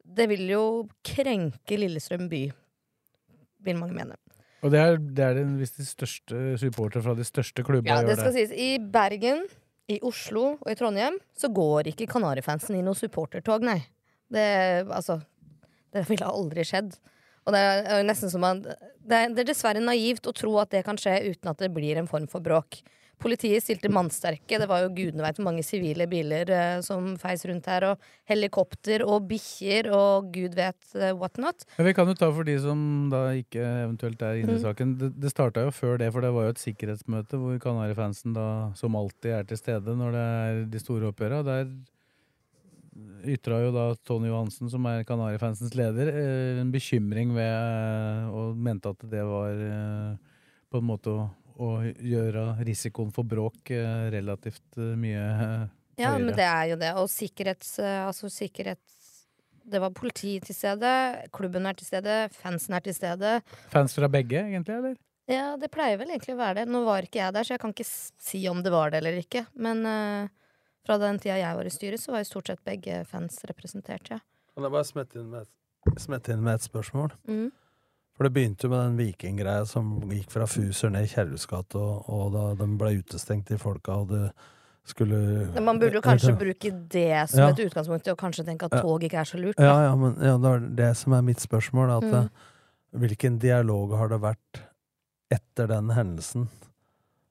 det 0.01 0.27
vil 0.31 0.43
jo 0.49 0.63
krenke 1.05 1.77
Lillestrøm 1.79 2.27
by, 2.31 2.43
vil 3.65 3.79
mange 3.79 3.95
mene. 3.95 4.17
Og 4.61 4.73
det 4.73 4.81
er, 4.81 4.99
det 5.01 5.25
er 5.25 5.39
den, 5.39 5.55
visst 5.57 5.79
de 5.79 5.85
største 5.87 6.41
supportere 6.61 7.01
fra 7.05 7.15
de 7.17 7.25
største 7.25 7.63
klubba 7.65 7.89
Ja, 7.89 8.01
det 8.05 8.19
skal 8.19 8.29
det. 8.35 8.45
sies. 8.49 8.53
I 8.53 8.77
Bergen, 8.77 9.47
i 9.89 9.97
Oslo 10.05 10.55
og 10.59 10.69
i 10.69 10.75
Trondheim 10.77 11.17
så 11.37 11.49
går 11.51 11.89
ikke 11.91 12.09
Kanarifansen 12.11 12.77
i 12.77 12.83
noe 12.85 12.97
supportertog, 12.97 13.65
nei. 13.65 13.79
Det, 14.31 14.45
altså, 14.85 15.17
det 15.91 16.05
ville 16.07 16.29
aldri 16.29 16.63
skjedd. 16.67 16.93
Og 17.45 17.53
det 17.55 17.61
er 17.61 18.03
nesten 18.05 18.29
som 18.29 18.43
at 18.45 18.63
det 18.65 19.17
er, 19.17 19.29
det 19.33 19.43
er 19.45 19.51
dessverre 19.53 19.81
naivt 19.81 20.27
å 20.29 20.33
tro 20.37 20.57
at 20.61 20.69
det 20.73 20.83
kan 20.85 20.99
skje 20.99 21.17
uten 21.31 21.49
at 21.49 21.57
det 21.63 21.71
blir 21.73 21.97
en 21.97 22.09
form 22.09 22.27
for 22.29 22.43
bråk. 22.45 22.81
Politiet 23.21 23.61
stilte 23.61 23.89
mannsterke. 23.93 24.57
Det 24.57 24.65
var 24.65 24.81
jo 24.81 24.89
gudene 24.97 25.21
veit 25.21 25.37
hvor 25.37 25.45
mange 25.45 25.61
sivile 25.65 26.07
biler 26.09 26.49
eh, 26.49 26.79
som 26.81 27.11
feis 27.21 27.43
rundt 27.45 27.67
her. 27.69 27.85
Og 27.91 28.07
helikopter 28.29 29.03
og 29.05 29.27
bikkjer 29.29 29.91
og 29.93 30.31
gud 30.33 30.55
vet 30.57 30.95
eh, 30.97 31.11
what 31.13 31.37
not. 31.37 31.61
Men 31.77 31.85
vi 31.91 31.93
kan 31.97 32.09
jo 32.09 32.15
ta 32.17 32.31
for 32.33 32.47
de 32.49 32.55
som 32.63 32.81
da 33.13 33.27
ikke 33.37 33.61
eventuelt 33.61 34.21
er 34.25 34.41
inne 34.41 34.55
i 34.55 34.57
Mm. 34.57 34.63
saken. 34.65 34.95
Det, 34.97 35.11
det 35.21 35.33
starta 35.33 35.67
jo 35.67 35.73
før 35.73 35.99
det, 36.01 36.09
for 36.13 36.25
det 36.25 36.33
var 36.33 36.47
jo 36.49 36.55
et 36.55 36.63
sikkerhetsmøte 36.65 37.37
hvor 37.37 37.61
Kanarifansen 37.61 38.33
da 38.37 38.47
som 38.77 38.97
alltid 38.97 39.31
er 39.37 39.45
til 39.49 39.57
stede 39.61 39.97
når 40.01 40.17
det 40.17 40.25
er 40.41 40.65
de 40.73 40.81
store 40.81 41.13
oppgjøra. 41.13 41.43
Der 41.45 41.69
ytra 43.27 43.59
jo 43.63 43.71
da 43.75 43.85
Tony 44.07 44.29
Johansen, 44.29 44.69
som 44.71 44.85
er 44.89 45.05
Kanarifansens 45.07 45.75
leder, 45.77 46.11
eh, 46.13 46.61
en 46.61 46.71
bekymring 46.73 47.33
ved 47.35 47.51
eh, 47.51 48.29
Og 48.31 48.57
mente 48.57 48.91
at 48.93 49.05
det 49.11 49.23
var 49.27 49.61
eh, 49.67 50.15
på 50.71 50.79
en 50.81 50.87
måte 50.87 51.13
å, 51.13 51.27
å 51.61 51.69
gjøre 51.83 52.45
risikoen 52.67 53.11
for 53.13 53.27
bråk 53.27 53.73
relativt 54.13 54.79
mye 54.79 55.19
høyere. 55.19 55.69
Ja, 55.99 56.15
men 56.17 56.31
det 56.33 56.47
er 56.47 56.71
jo 56.71 56.77
det. 56.79 56.93
Og 56.97 57.09
sikkerhets... 57.11 57.75
Altså 57.83 58.31
sikkerhets... 58.31 58.97
Det 59.71 59.77
var 59.83 59.91
politi 59.93 60.37
til 60.41 60.55
stede, 60.57 60.89
klubben 61.35 61.67
er 61.69 61.75
til 61.77 61.85
stede, 61.85 62.15
fansen 62.33 62.73
er 62.73 62.81
til 62.87 62.95
stede. 62.97 63.35
Fans 63.69 63.93
fra 63.93 64.09
begge, 64.11 64.41
egentlig, 64.47 64.79
eller? 64.79 64.95
Ja, 65.29 65.53
det 65.59 65.69
pleier 65.71 65.99
vel 65.99 66.09
egentlig 66.11 66.33
å 66.33 66.39
være 66.39 66.61
det. 66.61 66.71
Nå 66.71 66.81
var 66.87 67.05
ikke 67.05 67.21
jeg 67.21 67.35
der, 67.35 67.45
så 67.45 67.53
jeg 67.53 67.61
kan 67.61 67.75
ikke 67.75 67.87
si 67.87 68.41
om 68.49 68.63
det 68.65 68.73
var 68.73 68.91
det 68.91 69.01
eller 69.03 69.19
ikke. 69.21 69.45
Men 69.67 69.83
eh, 69.87 70.31
fra 70.85 70.97
den 70.97 71.19
tida 71.21 71.37
jeg 71.39 71.55
var 71.57 71.65
i 71.65 71.73
styret, 71.73 71.99
så 72.01 72.11
var 72.11 72.23
jo 72.23 72.29
stort 72.31 72.47
sett 72.51 72.63
begge 72.65 73.03
fans 73.09 73.39
representert, 73.49 74.09
ja. 74.11 74.19
Kan 74.55 74.63
jeg 74.67 74.71
bare 74.73 74.87
smette 74.87 75.19
inn 75.21 75.29
med 75.31 75.41
et, 75.47 75.99
smette 76.01 76.33
inn 76.33 76.41
med 76.43 76.55
et 76.59 76.65
spørsmål? 76.65 77.11
Mm. 77.27 77.51
For 78.17 78.27
det 78.27 78.33
begynte 78.35 78.67
jo 78.67 78.69
med 78.73 78.81
den 78.83 78.97
vikinggreia 78.99 79.65
som 79.65 79.93
gikk 80.11 80.31
fra 80.33 80.45
Fuser 80.49 80.91
ned 80.93 81.07
i 81.07 81.11
Kjerrus 81.13 81.47
og, 81.51 82.09
og 82.11 82.33
da 82.33 82.47
de 82.59 82.67
ble 82.77 82.97
utestengt, 82.99 83.47
de 83.47 83.57
folka, 83.57 84.01
og 84.03 84.09
det 84.11 84.31
skulle 84.83 85.17
man 85.61 85.79
burde 85.79 85.99
jo 85.99 86.01
kanskje 86.01 86.33
bruke 86.37 86.71
det 86.89 87.29
som 87.29 87.39
Ja. 87.39 87.49
et 87.49 87.59
utgangspunkt, 87.59 88.07
og 88.11 88.17
kanskje 88.17 88.45
tenke 88.45 88.65
at 88.65 88.81
tog 88.81 89.03
ikke 89.03 89.19
er 89.21 89.23
så 89.29 89.37
lurt. 89.37 89.59
Ja, 89.59 89.73
da. 89.77 89.83
ja, 89.85 89.95
men 89.95 90.15
ja, 90.19 90.37
det 90.37 90.51
er 90.51 90.65
det 90.75 90.97
som 90.97 91.13
er 91.13 91.21
mitt 91.21 91.39
spørsmål. 91.39 91.97
At, 91.97 92.03
Mm. 92.03 92.13
eh, 92.13 92.27
Hvilken 92.93 93.39
dialog 93.39 93.93
har 93.95 94.09
det 94.09 94.19
vært 94.19 94.59
etter 95.31 95.67
den 95.67 95.89
hendelsen 95.95 96.49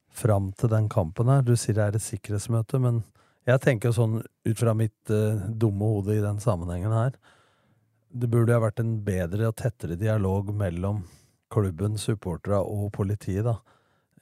fram 0.08 0.52
til 0.56 0.70
den 0.72 0.88
kampen 0.88 1.28
her? 1.28 1.42
Du 1.42 1.52
sier 1.54 1.74
det 1.76 1.82
er 1.84 1.96
et 1.98 2.02
sikkerhetsmøte, 2.02 2.80
men 2.80 3.02
jeg 3.50 3.62
tenker 3.64 3.94
sånn 3.94 4.20
ut 4.22 4.58
fra 4.58 4.74
mitt 4.76 5.12
uh, 5.12 5.40
dumme 5.50 5.88
hode 5.94 6.16
i 6.18 6.24
den 6.24 6.40
sammenhengen 6.42 6.94
her 6.94 7.16
Det 8.10 8.28
burde 8.30 8.54
ha 8.56 8.62
vært 8.62 8.80
en 8.82 8.96
bedre 9.06 9.50
og 9.50 9.56
tettere 9.60 9.98
dialog 9.98 10.50
mellom 10.54 11.04
klubben, 11.50 11.98
supporterne 11.98 12.60
og 12.62 12.92
politiet, 12.94 13.44
da. 13.46 13.56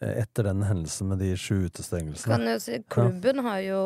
eh, 0.00 0.22
Etter 0.22 0.48
den 0.48 0.62
hendelsen 0.64 1.10
med 1.10 1.20
de 1.20 1.34
sju 1.36 1.66
utestengelsene. 1.66 2.54
Si, 2.60 2.78
klubben 2.88 3.42
har 3.44 3.60
jo 3.64 3.82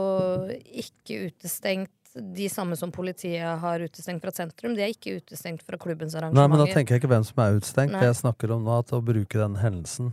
ikke 0.62 1.28
utestengt 1.28 1.90
de 2.14 2.49
samme 2.53 2.76
som 2.76 2.93
politiet 2.93 3.59
har 3.62 3.80
utestengt 3.80 4.22
fra 4.22 4.32
sentrum. 4.34 4.74
De 4.76 4.84
er 4.84 4.93
ikke 4.93 5.16
utestengt 5.22 5.64
fra 5.66 5.78
klubbens 5.80 6.14
Nei, 6.14 6.47
men 6.47 6.61
da 6.61 6.66
tenker 6.68 6.95
jeg 6.95 7.03
ikke 7.03 7.12
hvem 7.14 7.24
som 7.24 7.40
er 7.43 7.57
utestengt. 7.57 7.95
Nei. 7.95 8.05
Jeg 8.05 8.18
snakker 8.20 8.53
om 8.53 8.66
nå 8.66 8.78
at 8.82 8.93
å 8.93 9.01
bruke 9.05 9.40
den 9.40 9.57
hendelsen 9.62 10.12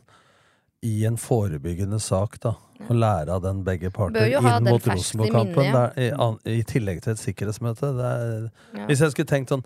i 0.85 1.05
en 1.05 1.17
forebyggende 1.19 1.99
sak, 1.99 2.39
da. 2.43 2.53
å 2.87 2.95
lære 2.95 3.33
av 3.35 3.41
den 3.43 3.63
begge 3.67 3.89
parter 3.91 4.29
inn 4.31 4.63
mot 4.69 4.85
Rosenborg-kampen. 4.87 5.65
ja. 5.65 6.29
I, 6.45 6.59
I 6.59 6.63
tillegg 6.63 7.01
til 7.03 7.11
et 7.13 7.19
sikkerhetsmøte. 7.19 7.91
Det 7.97 8.09
er, 8.09 8.49
Ja. 8.77 8.85
Hvis 8.87 9.01
jeg 9.03 9.11
skulle 9.11 9.27
tenkt 9.27 9.51
sånn, 9.51 9.65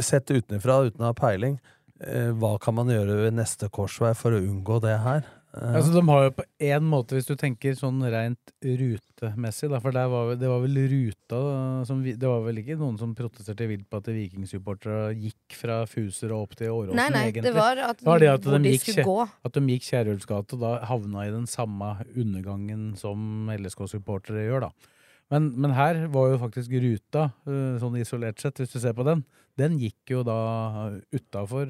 sett 0.00 0.30
utenfra 0.32 0.78
uten 0.88 1.04
å 1.04 1.10
ha 1.10 1.16
peiling, 1.18 1.58
eh, 2.00 2.32
hva 2.32 2.56
kan 2.58 2.74
man 2.74 2.88
gjøre 2.88 3.20
ved 3.26 3.36
neste 3.36 3.68
korsvei 3.68 4.14
for 4.16 4.32
å 4.32 4.40
unngå 4.40 4.80
det 4.82 4.96
her? 5.04 5.28
Eh, 5.54 5.74
Altså, 5.78 5.92
de 5.94 6.02
har 6.08 6.24
jo 6.24 6.30
på 6.34 6.44
én 6.66 6.82
måte, 6.82 7.14
hvis 7.14 7.28
du 7.28 7.36
tenker 7.38 7.76
sånn 7.78 8.00
rent 8.10 8.52
rutemessig, 8.64 9.68
da, 9.70 9.78
for 9.80 9.94
der 9.94 10.08
var, 10.10 10.26
vel- 10.30 10.38
det 10.40 10.48
var 10.50 10.60
vel 10.64 10.78
ruta 10.90 11.86
som 11.86 12.02
vi, 12.02 12.12
Det 12.18 12.26
var 12.26 12.40
vel 12.42 12.58
ikke 12.58 12.76
noen 12.80 12.98
som 12.98 13.14
protesterte 13.14 13.68
vilt 13.70 13.86
på 13.88 14.00
at 14.02 14.10
vikingsupportere 14.10 15.14
gikk 15.14 15.54
fra 15.54 15.84
Fuser 15.86 16.32
og 16.34 16.48
opp 16.48 16.56
til 16.58 16.68
Åråsen, 16.74 16.96
Nei, 16.98 17.08
nei, 17.10 17.22
egentlig. 17.30 17.44
det 17.44 17.54
var 17.54 17.76
at- 17.78 17.98
det 18.02 18.20
det 18.20 18.28
at 18.32 18.42
hvor 18.42 18.58
de 18.62 18.70
gikk, 18.72 19.04
gå. 19.04 19.28
At 19.44 19.52
de 19.52 19.60
gikk 19.60 19.82
Kjerulfs 19.90 20.26
gate 20.26 20.52
og 20.54 20.60
da 20.60 20.72
havna 20.86 21.26
i 21.28 21.30
den 21.30 21.46
samme 21.46 22.04
undergangen 22.16 22.96
som 22.96 23.48
LSK-supportere 23.48 24.48
gjør, 24.50 24.60
da. 24.62 24.70
Men, 25.32 25.52
men 25.58 25.72
her 25.72 26.06
var 26.12 26.30
jo 26.34 26.38
faktisk 26.42 26.70
ruta, 26.82 27.30
eh, 27.48 27.78
sånn 27.80 27.96
isolert 27.98 28.38
sett, 28.42 28.60
hvis 28.60 28.74
du 28.74 28.78
ser 28.82 28.92
på 28.94 29.06
den, 29.08 29.24
den 29.58 29.78
gikk 29.80 30.10
jo 30.10 30.22
da 30.26 30.34
utafor 31.14 31.66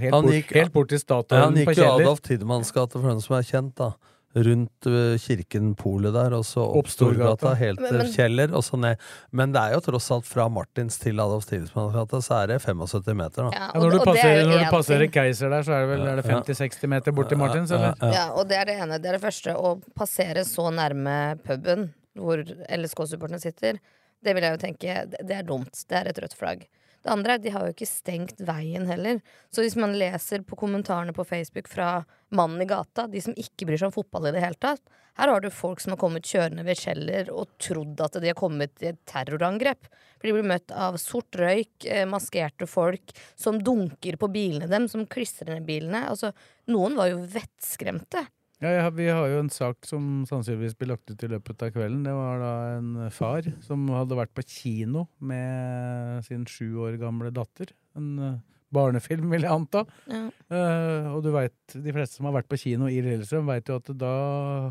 helt, 0.00 0.14
Han 0.14 0.24
bort- 0.26 0.54
helt 0.56 0.72
bort 0.72 0.88
til 0.88 0.98
Ja, 0.98 1.04
Statoil 1.04 1.44
han 1.44 1.54
gikk 1.60 1.76
jo 1.78 1.90
Adolf 1.94 2.22
Tidemanns 2.26 2.72
gate, 2.72 2.98
for 2.98 3.08
den 3.08 3.20
som 3.20 3.36
er 3.38 3.42
kjent, 3.46 3.74
da. 3.76 3.92
Rundt 4.30 4.86
øh, 4.86 5.16
kirken 5.18 5.72
Polet 5.74 6.12
der, 6.14 6.32
og 6.36 6.44
så 6.46 6.62
opp 6.78 6.86
Storgata. 6.86 7.50
Helt 7.58 7.80
til 7.82 8.04
Kjeller, 8.14 8.52
og 8.54 8.62
så 8.62 8.78
ned. 8.78 9.00
Men 9.34 9.50
det 9.50 9.58
er 9.58 9.72
jo 9.74 9.80
tross 9.88 10.06
alt 10.14 10.24
fra 10.28 10.44
Martins 10.48 11.00
til 11.02 11.18
Adolf 11.18 11.48
Tidemanns 11.50 11.96
gate, 11.96 12.20
så 12.22 12.36
er 12.44 12.52
det 12.52 12.60
75 12.62 13.10
meter, 13.18 13.48
da. 13.48 13.50
Ja, 13.50 13.70
når 13.74 13.90
du 13.96 13.98
passerer, 14.06 14.44
når 14.46 14.62
du 14.62 14.70
passerer 14.70 15.10
Keiser 15.10 15.50
der, 15.50 15.62
så 15.66 15.74
er 15.74 15.86
det 15.86 15.90
vel 15.96 16.06
er 16.12 16.20
det 16.22 16.26
50-60 16.30 16.86
meter 16.94 17.12
bort 17.12 17.28
til 17.28 17.38
Martins, 17.42 17.70
eller? 17.74 17.94
Ja, 18.14 18.28
og 18.38 18.46
det 18.48 18.56
er 18.60 18.70
det 18.70 18.78
ene. 18.78 19.00
Det 19.02 19.10
er 19.10 19.18
det 19.18 19.24
første. 19.24 19.56
Å 19.58 19.74
passere 19.98 20.46
så 20.46 20.70
nærme 20.70 21.16
puben 21.42 21.88
hvor 22.18 22.42
LSK-supporterne 22.44 23.42
sitter, 23.42 23.80
det 24.20 24.34
vil 24.36 24.44
jeg 24.44 24.56
jo 24.56 24.60
tenke 24.60 25.00
det 25.16 25.36
er 25.36 25.46
dumt. 25.46 25.84
Det 25.88 25.96
er 25.96 26.10
et 26.10 26.20
rødt 26.20 26.36
flagg. 26.36 26.66
Det 27.00 27.08
andre 27.08 27.34
er 27.34 27.40
de 27.40 27.52
har 27.54 27.64
jo 27.64 27.72
ikke 27.72 27.88
stengt 27.88 28.42
veien 28.44 28.84
heller. 28.88 29.22
Så 29.48 29.64
hvis 29.64 29.76
man 29.80 29.96
leser 29.96 30.42
på 30.44 30.58
kommentarene 30.60 31.14
på 31.16 31.24
Facebook 31.24 31.70
fra 31.72 32.02
mannen 32.36 32.60
i 32.60 32.68
gata, 32.68 33.06
de 33.08 33.22
som 33.24 33.36
ikke 33.40 33.68
bryr 33.68 33.80
seg 33.80 33.88
om 33.88 33.94
fotball 33.94 34.28
i 34.28 34.34
det 34.36 34.42
hele 34.44 34.58
tatt 34.60 34.82
Her 35.16 35.32
har 35.32 35.40
du 35.42 35.48
folk 35.52 35.80
som 35.80 35.94
har 35.94 36.00
kommet 36.00 36.28
kjørende 36.28 36.64
ved 36.64 36.78
Kjeller 36.78 37.30
og 37.32 37.54
trodd 37.60 37.98
at 38.04 38.18
de 38.20 38.30
har 38.30 38.38
kommet 38.38 38.84
i 38.84 38.90
et 38.92 39.00
terrorangrep. 39.08 39.88
For 40.20 40.28
de 40.28 40.34
blir 40.36 40.50
møtt 40.52 40.74
av 40.76 40.98
sort 41.00 41.36
røyk, 41.40 41.86
eh, 41.88 42.04
maskerte 42.08 42.68
folk 42.68 43.16
som 43.34 43.58
dunker 43.64 44.20
på 44.20 44.28
bilene 44.32 44.68
dem, 44.70 44.86
som 44.88 45.08
klistrer 45.08 45.56
ned 45.56 45.66
bilene. 45.68 46.04
Altså, 46.12 46.34
noen 46.68 47.00
var 47.00 47.10
jo 47.10 47.24
vettskremte. 47.32 48.26
Ja, 48.60 48.68
ja, 48.76 48.88
vi 48.92 49.06
har 49.08 49.24
jo 49.32 49.38
en 49.40 49.48
sak 49.48 49.86
som 49.88 50.26
sannsynligvis 50.28 50.74
blir 50.76 50.90
lagt 50.90 51.08
ut 51.08 51.22
i 51.24 51.28
løpet 51.32 51.62
av 51.64 51.70
kvelden. 51.72 52.02
Det 52.04 52.12
var 52.12 52.42
da 52.42 52.50
en 52.74 52.90
far 53.16 53.46
som 53.64 53.86
hadde 53.88 54.18
vært 54.18 54.34
på 54.36 54.44
kino 54.44 55.06
med 55.16 56.20
sin 56.26 56.44
sju 56.44 56.76
år 56.84 56.98
gamle 57.00 57.32
datter. 57.32 57.72
En 57.96 58.10
eh, 58.20 58.34
barnefilm, 58.74 59.28
vil 59.32 59.44
jeg 59.46 59.50
anta. 59.52 59.84
Ja. 60.10 60.22
Uh, 60.50 61.08
og 61.14 61.22
du 61.24 61.30
vet, 61.34 61.54
de 61.74 61.92
fleste 61.94 62.18
som 62.18 62.26
har 62.28 62.34
vært 62.38 62.48
på 62.50 62.58
kino 62.60 62.88
i 62.90 63.00
Lillestrøm, 63.04 63.46
vet 63.50 63.70
jo 63.70 63.78
at 63.80 63.90
da 63.98 64.10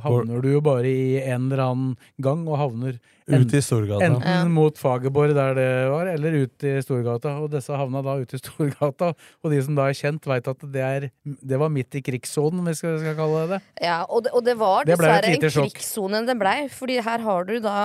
havner 0.03 0.41
du 0.43 0.49
jo 0.53 0.61
bare 0.63 0.87
i 0.89 1.17
en 1.21 1.47
eller 1.49 1.63
annen 1.65 1.95
gang, 2.23 2.45
og 2.47 2.59
havner 2.61 2.99
Ut 3.29 3.53
i 3.53 3.61
Storgata. 3.61 4.01
enten 4.07 4.25
Ja. 4.25 4.43
mot 4.49 4.77
Fagerborg, 4.79 5.35
der 5.37 5.53
det 5.53 5.69
var, 5.91 6.07
eller 6.09 6.37
ut 6.43 6.63
i 6.65 6.75
Storgata. 6.81 7.35
Og 7.43 7.51
disse 7.53 7.75
havna 7.77 8.01
da 8.05 8.15
ute 8.17 8.35
i 8.35 8.41
Storgata. 8.43 9.11
Og 9.43 9.51
de 9.53 9.61
som 9.63 9.75
da 9.77 9.89
er 9.89 9.97
kjent, 9.99 10.25
veit 10.25 10.47
at 10.49 10.63
det, 10.73 10.81
er, 10.81 11.09
det 11.23 11.59
var 11.61 11.69
midt 11.69 11.99
i 11.99 12.01
krigssonen, 12.01 12.63
hvis 12.65 12.81
vi 12.83 12.95
skal 13.03 13.17
kalle 13.19 13.43
det 13.43 13.57
det. 13.57 13.61
Ja, 13.85 13.99
og 14.09 14.23
det, 14.25 14.33
og 14.33 14.45
det 14.47 14.57
var 14.57 14.87
dessverre 14.89 15.29
en 15.35 15.43
krigssone 15.43 16.23
det 16.25 16.37
blei. 16.39 16.57
Fordi 16.73 16.97
her 17.05 17.19
har 17.27 17.45
du 17.45 17.59
da 17.63 17.77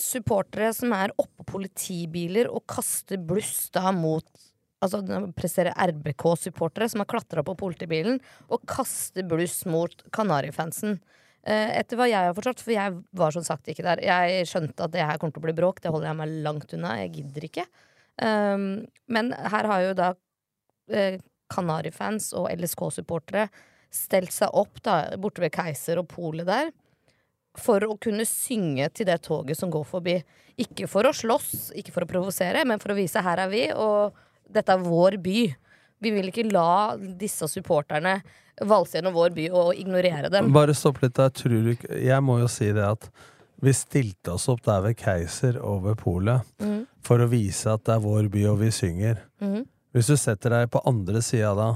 supportere 0.00 0.70
som 0.72 0.92
er 0.96 1.12
oppå 1.20 1.44
politibiler 1.58 2.48
og 2.48 2.64
kaster 2.70 3.20
bluss 3.20 3.66
da 3.74 3.90
mot 3.92 4.24
Altså 4.82 5.00
presserer 5.38 5.76
RBK-supportere 5.78 6.88
som 6.90 7.02
har 7.02 7.10
klatra 7.10 7.44
på 7.46 7.54
politibilen 7.58 8.18
og 8.50 8.64
kaster 8.66 9.26
bluss 9.28 9.60
mot 9.70 9.94
Kanarifansen. 10.14 10.98
Eh, 11.42 11.70
etter 11.78 11.98
hva 11.98 12.08
jeg 12.10 12.28
har 12.28 12.36
forstått, 12.36 12.62
for 12.62 12.74
jeg 12.74 12.98
var 13.18 13.34
som 13.34 13.46
sagt 13.46 13.70
ikke 13.70 13.86
der. 13.86 14.02
Jeg 14.06 14.46
skjønte 14.50 14.86
at 14.86 14.94
det 14.94 15.06
her 15.06 15.18
kommer 15.18 15.34
til 15.34 15.42
å 15.42 15.46
bli 15.48 15.56
bråk, 15.58 15.82
det 15.82 15.90
holder 15.94 16.10
jeg 16.10 16.18
meg 16.20 16.36
langt 16.46 16.74
unna. 16.76 16.96
Jeg 17.02 17.14
gidder 17.16 17.48
ikke. 17.48 17.66
Um, 18.22 18.66
men 19.10 19.32
her 19.32 19.66
har 19.70 19.84
jo 19.86 19.94
da 19.98 20.12
eh, 20.92 21.18
og 21.52 22.46
LSK-supportere 22.48 23.48
stelt 23.92 24.32
seg 24.32 24.54
opp 24.56 24.80
da, 24.84 25.16
borte 25.20 25.42
ved 25.44 25.52
Keiser 25.52 26.00
og 26.00 26.06
Polet 26.08 26.48
der 26.48 26.70
for 27.60 27.84
å 27.84 27.98
kunne 28.00 28.24
synge 28.24 28.86
til 28.96 29.08
det 29.08 29.18
toget 29.26 29.58
som 29.58 29.70
går 29.72 29.84
forbi. 29.84 30.14
Ikke 30.62 30.86
for 30.88 31.04
å 31.04 31.12
slåss, 31.12 31.72
ikke 31.76 31.92
for 31.92 32.06
å 32.06 32.08
provosere, 32.08 32.64
men 32.64 32.80
for 32.80 32.94
å 32.94 32.96
vise 32.96 33.20
her 33.20 33.42
er 33.44 33.50
vi, 33.52 33.66
og 33.76 34.16
dette 34.54 34.74
er 34.74 34.84
vår 34.84 35.18
by. 35.22 35.42
Vi 36.02 36.14
vil 36.14 36.30
ikke 36.30 36.48
la 36.50 36.94
disse 36.98 37.46
supporterne 37.50 38.18
valse 38.68 38.98
gjennom 38.98 39.14
vår 39.16 39.34
by 39.36 39.48
og 39.50 39.74
ignorere 39.78 40.30
dem. 40.32 40.50
Bare 40.54 40.74
stopp 40.76 41.00
litt 41.02 41.16
der. 41.18 41.32
Tror 41.34 41.62
du 41.64 41.72
ikke 41.74 42.00
Jeg 42.02 42.24
må 42.24 42.38
jo 42.42 42.48
si 42.50 42.70
det 42.74 42.84
at 42.84 43.08
vi 43.62 43.72
stilte 43.76 44.34
oss 44.34 44.48
opp 44.50 44.64
der 44.66 44.82
ved 44.82 44.98
Keiser 44.98 45.60
og 45.62 45.84
ved 45.84 46.00
Polet 46.00 46.42
mm. 46.58 46.80
for 47.06 47.22
å 47.22 47.28
vise 47.30 47.70
at 47.70 47.84
det 47.86 47.94
er 47.94 48.02
vår 48.02 48.26
by, 48.32 48.42
og 48.50 48.58
vi 48.64 48.72
synger. 48.74 49.20
Mm. 49.38 49.62
Hvis 49.94 50.10
du 50.10 50.16
setter 50.18 50.56
deg 50.56 50.70
på 50.72 50.82
andre 50.88 51.22
sida 51.22 51.52
da, 51.54 51.68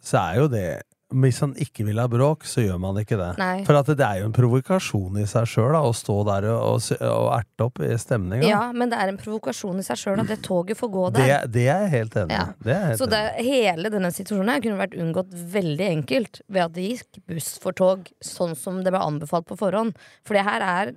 så 0.00 0.22
er 0.22 0.38
jo 0.40 0.46
det 0.48 0.68
Hvis 1.10 1.40
han 1.42 1.56
ikke 1.58 1.84
vil 1.88 1.98
ha 1.98 2.04
bråk, 2.10 2.44
så 2.46 2.62
gjør 2.62 2.76
man 2.82 2.98
ikke 3.00 3.16
det. 3.18 3.30
Nei. 3.40 3.64
For 3.66 3.74
at 3.74 3.88
det 3.98 4.04
er 4.06 4.20
jo 4.20 4.28
en 4.28 4.34
provokasjon 4.34 5.18
i 5.18 5.26
seg 5.30 5.48
sjøl 5.50 5.74
å 5.74 5.90
stå 5.96 6.16
der 6.28 6.46
og, 6.52 6.60
og, 6.78 7.02
og 7.02 7.28
erte 7.34 7.66
opp 7.66 7.80
i 7.82 7.90
stemninga. 7.98 8.46
Ja, 8.46 8.60
men 8.70 8.92
det 8.92 9.00
er 9.02 9.10
en 9.10 9.18
provokasjon 9.18 9.82
i 9.82 9.86
seg 9.86 9.98
sjøl 9.98 10.22
at 10.22 10.30
det 10.30 10.38
toget 10.46 10.78
får 10.78 10.92
gå 10.94 11.06
der. 11.16 11.48
det 11.50 11.66
er 11.66 11.86
jeg 11.86 11.92
helt 11.96 12.18
enig 12.22 12.36
i. 12.36 12.38
Ja. 12.38 12.46
Det 12.62 12.98
Så 13.00 13.08
det, 13.10 13.22
hele 13.42 13.90
denne 13.90 14.12
situasjonen 14.14 14.54
her 14.54 14.62
kunne 14.62 14.78
vært 14.78 14.98
unngått 15.02 15.34
veldig 15.56 15.88
enkelt 15.88 16.42
ved 16.46 16.66
at 16.68 16.76
det 16.76 16.86
gikk 16.92 17.22
buss 17.30 17.56
for 17.62 17.74
tog, 17.76 18.06
sånn 18.22 18.54
som 18.58 18.84
det 18.86 18.94
ble 18.94 19.02
anbefalt 19.02 19.48
på 19.50 19.58
forhånd. 19.58 19.98
For 20.22 20.38
det 20.38 20.46
her 20.46 20.66
er 20.66 20.94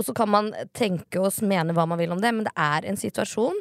Og 0.00 0.06
så 0.06 0.14
kan 0.16 0.30
man 0.32 0.46
tenke 0.72 1.20
og 1.20 1.36
mene 1.44 1.74
hva 1.76 1.84
man 1.86 2.00
vil 2.00 2.14
om 2.14 2.20
det, 2.20 2.30
men 2.32 2.46
det 2.46 2.54
er 2.56 2.86
en 2.88 2.96
situasjon 2.96 3.58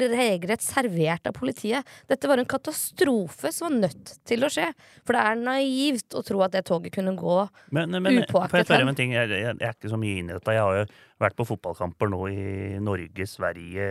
regelrett 0.00 0.62
servert 0.64 1.26
av 1.30 1.36
politiet. 1.36 1.86
Dette 2.10 2.28
var 2.30 2.40
en 2.40 2.48
katastrofe 2.48 3.52
som 3.54 3.68
var 3.68 3.88
nødt 3.88 4.14
til 4.26 4.46
å 4.46 4.50
skje. 4.52 4.68
For 5.04 5.16
det 5.16 5.24
er 5.30 5.40
naivt 5.40 6.16
å 6.16 6.22
tro 6.26 6.42
at 6.46 6.54
det 6.56 6.64
toget 6.68 6.94
kunne 6.94 7.14
gå 7.18 7.38
Men, 7.74 7.94
men 7.94 8.20
jeg 8.20 8.28
upåaktet 8.28 8.70
ting? 8.96 9.14
Jeg, 9.16 9.30
jeg, 9.30 9.54
jeg 9.54 9.68
er 9.68 9.76
ikke 9.76 9.92
så 9.92 10.00
mye 10.00 10.20
inn 10.20 10.30
i 10.30 10.36
dette. 10.36 10.56
Jeg 10.56 10.64
har 10.64 10.80
jo 10.80 10.86
vært 11.24 11.38
på 11.38 11.48
fotballkamper 11.48 12.10
nå 12.12 12.22
i 12.30 12.46
Norge, 12.82 13.26
Sverige, 13.30 13.88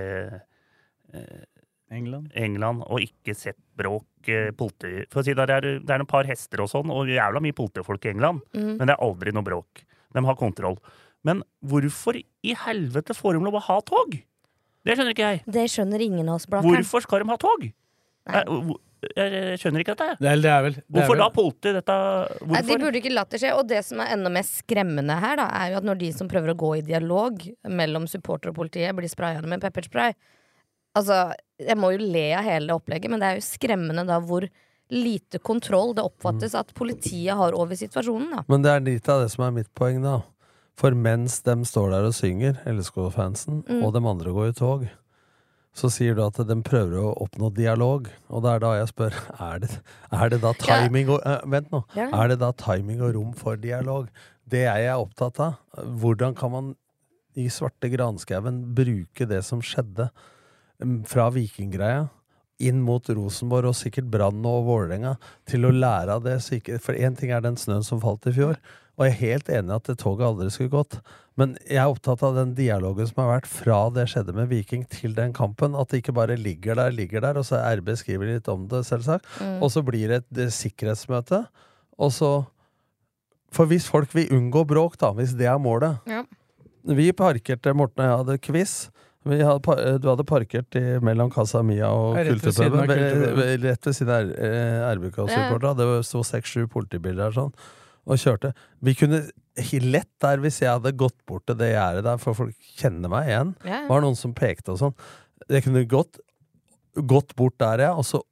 eh, 1.13 1.45
England. 1.93 2.31
England, 2.33 2.83
og 2.89 3.03
ikke 3.05 3.35
sett 3.37 3.59
bråk. 3.77 4.07
eh, 4.27 4.51
Politi. 4.55 5.05
For 5.11 5.21
å 5.21 5.25
si 5.25 5.33
det 5.35 5.47
er, 5.49 5.69
det 5.83 5.89
er 5.89 6.01
noen 6.01 6.09
par 6.09 6.27
hester 6.29 6.63
og 6.63 6.69
sånn, 6.71 6.91
og 6.93 7.11
jævla 7.11 7.41
mye 7.43 7.55
politifolk 7.55 8.05
i 8.07 8.13
England. 8.13 8.43
Mm. 8.55 8.77
Men 8.77 8.87
det 8.87 8.95
er 8.95 9.03
aldri 9.03 9.33
noe 9.35 9.47
bråk. 9.47 9.83
De 10.13 10.25
har 10.25 10.37
kontroll. 10.39 10.77
Men 11.23 11.41
hvorfor 11.63 12.19
i 12.19 12.55
helvete 12.65 13.15
får 13.15 13.37
de 13.37 13.45
lov 13.45 13.57
å 13.59 13.65
ha 13.69 13.79
tog? 13.87 14.17
Det 14.83 14.95
skjønner 14.97 15.13
ikke 15.15 15.27
jeg. 15.31 15.43
Det 15.57 15.67
skjønner 15.71 16.01
ingen 16.03 16.27
av 16.29 16.35
oss, 16.41 16.45
blant 16.49 16.65
Hvorfor 16.67 17.01
skal 17.05 17.23
de 17.23 17.29
ha 17.31 17.37
tog? 17.39 17.63
Jeg, 17.67 18.45
hvor- 18.47 18.81
jeg 19.17 19.57
skjønner 19.59 19.83
ikke 19.83 19.93
dette. 19.97 20.09
Det 20.19 20.29
er, 20.31 20.37
det 20.43 20.51
er 20.51 20.61
vel 20.63 20.73
det 20.77 20.83
er 20.83 20.93
Hvorfor 20.95 21.15
vel- 21.15 21.23
da 21.23 21.29
politi 21.35 21.73
dette? 21.75 21.95
Nei, 21.95 22.47
Hvorfor? 22.47 22.67
de 22.77 22.83
burde 22.85 22.99
ikke 23.01 23.13
latt 23.13 23.29
det 23.33 23.39
skje. 23.41 23.51
Og 23.57 23.67
det 23.67 23.81
som 23.85 23.99
er 23.99 24.13
enda 24.15 24.29
mer 24.31 24.43
skremmende 24.47 25.17
her, 25.19 25.35
da, 25.41 25.47
er 25.59 25.71
jo 25.73 25.77
at 25.81 25.83
når 25.89 25.99
de 25.99 26.11
som 26.15 26.29
prøver 26.31 26.53
å 26.53 26.59
gå 26.59 26.71
i 26.77 26.85
dialog 26.87 27.43
mellom 27.67 28.07
supporter 28.07 28.49
og 28.53 28.55
politiet, 28.55 28.95
blir 28.95 29.11
spraya 29.11 29.41
med 29.43 29.61
pepperspray 29.61 30.13
Altså, 30.95 31.33
jeg 31.57 31.75
må 31.75 31.89
jo 31.95 32.05
le 32.05 32.35
av 32.37 32.43
hele 32.45 32.67
det 32.69 32.75
opplegget, 32.77 33.09
men 33.09 33.19
det 33.19 33.25
er 33.25 33.35
jo 33.39 33.45
skremmende 33.47 34.03
da 34.05 34.19
hvor 34.21 34.45
lite 34.93 35.39
kontroll 35.41 35.95
det 35.97 36.03
oppfattes 36.05 36.53
at 36.53 36.69
politiet 36.77 37.33
har 37.35 37.55
over 37.57 37.73
situasjonen, 37.73 38.29
da. 38.29 38.43
Men 38.47 38.61
det 38.61 38.69
er 38.69 38.79
litt 38.85 39.09
av 39.09 39.23
det 39.23 39.31
som 39.33 39.43
er 39.47 39.55
mitt 39.55 39.71
poeng, 39.73 40.03
da. 40.03 40.19
For 40.79 40.95
mens 40.97 41.39
de 41.45 41.55
står 41.69 41.91
der 41.93 42.07
og 42.09 42.15
synger, 42.17 42.59
LSK-fansen, 42.65 43.63
Mm. 43.69 43.83
og 43.85 43.93
de 43.93 44.01
andre 44.09 44.33
går 44.33 44.49
i 44.49 44.57
tog, 44.57 44.85
så 45.73 45.89
sier 45.89 46.13
du 46.15 46.21
at 46.25 46.37
de 46.47 46.55
prøver 46.61 46.99
å 47.01 47.13
oppnå 47.25 47.49
dialog. 47.53 48.09
Og 48.29 48.43
det 48.43 48.51
er 48.51 48.59
da 48.61 48.71
jeg 48.77 48.89
spør 48.91 49.13
er 49.39 49.59
det, 49.63 49.69
er 50.11 50.29
det 50.29 50.41
da 50.41 50.53
timing 50.53 51.09
og 51.09 51.21
uh, 51.25 51.41
Vent 51.49 51.71
nå. 51.73 51.83
Ja. 51.97 52.09
Er 52.13 52.27
det 52.29 52.39
da 52.39 52.51
timing 52.51 53.01
og 53.01 53.15
rom 53.15 53.33
for 53.33 53.55
dialog? 53.57 54.09
Det 54.45 54.65
er 54.69 54.83
jeg 54.85 54.97
opptatt 55.01 55.39
av. 55.41 55.55
Hvordan 55.77 56.35
kan 56.37 56.51
man 56.53 56.75
i 57.35 57.47
svarte 57.49 57.89
granskauen 57.89 58.59
bruke 58.77 59.25
det 59.25 59.41
som 59.45 59.61
skjedde 59.65 60.09
mm, 60.83 60.99
fra 61.09 61.31
vikinggreia 61.33 62.09
inn 62.61 62.83
mot 62.85 63.07
Rosenborg 63.09 63.71
og 63.71 63.75
sikkert 63.75 64.11
Brann 64.13 64.43
og 64.45 64.67
Vålerenga, 64.67 65.15
til 65.49 65.65
å 65.65 65.71
lære 65.73 66.19
av 66.19 66.21
det. 66.23 66.37
For 66.85 66.93
én 66.93 67.17
ting 67.17 67.33
er 67.33 67.41
den 67.41 67.57
snøen 67.57 67.83
som 67.83 67.99
falt 68.03 68.27
i 68.29 68.35
fjor, 68.35 68.59
og 68.97 69.05
jeg 69.07 69.13
er 69.13 69.19
helt 69.23 69.47
enig 69.49 69.71
i 69.71 69.75
at 69.79 69.87
det 69.89 69.97
toget 70.01 70.27
aldri 70.27 70.49
skulle 70.53 70.69
gått. 70.73 70.99
Men 71.39 71.55
jeg 71.65 71.79
er 71.81 71.89
opptatt 71.89 72.21
av 72.21 72.35
den 72.37 72.51
dialogen 72.53 73.07
som 73.09 73.23
har 73.23 73.31
vært 73.39 73.47
fra 73.49 73.77
det 73.89 74.03
skjedde 74.11 74.35
med 74.37 74.51
Viking 74.51 74.83
til 74.91 75.15
den 75.17 75.33
kampen. 75.33 75.73
At 75.73 75.89
det 75.89 76.03
ikke 76.03 76.13
bare 76.13 76.37
ligger 76.37 76.77
der, 76.77 76.93
ligger 76.93 77.23
der, 77.25 77.39
og 77.41 77.47
så 77.47 77.57
RB 77.79 77.89
skriver 77.97 78.29
litt 78.35 78.49
om 78.53 78.67
det, 78.69 78.83
selvsagt. 78.85 79.25
Mm. 79.41 79.55
Og 79.65 79.71
så 79.73 79.81
blir 79.85 80.13
det 80.13 80.19
et 80.21 80.43
eh, 80.45 80.53
sikkerhetsmøte, 80.53 81.45
og 81.97 82.11
så 82.13 82.33
For 83.53 83.69
hvis 83.69 83.85
folk 83.85 84.09
vil 84.17 84.31
unngå 84.33 84.63
bråk, 84.65 84.95
da, 84.97 85.11
hvis 85.13 85.35
det 85.37 85.45
er 85.45 85.59
målet 85.61 85.99
Ja. 86.09 86.23
Vi 86.83 87.11
parkerte, 87.13 87.71
Morten 87.77 88.01
og 88.01 88.07
jeg 88.09 88.17
hadde 88.17 88.37
quiz. 88.43 88.71
Vi 89.23 89.37
hadde, 89.39 89.75
eh, 89.79 89.97
du 90.01 90.09
hadde 90.09 90.25
parkert 90.27 90.75
i, 90.75 90.81
mellom 91.05 91.29
Casa 91.31 91.61
Mia 91.63 91.87
og 91.93 92.17
Kulturpuben. 92.17 92.89
Rett 93.63 93.85
ved 93.87 93.93
siden 93.95 94.11
av 94.11 94.33
eh, 94.35 94.81
RBK-supporterne. 94.97 95.77
Det 95.77 95.85
var- 95.87 96.03
sto 96.03 96.23
seks-sju 96.27 96.67
politibiler 96.67 97.29
der. 97.29 97.31
sånn, 97.31 97.53
og 98.05 98.19
kjørte. 98.19 98.53
Vi 98.83 98.95
kunne 98.97 99.21
lett 99.83 100.09
der, 100.23 100.41
hvis 100.43 100.61
jeg 100.63 100.71
hadde 100.71 100.95
gått 100.97 101.17
bort 101.29 101.45
til 101.47 101.57
det 101.59 101.71
gjerdet 101.73 102.03
der, 102.07 102.19
for 102.21 102.37
folk 102.37 102.69
kjenner 102.79 103.11
meg 103.11 103.29
igjen. 103.29 103.55
Ja, 103.67 103.83
Var 103.89 104.01
Det 104.01 104.07
noen 104.07 104.17
som 104.19 104.33
pekte 104.37 104.73
og 104.73 104.79
sånn. 104.81 104.95
Jeg 105.51 105.65
kunne 105.67 105.83
gått, 105.89 106.19
gått 106.97 107.35
bort 107.39 107.59
der, 107.61 107.85
ja, 107.87 107.91
og 107.93 108.05
så 108.07 108.23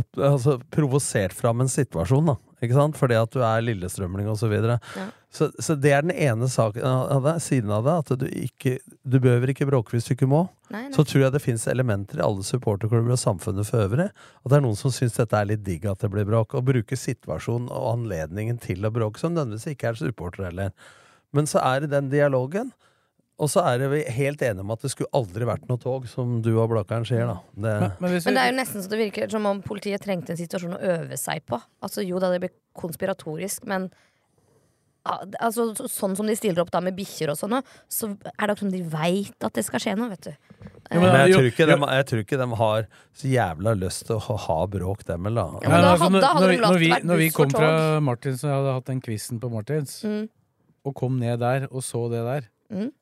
opp, 0.00 0.20
altså, 0.30 0.58
provosert 0.72 1.34
fram 1.36 1.62
en 1.64 1.70
situasjon, 1.70 2.32
da. 2.32 2.36
Ikke 2.60 2.76
sant? 2.76 2.98
Fordi 3.00 3.16
at 3.16 3.32
du 3.32 3.40
er 3.40 3.64
lillestrømling 3.64 4.28
og 4.28 4.36
så 4.40 4.50
videre. 4.50 4.76
Ja. 4.96 5.06
Så, 5.32 5.46
så 5.62 5.76
det 5.78 5.92
er 5.94 6.02
den 6.02 6.12
ene 6.12 6.48
saken 6.50 6.82
av 6.84 7.22
det, 7.24 7.36
siden 7.44 7.70
av 7.72 7.86
det, 7.86 7.94
at 8.02 8.10
du 8.18 8.24
ikke 8.26 8.72
Du 9.06 9.20
behøver 9.22 9.52
ikke 9.52 9.68
bråke 9.68 9.94
hvis 9.94 10.08
du 10.08 10.12
ikke 10.16 10.28
må. 10.28 10.42
Nei, 10.68 10.88
nei. 10.88 10.94
Så 10.96 11.04
tror 11.06 11.24
jeg 11.24 11.34
det 11.36 11.42
fins 11.44 11.68
elementer 11.70 12.20
i 12.20 12.24
alle 12.26 12.44
supporterklubber 12.46 13.14
og 13.14 13.22
samfunnet 13.22 13.68
for 13.68 13.86
øvrig. 13.86 14.10
At 14.10 14.52
det 14.52 14.58
er 14.58 14.66
noen 14.66 14.78
som 14.78 14.92
syns 14.94 15.16
dette 15.16 15.38
er 15.38 15.48
litt 15.48 15.64
digg 15.66 15.86
at 15.88 16.02
det 16.02 16.10
blir 16.12 16.28
bråk, 16.28 16.56
og 16.58 16.66
bruker 16.68 16.98
situasjonen 16.98 17.70
og 17.70 17.88
anledningen 17.94 18.60
til 18.62 18.84
å 18.84 18.92
bråke, 18.94 19.22
som 19.22 19.32
nødvendigvis 19.36 19.72
ikke 19.72 19.92
er 19.92 20.02
supporter 20.02 20.50
heller. 20.50 20.74
Men 21.36 21.48
så 21.48 21.62
er 21.62 21.84
det 21.84 21.94
den 21.94 22.10
dialogen. 22.12 22.74
Og 23.40 23.48
så 23.48 23.62
er 23.64 23.80
vi 23.88 24.02
helt 24.12 24.42
enige 24.44 24.60
om 24.60 24.70
at 24.74 24.82
det 24.84 24.90
skulle 24.92 25.08
aldri 25.16 25.46
vært 25.48 25.62
noe 25.70 25.80
tog, 25.80 26.04
som 26.12 26.42
du 26.44 26.50
og 26.60 26.68
Blakkaren 26.74 27.06
sier, 27.08 27.24
da. 27.24 27.38
Det, 27.56 27.74
Men 28.02 28.12
det 28.20 28.36
er 28.36 28.50
jo 28.50 28.56
nesten 28.58 28.84
så 28.84 28.90
det 28.92 28.98
virker 29.00 29.30
som 29.32 29.46
om 29.48 29.62
politiet 29.64 30.02
trengte 30.04 30.34
en 30.34 30.40
situasjon 30.42 30.76
å 30.76 30.80
øve 30.94 31.16
seg 31.16 31.40
på. 31.48 31.56
Altså 31.80 32.04
Jo 32.04 32.20
da, 32.20 32.28
det 32.34 32.42
blir 32.44 32.52
konspiratorisk, 32.76 33.64
men 33.70 33.88
altså, 35.40 35.70
sånn 35.88 36.12
som 36.18 36.28
de 36.28 36.34
stiller 36.36 36.60
opp 36.62 36.70
da 36.74 36.82
med 36.84 36.94
bikkjer 36.98 37.32
og 37.32 37.38
sånn, 37.40 37.56
så 37.90 38.10
er 38.12 38.18
det 38.20 38.34
akkurat 38.36 38.60
som 38.60 38.72
de 38.74 38.82
veit 38.92 39.46
at 39.48 39.56
det 39.56 39.64
skal 39.66 39.80
skje 39.82 39.94
noe, 39.96 40.10
vet 40.12 40.28
du. 40.28 40.34
men 40.92 41.06
jeg 41.08 41.32
tror, 41.32 41.48
ikke 41.48 41.66
de, 41.70 41.76
jeg 41.96 42.06
tror 42.10 42.22
ikke 42.26 42.38
de 42.42 42.48
har 42.60 42.86
så 43.22 43.30
jævla 43.32 43.74
lyst 43.80 44.04
til 44.10 44.18
å 44.20 44.36
ha 44.44 44.58
bråk, 44.76 45.04
dem 45.08 45.24
heller. 45.30 45.56
da. 45.56 45.64
Nei, 45.64 45.72
men 45.72 45.88
altså, 45.94 46.10
når, 46.12 46.28
når, 46.28 46.48
vi- 46.52 46.60
når, 46.66 46.78
vi, 46.84 46.92
når 47.08 47.22
vi 47.24 47.30
kom 47.40 47.50
fra 47.56 47.72
Martins, 48.04 48.44
og 48.44 48.50
jeg 48.52 48.58
hadde 48.60 48.76
hatt 48.76 48.92
den 48.92 49.00
quizen 49.08 49.40
på 49.40 49.50
Martins, 49.56 50.02
Mm. 50.04 50.28
og 50.84 50.94
kom 50.96 51.18
ned 51.20 51.38
der 51.40 51.68
og 51.70 51.80
så 51.82 52.08
det 52.12 52.24
der, 52.28 52.50
Mm. 52.70 52.92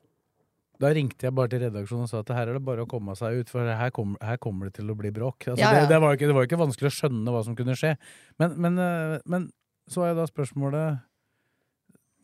Da 0.79 0.91
ringte 0.95 1.27
jeg 1.27 1.35
bare 1.35 1.51
til 1.51 1.63
redaksjonen 1.65 2.05
og 2.05 2.11
sa 2.11 2.21
at 2.23 2.29
her 2.31 2.49
er 2.49 2.55
det 2.55 2.63
bare 2.63 2.85
å 2.85 2.89
komme 2.89 3.15
seg 3.19 3.41
ut, 3.41 3.49
for 3.51 3.67
her, 3.67 3.91
kom, 3.95 4.13
her 4.23 4.39
kommer 4.39 4.69
det 4.69 4.77
til 4.79 4.91
å 4.91 4.95
bli 4.99 5.11
bråk. 5.15 5.49
Altså, 5.51 5.59
Ja, 5.59 5.73
ja. 5.75 5.81
Det, 5.83 5.89
det, 5.91 5.99
var 5.99 6.15
ikke, 6.15 6.29
det 6.29 6.37
var 6.37 6.47
ikke 6.47 6.61
vanskelig 6.61 6.91
å 6.91 6.95
skjønne 6.95 7.33
hva 7.35 7.41
som 7.43 7.57
kunne 7.57 7.75
skje. 7.79 7.95
Men, 8.39 8.55
men, 8.63 8.79
eh, 8.79 9.17
men 9.27 9.49
så 9.91 10.05
er 10.05 10.15
da 10.15 10.27
spørsmålet 10.29 11.01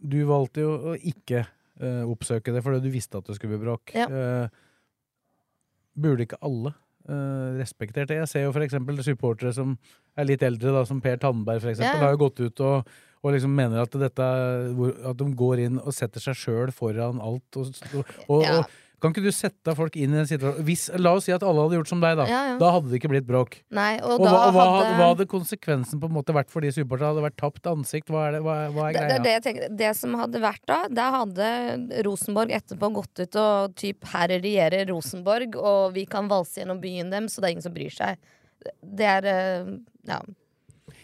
Du 0.05 0.19
valgte 0.29 0.63
jo 0.63 0.71
å 0.91 0.95
ikke 0.95 1.43
uh, 1.81 2.03
oppsøke 2.07 2.53
det 2.53 2.61
fordi 2.63 2.83
du 2.85 2.93
visste 2.93 3.19
at 3.19 3.27
det 3.27 3.35
skulle 3.37 3.55
bli 3.55 3.65
bråk. 3.65 3.95
Ja. 3.97 4.07
Uh, 4.07 4.47
burde 5.95 6.27
ikke 6.27 6.39
alle 6.45 6.75
uh, 7.09 7.55
respektert 7.59 8.11
det? 8.11 8.19
Jeg 8.21 8.31
ser 8.31 8.45
jo 8.45 8.53
for 8.55 8.65
eksempel 8.65 9.01
supportere 9.03 9.51
som 9.55 9.75
er 10.15 10.29
litt 10.29 10.45
eldre, 10.45 10.75
da, 10.75 10.85
som 10.87 11.01
Per 11.03 11.19
Tandberg 11.21 11.63
for 11.63 11.73
eksempel, 11.73 12.03
har 12.03 12.15
jo 12.15 12.21
gått 12.27 12.43
ut 12.43 12.63
og, 12.67 12.95
og 13.25 13.33
liksom 13.33 13.53
mener 13.57 13.81
at, 13.81 13.95
dette, 13.97 14.25
at 15.09 15.17
de 15.17 15.29
går 15.33 15.65
inn 15.65 15.79
og 15.81 15.93
setter 15.97 16.21
seg 16.21 16.37
sjøl 16.37 16.73
foran 16.75 17.17
alt. 17.23 17.57
Og, 17.57 17.71
og, 17.95 18.17
og, 18.29 18.43
Ja. 18.45 18.59
og 18.61 18.73
kan 19.01 19.11
ikke 19.11 19.25
du 19.25 19.33
sette 19.35 19.73
folk 19.75 19.97
inn 19.99 20.13
i 20.15 20.19
en 20.21 20.27
situasjon 20.29 20.63
Hvis, 20.65 20.85
La 21.01 21.11
oss 21.17 21.25
si 21.27 21.33
at 21.35 21.43
alle 21.45 21.61
hadde 21.65 21.75
gjort 21.77 21.89
som 21.91 21.99
deg, 22.01 22.15
da. 22.17 22.25
Ja, 22.29 22.41
ja. 22.51 22.53
Da 22.61 22.69
hadde 22.73 22.89
det 22.89 22.99
ikke 23.01 23.09
blitt 23.11 23.25
bråk. 23.27 23.57
Nei, 23.75 23.97
og, 23.99 24.15
Og, 24.15 24.23
da 24.23 24.31
hva, 24.31 24.43
og 24.47 24.53
hva, 24.55 24.65
hadde 24.71 24.93
hva 24.95 25.09
hadde 25.11 25.27
konsekvensen 25.29 25.99
på 26.01 26.09
en 26.09 26.15
måte 26.15 26.33
vært 26.37 26.53
for 26.53 26.65
de 26.65 26.71
supporterne? 26.73 27.11
Hadde 27.11 27.19
det 27.19 27.25
vært 27.27 27.37
tapt 27.41 27.69
ansikt? 27.69 28.13
Hva 28.13 28.23
er, 28.29 28.37
det, 28.37 28.43
hva, 28.45 28.55
hva 28.73 28.87
er 28.87 28.95
det, 28.95 29.01
det 29.01 29.19
greia? 29.19 29.41
det 29.43 29.51
jeg. 29.51 29.73
Det 29.81 29.91
som 29.99 30.15
hadde 30.21 30.41
vært 30.45 30.63
da, 30.71 30.79
da 31.01 31.09
hadde 31.17 31.49
Rosenborg 32.07 32.55
etterpå 32.55 32.91
gått 33.01 33.25
ut 33.25 33.35
og 33.41 33.75
typ 33.81 34.07
'her 34.13 34.37
regjerer 34.37 34.87
Rosenborg', 34.93 35.59
og 35.59 35.93
vi 35.97 36.05
kan 36.09 36.31
valse 36.31 36.61
gjennom 36.61 36.81
byen 36.81 37.11
dem, 37.13 37.27
så 37.27 37.41
det 37.41 37.49
er 37.49 37.57
ingen 37.57 37.67
som 37.67 37.75
bryr 37.75 37.93
seg. 37.93 38.17
Det 38.81 39.11
er 39.17 39.29
eh, 39.33 39.75
ja. 40.07 40.21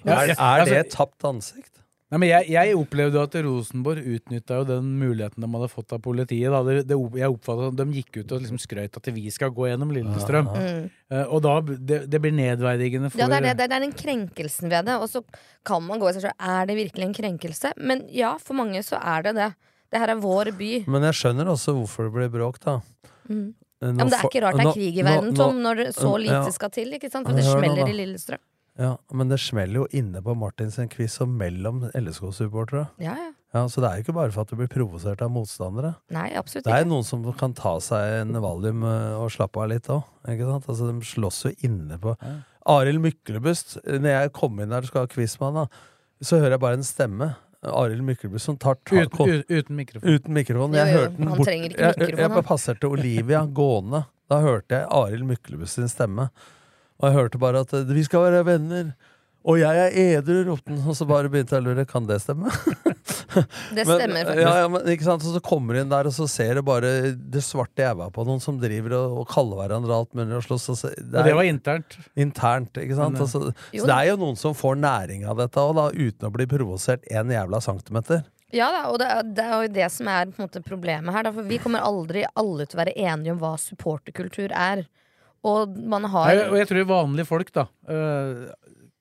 Er, 0.05 0.15
er 0.15 0.25
det 0.31 0.39
altså- 0.39 0.79
et 0.79 0.91
tapt 0.95 1.27
ansikt? 1.27 1.80
Nei, 2.11 2.19
men 2.19 2.27
jeg, 2.27 2.47
jeg 2.51 2.75
opplevde 2.75 3.21
at 3.23 3.35
Rosenborg 3.45 4.03
utnytta 4.03 4.57
jo 4.59 4.65
den 4.67 4.87
muligheten 4.99 5.45
de 5.45 5.49
hadde 5.53 5.69
fått 5.71 5.93
av 5.95 6.01
politiet. 6.03 6.51
Da. 6.51 6.59
Det, 6.67 6.81
det, 6.89 6.97
jeg 7.21 7.31
oppfattet 7.31 7.69
at 7.69 7.77
De 7.79 7.85
gikk 7.95 8.19
ut 8.19 8.33
og 8.35 8.41
liksom 8.43 8.59
skrøt 8.59 8.99
at 8.99 9.07
vi 9.15 9.31
skal 9.31 9.53
gå 9.55 9.69
gjennom 9.69 9.93
Lillestrøm. 9.95 10.49
Mm. 10.51 10.89
Eh, 11.07 11.23
og 11.23 11.39
da 11.45 11.55
det, 11.71 12.01
det 12.11 12.19
blir 12.19 12.35
nedverdigende 12.35 13.13
for 13.13 13.23
Ja, 13.23 13.29
det 13.31 13.39
er, 13.39 13.47
det, 13.53 13.69
det 13.71 13.79
er 13.79 13.85
den 13.85 13.95
krenkelsen 13.95 14.73
ved 14.73 14.91
det. 14.91 14.99
Og 14.99 15.07
så 15.13 15.23
kan 15.67 15.87
man 15.87 16.03
gå 16.03 16.11
i 16.11 16.17
seg 16.17 16.27
sjøl. 16.27 16.35
Er 16.51 16.67
det 16.67 16.77
virkelig 16.81 17.07
en 17.07 17.17
krenkelse? 17.21 17.73
Men 17.79 18.03
ja, 18.11 18.35
for 18.43 18.59
mange 18.59 18.83
så 18.83 18.99
er 18.99 19.29
det 19.29 19.37
det. 19.39 19.49
Det 19.91 20.03
her 20.03 20.11
er 20.11 20.19
vår 20.23 20.51
by. 20.59 20.71
Men 20.91 21.07
jeg 21.07 21.19
skjønner 21.21 21.55
også 21.55 21.79
hvorfor 21.79 22.09
det 22.09 22.15
blir 22.17 22.31
bråk, 22.35 22.59
da. 22.63 22.81
Mm. 23.31 23.53
Nå, 23.81 23.87
Ja, 23.87 23.95
men 23.97 24.11
det 24.11 24.19
er 24.19 24.27
ikke 24.27 24.43
rart 24.43 24.59
det 24.59 24.67
er 24.67 24.75
krig 24.75 24.97
i 24.99 25.03
verden, 25.07 25.31
Tom, 25.33 25.63
når 25.63 25.79
det 25.79 25.91
så 25.95 26.11
lite 26.19 26.43
ja. 26.43 26.53
skal 26.53 26.69
til. 26.75 26.91
ikke 26.99 27.09
sant? 27.09 27.25
For 27.25 27.39
det 27.39 27.47
smeller 27.47 27.87
i 27.87 27.95
Lillestrøm. 28.03 28.43
Ja, 28.81 28.95
men 29.13 29.29
det 29.29 29.37
smeller 29.43 29.83
jo 29.83 29.85
inne 29.93 30.23
på 30.25 30.33
Martins 30.37 30.79
en 30.81 30.89
quiz 30.89 31.19
og 31.21 31.29
mellom 31.29 31.83
LSK-supportere. 31.93 32.87
Ja, 33.03 33.13
ja. 33.19 33.29
Ja, 33.51 33.65
så 33.67 33.81
det 33.83 33.89
er 33.89 33.99
jo 33.99 34.05
ikke 34.05 34.15
bare 34.15 34.31
for 34.31 34.45
at 34.45 34.51
du 34.53 34.55
blir 34.55 34.69
provosert 34.71 35.19
av 35.25 35.31
motstandere. 35.33 35.89
Nei, 36.15 36.29
absolutt 36.39 36.63
ikke. 36.63 36.69
Det 36.69 36.77
er 36.77 36.85
ikke. 36.85 36.91
noen 36.93 37.07
som 37.07 37.25
kan 37.35 37.55
ta 37.57 37.73
seg 37.83 38.13
en 38.21 38.37
valium 38.39 38.85
eh, 38.87 39.17
og 39.19 39.27
slappe 39.35 39.59
av 39.59 39.67
litt 39.73 39.89
òg. 39.91 40.05
Altså, 40.23 40.87
de 40.87 41.09
slåss 41.09 41.39
jo 41.49 41.51
inne 41.67 41.97
på 41.99 42.15
Arild 42.71 43.03
Myklebust, 43.03 43.81
når 43.83 44.13
jeg 44.13 44.31
kom 44.37 44.61
inn 44.61 44.71
der 44.71 44.85
og 44.85 44.91
skal 44.91 45.03
ha 45.03 45.11
quiz 45.11 45.35
med 45.41 45.49
han, 45.49 45.65
da, 45.65 46.23
så 46.23 46.39
hører 46.39 46.55
jeg 46.55 46.63
bare 46.63 46.79
en 46.79 46.87
stemme. 46.87 47.31
Arild 47.61 48.05
Myklebust 48.07 48.47
som 48.47 48.55
tar 48.57 48.79
tak 48.87 49.11
Uten, 49.19 49.43
uten 49.51 49.77
mikrofon. 49.77 50.15
Uten 50.15 50.33
mikrofon. 50.33 50.79
Jeg 50.79 50.93
jo, 50.93 51.01
hørte 51.01 51.19
han 51.19 51.35
bort 51.35 51.49
trenger 51.51 51.75
ikke 51.75 51.83
jeg, 51.83 51.99
jeg, 51.99 52.15
jeg, 52.17 52.31
han. 52.31 52.47
passerte 52.47 52.89
Olivia 52.89 53.43
gående. 53.45 54.05
Da 54.31 54.39
hørte 54.41 54.79
jeg 54.79 54.87
Arild 54.95 55.27
Myklebust 55.27 55.77
sin 55.77 55.91
stemme. 55.91 56.29
Og 57.01 57.07
jeg 57.09 57.17
hørte 57.17 57.41
bare 57.41 57.65
at 57.65 57.73
eh, 57.73 57.87
'vi 57.89 58.03
skal 58.05 58.27
være 58.29 58.45
venner'. 58.45 58.93
Og 59.41 59.57
jeg 59.57 59.73
er 59.73 59.95
edru, 60.19 60.43
ropte 60.51 60.69
han. 60.69 60.83
Og 60.85 60.93
så 60.93 61.05
bare 61.09 61.29
begynte 61.31 61.55
jeg 61.55 61.63
å 61.63 61.65
lure. 61.65 61.85
Kan 61.89 62.05
det 62.05 62.19
stemme? 62.21 62.51
Det 63.71 63.85
Men, 63.87 63.95
stemmer 63.95 64.25
faktisk. 64.27 64.41
Ja, 64.43 64.51
ja, 64.59 64.67
men, 64.67 64.81
ikke 64.91 65.05
sant? 65.05 65.23
Så, 65.23 65.31
så 65.31 65.39
kommer 65.39 65.73
du 65.73 65.79
inn 65.79 65.89
der, 65.89 66.09
og 66.09 66.13
så 66.13 66.25
ser 66.27 66.57
du 66.59 66.61
bare 66.67 67.13
det 67.15 67.41
svarte 67.45 67.79
jævla 67.79 68.09
på 68.11 68.25
noen 68.27 68.41
som 68.43 68.57
driver 68.59 68.97
og, 68.97 69.21
og 69.21 69.29
kaller 69.31 69.61
hverandre 69.61 69.95
alt 69.95 70.11
mulig 70.19 70.35
og 70.35 70.43
slåss. 70.43 70.65
og 70.73 70.77
så- 70.81 70.91
det 70.99 71.33
var 71.37 71.47
internt. 71.47 71.95
Internt, 72.19 72.75
ikke 72.75 72.97
sant? 72.99 73.15
Men, 73.15 73.21
eh, 73.21 73.23
Altså, 73.23 73.53
så 73.71 73.87
det 73.87 73.95
er 73.95 74.09
jo 74.11 74.17
noen 74.17 74.37
som 74.37 74.53
får 74.53 74.75
næring 74.83 75.23
av 75.25 75.39
dette 75.39 75.63
òg, 75.63 75.79
uten 75.95 76.27
å 76.27 76.33
bli 76.35 76.45
provosert 76.45 77.07
en 77.09 77.31
jævla 77.31 77.61
centimeter. 77.63 78.25
Ja 78.51 78.67
da, 78.75 78.81
og 78.91 78.99
det 78.99 79.07
er, 79.07 79.23
det 79.23 79.43
er 79.47 79.61
jo 79.63 79.73
det 79.79 79.91
som 79.93 80.07
er 80.11 80.25
på 80.27 80.41
en 80.41 80.47
måte 80.49 80.61
problemet 80.63 81.15
her. 81.15 81.23
Da, 81.23 81.31
for 81.31 81.47
vi 81.47 81.57
kommer 81.57 81.79
aldri 81.87 82.25
alle 82.35 82.65
til 82.67 82.77
å 82.77 82.83
være 82.83 82.97
enige 82.99 83.31
om 83.31 83.39
hva 83.39 83.55
supporterkultur 83.57 84.51
er. 84.51 84.83
Og 85.47 85.77
man 85.89 86.05
har 86.13 86.27
Nei, 86.29 86.43
og 86.51 86.57
jeg 86.59 86.67
tror 86.69 86.89
vanlige 86.91 87.25
folk, 87.29 87.53
da, 87.55 87.65
øh, 87.89 88.43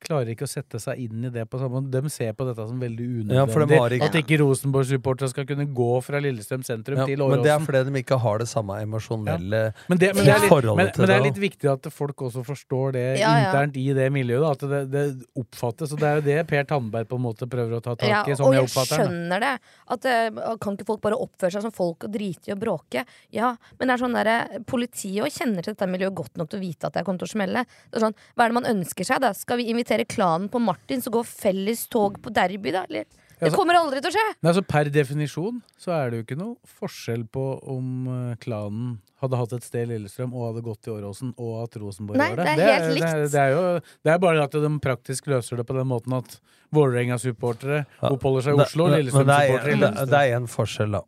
klarer 0.01 0.31
ikke 0.33 0.47
å 0.47 0.49
sette 0.49 0.79
seg 0.81 0.99
inn 1.05 1.25
i 1.27 1.31
det 1.33 1.45
på 1.49 1.59
samme 1.61 1.79
måte. 1.79 1.91
De 1.93 2.09
ser 2.09 2.33
på 2.37 2.45
dette 2.47 2.65
som 2.67 2.79
veldig 2.81 3.31
Ja, 3.31 3.45
for 3.45 3.61
de 3.65 3.75
unødvendig. 3.75 3.79
har 3.79 3.89
ikke- 3.97 4.09
At 4.09 4.17
ikke 4.21 4.39
Rosenborg-supportere 4.41 5.29
skal 5.29 5.45
kunne 5.45 5.67
gå 5.73 6.03
fra 6.03 6.19
Lillestrøm 6.19 6.63
sentrum 6.65 6.97
Ja, 6.97 7.05
til 7.05 7.17
men 7.17 7.41
det 7.43 7.51
er 7.51 7.59
fordi 7.59 7.83
de 7.91 8.03
ikke 8.03 8.19
har 8.19 8.37
det 8.39 8.47
samme 8.47 8.81
emosjonelle 8.81 9.73
Men 9.87 9.97
det, 9.97 10.15
men, 10.15 10.25
det 10.25 10.33
er 10.33 10.39
litt, 10.41 10.49
forholdet 10.49 10.75
men, 10.77 10.91
til 10.91 11.01
men 11.01 11.07
det 11.07 11.15
er 11.15 11.23
litt 11.23 11.41
viktig 11.41 11.71
at 11.71 11.91
folk 11.93 12.15
også 12.17 12.43
forstår 12.45 12.93
det 12.93 13.19
Ja, 13.19 13.31
ja. 13.37 13.51
internt 13.51 13.77
i 13.77 13.93
det 13.93 14.11
miljøet. 14.11 14.41
Da, 14.41 14.51
at 14.51 14.59
det, 14.59 14.91
det 14.91 15.25
oppfattes. 15.37 15.91
Og 15.93 15.99
det 15.99 16.07
er 16.07 16.15
jo 16.15 16.21
det 16.21 16.47
Per 16.47 16.63
Tandberg 16.65 17.07
på 17.07 17.15
en 17.15 17.21
måte 17.21 17.47
prøver 17.49 17.77
å 17.77 17.81
ta 17.81 17.95
tak 17.95 18.09
Ja, 18.09 18.23
i, 18.25 18.31
og 18.31 18.37
sånn 18.37 18.53
jeg 18.53 18.67
jeg 18.71 18.87
skjønner 18.87 19.39
det. 19.39 19.59
At 19.87 20.05
uh, 20.05 20.55
Kan 20.57 20.77
ikke 20.77 20.85
folk 20.87 21.01
bare 21.01 21.17
oppføre 21.19 21.51
seg 21.51 21.61
som 21.61 21.71
folk 21.71 22.05
og 22.05 22.11
drite 22.11 22.49
i 22.49 22.53
å 22.55 22.59
bråke? 22.59 23.05
Ja, 23.31 23.55
men 23.79 23.87
det 23.87 23.93
er 23.99 24.01
sånn 24.05 24.13
der, 24.17 24.59
politiet 24.65 25.31
kjenner 25.31 25.61
til 25.63 25.73
dette 25.75 25.87
miljøet 25.89 26.15
godt 26.15 26.37
nok 26.37 26.49
til 26.49 26.59
å 26.59 26.61
vite 26.63 26.87
at 26.87 26.93
det 26.93 27.05
kommer 27.05 27.19
til 27.19 27.29
å 27.29 27.35
smelle. 27.35 27.65
Det 27.91 28.01
er 28.01 28.05
sånn, 28.07 28.15
Hva 28.35 28.45
er 28.45 28.47
det 28.49 28.53
man 28.53 28.69
ønsker 28.71 29.05
seg? 29.05 29.19
da? 29.21 29.33
Skal 29.33 29.57
vi 29.57 29.69
invitere 29.69 29.90
klanen 30.07 30.49
på 30.51 30.59
Martin, 30.59 31.01
så 31.01 31.11
går 31.13 31.23
felles 31.27 31.87
tog 31.91 32.21
på 32.23 32.29
Derby, 32.33 32.71
da? 32.71 32.85
Eller? 32.89 33.05
Det 33.41 33.49
kommer 33.55 33.73
aldri 33.73 33.97
til 34.03 34.11
å 34.11 34.13
skje! 34.13 34.23
Nei, 34.37 34.49
altså 34.51 34.61
Per 34.69 34.89
definisjon 34.93 35.61
så 35.81 35.91
er 35.95 36.11
det 36.11 36.17
jo 36.19 36.25
ikke 36.27 36.35
noe 36.37 36.73
forskjell 36.77 37.23
på 37.33 37.45
om 37.73 37.87
eh, 38.05 38.35
klanen 38.43 38.99
hadde 39.21 39.37
hatt 39.39 39.53
et 39.57 39.65
sted 39.65 39.87
i 39.87 39.89
Lillestrøm 39.95 40.33
og 40.33 40.47
hadde 40.51 40.61
gått 40.65 40.85
i 40.89 40.91
Åråsen, 40.93 41.31
og 41.41 41.63
at 41.63 41.77
Rosenborg 41.81 42.17
Nei, 42.21 42.27
var 42.35 42.41
det. 42.43 42.45
det 42.45 42.51
er 42.51 42.57
Det 42.61 42.67
helt 42.69 43.01
det, 43.01 43.09
er, 43.09 43.25
det, 43.25 43.41
er 43.41 43.51
jo, 43.55 43.63
det 44.05 44.13
er 44.13 44.21
bare 44.21 44.45
at 44.45 44.57
de 44.65 44.71
praktisk 44.81 45.29
løser 45.33 45.57
det 45.61 45.65
på 45.69 45.77
den 45.77 45.89
måten 45.89 46.13
at 46.17 46.37
Vålerenga-supportere 46.71 47.81
oppholder 48.11 48.45
seg 48.45 48.57
i 48.57 48.63
Oslo, 48.65 48.87
er- 48.87 48.99
Lillestrøm-supportere 49.01 49.73
i 49.73 49.79
Lillestrøm. 49.81 50.11
Det 50.13 50.21
er 50.21 50.37
en 50.37 50.47
forskjell, 50.53 50.97
da. 50.99 51.03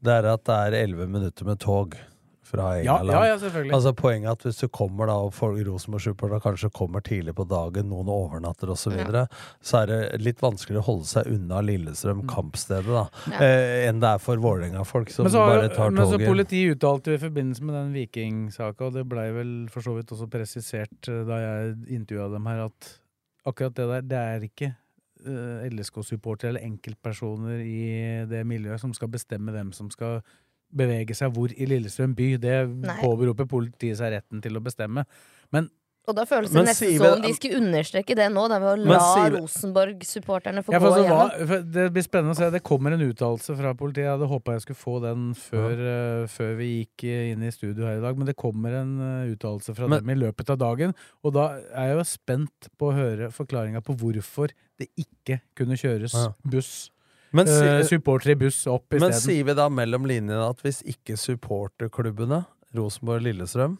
Det 0.00 0.14
er 0.16 0.28
at 0.34 0.44
det 0.48 0.58
er 0.66 0.76
elleve 0.82 1.06
minutter 1.10 1.46
med 1.48 1.60
tog 1.62 1.94
fra 2.50 2.66
Ja, 2.82 2.98
England. 2.98 3.10
ja, 3.14 3.22
ja, 3.30 3.36
selvfølgelig. 3.38 3.72
Altså 3.78 3.92
Poenget 3.96 4.28
er 4.28 4.32
at 4.36 4.42
hvis 4.48 4.58
du 4.60 4.68
kommer 4.68 5.06
da, 5.10 5.14
og 5.24 5.32
folk 5.36 5.60
Rosenborg-supporterne 5.66 6.40
kanskje 6.44 6.70
kommer 6.76 7.00
tidlig 7.06 7.34
på 7.38 7.46
dagen, 7.48 7.88
noen 7.92 8.10
overnatter 8.12 8.70
osv., 8.74 8.90
så, 8.90 8.94
videre, 8.96 9.22
så 9.62 9.82
er 9.82 9.86
det 9.92 10.20
litt 10.24 10.40
vanskelig 10.42 10.80
å 10.82 10.84
holde 10.90 11.08
seg 11.10 11.30
unna 11.30 11.60
Lillestrøm 11.62 12.24
kampstedet 12.30 12.86
da, 12.90 13.06
Ja. 13.30 13.38
eh, 13.46 13.88
enn 13.88 14.00
det 14.02 14.08
er 14.14 14.18
for 14.18 14.36
Vålerenga-folk 14.42 15.10
som 15.14 15.24
Men 15.28 15.32
så, 15.32 15.44
har- 15.46 15.56
bare 15.60 15.68
tar 15.76 15.90
men 15.90 16.06
så. 16.06 16.18
Politiet 16.26 16.76
uttalte 16.76 17.10
jo 17.14 17.14
i 17.14 17.24
forbindelse 17.28 17.62
med 17.62 17.74
den 17.78 17.92
Viking-saka, 17.94 18.86
og 18.86 18.92
det 18.94 19.06
blei 19.08 19.30
vel 19.32 19.54
for 19.70 19.80
så 19.80 19.94
vidt 19.96 20.10
også 20.12 20.28
presisert 20.30 21.08
eh, 21.08 21.24
da 21.24 21.40
jeg 21.46 21.76
intervjua 22.00 22.30
dem 22.32 22.46
her, 22.46 22.64
at 22.66 22.92
akkurat 23.46 23.74
det 23.74 23.86
der, 23.88 24.02
det 24.02 24.18
er 24.18 24.40
ikke 24.50 24.74
eh, 25.26 25.68
LSK-supportere 25.70 26.48
eller 26.54 26.64
enkeltpersoner 26.64 27.60
i 27.60 28.24
det 28.28 28.42
miljøet 28.48 28.80
som 28.80 28.92
skal 28.96 29.08
bestemme 29.12 29.52
hvem 29.52 29.72
som 29.76 29.90
skal 29.92 30.22
bevege 30.72 31.14
seg 31.16 31.32
hvor 31.34 31.50
i 31.52 31.66
Lillestrøm 31.66 32.14
by. 32.14 32.36
Det 32.40 32.56
påberoper 33.02 33.46
politiet 33.50 33.98
seg 33.98 34.12
retten 34.18 34.40
til 34.44 34.56
å 34.56 34.62
bestemme. 34.64 35.04
Men 35.52 35.68
Og 36.08 36.14
da 36.16 36.24
føles 36.26 36.50
det 36.50 36.62
nesten 36.64 36.96
som 36.96 37.18
om 37.18 37.22
de 37.22 37.30
skulle 37.36 37.58
understreke 37.60 38.14
det 38.16 38.30
nå, 38.32 38.48
da, 38.48 38.56
ved 38.58 38.70
å 38.72 38.88
la 38.88 39.28
Rosenborg-supporterne 39.34 40.62
få 40.64 40.72
Ja, 40.72 40.78
gå 40.80 40.86
for 40.88 40.96
så 40.96 41.02
igjennom. 41.04 41.72
det 41.72 41.84
blir 41.94 42.02
spennende 42.06 42.34
å 42.34 42.38
se. 42.38 42.48
Det 42.50 42.62
kommer 42.66 42.92
en 42.96 43.04
uttalelse 43.04 43.56
fra 43.58 43.74
politiet. 43.74 44.06
Jeg 44.08 44.14
hadde 44.16 44.28
håpa 44.30 44.54
jeg 44.56 44.64
skulle 44.64 44.80
få 44.80 45.00
den 45.04 45.28
før, 45.38 45.72
eh, 45.72 46.26
før 46.26 46.56
vi 46.58 46.68
gikk 46.84 47.04
eh, 47.04 47.32
inn 47.32 47.42
i 47.46 47.50
studio 47.54 47.86
her 47.86 47.98
i 47.98 48.04
dag, 48.04 48.16
men 48.18 48.26
det 48.26 48.36
kommer 48.36 48.74
en 48.80 48.94
uh, 49.00 49.34
uttalelse 49.34 49.74
fra 49.76 49.88
Men- 49.88 50.00
dem 50.02 50.10
i 50.10 50.18
løpet 50.24 50.50
av 50.50 50.58
dagen. 50.58 50.94
Og 51.22 51.34
da 51.36 51.48
er 51.74 51.92
jeg 51.92 51.96
jo 52.00 52.04
spent 52.04 52.70
på 52.78 52.90
å 52.90 52.96
høre 52.96 53.30
forklaringa 53.30 53.82
på 53.84 53.94
hvorfor 54.00 54.50
det 54.80 54.88
ikke 54.98 55.40
kunne 55.54 55.76
kjøres 55.78 56.14
Ja. 56.16 56.32
buss. 56.44 56.90
Men 57.36 57.46
uh, 57.46 57.54
supporter 57.54 57.88
supportere 57.88 58.34
i 58.34 58.40
buss 58.40 58.60
opp 58.70 58.86
Men 58.96 59.10
isteden. 59.10 59.22
sier 59.22 59.48
vi 59.50 59.56
da 59.58 59.68
mellom 59.70 60.08
linjene 60.08 60.42
at 60.50 60.62
hvis 60.64 60.82
ikke 60.88 61.18
supporterklubbene, 61.20 62.42
Rosenborg 62.76 63.22
og 63.22 63.26
Lillestrøm, 63.28 63.76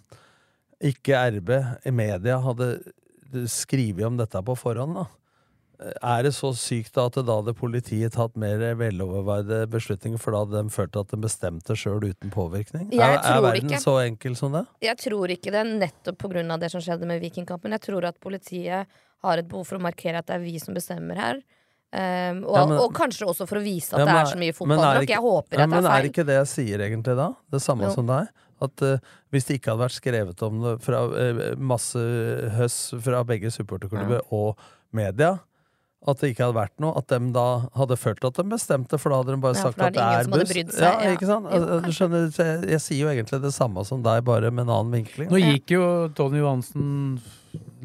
ikke 0.91 1.19
RB 1.37 1.51
i 1.87 1.93
media 1.95 2.39
hadde 2.43 2.73
skrevet 3.51 4.07
om 4.07 4.17
dette 4.19 4.43
på 4.43 4.57
forhånd, 4.59 4.97
da? 4.97 5.09
Er 5.81 6.27
det 6.27 6.35
så 6.37 6.51
sykt 6.57 6.93
da 6.93 7.07
at 7.09 7.17
da 7.25 7.37
hadde 7.39 7.55
politiet 7.57 8.13
tatt 8.13 8.35
mer 8.41 8.61
veloverveide 8.77 9.63
beslutninger, 9.73 10.21
for 10.21 10.37
da 10.37 10.43
hadde 10.43 10.61
de 10.67 10.75
følt 10.75 10.99
at 11.01 11.13
de 11.15 11.19
bestemte 11.23 11.77
sjøl 11.79 12.05
uten 12.11 12.33
påvirkning? 12.35 12.91
Jeg 12.93 13.01
er, 13.01 13.23
er 13.25 13.41
verden 13.47 13.71
ikke. 13.71 13.81
så 13.81 13.95
enkel 14.03 14.37
som 14.37 14.53
det? 14.59 14.67
Jeg 14.85 15.01
tror 15.01 15.33
ikke 15.33 15.55
det, 15.55 15.63
nettopp 15.81 16.21
pga. 16.21 16.45
det 16.61 16.71
som 16.75 16.85
skjedde 16.85 17.09
med 17.09 17.23
Vikingkampen. 17.25 17.73
Jeg 17.79 17.87
tror 17.87 18.11
at 18.11 18.21
politiet 18.21 19.01
har 19.25 19.41
et 19.41 19.49
behov 19.49 19.71
for 19.71 19.81
å 19.81 19.87
markere 19.89 20.21
at 20.21 20.29
det 20.29 20.37
er 20.37 20.45
vi 20.45 20.61
som 20.61 20.77
bestemmer 20.77 21.17
her. 21.17 21.41
Um, 21.91 22.45
og, 22.45 22.55
Ja, 22.55 22.67
men- 22.67 22.79
og 22.79 22.93
kanskje 22.95 23.27
også 23.27 23.49
for 23.51 23.59
å 23.59 23.65
vise 23.65 23.95
at 23.95 23.99
Ja, 23.99 24.05
det 24.07 24.15
er 24.15 24.31
så 24.31 24.39
mye 24.39 24.67
men 24.69 24.79
er 24.79 25.03
Jeg 25.03 25.19
håper 25.19 25.59
ja, 25.59 25.65
at 25.65 25.71
det 25.71 25.71
Men 25.71 25.87
er 25.91 26.03
det 26.03 26.13
ikke 26.13 26.27
det 26.27 26.37
jeg 26.39 26.47
sier 26.47 26.79
egentlig 26.79 27.17
da? 27.19 27.35
Det 27.51 27.61
samme 27.61 27.89
Jo. 27.89 27.91
som 27.91 28.07
deg? 28.07 28.29
At 28.63 28.83
uh, 28.83 28.99
hvis 29.33 29.47
det 29.47 29.59
ikke 29.59 29.73
hadde 29.73 29.83
vært 29.89 29.99
skrevet 29.99 30.43
om 30.47 30.63
det 30.63 30.75
fra 30.85 31.03
uh, 31.11 31.57
masse 31.57 31.99
høss 32.55 32.95
fra 33.03 33.25
begge 33.25 33.51
supporterklubber 33.51 34.21
og 34.31 34.55
media, 34.93 35.41
at 36.09 36.21
det 36.23 36.31
ikke 36.33 36.47
hadde 36.47 36.57
vært 36.57 36.79
noe, 36.81 36.95
at 36.97 37.11
de 37.13 37.19
da 37.35 37.47
hadde 37.77 37.97
følt 38.01 38.25
at 38.25 38.39
de 38.39 38.45
bestemte, 38.49 38.97
for 39.01 39.13
da 39.13 39.19
hadde 39.21 39.35
de 39.35 39.41
bare 39.43 39.59
Ja, 39.59 39.65
sagt 39.67 39.81
er 39.81 39.91
at 39.91 39.93
det 39.99 40.07
er 40.07 40.31
buss. 40.33 40.79
Ja, 40.79 40.93
ja. 40.97 41.11
ikke 41.17 41.29
sant? 41.29 41.51
Jo, 41.51 41.59
Altså, 41.59 41.81
du 41.85 41.91
skjønner, 41.93 42.31
jeg, 42.39 42.71
jeg 42.71 42.81
sier 42.87 43.03
jo 43.03 43.11
egentlig 43.13 43.43
det 43.43 43.53
samme 43.53 43.85
som 43.85 44.01
deg, 44.07 44.23
bare 44.25 44.51
med 44.51 44.65
en 44.65 44.73
annen 44.79 44.95
vinkling. 45.01 45.29
Nå 45.29 45.43
gikk 45.43 45.75
jo 45.77 45.85
Tony 46.17 46.41
Johansen, 46.41 47.21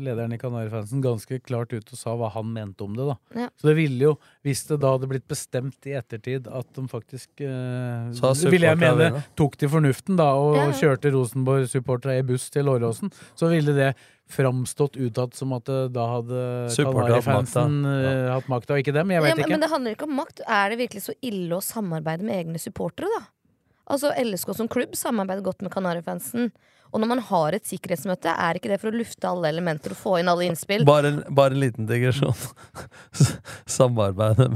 lederen 0.03 0.33
i 0.33 0.37
Kanarifansen, 0.41 1.01
ganske 1.03 1.39
klart 1.43 1.71
ut 1.73 1.91
og 1.93 1.97
sa 1.99 2.15
hva 2.17 2.31
han 2.33 2.51
mente 2.53 2.83
om 2.83 2.95
det. 2.95 3.05
da. 3.07 3.15
Ja. 3.43 3.47
Så 3.59 3.67
det 3.69 3.75
ville 3.77 3.99
jo, 4.09 4.13
hvis 4.43 4.65
det 4.67 4.79
da 4.83 4.91
hadde 4.95 5.07
blitt 5.11 5.27
bestemt 5.27 5.85
i 5.87 5.93
ettertid 5.99 6.47
at 6.47 6.67
de 6.75 6.87
faktisk 6.91 7.29
eh, 7.41 8.11
Ville 8.51 8.67
jeg 8.73 8.77
mene 8.81 9.23
tok 9.39 9.55
til 9.61 9.69
fornuften 9.69 10.17
da 10.19 10.31
og 10.35 10.55
Ja, 10.57 10.65
ja. 10.67 10.75
kjørte 10.81 11.11
Rosenborg-supportere 11.15 12.19
i 12.19 12.25
buss 12.27 12.49
til 12.49 12.67
Åråsen, 12.71 13.11
så 13.35 13.49
ville 13.51 13.73
det 13.77 13.93
framstått 14.27 14.95
utad 14.97 15.35
som 15.37 15.51
at 15.53 15.65
da 15.93 16.05
hadde 16.15 16.39
Kanarifansen 16.73 17.81
makta. 17.83 18.09
eh, 18.09 18.31
hatt 18.33 18.47
makta, 18.49 18.73
og 18.73 18.79
ikke 18.81 18.93
dem. 18.95 19.11
Jeg 19.13 19.21
Ja, 19.21 19.21
vet 19.21 19.35
men, 19.35 19.43
ikke. 19.45 19.49
men 19.51 19.59
det 19.61 19.69
handler 19.69 19.91
ikke 19.95 20.07
om 20.09 20.15
makt. 20.17 20.41
Er 20.47 20.69
det 20.73 20.79
virkelig 20.79 21.03
så 21.05 21.13
ille 21.21 21.53
å 21.55 21.61
samarbeide 21.61 22.23
med 22.25 22.33
egne 22.45 22.57
supportere, 22.59 23.05
da? 23.19 23.25
Altså 23.87 24.09
LSK 24.17 24.55
som 24.57 24.67
klubb 24.67 24.95
samarbeider 24.97 25.43
godt 25.45 25.61
med 25.61 25.71
Kanarifansen. 25.71 26.51
Og 26.95 27.01
når 27.03 27.09
man 27.11 27.19
har 27.27 27.57
et 27.57 27.67
sikkerhetsmøte, 27.67 28.31
er 28.31 28.55
ikke 28.55 28.69
det 28.71 28.79
for 28.79 28.87
å 28.93 28.95
lufte 28.95 29.27
alle 29.27 29.49
elementer 29.51 29.91
og 29.91 29.99
få 29.99 30.13
inn 30.21 30.29
alle 30.31 30.47
innspill? 30.47 30.85
Bare 30.87 31.11
en, 31.11 31.17
bare 31.35 31.51
en 31.51 31.59
liten 31.65 31.89
digresjon. 31.89 32.31
Samarbeide 33.75 34.47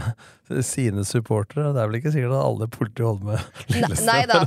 med 0.50 0.64
sine 0.66 1.04
supportere. 1.06 1.74
Det 1.76 1.82
er 1.84 1.90
vel 1.92 1.98
ikke 2.00 2.12
sikkert 2.14 2.34
at 2.34 2.46
alle 2.48 2.68
politi 2.74 3.04
holder 3.06 3.28
med 3.28 3.74
Lillestrøm 3.76 4.32
da, 4.32 4.40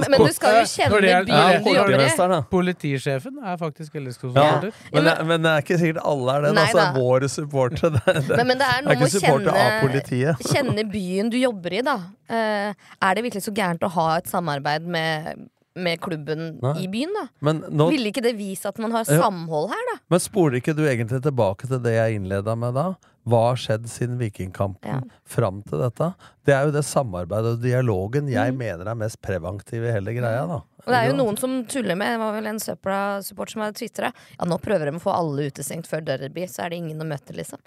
men, 0.00 0.06
men 0.14 0.22
du 0.24 0.32
skal 0.32 0.54
jo 0.56 0.62
kjenne 0.70 1.00
er- 1.00 1.26
byen 1.26 1.34
Ja, 1.34 1.58
du 1.60 1.68
jobber 1.74 2.04
i. 2.06 2.40
Politisjefen 2.54 3.42
er 3.44 3.58
faktisk 3.60 3.98
Ja, 3.98 4.00
LSK-supporter. 4.06 4.72
men, 4.94 5.04
det- 5.10 5.26
men 5.26 5.42
det 5.44 5.50
er 5.56 5.66
ikke 5.66 5.78
sikkert 5.82 6.02
alle 6.14 6.36
er 6.38 6.46
det. 6.46 6.54
Nei 6.54 6.64
Altså, 6.70 6.78
da. 6.78 6.92
våre 6.96 7.28
supportere. 7.28 7.90
Det, 7.98 8.14
det, 8.30 8.36
Men, 8.36 8.46
men 8.54 8.58
det 8.62 8.66
er 8.70 8.82
noe 8.86 8.94
ikke 8.94 9.00
med 9.02 9.50
å 9.50 9.50
av 9.50 9.60
kjenne, 9.60 9.80
politiet. 9.84 10.46
kjenne 10.54 10.86
byen 10.96 11.30
du 11.34 11.38
jobber 11.42 11.72
i, 11.80 11.82
da. 11.82 11.96
Uh, 12.30 12.72
er 13.02 13.14
det 13.18 13.24
virkelig 13.26 13.42
så 13.48 13.52
gærent 13.56 13.82
å 13.82 13.90
ha 13.98 14.08
et 14.20 14.30
samarbeid 14.30 14.86
med, 14.86 15.48
med 15.76 16.00
klubben 16.02 16.58
Nei. 16.60 16.72
i 16.84 16.88
byen, 16.90 17.12
da? 17.14 17.28
Men, 17.46 17.60
nå, 17.70 17.90
Ville 17.92 18.10
ikke 18.10 18.22
det 18.24 18.34
vise 18.38 18.66
at 18.68 18.78
man 18.82 18.90
har 18.92 19.04
samhold 19.06 19.70
her, 19.70 19.84
da? 19.92 19.98
men 20.10 20.20
spoler 20.20 20.58
ikke 20.58 20.74
du 20.74 20.82
egentlig 20.88 21.22
tilbake 21.22 21.68
til 21.70 21.78
det 21.84 21.92
jeg 21.94 22.18
innleda 22.18 22.56
med 22.58 22.74
da? 22.74 22.88
Hva 23.28 23.40
har 23.50 23.56
skjedd 23.60 23.84
siden 23.86 24.16
Vikingkampen 24.18 24.88
Ja. 24.90 25.00
fram 25.28 25.62
til 25.62 25.78
dette? 25.78 26.14
Det 26.44 26.54
er 26.56 26.64
jo 26.66 26.72
det 26.72 26.82
samarbeidet 26.88 27.52
og 27.58 27.62
dialogen 27.62 28.26
jeg 28.32 28.52
Mm. 28.52 28.58
mener 28.58 28.88
er 28.90 28.94
mest 28.96 29.20
preventiv 29.22 29.84
i 29.86 29.92
hele 29.92 30.10
greia. 30.16 30.46
da 30.48 30.62
Og 30.80 30.86
det 30.88 30.94
er 30.96 31.10
jo 31.10 31.16
noen 31.16 31.38
som 31.38 31.64
tuller 31.66 31.94
med 31.94 32.14
Det 32.14 32.18
var 32.18 32.32
vel 32.32 32.46
en 32.46 32.58
Søpla-support 32.58 33.50
som 33.50 33.62
hadde 33.62 33.74
tvitra. 33.76 34.12
Ja, 34.40 34.44
nå 34.46 34.58
prøver 34.58 34.90
de 34.90 34.96
å 34.98 35.00
få 35.00 35.12
alle 35.14 35.50
utestengt 35.50 35.86
før 35.86 36.00
derby, 36.04 36.46
så 36.48 36.64
er 36.64 36.70
det 36.70 36.78
ingen 36.78 36.98
å 36.98 37.06
møte, 37.06 37.36
liksom. 37.36 37.58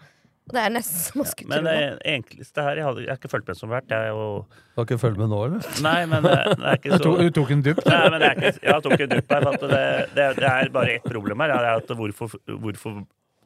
Det 0.51 0.59
er 0.59 0.73
nesten 0.75 0.99
som 0.99 1.21
å 1.23 1.25
skulle 1.29 1.47
Men 1.53 1.63
tro 1.63 1.69
det 1.71 1.75
det. 1.79 1.99
enkleste 2.17 2.63
her 2.65 2.79
Jeg, 2.81 2.83
hadde, 2.89 3.03
jeg 3.05 3.11
har 3.13 3.19
ikke 3.21 3.29
fulgt 3.31 3.47
med 3.47 3.59
som 3.61 3.71
vært. 3.71 3.93
Jeg 3.93 4.11
og... 4.11 4.57
Du 4.73 4.81
har 4.81 4.87
ikke 4.89 4.97
fulgt 4.99 5.21
med 5.21 5.31
nå, 5.31 5.37
eller? 5.47 5.69
Nei, 5.85 5.99
men 6.11 6.25
det, 6.27 6.33
det 6.51 6.67
er 6.67 6.79
ikke 6.81 6.89
Du 6.91 6.95
så 6.97 7.03
tok, 7.05 7.21
du 7.23 7.29
tok 7.37 7.53
en 7.55 7.63
dupp? 7.69 7.79
Nei, 7.87 8.01
men 8.11 8.19
det 8.19 8.27
er 8.27 8.41
ikke, 8.41 8.51
jeg 8.67 8.83
tok 8.87 9.05
en 9.05 9.13
dupp 9.13 9.31
her. 9.37 9.45
For 9.47 9.53
at 9.53 9.63
det, 9.71 9.85
det, 10.17 10.27
det 10.41 10.49
er 10.51 10.73
bare 10.75 10.97
ett 10.99 11.07
problem 11.07 11.45
her. 11.45 11.53
Det 11.55 11.71
er 11.71 11.79
at 11.79 11.95
hvorfor, 12.01 12.35
hvorfor 12.65 12.99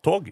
tog? 0.09 0.31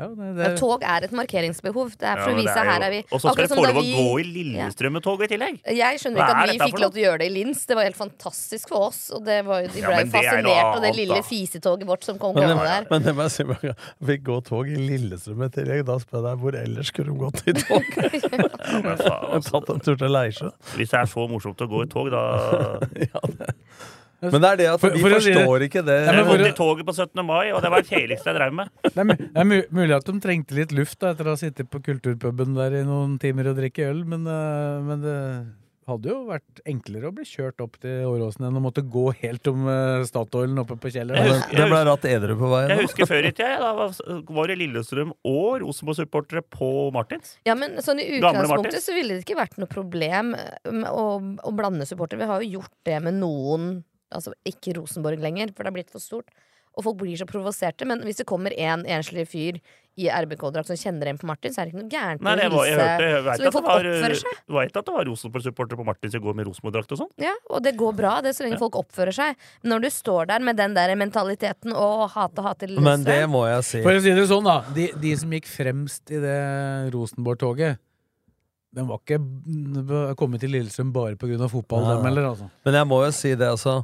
Ja, 0.00 0.08
det, 0.16 0.46
Ja, 0.46 0.50
tog 0.58 0.82
er 0.82 1.06
et 1.06 1.14
markeringsbehov. 1.16 1.92
Det 2.00 2.08
er 2.08 2.22
for 2.22 2.32
Ja, 2.32 2.36
å 2.36 2.40
vise 2.40 2.56
jo... 2.56 2.66
her 2.70 2.86
er 2.86 2.94
vi 2.94 3.00
Og 3.10 3.20
så 3.20 3.34
skal 3.34 3.42
dere 3.42 3.50
det 3.50 3.58
få 3.58 3.66
lov 3.66 3.80
å 3.80 3.84
gå 3.84 4.08
i 4.22 4.24
Ja. 4.24 4.30
Lillestrøm-toget 4.40 5.26
i 5.26 5.30
tillegg! 5.34 5.60
Jeg 5.76 6.00
skjønner 6.02 6.24
ikke 6.24 6.38
at 6.40 6.52
vi 6.54 6.58
fikk 6.64 6.80
lov 6.80 6.94
til 6.94 7.02
å 7.02 7.04
gjøre 7.06 7.20
det 7.22 7.28
i 7.30 7.34
Lins. 7.34 7.64
Det 7.68 7.76
var 7.78 7.88
helt 7.88 8.00
fantastisk 8.00 8.72
for 8.72 8.88
oss. 8.88 9.02
Og 9.14 9.24
det 9.28 9.40
var 9.46 9.66
de 9.66 9.70
ble 9.74 9.82
jo 9.84 9.90
det 9.90 10.00
er 10.00 10.12
fascinert 10.14 10.70
av 10.70 10.80
det 10.86 10.94
lille 10.96 11.20
fisetoget 11.26 11.86
vårt 11.90 12.06
som 12.08 12.18
kom 12.20 12.34
det, 12.34 12.46
gående 12.48 12.66
der. 12.70 12.88
men 12.90 13.06
det 13.06 13.14
må 13.16 13.26
jeg 13.28 13.36
si 13.36 13.48
meg, 13.50 13.60
vi 13.60 13.68
går 13.70 14.10
Fikk 14.10 14.24
gå 14.26 14.40
tog 14.48 14.68
i 14.68 14.76
Lillestrøm 14.80 15.44
i 15.46 15.50
tillegg. 15.54 15.84
Da 15.88 15.96
spør 16.02 16.28
jeg 16.30 16.40
hvor 16.42 16.56
ellers 16.58 16.90
skulle 16.90 17.12
de 17.12 17.20
gått 17.20 17.44
i 17.46 17.56
tog? 17.60 17.86
Ja, 18.70 18.80
men 18.84 18.96
faen, 19.00 19.24
altså. 19.36 19.50
Tatt 19.60 19.70
en 19.74 19.80
tur 19.84 19.96
til 19.98 20.12
Leirsjø. 20.12 20.50
Hvis 20.76 20.92
det 20.92 21.00
er 21.00 21.08
så 21.10 21.26
morsomt 21.30 21.60
å 21.60 21.68
gå 21.70 21.84
i 21.84 21.88
tog, 21.90 22.10
da 22.12 22.22
Men 24.22 24.36
det 24.42 24.50
er 24.50 24.60
det 24.60 24.68
at 24.72 24.82
For- 24.82 24.92
vi 24.94 25.02
for 25.04 25.16
forstår 25.16 25.64
ikke 25.66 25.84
det. 25.86 25.98
Jeg 26.06 26.26
måtte 26.28 26.50
i 26.50 26.56
toget 26.56 26.88
på 26.88 26.94
17. 26.96 27.24
mai, 27.26 27.52
og 27.52 27.62
det 27.64 27.70
var 27.72 27.84
det 27.84 27.92
kjedeligste 27.92 28.32
jeg 28.32 28.38
drev 28.40 28.58
med. 28.60 28.74
Det 28.90 29.04
er, 29.04 29.16
det 29.16 29.40
er 29.40 29.48
mulig 29.70 29.94
at 29.96 30.04
de 30.08 30.20
trengte 30.20 30.56
litt 30.56 30.74
luft 30.76 30.98
da, 31.00 31.14
etter 31.14 31.28
å 31.28 31.36
ha 31.36 31.40
sittet 31.40 31.70
på 31.70 31.80
kulturpuben 31.84 32.52
der 32.58 32.80
i 32.80 32.84
noen 32.84 33.16
timer 33.22 33.52
og 33.52 33.56
drikke 33.60 33.86
øl, 33.88 34.02
men, 34.08 34.26
eh, 34.28 34.82
men 34.84 35.04
det 35.04 35.16
hadde 35.90 36.10
jo 36.10 36.18
vært 36.28 36.60
enklere 36.68 37.08
å 37.08 37.14
bli 37.14 37.24
kjørt 37.26 37.62
opp 37.64 37.76
til 37.82 38.04
Åråsen 38.08 38.46
enn 38.48 38.58
å 38.58 38.62
måtte 38.62 38.82
gå 38.86 39.06
helt 39.22 39.46
om 39.50 39.66
uh, 39.68 40.04
Statoilen 40.06 40.60
oppe 40.62 40.76
på 40.80 40.92
kjelleren. 40.94 41.42
Det, 41.50 41.66
ble 41.70 41.80
ratt 41.88 42.06
edru 42.08 42.36
på 42.38 42.50
veien. 42.52 42.72
Jeg 42.74 42.86
husker 42.86 43.10
før 43.10 43.28
i 43.28 43.32
tida, 43.34 43.58
da 43.62 43.72
var, 43.76 44.50
det 44.50 44.58
Lillestrøm 44.60 45.12
og 45.16 45.60
Rosenborg-supportere 45.64 46.44
på 46.46 46.70
Martins. 46.94 47.36
Ja, 47.48 47.56
men 47.58 47.78
sånn 47.84 48.02
I 48.02 48.08
utgangspunktet 48.18 48.84
så 48.84 48.96
ville 48.96 49.16
det 49.16 49.24
ikke 49.26 49.38
vært 49.40 49.58
noe 49.60 49.70
problem 49.70 50.34
um, 50.36 50.82
å, 50.90 51.06
å 51.46 51.54
blande 51.56 51.88
supportere. 51.88 52.22
Vi 52.22 52.30
har 52.30 52.44
jo 52.44 52.60
gjort 52.60 52.74
det 52.88 52.98
med 53.06 53.18
noen, 53.22 53.70
altså 54.14 54.34
ikke 54.48 54.76
Rosenborg 54.78 55.22
lenger, 55.22 55.54
for 55.54 55.64
det 55.64 55.72
har 55.72 55.78
blitt 55.80 55.92
for 55.92 56.02
stort. 56.02 56.30
Og 56.78 56.84
folk 56.86 57.00
blir 57.00 57.18
så 57.18 57.26
provoserte. 57.26 57.86
Men 57.88 58.04
hvis 58.06 58.20
det 58.20 58.28
kommer 58.30 58.54
en 58.54 58.84
enslig 58.86 59.26
fyr 59.28 59.58
i 59.98 60.06
RBK-drakt 60.06 60.70
som 60.70 60.78
kjenner 60.78 61.10
en 61.10 61.18
på 61.18 61.26
Martin, 61.28 61.52
så 61.52 61.60
er 61.60 61.68
det 61.68 61.74
ikke 61.74 61.82
noe 61.82 61.90
gærent 61.90 62.22
Nei, 62.24 62.34
det 62.38 62.46
å 62.46 62.52
var, 62.54 62.68
jeg, 62.68 62.76
hørte, 62.78 63.08
jeg 63.10 63.24
vet 63.26 63.32
at 63.32 63.42
det 63.42 63.52
folk 63.56 63.66
var, 63.66 63.88
oppfører 63.90 64.20
seg. 64.20 64.38
vet 64.56 64.78
at 64.78 64.86
det 64.86 64.94
var 64.94 65.08
Rosenborg-supporter 65.10 65.80
på 65.80 65.86
Martin 65.88 66.14
som 66.14 66.22
går 66.24 66.38
med 66.38 66.48
Rosenborg-drakt 66.48 66.94
og 66.94 67.00
sånn. 67.02 67.10
Ja, 67.20 67.34
og 67.50 67.66
det 67.66 67.74
går 67.80 67.98
bra, 67.98 68.14
det 68.24 68.32
så 68.38 68.46
lenge 68.46 68.60
folk 68.62 68.78
oppfører 68.80 69.16
seg. 69.18 69.44
Men 69.64 69.74
når 69.74 69.84
du 69.84 69.90
står 69.98 70.30
der 70.30 70.46
med 70.46 70.60
den 70.62 70.78
der 70.78 70.94
mentaliteten 71.00 71.74
og 71.74 72.06
hate, 72.14 72.46
hate 72.46 72.70
Men 72.78 73.04
det 73.04 73.20
må 73.34 73.44
jeg 73.50 73.66
si. 73.66 73.82
For 73.84 73.98
å 73.98 74.06
si 74.06 74.14
det 74.16 74.30
sånn, 74.30 74.46
da. 74.46 74.60
De, 74.78 74.88
de 75.02 75.14
som 75.20 75.36
gikk 75.36 75.50
fremst 75.50 76.14
i 76.14 76.22
det 76.22 76.40
Rosenborg-toget, 76.94 77.82
de 78.76 78.84
var 78.86 79.00
ikke 79.02 79.18
kommet 80.18 80.42
til 80.42 80.52
Lillestrøm 80.54 80.92
bare 80.94 81.18
pga. 81.18 81.48
fotball, 81.50 81.84
ja. 81.84 81.96
dem 81.96 82.06
heller, 82.06 82.30
altså. 82.30 82.50
Men 82.66 82.78
jeg 82.78 82.86
må 82.86 83.02
jo 83.04 83.10
si 83.14 83.34
det, 83.34 83.48
altså. 83.48 83.80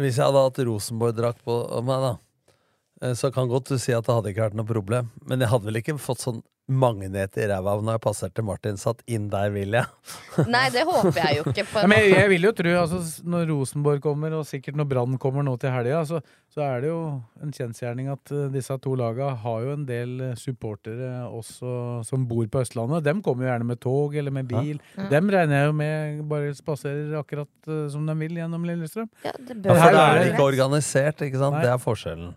Hvis 0.00 0.18
jeg 0.18 0.26
hadde 0.26 0.42
hatt 0.42 0.62
Rosenborg-drakt 0.66 1.44
på 1.46 1.58
meg, 1.86 2.06
da, 2.06 2.56
eh, 3.02 3.14
så 3.18 3.30
kan 3.34 3.50
godt 3.50 3.70
du 3.70 3.78
si 3.78 3.94
at 3.94 4.06
det 4.06 4.16
hadde 4.16 4.32
ikke 4.32 4.48
vært 4.48 4.58
noe 4.58 4.66
problem. 4.66 5.12
Men 5.28 5.44
jeg 5.44 5.52
hadde 5.52 5.68
vel 5.68 5.78
ikke 5.82 5.98
fått 6.02 6.24
sånn 6.24 6.42
magnet 6.70 7.34
i 7.40 7.46
ræva 7.50 7.74
når 7.82 7.96
jeg 7.96 8.02
passerte 8.04 8.42
Martin. 8.46 8.76
Satt 8.80 9.02
inn 9.10 9.26
der, 9.32 9.50
vil 9.54 9.74
jeg. 9.74 9.86
Nei, 10.54 10.68
det 10.72 10.84
håper 10.86 11.18
jeg 11.18 11.40
jo 11.40 11.46
ikke. 11.50 11.64
På 11.72 11.82
en 11.82 11.90
men 11.90 12.04
jeg, 12.04 12.12
jeg 12.14 12.30
vil 12.32 12.46
jo 12.46 12.52
tro, 12.56 12.74
altså, 12.82 13.00
når 13.34 13.48
Rosenborg 13.50 14.02
kommer, 14.04 14.36
og 14.38 14.46
sikkert 14.48 14.78
når 14.78 14.88
Brann 14.92 15.18
kommer 15.22 15.46
nå 15.46 15.56
til 15.60 15.74
helga, 15.74 16.02
så, 16.08 16.20
så 16.52 16.62
er 16.64 16.84
det 16.84 16.92
jo 16.92 17.00
en 17.42 17.54
kjensgjerning 17.56 18.10
at 18.12 18.34
eh, 18.34 18.46
disse 18.54 18.76
to 18.84 18.94
laga 18.98 19.32
har 19.42 19.64
jo 19.66 19.74
en 19.74 19.86
del 19.88 20.14
eh, 20.28 20.36
supportere 20.38 21.10
også 21.28 22.02
som 22.08 22.26
bor 22.30 22.46
på 22.52 22.62
Østlandet. 22.62 23.04
Dem 23.08 23.24
kommer 23.26 23.46
jo 23.48 23.52
gjerne 23.52 23.68
med 23.72 23.82
tog 23.82 24.14
eller 24.22 24.34
med 24.34 24.50
bil. 24.50 24.78
Ja. 24.96 25.08
Dem 25.16 25.32
regner 25.34 25.58
jeg 25.64 25.72
jo 25.72 25.78
med 25.82 26.22
bare 26.30 26.52
spaserer 26.56 27.18
akkurat 27.20 27.50
eh, 27.72 27.88
som 27.92 28.06
de 28.06 28.16
vil 28.22 28.38
gjennom 28.38 28.68
Lillestrøm. 28.68 29.10
Ja, 29.26 29.34
det 29.38 29.58
Ja, 29.58 29.74
for 29.74 29.98
da 29.98 30.06
er 30.06 30.14
det 30.20 30.22
det 30.28 30.30
ikke 30.36 30.46
organisert, 30.46 31.26
ikke 31.26 31.42
sant? 31.42 31.58
Nei. 31.58 31.66
Det 31.66 31.74
er 31.74 31.82
forskjellen. 31.82 32.32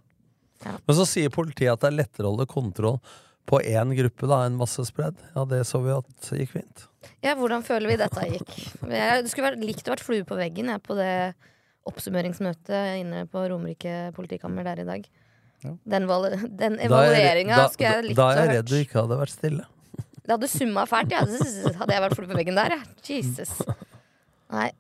Ja. 0.66 0.80
Men 0.82 0.98
så 0.98 1.06
sier 1.06 1.30
politiet 1.30 1.76
at 1.76 1.84
det 1.84 1.92
er 1.92 1.98
lettere 2.00 2.26
å 2.26 2.34
holde 2.34 2.50
kontroll 2.50 2.98
på 3.46 3.62
én 3.62 3.92
gruppe 3.98 4.30
da 4.30 4.42
en 4.46 4.58
masse 4.60 4.86
spredd. 4.88 5.20
Ja, 5.36 5.46
det 5.50 5.64
så 5.70 5.82
vi 5.84 5.94
at 5.94 6.30
gikk 6.40 6.56
fint. 6.56 6.88
Ja, 7.26 7.36
hvordan 7.38 7.66
føler 7.66 7.92
vi 7.92 7.98
dette 8.02 8.24
gikk? 8.30 8.56
Jeg 8.90 9.26
det 9.26 9.32
skulle 9.32 9.52
vært, 9.52 9.66
likt 9.66 9.86
å 9.88 9.94
vært 9.94 10.06
flue 10.06 10.26
på 10.28 10.38
veggen 10.40 10.72
jeg, 10.74 10.82
på 10.86 10.98
det 10.98 11.12
oppsummeringsmøtet 11.86 13.02
inne 13.04 13.26
på 13.30 13.44
Romerike 13.52 14.10
politikammer 14.16 14.66
der 14.66 14.82
i 14.82 14.88
dag. 14.88 15.06
Ja. 15.66 15.74
Den, 15.96 16.08
den 16.58 16.80
er 16.80 16.88
evalueringa 16.88 17.62
skulle 17.74 17.94
jeg 17.94 18.08
likt 18.10 18.20
Da 18.20 18.32
er 18.34 18.42
jeg 18.42 18.52
redd 18.52 18.70
du 18.70 18.76
ikke 18.80 19.00
hadde 19.02 19.20
vært 19.22 19.34
stille. 19.34 19.68
Det 20.26 20.34
hadde 20.34 20.50
summa 20.50 20.88
fælt, 20.90 21.14
ja. 21.14 21.22
hadde 21.22 21.94
jeg 21.94 22.04
vært 22.08 22.18
flue 22.18 22.32
på 22.32 22.40
veggen 22.40 22.58
der. 22.58 22.80
Ja. 22.80 22.82
Jesus. 23.06 23.54
Nei. 24.56 24.72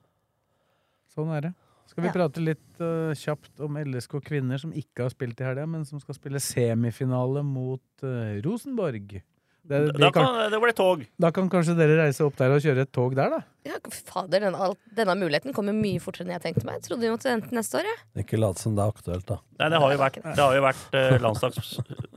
Sånn 1.14 1.30
er 1.38 1.48
det. 1.48 1.54
Skal 1.96 2.04
vi 2.04 2.10
Ja. 2.12 2.16
prate 2.18 2.42
litt 2.44 2.82
uh, 2.84 3.14
kjapt 3.16 3.62
om 3.64 3.78
LSK 3.80 4.18
kvinner 4.28 4.60
som 4.60 4.74
ikke 4.76 5.06
har 5.08 5.14
spilt 5.16 5.40
i 5.40 5.46
helga, 5.48 5.64
men 5.66 5.86
som 5.88 6.02
skal 6.04 6.18
spille 6.18 6.42
semifinale 6.44 7.40
mot 7.48 8.04
uh, 8.04 8.36
Rosenborg. 8.44 9.22
Det, 9.66 9.78
Da 9.98 10.12
kan, 10.14 10.28
kan, 10.28 10.52
det 10.52 10.60
ble 10.62 10.74
tog. 10.78 11.00
da 11.18 11.32
kan 11.34 11.48
kanskje 11.50 11.74
dere 11.80 11.96
reise 12.04 12.22
opp 12.22 12.36
der 12.38 12.52
og 12.54 12.60
kjøre 12.62 12.84
et 12.86 12.92
tog 12.94 13.16
der, 13.18 13.32
da? 13.34 13.40
Ja, 13.66 13.80
fader, 13.90 14.44
denne, 14.44 14.60
all, 14.62 14.76
denne 14.94 15.16
muligheten 15.18 15.56
kommer 15.58 15.74
mye 15.74 15.98
fortere 16.04 16.28
enn 16.28 16.36
jeg 16.36 16.44
tenkte 16.44 16.68
meg. 16.68 16.76
Jeg 16.78 16.84
trodde 16.92 17.02
vi 17.08 17.10
måtte 17.16 17.32
vente 17.32 17.56
neste 17.58 17.80
år, 17.80 17.88
jeg. 17.90 17.98
Ikke 18.28 18.38
lat 18.38 18.62
som 18.62 18.76
det 18.78 18.84
er 18.86 18.94
aktuelt, 18.94 19.26
da. 19.32 19.40
Nei, 19.64 19.72
det 19.74 19.80
har 19.82 19.96
jo 19.96 20.02
vært, 20.04 20.20
det 20.28 20.44
har 20.44 20.60
jo 20.60 20.66
vært 20.68 21.00
eh, 21.02 21.18
landslags, 21.24 21.72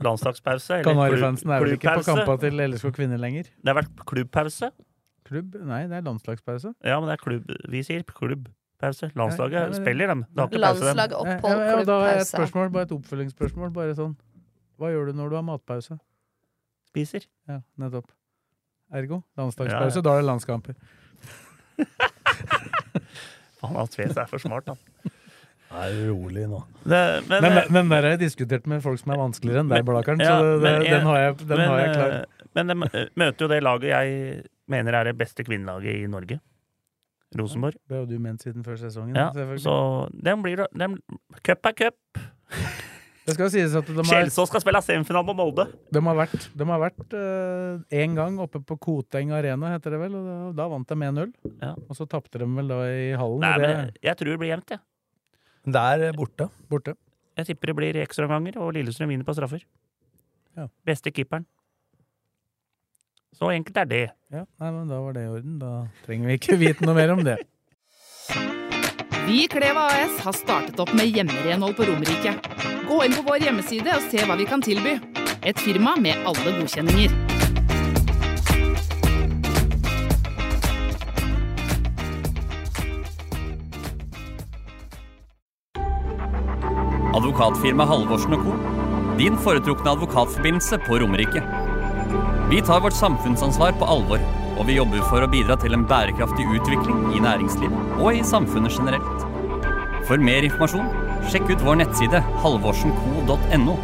landslagspause. 0.05 0.69
eller 0.77 0.85
Kanarifansen 0.91 1.55
er 1.55 1.65
vel 1.65 1.73
ikke 1.79 1.95
på 2.03 2.05
kampa 2.11 2.37
til 2.43 2.61
LSK 2.67 2.91
kvinner 2.99 3.17
lenger? 3.25 3.49
Det 3.49 3.73
har 3.73 3.79
vært 3.81 4.05
klubbpause. 4.13 4.69
Klubb? 5.29 5.57
Nei, 5.71 5.83
det 5.89 5.97
er 6.03 6.05
landslagspause. 6.05 6.75
Ja, 6.85 6.99
men 7.01 7.09
det 7.09 7.17
er 7.17 7.23
klubb. 7.25 7.49
Vi 7.73 7.81
sier 7.85 8.05
klubbpause. 8.79 9.11
Landslaget 9.19 9.75
spiller, 9.75 10.07
dem. 10.07 10.21
Det 10.29 10.39
har 10.39 10.47
ikke 10.47 10.61
pause, 10.63 10.79
dem. 10.79 10.95
Landslag, 10.95 11.15
opphold, 11.19 11.57
ja, 11.59 11.77
ja, 11.79 11.83
da 11.85 11.97
har 11.99 12.07
jeg 12.13 12.21
et 12.21 12.27
spørsmål, 12.31 12.69
bare 12.71 12.83
et 12.87 12.91
oppfølgingsspørsmål. 12.95 13.73
Bare 13.75 13.95
sånn 13.97 14.15
Hva 14.79 14.87
gjør 14.93 15.09
du 15.11 15.13
når 15.19 15.29
du 15.29 15.35
har 15.35 15.43
matpause? 15.43 15.97
Spiser. 16.87 17.25
Ja, 17.49 17.59
nettopp. 17.77 18.07
Ergo 18.95 19.21
landslagspause. 19.37 19.99
Ja, 19.99 19.99
ja. 19.99 20.01
Da 20.01 20.13
er 20.15 20.21
det 20.23 20.27
landskamper. 20.31 20.75
Faen, 23.59 23.75
han 23.75 23.87
Tvedt 23.91 24.17
er 24.17 24.29
for 24.31 24.39
smart, 24.41 24.69
han. 24.71 24.79
Nei, 25.69 25.89
rolig 26.07 26.47
nå. 26.49 26.63
Det, 26.81 26.99
men, 27.29 27.43
Men, 27.43 27.57
eh, 27.59 27.67
men, 27.69 27.89
der 27.91 28.01
har 28.07 28.15
jeg 28.15 28.21
diskutert 28.23 28.65
med 28.71 28.81
folk 28.81 28.97
som 29.03 29.11
er 29.13 29.19
vanskeligere 29.21 29.61
enn 29.61 29.69
deg, 29.69 29.83
Blakkaren. 29.85 30.23
ja, 30.23 30.39
så 30.39 30.45
det, 30.55 30.61
men 30.63 30.79
det, 30.79 30.87
jeg- 30.87 30.95
den 30.95 31.05
har 31.05 31.17
jeg, 31.19 31.35
den 31.43 31.57
men, 31.59 31.67
har 31.69 31.79
jeg 31.83 31.91
klar. 31.93 32.13
eh, 32.15 32.45
Men 32.57 32.67
de 32.71 32.75
møter 33.21 33.41
jo 33.45 33.47
det 33.51 33.59
laget 33.63 33.89
jeg 33.91 34.43
mener 34.67 34.93
er 34.97 35.03
det 35.11 35.17
beste 35.19 35.43
kvinnelaget 35.45 35.99
i 35.99 36.07
Norge. 36.09 36.39
Rosenborg. 37.37 37.77
Det 37.85 37.97
har 37.97 38.05
jo 38.05 38.09
du 38.09 38.19
ment 38.21 38.41
siden 38.41 38.63
før 38.65 38.77
sesongen. 38.81 39.17
Ja, 39.17 39.29
så 39.61 39.73
den 40.13 40.41
blir 40.45 40.65
den, 40.73 40.97
Cup 41.45 41.65
er 41.69 41.75
cup. 41.77 42.23
Det 43.29 43.35
skal 43.35 43.49
sies 43.53 43.73
at 43.77 43.85
de 43.85 44.03
Kjelsås 44.09 44.49
skal 44.49 44.61
spille 44.63 44.79
semifinale 44.81 45.27
på 45.27 45.35
Molde. 45.37 45.67
de 45.93 46.01
har 46.01 46.15
vært, 46.17 46.47
de 46.57 46.65
har 46.65 46.79
vært 46.81 47.11
én 47.93 48.15
gang 48.17 48.39
oppe 48.41 48.57
på 48.65 48.77
Koteng 48.81 49.35
Arena, 49.37 49.75
heter 49.75 49.93
det 49.93 49.99
vel, 50.01 50.15
og 50.17 50.25
da, 50.25 50.37
da 50.57 50.65
vant 50.71 50.89
de 50.89 50.97
1-0. 50.97 51.35
Ja. 51.61 51.75
Og 51.77 51.99
så 51.99 52.07
tapte 52.09 52.41
de 52.41 52.47
vel 52.55 52.71
da 52.73 52.79
i 52.89 53.11
hallen. 53.13 53.43
Nei, 53.45 53.51
det 53.61 53.69
men 53.69 53.91
jeg 54.07 54.17
tror 54.17 54.33
det 54.33 54.39
blir 54.41 54.49
jevnt, 54.55 54.73
jeg. 54.73 54.81
Ja. 54.81 55.75
Der 55.75 56.07
borte. 56.17 56.49
borte. 56.71 56.95
Jeg 57.37 57.51
tipper 57.51 57.69
det 57.69 57.77
blir 57.77 58.01
ekstraomganger, 58.01 58.57
og 58.63 58.73
Lillestrøm 58.79 59.13
vinner 59.13 59.27
på 59.27 59.37
straffer. 59.37 59.61
Ja. 60.57 60.65
Beste 60.89 61.13
keeperen. 61.13 61.45
Så 63.37 63.51
enkelt 63.53 63.77
er 63.77 63.85
det. 63.89 64.05
Ja, 64.33 64.43
nei, 64.59 64.71
men 64.71 64.89
da 64.89 64.99
var 65.01 65.15
det 65.15 65.23
i 65.25 65.31
orden. 65.31 65.59
Da 65.61 65.73
trenger 66.05 66.31
vi 66.31 66.37
ikke 66.39 66.57
vite 66.59 66.85
noe 66.87 66.97
mer 66.97 67.13
om 67.15 67.23
det. 67.25 67.37
Vi 69.29 69.43
i 69.43 69.47
Kleva 69.47 69.83
AS 69.93 70.15
har 70.23 70.33
startet 70.33 70.79
opp 70.81 70.89
med 70.97 71.11
hjemmerenhold 71.13 71.75
på 71.77 71.85
Romerike. 71.85 72.31
Gå 72.89 72.95
inn 73.05 73.13
på 73.13 73.21
vår 73.27 73.43
hjemmeside 73.45 73.93
og 73.93 74.07
se 74.09 74.23
hva 74.25 74.33
vi 74.39 74.47
kan 74.49 74.63
tilby. 74.65 74.95
Et 75.45 75.61
firma 75.61 75.93
med 76.01 76.17
alle 76.25 76.55
godkjenninger. 76.57 77.13
Advokatfirma 87.19 87.85
Halvorsen 87.85 88.37
co. 88.41 88.57
Din 89.21 89.37
foretrukne 89.37 89.93
advokatforbindelse 89.93 90.81
på 90.89 90.97
Romerike. 91.05 91.58
Vi 92.49 92.61
tar 92.65 92.81
vårt 92.81 92.97
samfunnsansvar 92.97 93.75
på 93.77 93.85
alvor, 93.85 94.21
og 94.57 94.65
vi 94.67 94.75
jobber 94.79 95.03
for 95.11 95.21
å 95.21 95.29
bidra 95.29 95.55
til 95.61 95.75
en 95.77 95.85
bærekraftig 95.87 96.47
utvikling 96.49 97.13
i 97.13 97.21
næringslivet 97.23 97.99
og 98.01 98.17
i 98.17 98.23
samfunnet 98.25 98.73
generelt. 98.73 99.25
For 100.09 100.17
mer 100.17 100.47
informasjon, 100.47 100.87
sjekk 101.29 101.51
ut 101.53 101.65
vår 101.67 101.83
nettside 101.83 102.23
halvorsenco.no. 102.41 103.75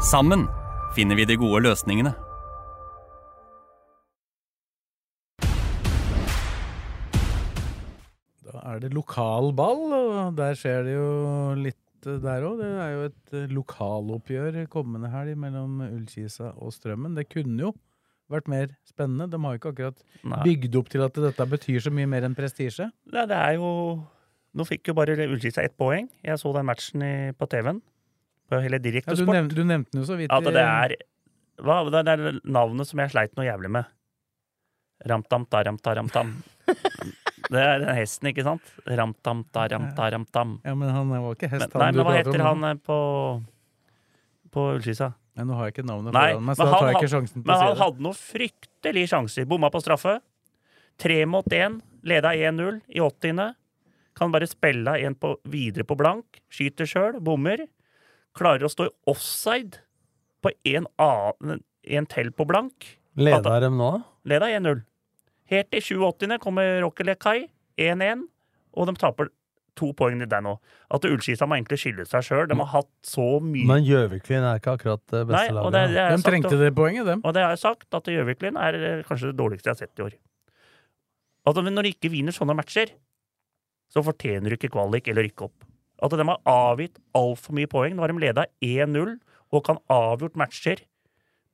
Sammen 0.00 0.46
finner 0.96 1.20
vi 1.20 1.26
de 1.28 1.36
gode 1.36 1.60
løsningene. 1.66 2.14
Da 8.46 8.62
er 8.72 8.80
det 8.80 8.94
lokalball, 8.96 9.82
og 9.92 10.38
der 10.40 10.56
skjer 10.56 10.86
det 10.88 10.96
jo 10.96 11.10
litt 11.60 11.80
eh, 12.06 12.18
der 12.22 12.44
òg. 12.46 12.60
Det 12.60 12.68
er 12.68 12.92
jo 12.92 13.04
et 13.08 13.34
eh, 13.36 13.52
lokaloppgjør 13.56 14.58
kommende 14.72 15.10
helg 15.12 15.36
mellom 15.40 15.80
Ullkisa 15.86 16.52
og 16.56 16.74
Strømmen. 16.76 17.16
Det 17.16 17.28
kunne 17.32 17.68
jo 17.68 17.72
vært 18.32 18.50
mer 18.50 18.74
spennende. 18.88 19.30
De 19.30 19.40
har 19.42 19.54
jo 19.54 19.60
ikke 19.60 19.72
akkurat 19.74 20.04
Nei. 20.26 20.42
bygd 20.44 20.78
opp 20.80 20.92
til 20.92 21.04
at 21.06 21.18
dette 21.28 21.48
betyr 21.50 21.84
så 21.86 21.92
mye 21.94 22.10
mer 22.10 22.26
enn 22.26 22.36
prestisje. 22.36 22.90
Nei, 23.14 23.26
det 23.30 23.38
er 23.38 23.56
jo 23.60 23.72
Nå 24.56 24.64
fikk 24.64 24.88
jo 24.88 24.94
bare 24.96 25.12
Ullkisa 25.20 25.60
ett 25.60 25.74
poeng. 25.76 26.06
Jeg 26.24 26.40
så 26.40 26.48
den 26.56 26.64
matchen 26.64 27.02
i, 27.04 27.14
på 27.36 27.44
TV-en. 27.52 27.82
På 28.48 28.60
hele 28.64 28.78
Ja, 28.80 29.12
du, 29.12 29.26
nevnt, 29.28 29.52
du 29.52 29.64
nevnte 29.68 29.92
den 29.92 30.00
jo 30.00 30.06
så 30.08 30.16
vidt. 30.16 30.32
At 30.32 30.46
det 30.48 30.62
er 30.62 30.94
hva, 31.60 31.82
Det 31.92 32.00
er 32.08 32.40
navnet 32.40 32.88
som 32.88 33.02
jeg 33.02 33.12
sleit 33.12 33.36
noe 33.36 33.44
jævlig 33.44 33.68
med. 33.76 33.90
Ramtam-ta, 35.12 35.60
ramta, 35.68 35.92
ramtam. 35.98 36.32
Det 37.52 37.60
er 37.62 37.82
den 37.82 37.92
hesten, 37.94 38.30
ikke 38.32 38.44
sant? 38.46 38.72
Ramtamta, 38.86 39.66
ramta, 39.70 40.08
ramtam. 40.14 40.56
Ja, 40.66 40.74
men 40.78 40.90
han 40.94 41.12
var 41.12 41.36
ikke 41.36 41.50
hest, 41.52 41.68
Men, 41.74 41.82
nei, 41.82 41.90
men 41.94 42.08
hva 42.08 42.16
heter 42.16 42.42
om 42.42 42.48
han 42.48 42.70
eh, 42.70 42.80
på 42.82 42.98
På 44.54 44.70
Ullskisa? 44.74 45.12
Nå 45.36 45.52
har 45.58 45.68
jeg 45.68 45.76
ikke 45.76 45.84
navnet 45.84 46.14
Nei, 46.16 46.30
foran 46.32 46.46
meg, 46.48 46.56
så 46.56 46.64
da 46.64 46.72
tar 46.72 46.88
jeg 46.88 46.96
ikke 46.96 47.12
sjansen 47.12 47.42
på 47.42 47.44
å 47.44 47.44
si 47.44 47.44
det. 47.44 47.52
Men 47.52 47.62
han 47.66 47.80
hadde 47.82 48.04
noen 48.06 48.18
fryktelige 48.18 49.10
sjanser. 49.12 49.48
Bomma 49.50 49.68
på 49.74 49.82
straffe. 49.84 50.14
Tre 50.96 51.18
mot 51.28 51.52
én. 51.52 51.80
Leda 52.08 52.32
1-0 52.32 52.78
i 52.96 53.02
80. 53.04 53.42
Kan 54.16 54.32
bare 54.32 54.48
spille 54.48 54.94
en 55.04 55.16
på, 55.20 55.34
videre 55.52 55.84
på 55.84 55.98
blank. 56.00 56.40
Skyter 56.48 56.88
sjøl. 56.88 57.20
Bommer. 57.20 57.66
Klarer 58.36 58.64
å 58.64 58.72
stå 58.72 58.88
i 58.88 58.94
offside 59.12 59.82
på 60.40 60.54
en, 60.72 60.88
annen, 60.96 61.60
en 61.84 62.08
til 62.08 62.32
på 62.32 62.48
blank. 62.48 62.94
Leder 63.20 63.60
dem 63.66 63.76
nå? 63.76 63.90
Leda 64.28 64.48
1-0. 64.56 64.80
Helt 65.50 65.70
til 65.70 65.80
87. 66.00 66.38
kommer 66.42 66.80
Rokkelekai 66.82 67.48
1-1, 67.78 68.24
og 68.76 68.88
de 68.88 68.94
taper 68.98 69.28
to 69.76 69.90
poeng 69.92 70.18
der 70.24 70.40
nå. 70.40 70.54
At 70.90 71.04
Ullskisa 71.04 71.46
må 71.46 71.58
egentlig 71.58 71.78
skylde 71.82 72.06
seg 72.08 72.24
sjøl. 72.24 72.46
De 72.48 72.56
har 72.56 72.70
hatt 72.72 72.88
så 73.04 73.26
mye 73.44 73.66
Men 73.68 73.84
Gjøviklin 73.84 74.42
er 74.48 74.58
ikke 74.58 74.72
akkurat 74.78 75.02
det 75.12 75.20
Nei, 75.28 75.32
beste 75.34 75.54
laget. 75.58 75.72
det 75.72 75.82
er 76.00 76.16
De 76.16 76.22
trengte 76.24 76.54
og- 76.54 76.62
det 76.64 76.74
poenget, 76.74 77.04
dem. 77.06 77.20
Og 77.24 77.34
det 77.34 77.42
har 77.42 77.50
jeg 77.50 77.58
sagt, 77.58 77.86
at 77.92 78.04
Gjøviklin 78.04 78.56
er 78.56 78.74
eh, 78.74 79.02
kanskje 79.04 79.30
det 79.32 79.36
dårligste 79.36 79.68
jeg 79.68 79.74
har 79.76 79.82
sett 79.86 79.98
i 80.00 80.02
år. 80.08 80.16
Men 81.62 81.74
når 81.74 81.82
de 81.82 81.92
ikke 81.94 82.10
vinner 82.10 82.32
sånne 82.32 82.56
matcher, 82.56 82.90
så 83.92 84.02
fortjener 84.02 84.48
du 84.50 84.56
ikke 84.56 84.72
kvalik 84.72 85.06
eller 85.08 85.28
rykke 85.28 85.44
opp. 85.44 85.64
At 86.02 86.10
de 86.10 86.24
har 86.24 86.40
avgitt 86.44 86.98
altfor 87.14 87.52
mye 87.54 87.68
poeng. 87.70 87.94
Nå 87.94 88.00
har 88.02 88.08
de 88.08 88.18
leda 88.18 88.46
1-0 88.60 89.20
og 89.52 89.64
kan 89.64 89.78
avgjort 89.88 90.34
matcher 90.34 90.82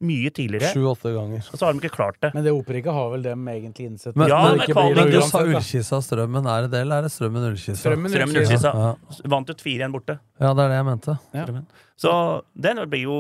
mye 0.03 0.31
tidligere. 0.35 0.71
Sju-åtte 0.75 1.13
ganger. 1.15 1.45
Og 1.53 1.59
så 1.61 1.67
har 1.67 1.73
de 1.77 1.81
ikke 1.83 1.95
klart 1.95 2.19
det. 2.25 2.31
Men 2.35 2.45
det 2.47 2.53
Operiket 2.53 2.93
har 2.97 3.11
vel 3.13 3.23
dem 3.23 3.47
egentlig 3.53 3.87
innsett. 3.91 4.17
Men, 4.19 4.29
Ja, 4.33 4.41
men, 4.43 4.59
men 4.59 4.67
men, 4.67 4.75
kvalik- 4.77 5.13
du 5.15 5.21
sa. 5.29 5.43
Ullkisa 5.47 6.01
Strømmen. 6.03 6.47
Er 6.51 6.67
det 6.67 6.71
det, 6.75 6.81
eller 6.87 6.99
er 6.99 7.07
det 7.07 7.13
Strømmen 7.15 7.47
Ullkisa? 7.51 7.77
Strømmen 7.81 8.17
Ullkisa. 8.19 8.73
Ja. 8.75 8.91
Vant 9.37 9.51
ut 9.55 9.63
4-1 9.63 9.95
borte. 9.95 10.19
ja, 10.41 10.53
det 10.53 10.65
er 10.67 10.69
det 10.75 10.79
jeg 10.81 10.89
mente. 10.91 11.17
Ja. 11.39 11.47
Så 12.03 12.13
den 12.59 12.83
blir 12.91 13.03
jo 13.07 13.19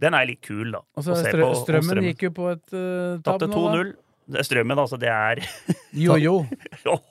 Den 0.00 0.14
er 0.14 0.24
litt 0.30 0.40
kul, 0.46 0.70
da. 0.72 0.80
Og 0.96 1.04
så 1.04 1.12
å 1.12 1.16
se 1.20 1.28
strø 1.30 1.42
på- 1.50 1.62
Strømmen 1.66 2.02
gikk 2.10 2.22
jo 2.28 2.30
på 2.30 2.50
et 2.52 2.72
uh, 2.72 3.18
tap 3.22 3.40
nå, 3.42 3.48
da. 3.48 3.56
2-0. 3.84 3.94
Er 4.38 4.44
Strømmen, 4.44 4.78
altså. 4.78 4.98
Det 5.00 5.08
er 5.12 5.40
Jo-jo. 6.06 6.40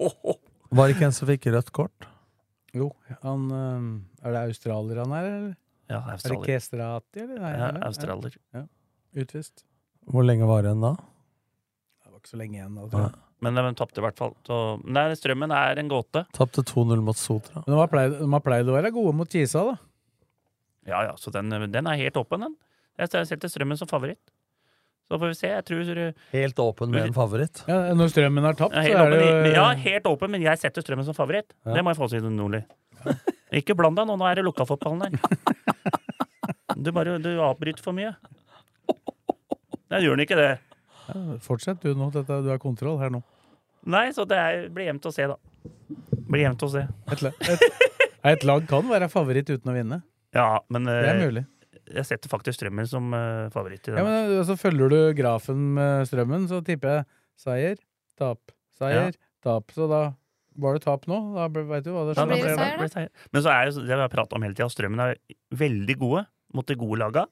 Var 0.71 0.87
det 0.87 0.95
ikke 0.97 1.07
en 1.07 1.15
som 1.15 1.27
fikk 1.29 1.47
rødt 1.53 1.71
kort? 1.75 2.07
Jo, 2.75 2.89
han 3.23 3.45
eh, 3.51 4.27
Er 4.27 4.33
det 4.35 4.41
australier 4.51 4.99
han 5.03 5.13
er, 5.15 5.27
eller? 5.31 5.55
Ja, 5.89 6.01
Er 6.11 6.17
det. 6.19 6.39
Kestrati, 6.43 7.21
eller? 7.23 7.37
Nei, 7.39 7.51
Ja, 7.55 7.67
er 7.71 7.85
australier. 7.87 8.33
Ja. 8.53 8.63
Utvist. 9.15 9.63
Hvor 10.07 10.25
lenge 10.25 10.47
var 10.47 10.63
det 10.63 10.71
igjen 10.71 10.83
da? 10.83 10.93
Det 12.03 12.11
var 12.11 12.19
ikke 12.21 12.33
så 12.33 12.39
lenge 12.39 12.59
igjen. 12.59 12.75
Da, 12.75 12.85
tror 12.91 13.05
jeg. 13.07 13.15
Men 13.45 13.59
de 13.59 13.73
tapte 13.77 14.01
i 14.01 14.05
hvert 14.05 14.17
fall. 14.17 14.33
Så, 14.47 14.55
nei, 14.89 15.03
Strømmen 15.19 15.51
er 15.53 15.77
en 15.81 15.91
gåte. 15.91 16.23
Tapte 16.33 16.63
2-0 16.65 17.03
mot 17.05 17.17
Sotra. 17.19 17.61
Men 17.65 17.75
de 17.75 17.81
har, 17.81 17.91
pleid, 17.91 18.15
de 18.17 18.29
har 18.33 18.43
pleid 18.45 18.71
å 18.71 18.77
være 18.77 18.93
gode 18.95 19.13
mot 19.19 19.29
Kisa, 19.29 19.61
da. 19.67 19.75
Ja, 20.87 21.03
ja, 21.09 21.13
så 21.19 21.33
den, 21.35 21.51
den 21.51 21.89
er 21.91 21.99
helt 21.99 22.17
åpen, 22.17 22.47
den. 22.47 22.55
Jeg 22.97 23.27
setter 23.29 23.51
Strømmen 23.51 23.77
som 23.77 23.89
favoritt. 23.89 24.21
Så 25.07 25.19
får 25.21 25.31
vi 25.31 25.35
se. 25.39 25.49
Jeg 25.51 25.63
tror 25.67 25.99
Helt 26.33 26.57
åpen 26.59 26.91
med 26.91 27.05
en 27.05 27.13
favoritt. 27.15 27.61
Ja, 27.69 27.93
når 27.95 28.09
Strømmen 28.11 28.43
har 28.47 28.57
tapt, 28.59 28.75
ja, 28.75 28.83
så 28.83 28.89
helt, 28.89 29.03
er 29.05 29.13
det 29.13 29.51
jo 29.53 29.53
ja, 29.53 29.67
helt 29.85 30.09
åpen, 30.09 30.33
men 30.33 30.43
jeg 30.43 30.59
setter 30.59 30.83
Strømmen 30.83 31.07
som 31.07 31.15
favoritt. 31.15 31.53
Ja. 31.63 31.77
Det 31.77 31.83
må 31.85 31.93
jeg 31.93 31.99
få 32.01 32.09
si 32.11 32.19
til 32.19 32.33
Nordli. 32.33 32.63
Ikke 33.55 33.75
bland 33.77 33.99
deg 33.99 34.09
nå, 34.09 34.17
nå 34.19 34.27
er 34.27 34.39
det 34.39 34.47
lokalfotballen 34.47 35.07
her. 35.07 35.21
Du 36.77 36.91
bare 36.93 37.15
du 37.17 37.31
avbryter 37.41 37.81
for 37.81 37.95
mye. 37.97 38.11
Nei, 39.91 40.01
gjør 40.03 40.17
den 40.17 40.25
ikke 40.27 40.37
det? 40.39 40.49
ja, 41.07 41.19
Fortsett 41.43 41.81
du 41.83 41.93
nå. 41.95 42.09
Dette, 42.15 42.41
du 42.43 42.49
har 42.51 42.59
kontroll 42.61 42.97
her 43.01 43.11
nå. 43.13 43.21
Nei, 43.87 44.09
så 44.15 44.25
det 44.27 44.35
er, 44.39 44.65
blir 44.73 44.89
jevnt 44.89 45.05
å 45.07 45.13
se, 45.15 45.27
da. 45.31 45.37
Blir 46.27 46.43
jevnt 46.43 46.65
å 46.67 46.69
se. 46.73 46.81
Et, 47.13 47.23
et, 47.53 47.61
et 48.33 48.43
lag 48.47 48.65
kan 48.67 48.83
være 48.89 49.07
favoritt 49.11 49.47
uten 49.53 49.71
å 49.71 49.75
vinne. 49.77 50.01
Ja, 50.35 50.57
men 50.73 50.89
Det 50.89 50.97
er 50.97 51.13
eh, 51.13 51.21
mulig. 51.23 51.45
jeg 51.95 52.03
setter 52.09 52.27
faktisk 52.31 52.59
Strømmen 52.59 52.87
som 52.89 53.13
uh, 53.15 53.47
favoritt 53.53 53.87
i 53.87 53.93
Ja, 53.95 54.03
men 54.03 54.33
altså, 54.41 54.57
Følger 54.59 54.91
du 54.91 54.97
grafen 55.15 55.61
med 55.77 56.03
Strømmen, 56.09 56.49
så 56.51 56.59
tipper 56.67 56.97
jeg 56.97 57.07
seier, 57.39 57.79
tap, 58.19 58.51
seier, 58.75 59.15
tap. 59.45 59.71
Så 59.71 59.87
da 59.87 60.01
var 60.59 60.75
det 60.75 60.83
tap 60.83 61.07
nå. 61.07 61.21
Da 61.37 61.47
veit 61.55 61.85
du 61.87 61.93
hva 61.95 62.03
det 62.09 62.17
Ja, 62.17 62.25
skjer. 62.25 62.33
blir 62.33 62.43
det 62.43 62.57
seier, 62.57 62.73
da? 62.73 62.77
blir 62.81 62.89
det 62.91 62.95
seier. 62.97 63.11
Men 63.31 63.45
så 63.47 63.53
er 63.55 63.69
det 63.71 63.87
det 63.87 63.95
vi 63.95 64.03
har 64.03 64.11
prata 64.11 64.35
om 64.35 64.43
hele 64.43 64.57
tida, 64.57 64.67
Strømmen 64.73 65.05
er 65.07 65.15
veldig 65.63 65.95
gode 66.03 66.25
mot 66.57 66.67
de 66.67 66.75
gode 66.83 66.99
laga. 67.05 67.23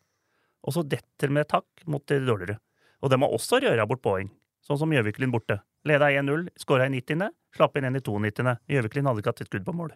Og 0.66 0.74
så 0.74 0.84
detter 0.86 1.34
med 1.34 1.48
takk 1.52 1.86
mot 1.90 2.04
de 2.10 2.20
dårligere. 2.26 2.58
Og 3.06 3.12
de 3.12 3.20
må 3.22 3.30
også 3.30 3.62
røre 3.62 3.86
bort 3.90 4.02
poeng. 4.06 4.32
Sånn 4.66 4.80
som 4.82 4.94
Gjøviklin 4.94 5.34
borte. 5.34 5.60
Leda 5.86 6.10
1-0, 6.10 6.48
skåra 6.58 6.88
i 6.90 6.96
90., 6.96 7.30
slapp 7.54 7.78
inn 7.78 7.86
en 7.86 8.00
i 8.00 8.02
92. 8.02 8.56
Gjøviklin 8.74 9.06
hadde 9.06 9.22
ikke 9.22 9.34
hatt 9.36 9.44
et 9.46 9.52
skudd 9.52 9.68
på 9.68 9.76
mål. 9.78 9.94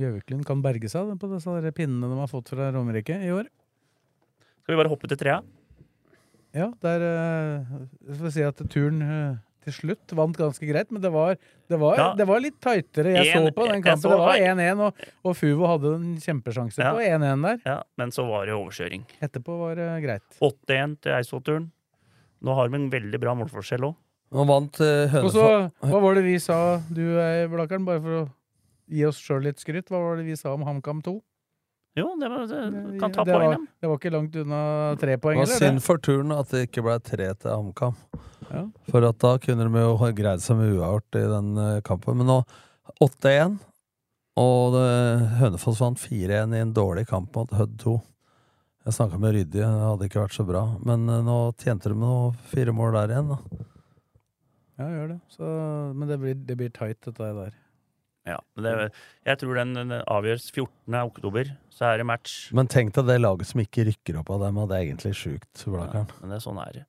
Gjøviklin 0.00 0.42
kan 0.48 0.62
berge 0.64 0.90
seg 0.90 1.12
på 1.20 1.30
disse 1.30 1.72
pinnene 1.76 2.10
de 2.10 2.18
har 2.18 2.30
fått 2.30 2.50
fra 2.50 2.70
Romerike 2.74 3.14
i 3.22 3.30
år. 3.34 3.46
Skal 4.64 4.74
vi 4.74 4.80
bare 4.80 4.90
hoppe 4.92 5.10
til 5.10 5.20
trea? 5.20 5.38
Ja, 6.56 6.72
der 6.82 7.04
uh, 7.06 7.84
skal 8.08 8.26
vi 8.26 8.32
si 8.34 8.42
at 8.42 8.58
turen 8.72 9.04
eh, 9.06 9.38
til 9.64 9.72
slutt 9.76 10.14
vant 10.16 10.36
ganske 10.36 10.64
greit, 10.68 10.90
men 10.90 11.02
det 11.02 11.10
var, 11.12 11.36
det 11.68 11.78
var, 11.78 11.96
Ja. 11.98 12.14
det 12.16 12.26
var 12.26 12.40
litt 12.40 12.58
tightere. 12.60 13.12
Jeg 13.14 13.34
En- 13.36 13.46
så 13.48 13.54
på 13.54 13.66
den 13.68 13.82
kampen. 13.82 14.00
så- 14.02 14.10
Det 14.10 14.18
var 14.18 14.36
1-1, 14.36 14.80
og, 14.80 14.94
og 15.24 15.36
Fuvo 15.36 15.66
hadde 15.66 15.94
en 15.94 16.16
kjempesjanse 16.16 16.78
Ja. 16.78 16.92
på 16.94 17.00
1-1 17.04 17.42
der. 17.42 17.58
Ja, 17.66 17.82
men 17.98 18.10
så 18.10 18.26
var 18.26 18.46
det 18.46 18.54
overkjøring. 18.54 19.04
Etterpå 19.20 19.58
var 19.58 19.74
det 19.74 20.02
greit. 20.02 20.22
8-1 20.40 21.00
til 21.02 21.12
Eidsvoll-turen. 21.12 21.70
Nå 22.42 22.54
har 22.54 22.68
de 22.68 22.74
en 22.74 22.90
veldig 22.90 23.20
bra 23.20 23.34
målforskjell 23.34 23.80
òg. 23.84 23.96
Nå 24.32 24.46
vant 24.46 24.80
uh, 24.80 25.24
Og 25.24 25.30
så, 25.32 25.42
Hønefoss 25.42 25.90
hva 25.90 26.00
var 26.00 26.14
det 26.14 26.24
vi 26.24 26.38
sa, 26.38 26.80
du 26.88 27.02
Blakkern, 27.50 27.84
bare 27.84 28.00
for 28.00 28.08
å 28.22 28.30
gi 28.88 29.04
oss 29.04 29.18
sjøl 29.20 29.42
litt 29.42 29.58
skryt, 29.58 29.88
hva 29.90 29.98
var 30.00 30.16
det 30.16 30.24
vi 30.24 30.36
sa 30.36 30.54
om 30.54 30.62
HamKam 30.62 31.02
2? 31.02 31.20
Jo, 31.98 32.14
det, 32.20 32.28
var, 32.30 32.46
det 32.46 33.00
kan 33.00 33.10
ta 33.10 33.24
det, 33.26 33.34
poeng, 33.34 33.48
var, 33.50 33.66
det 33.82 33.88
var 33.90 33.96
ikke 33.98 34.12
langt 34.14 34.36
unna 34.38 34.96
tre 34.96 35.16
poeng. 35.18 35.40
Det 35.42 35.48
var 35.50 35.58
synd 35.58 35.82
for 35.82 35.98
turen 35.98 36.30
at 36.32 36.48
det 36.54 36.68
ikke 36.68 36.84
ble 36.86 36.94
tre 37.02 37.34
til 37.34 37.50
HamKam. 37.50 37.96
Ja. 38.50 38.66
For 38.90 39.06
at 39.06 39.18
da 39.22 39.36
kunne 39.42 39.66
de 39.66 39.82
jo 39.82 39.96
ha 40.00 40.10
greid 40.16 40.42
seg 40.44 40.58
med 40.58 40.74
uavgjort 40.74 41.18
i 41.20 41.26
den 41.32 41.50
eh, 41.62 41.80
kampen. 41.86 42.20
Men 42.20 42.30
nå 42.30 42.38
8-1, 43.00 43.58
og 44.40 44.76
det, 44.76 44.86
Hønefoss 45.40 45.82
vant 45.82 46.00
4-1 46.00 46.56
i 46.56 46.62
en 46.64 46.74
dårlig 46.76 47.06
kamp 47.10 47.34
mot 47.36 47.54
Hødd 47.54 47.78
2. 47.82 47.96
Jeg 48.88 48.96
snakka 48.96 49.18
med 49.20 49.34
Ryddi, 49.36 49.60
det 49.60 49.66
hadde 49.68 50.06
ikke 50.08 50.22
vært 50.22 50.36
så 50.36 50.46
bra. 50.48 50.64
Men 50.86 51.08
eh, 51.08 51.24
nå 51.26 51.40
tjente 51.60 51.92
de 51.92 51.98
noe 52.00 52.30
fire 52.52 52.74
mål 52.74 52.96
der 52.98 53.16
igjen, 53.16 53.34
da. 53.34 53.66
Ja, 54.80 54.86
gjør 54.88 55.10
det. 55.12 55.18
Så, 55.34 55.48
men 55.94 56.08
det 56.08 56.16
blir, 56.22 56.38
det 56.48 56.56
blir 56.56 56.70
tight, 56.72 57.02
dette 57.04 57.32
der. 57.36 57.58
Ja, 58.28 58.36
det, 58.60 58.72
jeg 59.26 59.40
tror 59.40 59.56
den, 59.56 59.74
den 59.76 59.92
avgjøres 60.00 60.50
14. 60.52 60.96
oktober. 61.00 61.50
Så 61.72 61.86
er 61.88 62.00
det 62.00 62.06
match. 62.08 62.36
Men 62.56 62.68
tenk 62.70 62.94
deg 62.96 63.08
det 63.08 63.18
laget 63.20 63.50
som 63.50 63.62
ikke 63.62 63.86
rykker 63.88 64.20
opp 64.20 64.32
av 64.34 64.46
dem, 64.46 64.60
og 64.60 64.70
det 64.70 64.78
er 64.78 64.88
egentlig 64.88 65.14
sjukt, 65.18 65.66
Ja, 65.66 66.06
Men 66.20 66.32
det 66.32 66.38
er 66.40 66.44
sånn 66.44 66.60
er 66.60 66.80
det. 66.80 66.86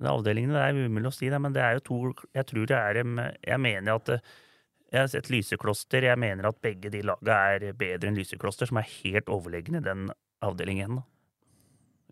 De 0.00 0.08
avdelingene 0.08 0.56
det 0.56 0.62
er 0.64 0.88
umulig 0.88 1.10
å 1.10 1.14
si, 1.14 1.28
det, 1.28 1.40
men 1.42 1.52
det 1.52 1.60
er 1.64 1.76
jo 1.76 1.84
to 1.84 1.98
Jeg 2.36 2.46
tror 2.48 2.70
det 2.70 2.78
er 2.78 3.00
Jeg 3.02 3.60
mener 3.60 3.94
at 3.98 4.12
Jeg 4.14 4.98
har 4.98 5.10
sett 5.12 5.30
Lysekloster. 5.30 6.08
Jeg 6.08 6.18
mener 6.18 6.48
at 6.48 6.60
begge 6.64 6.90
de 6.90 7.04
laga 7.06 7.36
er 7.54 7.72
bedre 7.78 8.10
enn 8.10 8.18
Lysekloster, 8.18 8.66
som 8.66 8.80
er 8.80 8.88
helt 9.04 9.28
overlegne 9.30 9.78
i 9.78 9.86
den 9.86 10.08
avdelingen. 10.42 10.98
Da. 10.98 11.06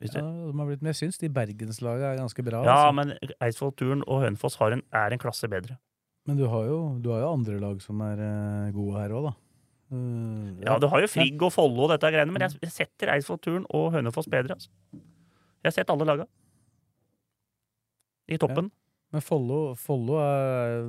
Ja, 0.07 0.23
de 0.23 0.55
har 0.55 0.69
blitt, 0.69 0.83
men 0.85 0.93
jeg 0.93 1.01
syns 1.01 1.19
de 1.19 1.31
bergenslaget 1.33 2.07
er 2.07 2.21
ganske 2.21 2.45
bra. 2.47 2.63
ja, 2.63 2.77
altså. 2.87 2.95
men 2.95 3.35
Eidsvoll 3.43 3.75
Turn 3.75 4.05
og 4.07 4.23
Hønefoss 4.23 4.59
har 4.61 4.77
en, 4.77 4.85
er 4.95 5.15
en 5.15 5.23
klasse 5.23 5.51
bedre. 5.51 5.75
Men 6.29 6.39
du 6.39 6.45
har 6.53 6.69
jo, 6.69 6.79
du 7.03 7.11
har 7.11 7.25
jo 7.25 7.33
andre 7.33 7.59
lag 7.59 7.81
som 7.83 8.01
er 8.05 8.21
eh, 8.23 8.71
gode 8.77 9.01
her 9.01 9.15
òg, 9.17 9.31
da. 9.31 9.35
Uh, 9.89 10.53
Ja, 10.61 10.77
du 10.79 10.87
har 10.93 11.01
jo 11.01 11.09
Frigg 11.09 11.41
og 11.43 11.55
Follo 11.55 11.87
og 11.87 11.95
dette 11.95 12.11
greiene, 12.13 12.35
men 12.35 12.45
jeg, 12.45 12.61
jeg 12.67 12.75
setter 12.75 13.15
Eidsvoll 13.15 13.41
Turn 13.43 13.65
og 13.75 13.91
Hønefoss 13.97 14.29
bedre. 14.31 14.59
Altså. 14.59 14.71
Jeg 14.93 15.71
har 15.71 15.77
sett 15.81 15.91
alle 15.91 16.07
laga. 16.07 16.29
I 18.29 18.39
toppen. 18.41 18.71
Men 19.09 19.23
Follo, 19.25 19.59
Follo 19.81 20.19
er 20.21 20.83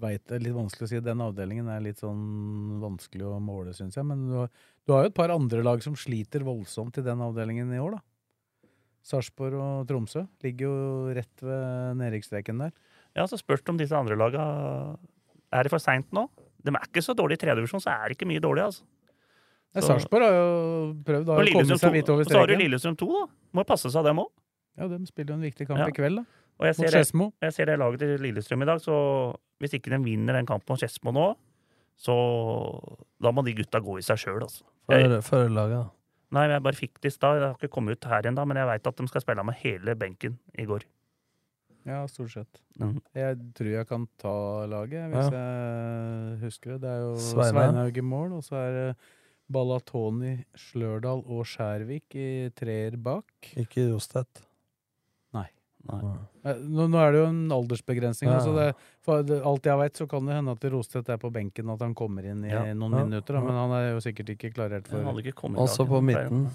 vet, 0.00 0.32
er 0.32 0.40
litt 0.40 0.54
vanskelig 0.56 0.86
å 0.86 0.90
si. 0.94 1.00
Den 1.04 1.20
avdelingen 1.20 1.68
er 1.68 1.82
litt 1.84 2.00
sånn 2.00 2.78
vanskelig 2.80 3.26
å 3.28 3.40
måle, 3.42 3.74
syns 3.76 3.98
jeg. 3.98 4.06
Men 4.08 4.22
du 4.30 4.36
har, 4.40 4.48
du 4.88 4.94
har 4.94 5.04
jo 5.04 5.10
et 5.10 5.16
par 5.18 5.32
andre 5.34 5.60
lag 5.66 5.82
som 5.84 5.96
sliter 5.98 6.44
voldsomt 6.46 6.96
i 6.96 7.04
den 7.04 7.20
avdelingen 7.20 7.74
i 7.76 7.80
år, 7.82 7.98
da. 7.98 8.70
Sarpsborg 9.06 9.54
og 9.60 9.84
Tromsø 9.86 10.24
ligger 10.42 10.66
jo 10.66 11.12
rett 11.14 11.44
ved 11.44 12.00
nedrykksstreken 12.00 12.64
der. 12.64 12.72
Ja, 13.14 13.26
så 13.30 13.38
spørs 13.38 13.62
det 13.62 13.70
om 13.70 13.78
disse 13.78 13.94
andre 13.96 14.16
laga 14.18 14.42
Er 15.54 15.62
det 15.64 15.70
for 15.72 15.80
seint 15.80 16.10
nå? 16.16 16.24
De 16.66 16.72
er 16.74 16.88
ikke 16.88 17.04
så 17.04 17.14
dårlige 17.14 17.38
i 17.38 17.42
tredjedivisjon, 17.44 17.84
så 17.84 17.92
er 17.92 18.08
det 18.10 18.16
ikke 18.16 18.26
mye 18.32 18.42
dårlig, 18.42 18.64
altså. 18.66 18.82
Ja, 19.76 19.84
Sarpsborg 19.84 20.24
har 20.24 20.34
jo 20.34 20.48
prøvd 21.06 21.28
å 21.30 21.36
komme 21.44 21.68
seg 21.68 21.84
2, 21.84 21.92
vidt 21.94 22.10
over 22.10 22.24
og 22.24 22.32
så 22.32 22.40
har 22.40 22.48
du 22.48 22.54
streken. 22.56 22.64
Lillestrøm 22.64 22.96
2, 23.04 23.08
da. 23.12 23.22
Må 23.54 23.64
passe 23.68 23.92
seg, 23.92 24.08
dem 24.08 24.24
òg. 24.24 24.32
Ja, 24.80 24.88
de 24.90 24.98
spiller 25.06 25.34
jo 25.34 25.38
en 25.38 25.44
viktig 25.46 25.68
kamp 25.68 25.84
Ja. 25.84 25.86
i 25.92 25.94
kveld, 25.94 26.22
da. 26.24 26.42
Og 26.56 26.68
jeg 26.70 26.78
ser, 26.78 26.94
det, 26.94 27.32
jeg 27.44 27.52
ser 27.52 27.68
det 27.68 27.76
laget 27.80 28.00
til 28.00 28.22
Lillestrøm 28.24 28.64
i 28.64 28.68
dag, 28.68 28.80
så 28.80 28.96
hvis 29.60 29.76
ikke 29.76 29.92
de 29.92 30.00
vinner 30.04 30.38
den 30.38 30.48
kampen 30.48 30.72
mot 30.72 30.80
Skedsmo 30.80 31.12
nå, 31.12 31.26
så 32.00 32.16
da 33.22 33.32
må 33.32 33.44
de 33.44 33.54
gutta 33.56 33.80
gå 33.84 33.98
i 34.00 34.04
seg 34.04 34.20
sjøl, 34.20 34.42
altså. 34.46 34.64
For 35.26 35.50
laget, 35.52 35.78
da. 35.80 35.84
nei, 36.36 36.46
jeg 36.52 36.64
bare 36.64 36.78
fikk 36.78 37.00
det 37.02 37.12
i 37.12 37.14
stad. 37.14 37.40
Jeg 37.40 37.50
har 37.50 37.58
ikke 37.58 37.72
kommet 37.74 37.96
ut 37.96 38.08
her 38.08 38.28
ennå, 38.30 38.44
men 38.48 38.60
jeg 38.60 38.70
veit 38.70 38.88
at 38.92 39.00
de 39.00 39.08
skal 39.10 39.24
spille 39.24 39.44
med 39.48 39.58
hele 39.62 39.96
benken 39.98 40.38
i 40.56 40.68
går. 40.68 40.86
Ja, 41.86 42.00
stort 42.10 42.32
sett. 42.34 42.62
Mm. 42.80 42.96
Jeg 43.14 43.36
tror 43.54 43.70
jeg 43.70 43.86
kan 43.86 44.08
ta 44.18 44.34
laget, 44.70 45.06
hvis 45.12 45.28
jeg 45.36 46.40
husker 46.42 46.74
det. 46.74 46.80
Det 46.82 46.90
er 46.90 47.04
jo. 47.04 47.12
Sveinhaug 47.28 48.00
i 48.00 48.04
mål, 48.04 48.32
og 48.40 48.42
så 48.46 48.58
er 48.64 48.72
det 48.74 48.88
Balatoni, 49.52 50.32
Slørdal 50.58 51.22
og 51.22 51.46
Skjærvik 51.46 52.16
i 52.18 52.28
treer 52.58 52.98
bak. 52.98 53.52
Ikke 53.62 53.86
Jostedt. 53.92 54.42
Eh, 55.86 56.54
Nå, 56.66 56.86
nå 56.90 56.98
er 56.98 57.12
det 57.14 57.20
jo 57.20 57.26
en 57.30 57.42
aldersbegrensning. 57.54 58.30
Ja. 58.30 58.38
Altså 58.40 58.54
det, 58.56 58.74
for 59.06 59.22
alt 59.50 59.66
jeg 59.66 59.78
veit, 59.78 59.96
så 59.98 60.06
kan 60.10 60.26
det 60.26 60.34
hende 60.34 60.54
at 60.56 60.64
Rostedt 60.72 61.08
er 61.14 61.16
på 61.22 61.30
benken, 61.34 61.70
at 61.70 61.80
han 61.82 61.94
kommer 61.94 62.24
inn 62.26 62.44
i 62.44 62.48
Ja. 62.50 62.62
noen 62.74 62.92
Ja. 62.98 63.04
minutter. 63.04 63.34
Da, 63.34 63.40
men 63.40 63.54
han 63.54 63.70
er 63.72 63.92
jo 63.92 64.00
sikkert 64.00 64.28
ikke 64.34 64.52
klarert 64.54 64.86
for 64.88 64.98
Også 65.02 65.86
på 65.86 66.00
midten. 66.02 66.48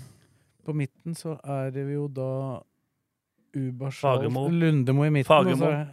På 0.65 0.73
midten 0.75 1.15
så 1.15 1.39
er 1.43 1.71
det 1.71 1.87
jo 1.93 2.07
da 2.07 2.61
Ubarsal 3.55 4.17
Fagermo. 4.19 4.47
Lundemo 4.49 5.03
i 5.05 5.09
midten. 5.09 5.27
Fagermo. 5.27 5.65
og 5.65 5.71
så 5.71 5.87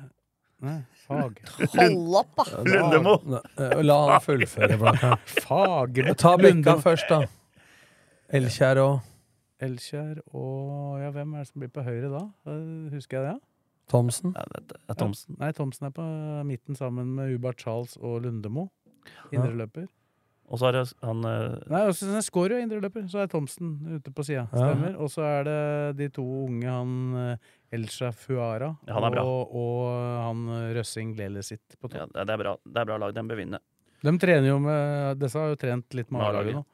Nei, 0.61 0.83
Fag. 1.07 1.39
Hold 1.77 2.15
opp, 2.19 2.35
da! 2.37 2.63
Lundemo! 2.67 3.13
Eh, 3.59 3.83
La 3.83 3.99
han 4.11 4.21
fullføre, 4.21 4.77
Blakkaren. 4.79 5.19
Fagermo. 5.47 6.15
Ta 6.19 6.37
Lundemo. 6.37 6.81
først, 6.83 7.09
da. 7.09 7.21
Elkjær 8.35 8.81
og 8.83 9.01
Elkjær 9.65 10.21
og 10.39 11.01
ja, 11.03 11.11
hvem 11.15 11.35
er 11.35 11.43
det 11.45 11.51
som 11.51 11.63
blir 11.63 11.71
på 11.75 11.83
høyre 11.87 12.11
da? 12.13 12.25
Eh, 12.47 12.91
Husker 12.95 13.19
jeg 13.19 13.27
det? 13.27 13.37
ja? 13.37 13.39
Thomsen. 13.89 14.35
Ja, 14.37 14.45
det 14.69 14.77
er 14.93 14.99
Thomsen. 15.01 15.37
Nei, 15.41 15.49
Thomsen 15.57 15.89
er 15.89 15.93
på 15.97 16.05
midten 16.47 16.77
sammen 16.77 17.15
med 17.17 17.33
Ubert 17.35 17.63
Charles 17.65 17.97
og 17.97 18.21
Lundemo. 18.27 18.67
Indreløper. 19.33 19.87
Og 20.49 20.61
så 20.61 20.69
er 20.69 20.77
det 20.79 20.83
han 21.05 21.25
uh... 21.25 21.57
Nei, 21.69 21.81
også 21.89 22.21
skårer 22.25 22.57
jo 22.57 22.65
indreløper. 22.65 23.07
Så 23.09 23.23
er 23.23 23.31
Thomsen 23.33 23.75
ute 23.97 24.13
på 24.13 24.25
sida. 24.25 24.47
Ja. 24.53 24.69
Stemmer. 24.71 24.95
Og 25.01 25.11
så 25.13 25.25
er 25.25 25.49
det 25.49 25.59
de 25.99 26.09
to 26.17 26.25
unge, 26.47 26.69
han 26.69 26.93
eh, 27.21 27.51
Elsha 27.77 28.13
Fuara 28.17 28.71
Ja, 28.89 28.97
han 28.97 29.19
og, 29.21 29.57
og 29.57 29.83
han 30.25 30.47
Røssing, 30.77 31.17
Lelesitt 31.19 31.77
på 31.81 31.89
topp. 31.91 32.13
ja, 32.15 32.25
det 32.25 32.37
er 32.37 32.41
bra, 32.45 32.55
det 32.65 32.81
er 32.85 32.89
bra 32.93 33.01
lag. 33.01 33.17
De 33.17 33.25
bør 33.29 33.41
vinne. 33.43 33.61
De 34.05 34.15
trener 34.23 34.47
jo 34.53 34.59
med 34.63 35.19
Disse 35.21 35.41
har 35.41 35.53
jo 35.53 35.59
trent 35.59 35.97
litt 35.99 36.13
med 36.15 36.23
A-laget. 36.29 36.61
nå. 36.61 36.65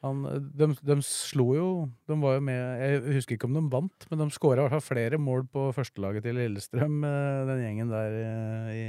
Han, 0.00 0.22
de, 0.56 0.70
de 0.80 0.94
slo 1.04 1.44
jo 1.52 1.64
De 2.08 2.16
var 2.22 2.38
jo 2.38 2.44
med 2.46 2.60
Jeg 2.80 3.00
husker 3.18 3.36
ikke 3.36 3.48
om 3.50 3.58
de 3.58 3.62
vant, 3.72 4.06
men 4.08 4.22
de 4.22 4.28
skåra 4.32 4.62
i 4.62 4.64
hvert 4.64 4.78
fall 4.78 4.86
flere 4.86 5.18
mål 5.20 5.44
på 5.52 5.66
førstelaget 5.76 6.24
til 6.24 6.38
Lillestrøm, 6.40 7.02
eh, 7.04 7.40
den 7.50 7.60
gjengen 7.66 7.92
der 7.92 8.16
eh, 8.22 8.70
i 8.72 8.86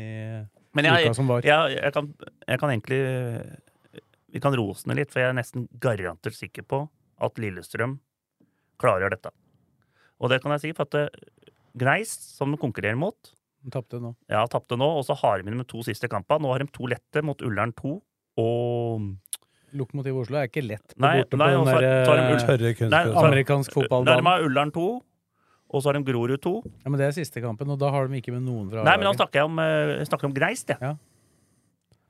Men 0.77 0.87
jeg, 0.87 1.09
uka 1.09 1.17
som 1.17 1.27
var. 1.27 1.43
jeg, 1.43 1.75
jeg, 1.75 1.91
kan, 1.97 2.07
jeg 2.47 2.61
kan 2.61 2.71
egentlig 2.71 3.01
Vi 4.31 4.43
kan 4.43 4.55
rose 4.55 4.87
den 4.87 5.01
litt, 5.01 5.11
for 5.11 5.19
jeg 5.19 5.33
er 5.33 5.37
nesten 5.41 5.67
garantert 5.83 6.37
sikker 6.37 6.63
på 6.63 6.85
at 7.21 7.43
Lillestrøm 7.43 7.99
klarer 8.81 9.11
dette. 9.13 9.29
Og 10.23 10.31
det 10.31 10.39
kan 10.41 10.55
jeg 10.55 10.63
si, 10.63 10.71
for 10.77 10.87
at 10.87 10.95
eh, 10.97 11.51
Gneis, 11.81 12.13
som 12.37 12.51
de 12.51 12.59
konkurrerer 12.59 12.97
mot, 12.99 13.33
tapte 13.71 13.99
nå. 14.01 14.13
ja, 14.31 14.41
tapte 14.49 14.79
nå, 14.79 14.87
og 14.97 15.03
så 15.05 15.15
har 15.19 15.43
de 15.43 15.51
med 15.53 15.67
to 15.69 15.83
siste 15.85 16.09
kampene. 16.11 16.43
Nå 16.45 16.55
har 16.55 16.63
de 16.63 16.71
to 16.73 16.87
lette 16.89 17.23
mot 17.25 17.43
Ullern 17.45 17.75
2 17.77 17.93
og 18.41 19.11
Lokomotiv 19.77 20.17
Oslo 20.23 20.39
er 20.41 20.49
ikke 20.49 20.63
lett 20.65 20.95
på 20.95 21.03
Nei, 21.03 21.13
borte 21.21 21.39
nei, 21.39 21.47
på 21.51 21.61
den 21.61 21.69
der 21.69 21.71
så 21.71 21.77
har 21.77 21.85
de 21.85 22.25
eh, 22.31 22.43
Tørre 22.45 22.89
Nei, 22.91 23.01
amerikansk 23.23 23.71
de 23.71 23.77
fotballbanen. 23.79 24.27
har 24.27 24.45
Ullern 24.47 24.73
2, 24.75 24.85
og 25.71 25.83
så 25.83 25.89
har 25.91 25.97
de 25.99 26.03
Grorud 26.07 26.41
2. 26.43 26.53
Ja, 26.83 26.89
men 26.91 26.99
det 26.99 27.07
er 27.07 27.15
siste 27.15 27.43
kampen, 27.43 27.69
og 27.71 27.79
da 27.81 27.91
har 27.93 28.07
de 28.07 28.19
ikke 28.19 28.33
med 28.35 28.43
noen 28.47 28.69
fra 28.71 28.83
Nei, 28.87 28.97
men 28.99 29.07
da 29.07 29.13
snakker 29.19 29.41
jeg 29.41 29.49
om, 29.51 29.61
eh, 29.63 29.95
jeg 30.01 30.09
snakker 30.11 30.29
om 30.29 30.35
Greist, 30.35 30.73
jeg. 30.73 30.81
Ja. 30.83 30.95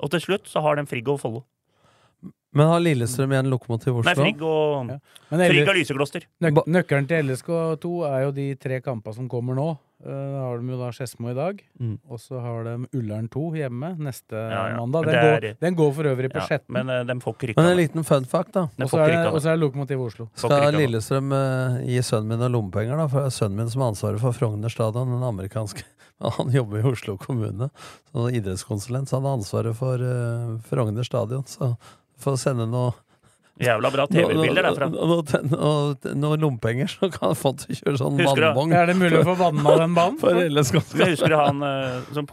Og 0.02 0.10
til 0.14 0.24
slutt 0.24 0.50
så 0.50 0.64
har 0.66 0.80
de 0.80 0.88
Frigg 0.90 1.10
og 1.14 1.20
Follo. 1.22 1.44
Men 2.54 2.68
har 2.68 2.82
Lillestrøm 2.84 3.32
igjen 3.32 3.48
Lokomotiv 3.52 4.02
Oslo? 4.02 4.10
Nei, 4.12 4.16
Frigg 4.18 4.42
og 4.44 4.90
Ja. 4.92 4.98
Men 5.32 5.46
Frigg 5.50 5.70
og 5.70 5.76
Lysekloster. 5.78 6.26
nøk 6.44 6.66
nøkkelen 6.68 7.08
til 7.08 7.24
LSK2 7.30 7.92
er 8.12 8.24
jo 8.26 8.32
de 8.36 8.56
tre 8.56 8.82
kampene 8.82 9.16
som 9.16 9.30
kommer 9.30 9.56
nå. 9.56 9.78
Da 10.04 10.10
Da 10.10 10.40
har 10.50 10.58
de 10.58 10.66
jo 10.74 10.78
da 10.80 10.90
Skedsmo 10.92 11.30
i 11.30 11.36
dag, 11.38 11.60
Mm. 11.80 12.00
og 12.10 12.18
så 12.20 12.42
har 12.42 12.64
de 12.66 12.88
Ullern 12.98 13.30
2 13.30 13.52
hjemme 13.54 13.96
neste 14.00 14.34
Ja, 14.34 14.70
ja. 14.70 14.78
mandag. 14.78 15.06
Den, 15.06 15.16
er, 15.16 15.40
går, 15.40 15.60
den 15.62 15.76
går 15.76 15.94
for 15.94 16.04
øvrig 16.10 16.32
på 16.34 16.40
Ja, 16.42 16.48
Skjetten. 16.48 16.74
men 16.74 16.90
uh, 16.90 17.04
de 17.06 17.14
får 17.22 17.36
ikke 17.36 17.48
rykka 17.52 17.62
Men 17.62 17.72
en 17.72 17.78
liten 17.78 18.04
fun 18.04 18.26
fact, 18.26 18.52
da. 18.54 18.62
Og 18.82 18.90
så 18.90 18.98
er, 18.98 19.12
er 19.30 19.40
det 19.56 19.60
Lokomotiv 19.60 20.02
Oslo. 20.02 20.28
Skal. 20.34 20.74
Lillestrøm 20.74 21.32
uh, 21.32 21.86
gi 21.86 22.02
sønnen 22.02 22.28
min 22.34 22.40
noen 22.40 22.52
lommepenger, 22.52 22.98
da? 22.98 23.08
For 23.08 23.20
det 23.22 23.28
er 23.30 23.38
sønnen 23.38 23.58
min 23.62 23.70
som 23.70 23.82
har 23.86 23.94
ansvaret 23.94 24.20
for 24.20 24.32
Frogner 24.34 24.70
stadion, 24.74 25.08
den 25.14 25.24
amerikanske. 25.24 25.84
Han 26.38 26.52
jobber 26.52 26.80
i 26.82 26.84
Oslo 26.86 27.16
kommune 27.18 27.70
som 28.12 28.28
idrettskonsulent, 28.30 29.08
så 29.10 29.18
han 29.18 29.24
har 29.26 29.38
ansvaret 29.40 29.76
for 29.76 29.98
uh, 30.02 30.58
Frogner 30.70 31.04
stadion. 31.06 31.44
Så 31.50 31.76
får 32.24 32.38
sende 32.42 32.68
noe 32.70 32.94
Jævla 33.62 33.92
bra 33.94 34.06
TV-bilder 34.12 34.66
derfra. 34.66 34.88
Noe, 34.90 35.22
no, 35.46 35.60
no, 36.02 36.14
no, 36.18 36.32
lompenger, 36.40 36.90
så 36.90 37.10
kan 37.12 37.32
han 37.32 37.38
få 37.38 37.52
til 37.62 37.76
å 37.76 37.78
kjøre 37.82 38.00
sånn 38.00 38.18
vannbong. 38.18 38.74
Er 38.78 38.90
det 38.90 38.96
mulig 38.98 39.20
å 39.20 39.26
få 39.28 39.36
vanna 39.38 39.76
den 39.84 39.96
banen? 39.98 40.18
For 40.24 40.40
LSK. 40.48 40.80
Jeg 40.98 41.16
husker 41.16 41.36
han 41.38 41.62
eh, 41.68 42.00
som, 42.16 42.30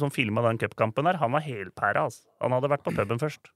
som 0.00 0.14
filma 0.14 0.44
den 0.46 0.60
cupkampen 0.62 1.10
der. 1.10 1.20
Han 1.20 1.34
var 1.36 1.44
helpæra, 1.44 2.06
altså. 2.08 2.24
Han 2.40 2.56
hadde 2.56 2.72
vært 2.72 2.86
på 2.86 2.94
puben 2.96 3.20
først. 3.20 3.52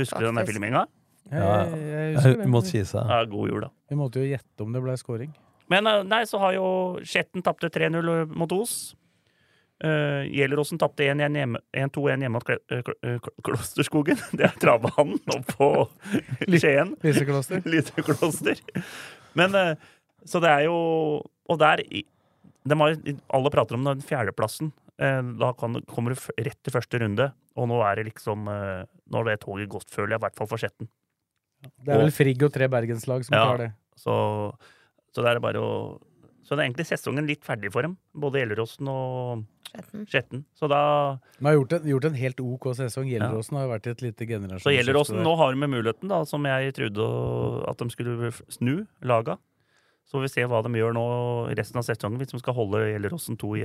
Husker 0.00 0.22
du 0.22 0.30
den 0.30 0.46
filminga? 0.46 0.86
Ja, 1.30 1.66
Jeg, 1.74 2.14
husker 2.16 2.38
det. 2.38 2.48
Mot 2.50 2.66
Kisa. 2.70 3.04
Ja, 3.08 3.24
god 3.28 3.50
jul, 3.50 3.60
da. 3.66 3.72
Vi 3.90 3.98
måtte 3.98 4.22
jo 4.22 4.30
gjette 4.30 4.64
om 4.64 4.76
det 4.76 4.84
ble 4.84 4.94
scoring. 5.00 5.34
Men 5.70 5.90
eh, 5.90 6.04
nei, 6.06 6.22
så 6.28 6.40
har 6.42 6.54
jo 6.56 6.70
Skjetten 7.06 7.44
tapte 7.46 7.70
3-0 7.72 8.30
mot 8.30 8.54
Os. 8.56 8.92
Uh, 9.80 10.26
Gjelleråsen 10.28 10.76
tapte 10.78 11.06
1-1 11.08 11.36
hjemme- 11.38 11.60
1-2-1 11.72 12.20
hjemme 12.20 12.34
mot 12.36 12.50
eh, 12.52 12.58
eh, 12.76 13.16
Kl- 13.24 13.36
Klosterskogen. 13.46 14.18
Det 14.36 14.44
er 14.44 14.58
travbanen 14.60 15.16
oppe 15.32 15.54
på 15.56 15.68
Skien. 16.52 16.92
Lysekloster. 17.06 17.62
Lysekloster. 17.64 18.60
Men 19.40 19.54
uh, 19.56 19.72
Så 20.28 20.40
det 20.44 20.50
er 20.52 20.66
jo 20.66 20.76
Og 21.48 21.58
der 21.62 21.80
de 21.80 22.76
har, 22.76 22.96
Alle 23.32 23.50
prater 23.54 23.78
om 23.78 23.86
den 23.88 24.02
fjerdeplassen. 24.04 24.68
Uh, 25.00 25.22
Da 25.40 25.54
kan, 25.56 25.80
kommer 25.88 26.12
du 26.12 26.20
rett 26.44 26.58
til 26.60 26.74
første 26.76 27.00
runde, 27.00 27.30
og 27.56 27.70
nå 27.72 27.78
er 27.88 27.96
det 28.02 28.10
liksom 28.10 28.44
eh, 28.52 28.82
Nå 29.10 29.22
har 29.22 29.30
det 29.30 29.38
toget 29.46 29.70
gått, 29.72 29.88
føler 29.90 30.12
jeg, 30.14 30.20
i 30.20 30.24
hvert 30.26 30.36
fall 30.36 30.50
for 30.50 30.60
Skjetten. 30.60 30.90
Det 31.80 31.92
er 31.94 32.02
vel 32.04 32.12
Frigg 32.14 32.44
og 32.46 32.52
tre 32.52 32.68
bergenslag 32.72 33.24
som 33.24 33.34
Ja. 33.38 33.46
tar 33.48 33.58
det. 33.64 33.70
Så, 33.96 34.12
så 35.12 35.24
det 35.24 35.32
er 35.32 35.40
bare 35.42 35.60
å 35.64 35.72
Så 36.50 36.56
det 36.58 36.64
er 36.64 36.66
egentlig 36.66 36.88
sesongen 36.88 37.28
litt 37.30 37.44
ferdig 37.46 37.70
for 37.70 37.86
dem. 37.86 37.92
Både 38.18 38.40
Gjelleråsen 38.40 38.88
og 38.90 39.44
Skjetten. 40.10 40.40
Så 40.58 40.66
da 40.66 40.80
De 41.38 41.46
har 41.46 41.54
gjort 41.54 41.76
en, 41.76 41.84
gjort 41.86 42.08
en 42.08 42.16
helt 42.18 42.40
OK 42.42 42.64
sesong. 42.74 43.06
Gjelleråsen 43.06 43.54
har 43.54 43.68
jo 43.68 43.70
vært 43.70 43.86
i 43.86 43.92
et 43.92 44.02
lite 44.02 44.26
generasjonsskifte. 44.26 44.66
Så 44.66 44.72
Gjelleråsen, 44.74 45.20
nå 45.22 45.34
har 45.38 45.54
de 45.54 45.68
muligheten, 45.70 46.10
da, 46.10 46.24
som 46.26 46.48
jeg 46.50 46.74
trodde 46.74 47.06
at 47.70 47.78
de 47.84 47.94
skulle 47.94 48.32
snu 48.50 48.72
laga. 49.06 49.38
Så 50.10 50.18
får 50.18 50.24
vi 50.26 50.32
se 50.32 50.48
hva 50.50 50.58
de 50.66 50.74
gjør 50.74 50.96
nå 50.96 51.04
resten 51.54 51.78
av 51.78 51.86
sesongen, 51.86 52.18
hvis 52.18 52.32
de 52.34 52.42
skal 52.42 52.58
holde 52.58 52.82
Gjelleråsen 52.88 53.38
2 53.38 53.52
i 53.60 53.62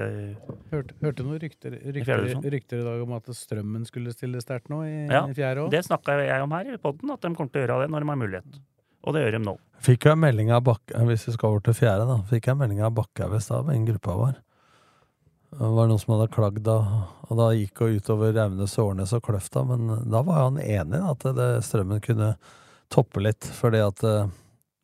Hørte, 0.69 0.93
hørte 1.01 1.25
noen 1.25 1.41
rykter, 1.41 1.73
rykter, 1.81 2.21
divisjon. 2.21 2.45
rykter 2.53 2.83
i 2.83 2.85
dag 2.85 3.01
om 3.01 3.17
at 3.17 3.33
Strømmen 3.33 3.89
skulle 3.89 4.13
stille 4.13 4.45
sterkt 4.45 4.69
nå 4.69 4.83
i, 4.85 4.93
Ja, 5.09 5.25
i 5.25 5.33
fjerde 5.33 5.65
år? 5.65 5.73
Det 5.73 5.81
snakka 5.89 6.19
jeg 6.21 6.45
om 6.45 6.53
her 6.53 6.69
i 6.69 6.77
podden, 6.77 7.17
at 7.17 7.25
de 7.25 7.33
kommer 7.33 7.49
til 7.49 7.63
å 7.63 7.65
gjøre 7.65 7.81
det 7.87 7.89
når 7.95 8.05
de 8.05 8.13
har 8.13 8.21
mulighet. 8.27 8.61
Og 9.05 9.15
det 9.15 9.23
gjør 9.23 9.37
de 9.37 9.43
nå. 9.45 9.55
Fikk 9.85 10.07
jeg 10.09 10.17
melding 10.17 10.49
av 10.55 10.63
Bakke, 10.65 11.01
hvis 11.05 11.27
vi 11.29 11.35
skal 11.35 11.53
over 11.53 11.61
til 11.65 11.77
fjerde, 11.77 12.07
da. 12.09 12.17
Fikk 12.29 12.49
jeg 12.49 12.57
melding 12.57 12.81
av 12.85 12.95
Bakkhaug 12.97 13.35
i 13.37 13.41
stad, 13.43 13.67
med 13.67 13.77
en 13.77 13.87
gruppa 13.91 14.15
vår. 14.17 14.39
Det 15.55 15.67
var 15.77 15.87
noen 15.87 16.01
som 16.01 16.15
hadde 16.15 16.31
klagd, 16.33 16.63
da, 16.65 16.79
og 17.29 17.37
da 17.39 17.51
gikk 17.55 17.79
det 17.79 18.01
utover 18.01 18.33
Raunes, 18.35 18.73
Årnes 18.81 19.13
og 19.15 19.21
Kløfta, 19.27 19.61
men 19.69 19.93
da 20.11 20.23
var 20.25 20.47
han 20.47 20.57
enig 20.59 20.99
i 20.99 21.11
at 21.13 21.27
det, 21.37 21.51
strømmen 21.63 22.01
kunne 22.03 22.33
toppe 22.91 23.23
litt, 23.23 23.45
fordi 23.55 23.79
at 23.85 24.03
eh, 24.05 24.33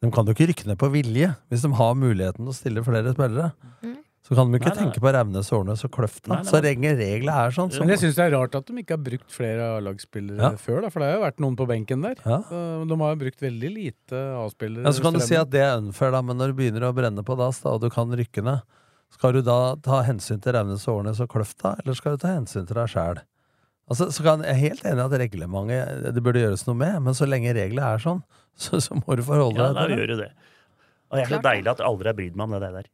de 0.02 0.12
kan 0.14 0.26
jo 0.26 0.34
ikke 0.34 0.48
rykke 0.52 0.70
ned 0.70 0.80
på 0.82 0.90
vilje, 0.94 1.34
hvis 1.52 1.66
de 1.66 1.74
har 1.78 1.98
muligheten 1.98 2.46
til 2.46 2.54
å 2.54 2.56
stille 2.56 2.86
flere 2.86 3.14
spillere. 3.14 3.52
Mm. 3.84 3.98
Så 4.22 4.36
kan 4.38 4.52
de 4.52 4.60
ikke 4.60 4.70
Nei, 4.70 4.76
nei. 4.78 4.84
tenke 4.86 5.02
på 5.02 5.12
Raunes, 5.16 5.48
Årnes 5.52 5.82
og 5.88 5.92
Kløfta. 5.96 6.30
Nei, 6.30 6.36
nei, 6.44 6.46
Så 6.52 6.60
nei. 6.60 6.62
regler 6.70 6.98
regler 7.00 7.40
er 7.48 7.54
sånn. 7.56 7.72
Så, 7.74 7.80
Men 7.82 7.90
jeg 7.96 8.00
syns 8.04 8.16
det 8.20 8.26
er 8.28 8.36
rart 8.38 8.54
at 8.60 8.68
de 8.70 8.74
ikke 8.84 8.94
har 8.94 9.02
brukt 9.02 9.32
flere 9.34 9.70
A-lagsspillere 9.80 10.38
Ja. 10.38 10.52
før, 10.62 10.82
da, 10.86 10.90
for 10.94 11.00
det 11.02 11.08
har 11.10 11.16
jo 11.18 11.24
vært 11.26 11.40
noen 11.42 11.56
på 11.58 11.66
benken 11.68 12.04
der. 12.06 12.16
Ja. 12.24 12.38
De 12.86 12.98
har 13.02 13.16
jo 13.16 13.20
brukt 13.24 13.42
veldig 13.42 13.72
lite 13.74 14.22
A-spillere. 14.46 14.86
Ja, 14.86 14.92
så 14.94 15.02
kan 15.02 15.14
du 15.18 15.20
si 15.26 15.36
at 15.36 15.50
det 15.50 15.62
er 15.66 15.74
unfair, 15.82 16.12
da, 16.14 16.22
men 16.22 16.38
når 16.38 16.54
du 16.54 16.60
begynner 16.62 16.86
å 16.86 16.94
brenne 16.94 17.24
på 17.26 17.36
dass, 17.36 17.62
da, 17.66 17.74
og 17.74 17.82
du 17.82 17.90
kan 17.90 18.14
rykke 18.14 18.44
ned, 18.46 18.62
skal 19.12 19.34
du 19.34 19.42
da 19.42 19.76
ta 19.76 20.04
hensyn 20.04 20.40
til 20.40 20.54
Raunes, 20.54 20.86
Årnes 20.88 21.20
og 21.20 21.28
Kløfta, 21.34 21.74
eller 21.82 21.94
skal 21.98 22.16
du 22.16 22.22
ta 22.22 22.28
hensyn 22.38 22.66
til 22.70 22.76
deg 22.78 22.88
sjæl? 22.94 23.24
Altså, 23.90 24.08
så 24.14 24.24
kan, 24.24 24.40
jeg 24.46 24.54
er 24.54 24.62
helt 24.70 24.86
enig 24.86 25.02
i 25.02 25.08
at 25.10 25.18
reglementet 25.20 26.14
det 26.16 26.22
burde 26.24 26.40
gjøres 26.40 26.64
noe 26.70 26.78
med, 26.80 27.02
men 27.10 27.14
så 27.18 27.26
lenge 27.28 27.52
reglene 27.58 27.90
er 27.90 27.98
sånn, 28.00 28.22
så, 28.56 28.78
så 28.80 28.96
må 29.02 29.18
du 29.18 29.24
forholde 29.26 29.58
Ja, 29.58 29.74
deg 29.74 29.82
til 29.82 29.90
det. 29.90 29.98
gjør 29.98 30.08
du 30.14 30.18
det. 30.22 30.32
Og 31.12 31.18
det 31.18 31.26
er 31.26 31.34
så 31.34 31.42
deilig 31.44 31.68
at 31.74 31.82
jeg 31.82 31.88
aldri 31.90 32.08
har 32.08 32.14
brydd 32.22 32.36
meg 32.38 32.46
om 32.48 32.60
det 32.62 32.72
der. 32.78 32.88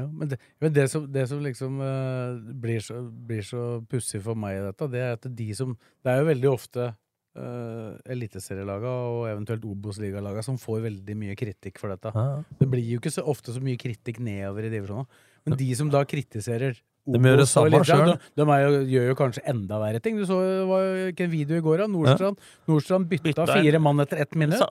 Ja, 0.00 0.08
men 0.08 0.32
det, 0.32 0.40
men 0.62 0.74
det, 0.76 0.86
som, 0.92 1.06
det 1.12 1.26
som 1.30 1.42
liksom 1.44 1.78
uh, 1.82 2.40
blir 2.62 2.82
så, 2.84 3.02
blir 3.08 3.44
så 3.46 3.62
pussig 3.90 4.22
for 4.24 4.38
meg 4.38 4.58
i 4.58 4.66
dette, 4.66 4.90
det 4.92 5.04
er 5.04 5.14
at 5.18 5.30
de 5.38 5.48
som 5.56 5.76
Det 5.76 6.12
er 6.12 6.20
jo 6.20 6.28
veldig 6.30 6.50
ofte 6.50 6.90
uh, 6.90 7.92
eliteserielaga 8.10 8.92
og 9.10 9.24
eventuelt 9.30 9.66
Obos-ligalaga 9.68 10.44
som 10.46 10.58
får 10.60 10.84
veldig 10.88 11.18
mye 11.22 11.38
kritikk 11.38 11.80
for 11.82 11.92
dette. 11.92 12.12
Ja. 12.14 12.42
Det 12.60 12.70
blir 12.70 12.86
jo 12.86 13.00
ikke 13.02 13.14
så 13.14 13.26
ofte 13.28 13.54
så 13.54 13.62
mye 13.64 13.80
kritikk 13.80 14.22
nedover 14.24 14.66
i 14.66 14.72
divisjonene. 14.72 15.26
Men 15.48 15.56
de 15.56 15.70
som 15.76 15.88
da 15.92 16.02
kritiserer 16.04 16.80
De 17.08 17.18
gjør 17.24 17.40
det 17.40 17.46
samme 17.48 17.80
sjøl. 17.86 18.10
De, 18.12 18.16
de 18.36 18.44
er 18.54 18.62
jo, 18.62 18.80
gjør 18.92 19.06
jo 19.08 19.14
kanskje 19.18 19.42
enda 19.48 19.78
verre 19.80 20.00
ting. 20.04 20.18
Du 20.20 20.26
så 20.28 20.36
det 20.44 20.66
var 20.68 20.82
jo 20.84 21.06
ikke 21.10 21.24
en 21.26 21.32
video 21.32 21.56
i 21.56 21.64
går 21.64 21.82
av 21.86 21.90
Nordstrand. 21.92 22.48
Nordstrand 22.68 23.08
bytta, 23.10 23.26
Bytta 23.30 23.46
fire 23.56 23.80
mann 23.82 24.04
etter 24.04 24.20
ett 24.26 24.36
minutt. 24.38 24.62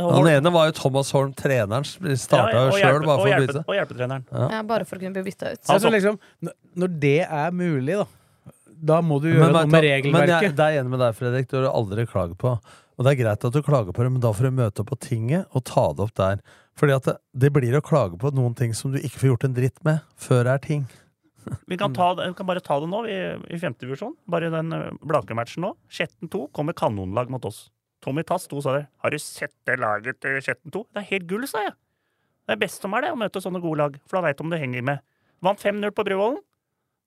Han 0.00 0.30
ene 0.30 0.52
var 0.54 0.70
jo 0.70 0.76
Thomas 0.80 1.12
Holm, 1.14 1.34
treneren. 1.36 1.86
Starta 1.86 2.56
Ja, 2.56 2.64
jo 2.70 2.80
sjøl 2.80 3.04
bare 3.04 3.20
for 3.20 3.28
å 3.28 3.42
bytte. 3.44 3.64
Og 3.66 3.78
hjelpetreneren. 3.78 4.26
Ja. 4.32 4.48
Ja, 4.56 4.64
bare 4.72 4.88
for 4.88 4.98
å 4.98 5.04
kunne 5.04 5.14
bli 5.18 5.28
bytta 5.28 5.52
ut. 5.52 5.62
Altså, 5.76 5.92
liksom, 5.92 6.18
når 6.80 6.98
det 7.04 7.18
er 7.26 7.54
mulig, 7.60 8.00
da, 8.00 8.08
da 8.92 9.00
må 9.04 9.20
du 9.22 9.30
gjøre 9.30 9.44
men, 9.44 9.56
noe 9.60 9.72
med 9.76 9.86
regelverket. 9.86 10.16
Men 10.16 10.34
jeg, 10.48 10.56
det 10.56 10.66
er 10.66 10.80
enig 10.80 10.96
med 10.96 11.04
deg, 11.04 11.16
Fredrik. 11.20 11.50
Du 11.52 11.58
har 11.60 11.70
aldri 11.70 12.08
klaget 12.08 12.40
på. 12.40 12.56
Og 12.96 13.04
det 13.04 13.12
er 13.12 13.18
greit 13.20 13.44
at 13.44 13.52
du 13.52 13.60
klager 13.64 13.92
på 13.92 14.04
det, 14.04 14.12
men 14.14 14.22
da 14.24 14.32
får 14.32 14.48
du 14.48 14.60
møte 14.62 14.82
opp 14.82 14.94
på 14.94 14.96
tinget 15.04 15.50
og 15.52 15.66
ta 15.68 15.90
det 15.92 16.06
opp 16.06 16.14
der. 16.16 16.40
Fordi 16.80 16.94
at 16.96 17.08
det, 17.08 17.16
det 17.44 17.50
blir 17.52 17.76
å 17.76 17.84
klage 17.84 18.16
på 18.20 18.32
noen 18.36 18.56
ting 18.56 18.72
som 18.76 18.92
du 18.92 18.98
ikke 19.00 19.20
får 19.20 19.28
gjort 19.30 19.44
en 19.48 19.56
dritt 19.56 19.82
med, 19.84 20.00
før 20.20 20.48
det 20.48 20.54
er 20.54 20.64
ting. 20.64 20.86
Vi 21.70 21.76
kan, 21.78 21.92
ta, 21.94 22.12
det- 22.18 22.28
vi 22.30 22.34
kan 22.38 22.46
bare 22.48 22.60
ta 22.64 22.78
det 22.82 22.88
nå, 22.90 23.00
i, 23.06 23.16
i 23.54 23.58
femte 23.62 23.86
divisjon. 23.86 24.14
Bare 24.28 24.50
den 24.50 24.72
eh, 24.72 24.90
Blake-matchen 25.06 25.62
nå. 25.66 25.72
Skjetten 25.88 26.30
2 26.32 26.46
kommer 26.56 26.74
kanonlag 26.78 27.30
mot 27.30 27.44
oss. 27.48 27.68
Tommy 28.04 28.22
Tass 28.26 28.44
sto 28.46 28.58
og 28.60 28.64
sa 28.66 28.74
det. 28.76 28.86
Har 29.02 29.10
du 29.14 29.18
sett 29.22 29.54
det 29.66 29.78
laget 29.82 30.18
til 30.22 30.36
Skjetten 30.44 30.70
2? 30.74 30.82
Det 30.94 31.02
er 31.02 31.08
helt 31.12 31.26
gull, 31.30 31.46
sa 31.50 31.62
jeg. 31.64 31.74
Det 32.46 32.54
er 32.54 32.60
best 32.62 32.82
som 32.84 32.92
er 32.94 33.06
det, 33.06 33.12
å 33.14 33.18
møte 33.18 33.40
sånne 33.42 33.58
gode 33.62 33.80
lag. 33.80 33.96
For 34.06 34.18
da 34.20 34.26
veit 34.28 34.38
du 34.38 34.44
om 34.44 34.50
du 34.52 34.58
henger 34.60 34.84
med. 34.86 35.00
Vant 35.42 35.58
5-0 35.62 35.90
på 35.96 36.04
Bruvollen. 36.06 36.38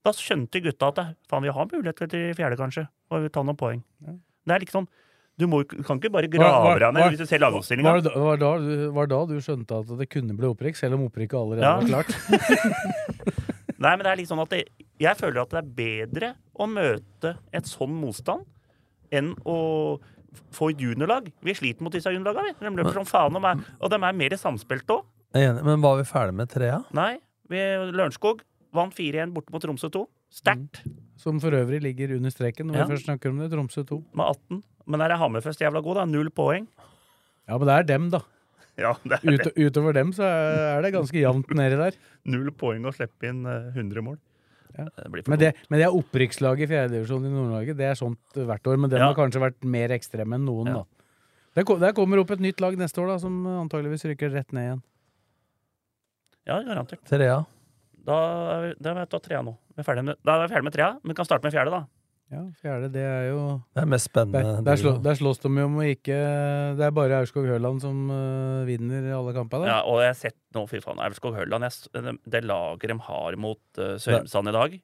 Da 0.03 0.11
skjønte 0.15 0.59
gutta 0.63 0.89
at 0.93 0.99
faen, 1.29 1.43
vi 1.45 1.51
har 1.55 1.69
muligheter 1.71 2.07
til 2.11 2.33
fjerde, 2.35 2.57
kanskje. 2.59 2.85
Og 3.11 3.23
vi 3.25 3.31
tar 3.35 3.43
noen 3.47 3.57
poeng. 3.59 3.79
Det 4.03 4.55
er 4.55 4.63
liksom 4.65 4.87
Du 5.39 5.45
må, 5.47 5.61
du 5.63 5.79
kan 5.87 5.95
ikke 6.01 6.09
bare 6.11 6.27
grave 6.27 6.73
deg 6.81 6.91
ned 6.97 7.13
hvis 7.13 7.21
du 7.21 7.25
ser 7.29 7.39
var, 7.39 7.45
lagoppstillinga. 7.53 7.93
da- 8.03 8.11
var, 8.19 8.41
du- 8.59 8.89
var 8.91 9.07
da 9.07 9.19
du 9.29 9.37
skjønte 9.39 9.77
at 9.79 9.93
det 10.01 10.09
kunne 10.11 10.35
bli 10.35 10.49
opprykk, 10.51 10.75
selv 10.75 10.97
om 10.97 11.05
opprykket 11.07 11.39
allerede 11.39 11.63
Ja. 11.63 11.77
var 11.79 12.03
klart? 12.03 13.55
Nei, 13.79 13.93
men 13.95 14.03
det 14.03 14.11
er 14.11 14.19
litt 14.19 14.27
sånn 14.29 14.41
at 14.43 14.51
det, 14.51 14.63
jeg 14.99 15.15
føler 15.19 15.41
at 15.41 15.53
det 15.53 15.59
er 15.61 15.69
bedre 15.79 16.29
å 16.59 16.67
møte 16.67 17.37
et 17.55 17.69
sånn 17.69 17.93
motstand 17.95 18.43
enn 19.15 19.31
å 19.47 19.55
få 20.53 20.69
et 20.73 20.81
juniorlag. 20.83 21.31
Vi 21.41 21.55
sliter 21.57 21.81
mot 21.85 21.93
disse 21.95 22.11
juniorlagene, 22.11 22.53
vi. 22.59 22.67
De 22.67 22.75
løper 22.75 22.99
som 22.99 23.07
faen, 23.07 23.35
om 23.39 23.41
meg. 23.41 23.63
og 23.79 23.89
de 23.89 23.95
er 24.03 24.13
mer 24.19 24.35
samspilte 24.37 24.99
òg. 24.99 25.07
Men 25.33 25.81
var 25.81 25.97
vi 25.97 26.05
ferdig 26.09 26.35
med 26.35 26.49
trea? 26.51 26.81
Nei, 26.93 27.17
Lørenskog 27.49 28.43
vant 28.75 28.93
4-1 28.93 29.31
borte 29.33 29.53
mot 29.53 29.63
Tromsø 29.63 29.89
2. 29.93 30.03
Sterkt. 30.29 30.83
Som 31.17 31.39
for 31.41 31.55
øvrig 31.57 31.81
ligger 31.81 32.13
under 32.17 32.29
streken 32.29 32.67
når 32.69 32.75
Ja. 32.77 32.85
vi 32.85 32.93
først 32.93 33.05
snakker 33.07 33.31
om 33.31 33.39
det. 33.39 33.49
Tromsø 33.51 33.83
2. 33.87 34.03
Med 34.13 34.25
18. 34.27 34.63
Men 34.85 34.99
der 34.99 35.11
er 35.11 35.17
Hammerfest 35.17 35.59
jævla 35.61 35.81
god, 35.83 35.95
da. 35.95 36.05
Null 36.05 36.29
poeng. 36.29 36.67
Ja, 37.47 37.57
men 37.57 37.65
det 37.67 37.75
er 37.79 37.83
dem, 37.83 38.09
da. 38.11 38.19
Ja, 38.85 38.93
det 39.03 39.19
er 39.19 39.33
Ut, 39.35 39.43
det. 39.43 39.53
utover 39.67 39.93
dem 39.97 40.11
så 40.15 40.23
er 40.23 40.81
det 40.85 40.93
ganske 40.95 41.19
jevnt 41.19 41.49
nedi 41.57 41.77
der. 41.79 41.97
Null 42.31 42.51
poeng 42.55 42.85
å 42.87 42.93
slippe 42.95 43.27
inn 43.29 43.43
eh, 43.49 43.69
100 43.75 44.03
mål. 44.05 44.17
Det 44.69 45.25
Men 45.27 45.39
det, 45.41 45.49
men 45.67 45.79
det 45.81 45.85
er 45.89 45.95
opprykkslaget 45.97 46.63
i 46.63 46.69
fjerdedivisjon 46.69 47.25
i 47.25 47.31
Nord-Norge. 47.33 47.73
Det 47.75 47.87
er 47.89 47.97
sånt 47.99 48.37
hvert 48.37 48.67
år, 48.69 48.77
men 48.79 48.91
den 48.93 49.01
Ja. 49.01 49.09
har 49.09 49.17
kanskje 49.17 49.41
vært 49.43 49.65
mer 49.65 49.91
ekstrem 49.91 50.31
enn 50.37 50.45
noen, 50.47 50.69
Ja. 50.71 50.73
da. 50.83 50.85
Der, 51.57 51.65
der 51.81 51.93
kommer 51.97 52.21
opp 52.21 52.29
et 52.31 52.39
nytt 52.39 52.61
lag 52.61 52.77
neste 52.77 53.01
år, 53.01 53.07
da, 53.07 53.17
som 53.19 53.33
antageligvis 53.65 54.05
rykker 54.05 54.31
rett 54.31 54.53
ned 54.55 54.67
igjen. 54.69 54.83
Ja, 56.47 56.61
garantert. 56.63 57.01
Trea. 57.09 57.41
Da 58.05 58.17
da 58.79 58.93
er 58.93 58.99
vi 59.01 59.05
ta 59.11 59.19
trea 59.19 59.41
nå. 59.43 59.57
Vi 59.75 59.81
er 59.83 59.87
ferdig 59.89 60.05
med, 60.05 60.15
da 60.23 60.37
er 60.37 60.47
vi 60.47 60.53
ferdig 60.53 60.67
med 60.69 60.73
trea, 60.77 60.91
men 61.03 61.11
vi 61.11 61.17
kan 61.19 61.27
starte 61.27 61.43
med 61.49 61.53
fjerde, 61.53 61.73
da. 61.75 61.81
Ja, 62.29 62.43
fjerde, 62.61 62.91
det 62.93 63.01
er 63.01 63.23
jo 63.31 63.39
Det 63.73 63.81
er 63.81 63.87
mest 63.89 64.05
spennende. 64.05 64.59
Der, 64.59 64.65
der, 64.67 64.77
slå, 64.77 64.91
der 65.01 65.15
slåss 65.17 65.39
de 65.41 65.49
jo 65.49 65.63
om 65.65 65.79
å 65.81 65.85
ikke 65.89 66.17
Det 66.77 66.85
er 66.85 66.93
bare 66.93 67.23
Aurskog-Høland 67.23 67.81
som 67.81 68.03
uh, 68.13 68.67
vinner 68.67 69.07
alle 69.17 69.33
kampene. 69.33 69.65
Ja, 69.65 69.79
og 69.89 70.03
jeg 70.03 70.11
har 70.11 70.19
sett 70.19 70.37
nå, 70.53 70.67
fy 70.69 70.81
faen, 70.83 71.01
Aurskog 71.01 71.39
Høland, 71.39 71.65
jeg 71.65 72.13
det, 72.29 72.43
laget 72.45 72.93
de 72.93 72.99
har 73.07 73.39
mot 73.41 73.81
uh, 73.81 73.95
Sørumsand 73.97 74.53
i 74.53 74.55
dag, 74.59 74.77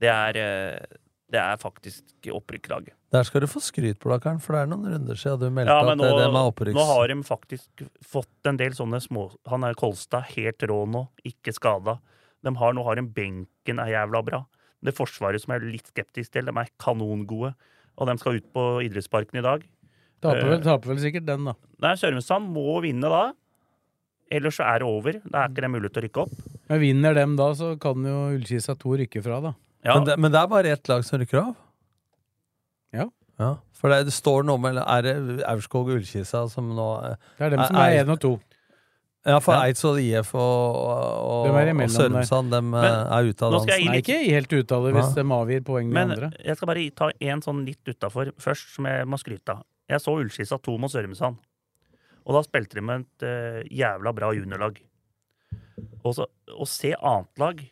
det 0.00 0.12
er, 0.14 0.40
uh, 0.40 0.98
det 1.28 1.44
er 1.44 1.60
faktisk 1.60 2.30
opprykklag 2.32 2.88
Der 3.12 3.28
skal 3.28 3.44
du 3.44 3.50
få 3.52 3.60
skryt, 3.60 4.00
Blakkaren, 4.00 4.40
for 4.40 4.56
det 4.56 4.64
er 4.64 4.72
noen 4.72 4.88
runder 4.94 5.20
siden 5.20 5.44
du 5.44 5.52
meldte 5.52 5.76
Ja, 5.76 5.92
at 5.92 6.00
nå, 6.00 6.08
det 6.08 6.28
med 6.32 6.52
opprykks... 6.54 6.78
nå 6.78 6.88
har 6.88 7.12
de 7.12 7.20
faktisk 7.28 7.88
fått 8.00 8.48
en 8.48 8.56
del 8.60 8.72
sånne 8.78 9.04
små 9.04 9.28
Han 9.52 9.68
er 9.68 9.76
Kolstad, 9.76 10.30
helt 10.38 10.64
rå 10.64 10.86
nå, 10.88 11.10
ikke 11.28 11.52
skada. 11.52 12.00
Har, 12.48 12.72
nå 12.72 12.84
har 12.86 12.96
de 12.96 13.04
benken 13.12 13.82
er 13.82 13.98
jævla 13.98 14.24
bra. 14.24 14.46
Det 14.84 14.94
forsvaret 14.94 15.42
som 15.42 15.54
jeg 15.54 15.62
er 15.64 15.72
litt 15.74 15.90
skeptisk 15.90 16.32
til, 16.36 16.46
de 16.46 16.54
er 16.62 16.70
kanongode. 16.80 17.54
Og 17.98 18.06
de 18.06 18.14
skal 18.20 18.38
ut 18.38 18.46
på 18.54 18.64
idrettsparken 18.86 19.40
i 19.40 19.44
dag. 19.44 19.64
Taper 20.22 20.44
vel, 20.44 20.58
Eh, 20.60 20.64
taper 20.66 20.92
vel 20.92 21.00
sikkert 21.02 21.26
den, 21.26 21.44
da. 21.50 21.54
Nei, 21.82 21.94
Sørumsand 21.98 22.50
må 22.54 22.80
vinne 22.82 23.10
da. 23.10 23.24
Ellers 24.30 24.58
så 24.58 24.66
er 24.68 24.82
det 24.82 24.86
over. 24.88 25.18
Da 25.24 25.44
er 25.44 25.48
ikke 25.50 25.64
det 25.64 25.70
mulig 25.72 25.90
til 25.92 26.02
å 26.02 26.04
rykke 26.06 26.22
opp. 26.26 26.34
Men 26.68 26.80
vinner 26.82 27.14
dem 27.16 27.36
da, 27.38 27.52
så 27.56 27.72
kan 27.80 28.04
jo 28.04 28.16
Ullkisa 28.36 28.74
2 28.78 28.98
rykke 29.02 29.22
fra, 29.24 29.40
da. 29.40 29.54
Ja. 29.86 29.94
Men, 29.94 30.04
det, 30.08 30.18
men 30.18 30.32
det 30.34 30.40
er 30.42 30.50
bare 30.50 30.72
ett 30.74 30.88
lag 30.90 31.04
som 31.06 31.20
rykker 31.22 31.40
av? 31.40 31.54
Ja. 32.92 33.08
Ja, 33.38 33.52
For 33.78 33.88
det, 33.92 34.08
det 34.08 34.12
står 34.16 34.42
noe 34.48 34.58
med 34.58 34.80
Er 34.82 35.02
det 35.06 35.44
Aurskog 35.46 35.86
og 35.86 36.00
Ullkisa 36.00 36.40
som 36.50 36.72
nå 36.74 36.86
Det 37.38 37.44
er 37.46 37.52
dem 37.54 37.60
som 37.68 37.76
er 37.78 38.00
én 38.00 38.10
og 38.10 38.18
to. 38.18 38.32
Ja, 39.26 39.40
for 39.42 39.54
Ja. 39.54 39.64
Eidsvoll 39.66 39.98
IF 40.00 40.30
og, 40.34 40.76
og, 40.78 41.48
og 41.50 41.90
Sørumsand 41.90 42.52
dem 42.54 42.74
eh, 42.74 42.84
er 42.86 43.26
ute 43.28 43.44
av 43.44 43.52
nå 43.52 43.60
skal 43.64 43.74
jeg 43.74 43.88
dansen. 43.88 43.90
Nei, 43.90 43.98
ikke 44.02 44.18
helt 44.32 44.52
ute 44.54 44.76
av 44.76 44.86
det 44.86 44.92
hvis 44.94 45.10
Ja. 45.10 45.22
de 45.22 45.34
avgir 45.38 45.64
poeng 45.66 45.88
med 45.90 45.94
Men 45.98 46.10
andre. 46.14 46.30
jeg 46.44 46.56
skal 46.56 46.70
bare 46.70 46.90
ta 46.94 47.10
en 47.20 47.42
sånn 47.42 47.64
litt 47.66 47.84
utafor 47.90 48.30
først, 48.38 48.70
som 48.76 48.86
jeg 48.86 49.06
må 49.06 49.18
skryte 49.18 49.56
av. 49.56 49.64
Jeg 49.88 50.00
så 50.00 50.14
Ullskissa 50.16 50.58
2 50.62 50.78
mot 50.78 50.90
Sørumsand. 50.92 51.36
Og 52.28 52.34
da 52.36 52.42
spilte 52.44 52.74
de 52.76 52.80
med 52.84 53.06
et 53.06 53.24
uh, 53.24 53.62
jævla 53.72 54.12
bra 54.14 54.32
juniorlag. 54.36 54.78
Og 56.04 56.14
så 56.14 56.26
å 56.52 56.66
se 56.68 56.94
annet 56.94 57.38
lag 57.40 57.62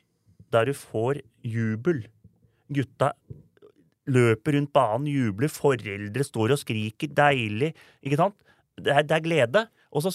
der 0.50 0.64
du 0.64 0.72
får 0.72 1.20
jubel 1.44 2.06
Gutta 2.72 3.12
løper 4.10 4.56
rundt 4.56 4.72
banen, 4.74 5.06
jubler, 5.06 5.48
foreldre 5.48 6.24
står 6.24 6.54
og 6.54 6.58
skriker. 6.58 7.10
Deilig. 7.14 7.72
Ikke 8.02 8.16
sant? 8.18 8.34
Det 8.78 8.90
er, 8.92 9.02
det 9.06 9.14
er 9.16 9.22
glede. 9.24 9.62
Og 9.92 10.02
så 10.02 10.12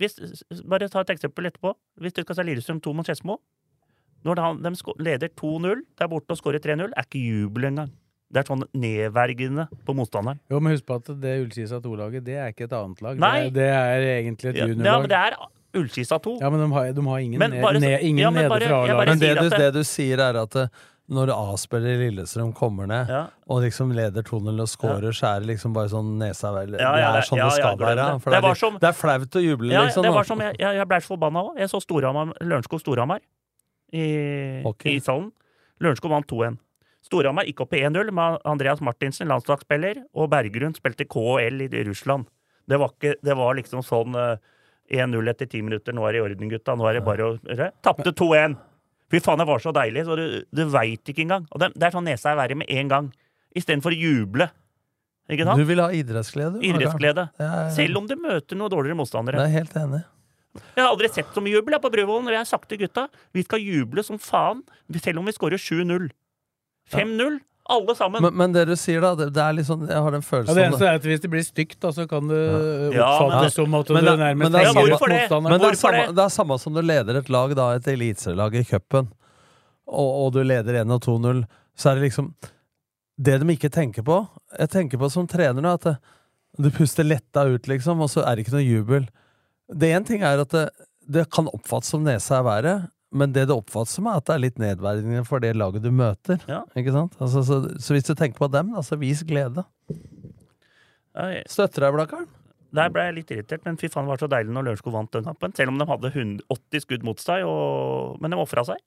hvis, 0.00 0.16
Bare 0.64 0.88
ta 0.88 1.02
et 1.04 1.12
eksempel 1.16 1.50
etterpå. 1.50 1.74
Hvis 2.00 2.16
du 2.16 2.22
skal 2.24 2.38
se 2.38 2.46
Lillestrøm 2.48 2.80
2 2.84 2.94
mot 2.96 3.08
Skedsmo. 3.08 3.38
Når 4.26 4.40
de 4.40 4.74
leder 5.04 5.30
2-0 5.38 5.84
der 5.98 6.10
borte 6.10 6.34
og 6.34 6.40
skårer 6.40 6.62
3-0, 6.62 6.88
er 6.90 7.06
ikke 7.06 7.22
jubel 7.22 7.68
engang. 7.68 7.92
Det 8.26 8.40
er 8.42 8.48
sånn 8.48 8.64
nedverdigende 8.74 9.68
på 9.86 9.94
motstanderen. 9.94 10.40
Jo, 10.50 10.58
men 10.58 10.74
husk 10.74 10.86
på 10.88 10.96
at 10.98 11.12
det 11.22 11.36
Ullkisa 11.44 11.78
2-laget, 11.84 12.24
det 12.26 12.40
er 12.42 12.50
ikke 12.50 12.66
et 12.66 12.74
annet 12.74 13.04
lag. 13.04 13.20
Nei. 13.22 13.36
Det, 13.54 13.68
er, 13.70 14.00
det 14.02 14.08
er 14.10 14.18
egentlig 14.24 14.50
et 14.50 14.58
juniorlag. 14.64 14.88
ja, 14.88 14.96
men 15.04 15.12
det 15.12 15.20
er 15.20 15.36
Ullskisa 15.76 16.18
2. 16.24 16.38
Ja, 16.40 16.50
men 16.50 16.64
de 16.64 16.66
har, 16.72 16.90
de 16.96 17.06
har 17.06 17.22
ingen, 17.22 17.38
Men 17.38 17.54
ned, 17.54 17.62
bare 17.62 17.80
ned, 17.80 17.98
ingen 18.00 18.24
ja, 18.24 18.32
men 18.32 18.46
nede 18.48 18.58
fra 18.64 18.80
A-laget. 18.82 19.10
Men 19.12 19.22
det 19.22 19.32
du, 19.38 19.48
det 19.52 19.70
du 19.76 19.82
sier, 19.86 20.22
er 20.24 20.40
at 20.40 20.58
eh, 20.62 20.84
når 21.08 21.30
A-spiller 21.30 22.00
i 22.00 22.10
Lillestrøm 22.10 22.52
kommer 22.56 22.88
ned 22.90 23.08
Ja. 23.08 23.26
og 23.48 23.62
liksom 23.62 23.92
leder 23.94 24.22
2-0 24.26 24.60
og 24.60 24.68
scorer, 24.68 25.12
så 25.14 25.36
er 25.36 25.40
det 25.40 25.48
liksom 25.54 25.72
bare 25.72 25.88
sånn 25.88 26.16
nesa 26.18 26.50
vel 26.52 26.72
Det 26.72 26.80
er 26.80 27.22
sånn 27.22 27.38
det 27.38 27.52
skal 27.52 27.76
være. 27.78 27.94
det. 27.96 28.24
Det 28.24 28.42
det, 28.42 28.44
er 28.50 28.54
som- 28.54 28.78
det 28.78 28.88
er 28.88 28.92
flaut 28.92 29.30
å 29.30 29.42
juble, 29.42 29.70
Ja, 29.72 29.84
liksom. 29.84 30.02
det 30.02 30.12
var 30.12 30.24
som 30.24 30.38
jeg, 30.40 30.56
jeg, 30.58 30.74
jeg 30.76 30.88
ble 30.88 30.96
så 30.96 31.16
forbanna 31.16 31.42
òg. 31.44 31.58
Jeg 31.58 31.68
så 31.70 31.80
Storhamar, 31.80 32.32
Lørenskog 32.40 32.80
Storhamar 32.80 33.20
i, 33.92 34.62
okay. 34.64 34.92
i 34.92 34.96
ishallen. 34.98 35.30
Lørenskog 35.80 36.10
vant 36.10 36.26
2-1. 36.26 36.58
Storhamar 37.06 37.44
gikk 37.46 37.60
opp 37.60 37.72
i 37.74 37.82
1-0 37.86 38.10
med 38.10 38.40
Andreas 38.44 38.80
Martinsen, 38.80 39.28
landslagsspiller, 39.28 40.02
og 40.12 40.30
Bergerund 40.30 40.74
spilte 40.74 41.06
KL 41.06 41.62
i 41.62 41.84
Russland. 41.84 42.26
Det 42.68 42.78
var, 42.80 42.88
ikke, 42.88 43.14
det 43.22 43.36
var 43.36 43.54
liksom 43.54 43.84
sånn 43.86 44.16
eh, 44.18 44.38
1-0 44.90 45.28
etter 45.30 45.46
ti 45.46 45.62
minutter. 45.62 45.94
Nå 45.94 46.02
er 46.08 46.16
det 46.16 46.18
i 46.18 46.24
orden, 46.24 46.50
gutta. 46.50 46.74
Nå 46.76 46.88
er 46.90 46.98
det 46.98 47.04
bare 47.06 47.28
å? 47.28 47.38
Tapte 47.80 48.10
2-1. 48.12 48.56
Fy 49.12 49.20
faen, 49.22 49.38
det 49.38 49.46
var 49.46 49.62
så 49.62 49.72
deilig, 49.74 50.02
så 50.08 50.16
du, 50.18 50.24
du 50.50 50.62
veit 50.72 51.12
ikke 51.12 51.22
engang. 51.22 51.46
Og 51.54 51.62
det, 51.62 51.70
det 51.78 51.88
er 51.88 51.94
sånn 51.94 52.06
nesa 52.08 52.32
er 52.32 52.40
verre 52.40 52.58
med 52.58 52.70
en 52.74 52.90
gang. 52.90 53.10
Istedenfor 53.56 53.94
å 53.94 53.98
juble. 53.98 54.48
Ikke 55.30 55.46
sant? 55.46 55.62
Du 55.62 55.66
vil 55.68 55.82
ha 55.82 55.88
idrettsglede? 55.94 56.60
Idrettsglede. 56.66 57.28
Ja, 57.38 57.46
ja, 57.46 57.62
ja. 57.66 57.72
Selv 57.74 58.00
om 58.02 58.06
du 58.10 58.14
møter 58.18 58.58
noe 58.58 58.70
dårligere 58.72 58.98
motstandere. 58.98 59.42
Jeg 59.42 59.54
er 59.54 59.58
helt 59.60 59.78
enig. 59.80 60.02
Jeg 60.56 60.80
har 60.80 60.88
aldri 60.90 61.10
sett 61.12 61.34
så 61.34 61.42
mye 61.44 61.58
jubel 61.58 61.76
jeg, 61.76 61.82
på 61.84 61.90
Bruvollen. 61.92 62.28
og 62.30 62.34
Jeg 62.34 62.42
har 62.42 62.48
sagt 62.48 62.68
til 62.70 62.80
gutta 62.80 63.06
vi 63.36 63.44
skal 63.44 63.62
juble 63.62 64.04
som 64.06 64.20
faen, 64.22 64.62
selv 65.02 65.20
om 65.20 65.28
vi 65.28 65.34
skårer 65.36 65.60
7-0. 65.60 66.08
5-0, 66.94 67.38
alle 67.68 67.94
sammen. 67.98 68.22
Men, 68.22 68.34
men 68.38 68.52
det 68.54 68.64
du 68.68 68.74
sier, 68.78 69.00
da, 69.02 69.10
det, 69.18 69.26
det 69.34 69.42
er 69.42 69.52
litt 69.56 69.66
sånn 69.66 69.86
Jeg 69.88 69.98
har 70.04 70.14
den 70.14 70.22
Ja, 70.22 70.28
følelsen 70.28 70.54
det 70.58 70.62
om 70.66 70.68
eneste 70.72 70.86
er 70.86 70.98
at 71.00 71.06
hvis 71.08 71.22
det 71.24 71.30
blir 71.32 71.44
stygt, 71.46 71.78
da, 71.82 71.90
så 71.96 72.06
kan 72.10 72.28
det 72.30 72.40
Ja, 72.94 73.06
oppfattes 73.18 73.42
men- 73.42 73.54
som 73.56 73.74
at 73.80 73.88
Men 73.90 74.04
du 74.04 74.10
det- 74.10 74.18
nærmest 74.20 74.38
men 74.42 74.52
det 74.52 74.60
er 74.60 74.66
henger 74.70 74.86
ut 74.86 75.00
motstanderen. 75.00 75.50
Men 75.50 75.60
det 75.60 75.70
er, 75.70 75.78
samme, 75.80 76.02
det? 76.06 76.14
det 76.16 76.24
er 76.24 76.34
samme 76.36 76.58
som 76.62 76.74
du 76.74 76.82
leder 76.82 77.16
et 77.20 77.28
lag, 77.28 77.54
da, 77.58 77.66
et 77.80 77.88
eliteserielag 77.94 78.54
i 78.54 78.64
cupen, 78.64 79.08
og, 79.86 80.10
og 80.26 80.32
du 80.34 80.42
leder 80.42 80.80
1 80.82 80.90
og 80.94 81.00
2-0, 81.02 81.44
så 81.76 81.90
er 81.90 81.94
det 82.00 82.06
liksom 82.10 82.34
Det 83.18 83.38
de 83.40 83.46
ikke 83.54 83.70
tenker 83.72 84.02
på 84.04 84.28
Jeg 84.58 84.68
tenker 84.70 84.98
på 84.98 85.10
som 85.10 85.26
trener 85.26 85.62
nå, 85.62 85.74
at 85.74 85.82
det, 85.88 85.96
du 86.58 86.70
puster 86.70 87.04
letta 87.04 87.44
ut, 87.46 87.66
liksom, 87.68 88.00
og 88.00 88.08
så 88.08 88.22
er 88.24 88.36
det 88.36 88.46
ikke 88.46 88.54
noe 88.56 88.64
jubel. 88.64 89.08
Det 89.74 89.90
ene 89.92 90.04
ting 90.08 90.22
er 90.22 90.40
at 90.40 90.48
det, 90.54 90.70
det 91.08 91.26
kan 91.30 91.48
oppfattes 91.52 91.90
som 91.92 92.02
nesa 92.04 92.38
er 92.38 92.46
været, 92.46 92.88
men 93.14 93.32
det 93.34 93.46
det 93.48 93.54
oppfattes 93.54 93.94
som, 93.98 94.08
er 94.10 94.18
at 94.20 94.26
det 94.28 94.34
er 94.34 94.42
litt 94.42 94.58
nedverdigende 94.60 95.26
for 95.28 95.42
det 95.42 95.52
laget 95.56 95.84
du 95.84 95.92
møter. 95.94 96.40
Ja. 96.50 96.64
Ikke 96.78 96.94
sant? 96.94 97.14
Altså, 97.22 97.44
så, 97.46 97.60
så 97.78 97.94
hvis 97.94 98.08
du 98.08 98.14
tenker 98.14 98.40
på 98.40 98.50
dem, 98.52 98.72
da, 98.74 98.82
så 98.86 98.98
vis 99.00 99.22
glede. 99.26 99.64
Støtter 101.48 101.86
deg, 101.86 101.94
Blakkaren. 101.96 102.28
Der 102.76 102.90
ble 102.92 103.06
jeg 103.06 103.16
litt 103.20 103.30
irritert, 103.32 103.62
men 103.64 103.78
fy 103.80 103.88
faen, 103.88 104.04
det 104.08 104.12
var 104.16 104.20
så 104.20 104.28
deilig 104.28 104.52
når 104.52 104.66
Lørenskog 104.66 104.92
vant 104.92 105.14
den 105.14 105.24
kampen. 105.24 105.54
Selv 105.56 105.72
om 105.72 105.78
de 105.80 105.86
hadde 105.88 106.10
100 106.12 106.44
80 106.52 106.84
skudd 106.84 107.06
mot 107.06 107.22
seg, 107.22 107.46
og... 107.48 108.18
men 108.20 108.34
de 108.34 108.40
ofra 108.42 108.66
seg. 108.68 108.82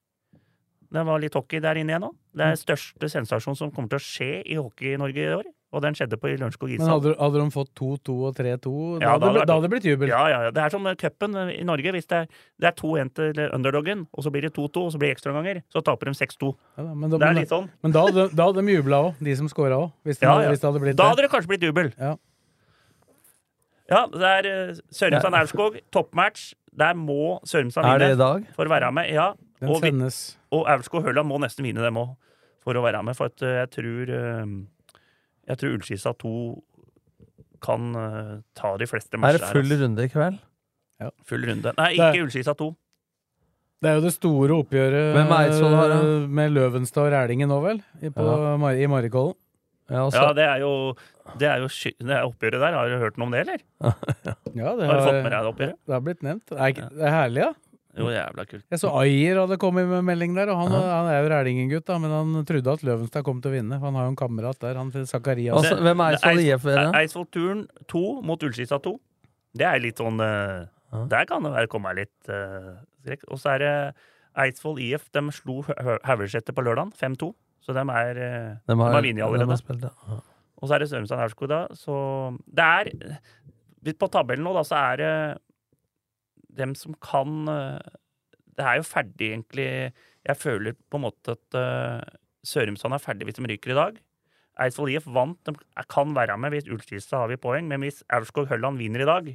Det 0.89 1.05
var 1.05 1.21
litt 1.21 1.37
hockey 1.37 1.61
der 1.63 1.77
inne 1.79 1.93
igjen 1.93 2.07
òg. 2.09 2.17
Det 2.33 2.43
er 2.43 2.53
den 2.55 2.61
største 2.61 3.09
sensasjonen 3.13 3.57
som 3.57 3.71
kommer 3.73 3.91
til 3.91 4.01
å 4.01 4.03
skje 4.03 4.29
i 4.41 4.57
Hockey-Norge 4.57 5.25
i 5.25 5.33
år. 5.37 5.49
Og 5.71 5.83
den 5.83 5.93
skjedde 5.93 6.17
på 6.17 6.25
i 6.31 6.35
Lørenskog 6.35 6.65
Men 6.71 6.79
ishall. 6.81 6.95
hadde, 6.97 7.11
hadde 7.19 7.41
de 7.43 7.51
fått 7.53 7.69
2-2 7.77 8.13
og 8.25 8.35
3-2, 8.35 8.99
da, 8.99 9.05
Ja, 9.05 9.17
blitt- 9.21 9.45
da 9.45 9.53
hadde 9.53 9.67
det 9.67 9.69
blitt 9.69 9.83
jubel. 9.85 10.07
Ja, 10.09 10.23
ja, 10.27 10.39
ja. 10.47 10.49
Det 10.51 10.63
er 10.63 10.69
som 10.73 10.83
cupen 10.97 11.35
i 11.53 11.61
Norge. 11.63 11.91
Hvis 11.93 12.07
det 12.09 12.17
er, 12.23 12.27
det 12.59 12.67
er 12.71 12.73
2-1 12.81 13.13
til 13.13 13.33
underdoggen, 13.53 14.07
og 14.11 14.23
så 14.25 14.31
blir 14.33 14.41
det 14.41 14.53
2-2, 14.55 14.81
og 14.87 14.91
så 14.91 14.97
blir 14.97 15.13
det 15.13 15.17
ekstraomganger, 15.19 15.61
så 15.69 15.83
taper 15.85 16.09
de 16.09 16.15
6-2. 16.17 16.55
Ja, 16.77 16.83
da, 16.87 16.93
men 16.95 17.09
da, 17.11 17.17
Det 17.19 17.27
er 17.27 17.33
men- 17.33 17.41
litt 17.43 17.49
sånn. 17.53 17.69
Men 17.83 17.91
da 17.91 18.05
da 18.09 18.45
hadde 18.49 18.65
de 18.65 18.73
jubla 18.81 18.97
òg, 19.13 19.15
de 19.21 19.35
som 19.35 19.47
scora 19.47 19.77
òg. 19.77 19.91
Hvis, 20.03 20.19
Ja, 20.21 20.41
ja. 20.41 20.49
hvis 20.49 20.59
det 20.59 20.71
hadde 20.73 20.81
blitt 20.81 20.95
Da 20.95 21.03
det. 21.03 21.09
hadde 21.11 21.21
det 21.21 21.31
kanskje 21.31 21.47
blitt 21.53 21.61
jubel. 21.61 21.93
Ja. 21.99 22.15
Ja, 23.89 24.05
det 24.07 24.21
er 24.21 24.69
uh, 24.69 24.73
Sørumsand 24.93 25.35
Aurskog, 25.39 25.79
toppmatch. 25.91 26.53
Der 26.77 26.93
må 26.95 27.39
Sørumsand 27.45 27.85
Er 27.85 27.97
det 27.99 28.11
i 28.13 28.19
dag? 28.19 28.45
for 28.55 28.65
å 28.65 28.69
være 28.69 28.91
med. 28.93 29.09
Ja, 29.13 29.33
Den 29.59 29.69
og, 29.69 29.81
sendes. 29.81 30.37
og 30.51 30.65
Aurskog 30.67 31.03
Høland 31.03 31.27
må 31.27 31.39
nesten 31.41 31.65
vinne 31.65 31.81
dem 31.81 31.95
òg 31.97 32.15
for 32.61 32.73
å 32.73 32.83
være 32.85 33.01
med. 33.03 33.15
For 33.17 33.25
at, 33.25 33.37
jeg 33.41 33.69
tror 33.71 34.09
uh, 34.13 34.45
Jeg 35.49 35.59
tror 35.61 35.77
Ullskisa 35.77 36.13
2 36.21 36.33
kan 37.65 37.89
uh, 37.97 38.35
ta 38.55 38.75
de 38.79 38.87
fleste 38.87 39.17
Er 39.19 39.35
det 39.39 39.49
full 39.49 39.73
runde 39.81 40.05
i 40.05 40.11
kveld? 40.11 40.37
Full 41.27 41.45
runde. 41.47 41.73
Nei, 41.79 41.91
ikke 41.95 42.23
Ullskisa 42.25 42.53
2. 42.59 42.69
Det 43.79 43.87
er 43.87 43.95
jo 43.95 44.03
det 44.03 44.11
store 44.11 44.55
oppgjøret 44.59 45.13
Hvem 45.15 45.29
er 45.31 45.45
Eidsvoll 45.45 45.75
har, 45.77 45.91
da? 45.93 45.99
eh, 46.03 46.25
med 46.39 46.51
Løvenstad 46.51 47.05
og 47.05 47.13
Rælingen 47.13 47.47
nå, 47.47 47.59
vel? 47.63 47.77
I, 48.03 48.09
på, 48.11 48.25
Ja. 48.27 48.73
I 48.75 48.89
Marikollen. 48.91 49.37
Ja, 49.89 50.03
Ja, 50.13 50.25
det 50.37 50.43
er 50.45 50.59
jo 50.61 50.71
det, 51.39 51.47
er 51.47 51.63
jo 51.63 51.69
det 51.71 52.11
er 52.13 52.25
oppgjøret 52.27 52.59
der. 52.61 52.75
Har 52.75 52.89
du 52.91 52.97
hørt 53.01 53.17
noe 53.17 53.25
om 53.29 53.31
det, 53.33 53.45
eller? 53.45 53.63
Ja, 54.59 54.75
det 54.75 54.89
Har 54.89 54.99
du 54.99 55.05
fått 55.07 55.23
med 55.23 55.31
deg 55.31 55.39
det 55.39 55.49
oppgjøret? 55.53 55.77
det 55.87 55.95
har 55.95 56.03
blitt 56.05 56.25
nevnt. 56.27 56.45
Det 56.51 56.59
er, 56.59 56.91
det 56.99 57.07
er 57.07 57.15
herlig, 57.15 57.41
ja. 57.47 57.53
Jo, 57.97 58.09
jævla 58.13 58.45
kult. 58.45 58.65
Jeg 58.69 58.79
så 58.83 58.91
Ayer 59.01 59.39
hadde 59.41 59.57
kommet 59.61 59.87
med 59.89 60.03
melding 60.05 60.35
der, 60.37 60.51
og 60.53 60.59
han, 60.61 60.75
han 60.77 61.07
er 61.09 61.23
jo 61.23 61.31
Rælingen-gutt, 61.33 61.87
da, 61.87 61.97
men 62.01 62.13
han 62.13 62.45
trodde 62.47 62.75
at 62.77 62.83
Løvenstad 62.85 63.25
kom 63.25 63.39
til 63.41 63.49
å 63.49 63.55
vinne. 63.55 63.79
Han 63.81 63.97
har 63.97 64.05
jo 64.05 64.13
en 64.13 64.19
kamerat 64.19 64.61
der, 64.61 64.77
han 64.77 64.91
Zakarias. 65.09 65.57
Altså, 65.57 65.79
hvem 65.81 66.03
er 66.05 66.17
Eidsvoll 66.19 66.43
IF? 66.43 66.67
Eidsvoll-turen 67.01 67.65
2 67.89 68.03
mot 68.29 68.45
Ullskisa 68.45 68.77
2. 68.85 68.93
Det 69.57 69.65
er 69.65 69.81
litt 69.81 70.01
sånn 70.01 70.21
uh, 70.21 70.69
Ja. 70.89 71.03
Der 71.09 71.27
kan 71.29 71.45
det 71.45 71.51
være 71.53 71.69
komme 71.69 71.91
litt 71.97 72.31
uh, 72.33 72.77
skrekk. 73.03 73.25
Og 73.29 73.41
så 73.41 73.55
er 73.55 73.63
det 73.65 73.73
Eidsvoll 74.45 74.79
IF. 74.85 75.09
De 75.13 75.25
slo 75.35 75.61
Haugeseter 76.05 76.55
på 76.55 76.65
lørdag, 76.65 76.93
5-2. 76.97 77.33
Så 77.65 77.75
de 77.75 77.83
er 77.83 78.17
eh, 78.23 78.53
De 78.65 78.75
har, 78.79 78.93
har 78.95 79.03
vunnet 79.03 79.25
allerede. 79.25 79.57
spilt, 79.59 79.83
ja. 79.85 79.91
Ja. 80.07 80.21
Og 80.59 80.67
så 80.67 80.75
er 80.75 80.83
det 80.83 80.89
Sørumsand 80.91 81.21
Aurskog, 81.23 81.49
da. 81.51 81.59
Så 81.77 81.93
det 82.47 82.65
er 82.65 83.93
På 83.99 84.09
tabellen 84.11 84.47
nå, 84.47 84.53
da, 84.55 84.63
så 84.67 84.79
er 84.79 85.01
det 85.01 85.11
dem 86.57 86.75
som 86.75 86.95
kan 87.03 87.49
eh, 87.51 87.97
Det 88.57 88.65
er 88.65 88.79
jo 88.79 88.87
ferdig, 88.87 89.31
egentlig. 89.31 89.67
Jeg 90.27 90.37
føler 90.37 90.75
på 90.75 90.99
en 90.99 91.05
måte 91.05 91.35
at 91.37 91.55
uh, 91.55 92.01
Sørumsand 92.43 92.95
er 92.95 92.99
ferdig 92.99 93.27
hvis 93.27 93.37
de 93.37 93.45
ryker 93.47 93.71
i 93.71 93.77
dag. 93.77 93.99
Eidsvoll 94.59 94.91
IF 94.91 95.07
vant. 95.07 95.39
De 95.47 95.85
kan 95.87 96.11
være 96.15 96.35
med 96.37 96.51
hvis 96.51 96.67
Ullskisa 96.67 97.21
har 97.21 97.31
vi 97.31 97.39
poeng, 97.39 97.69
men 97.69 97.85
hvis 97.85 98.01
Aurskog 98.11 98.49
Hølland 98.49 98.81
vinner 98.81 99.05
i 99.05 99.07
dag, 99.07 99.29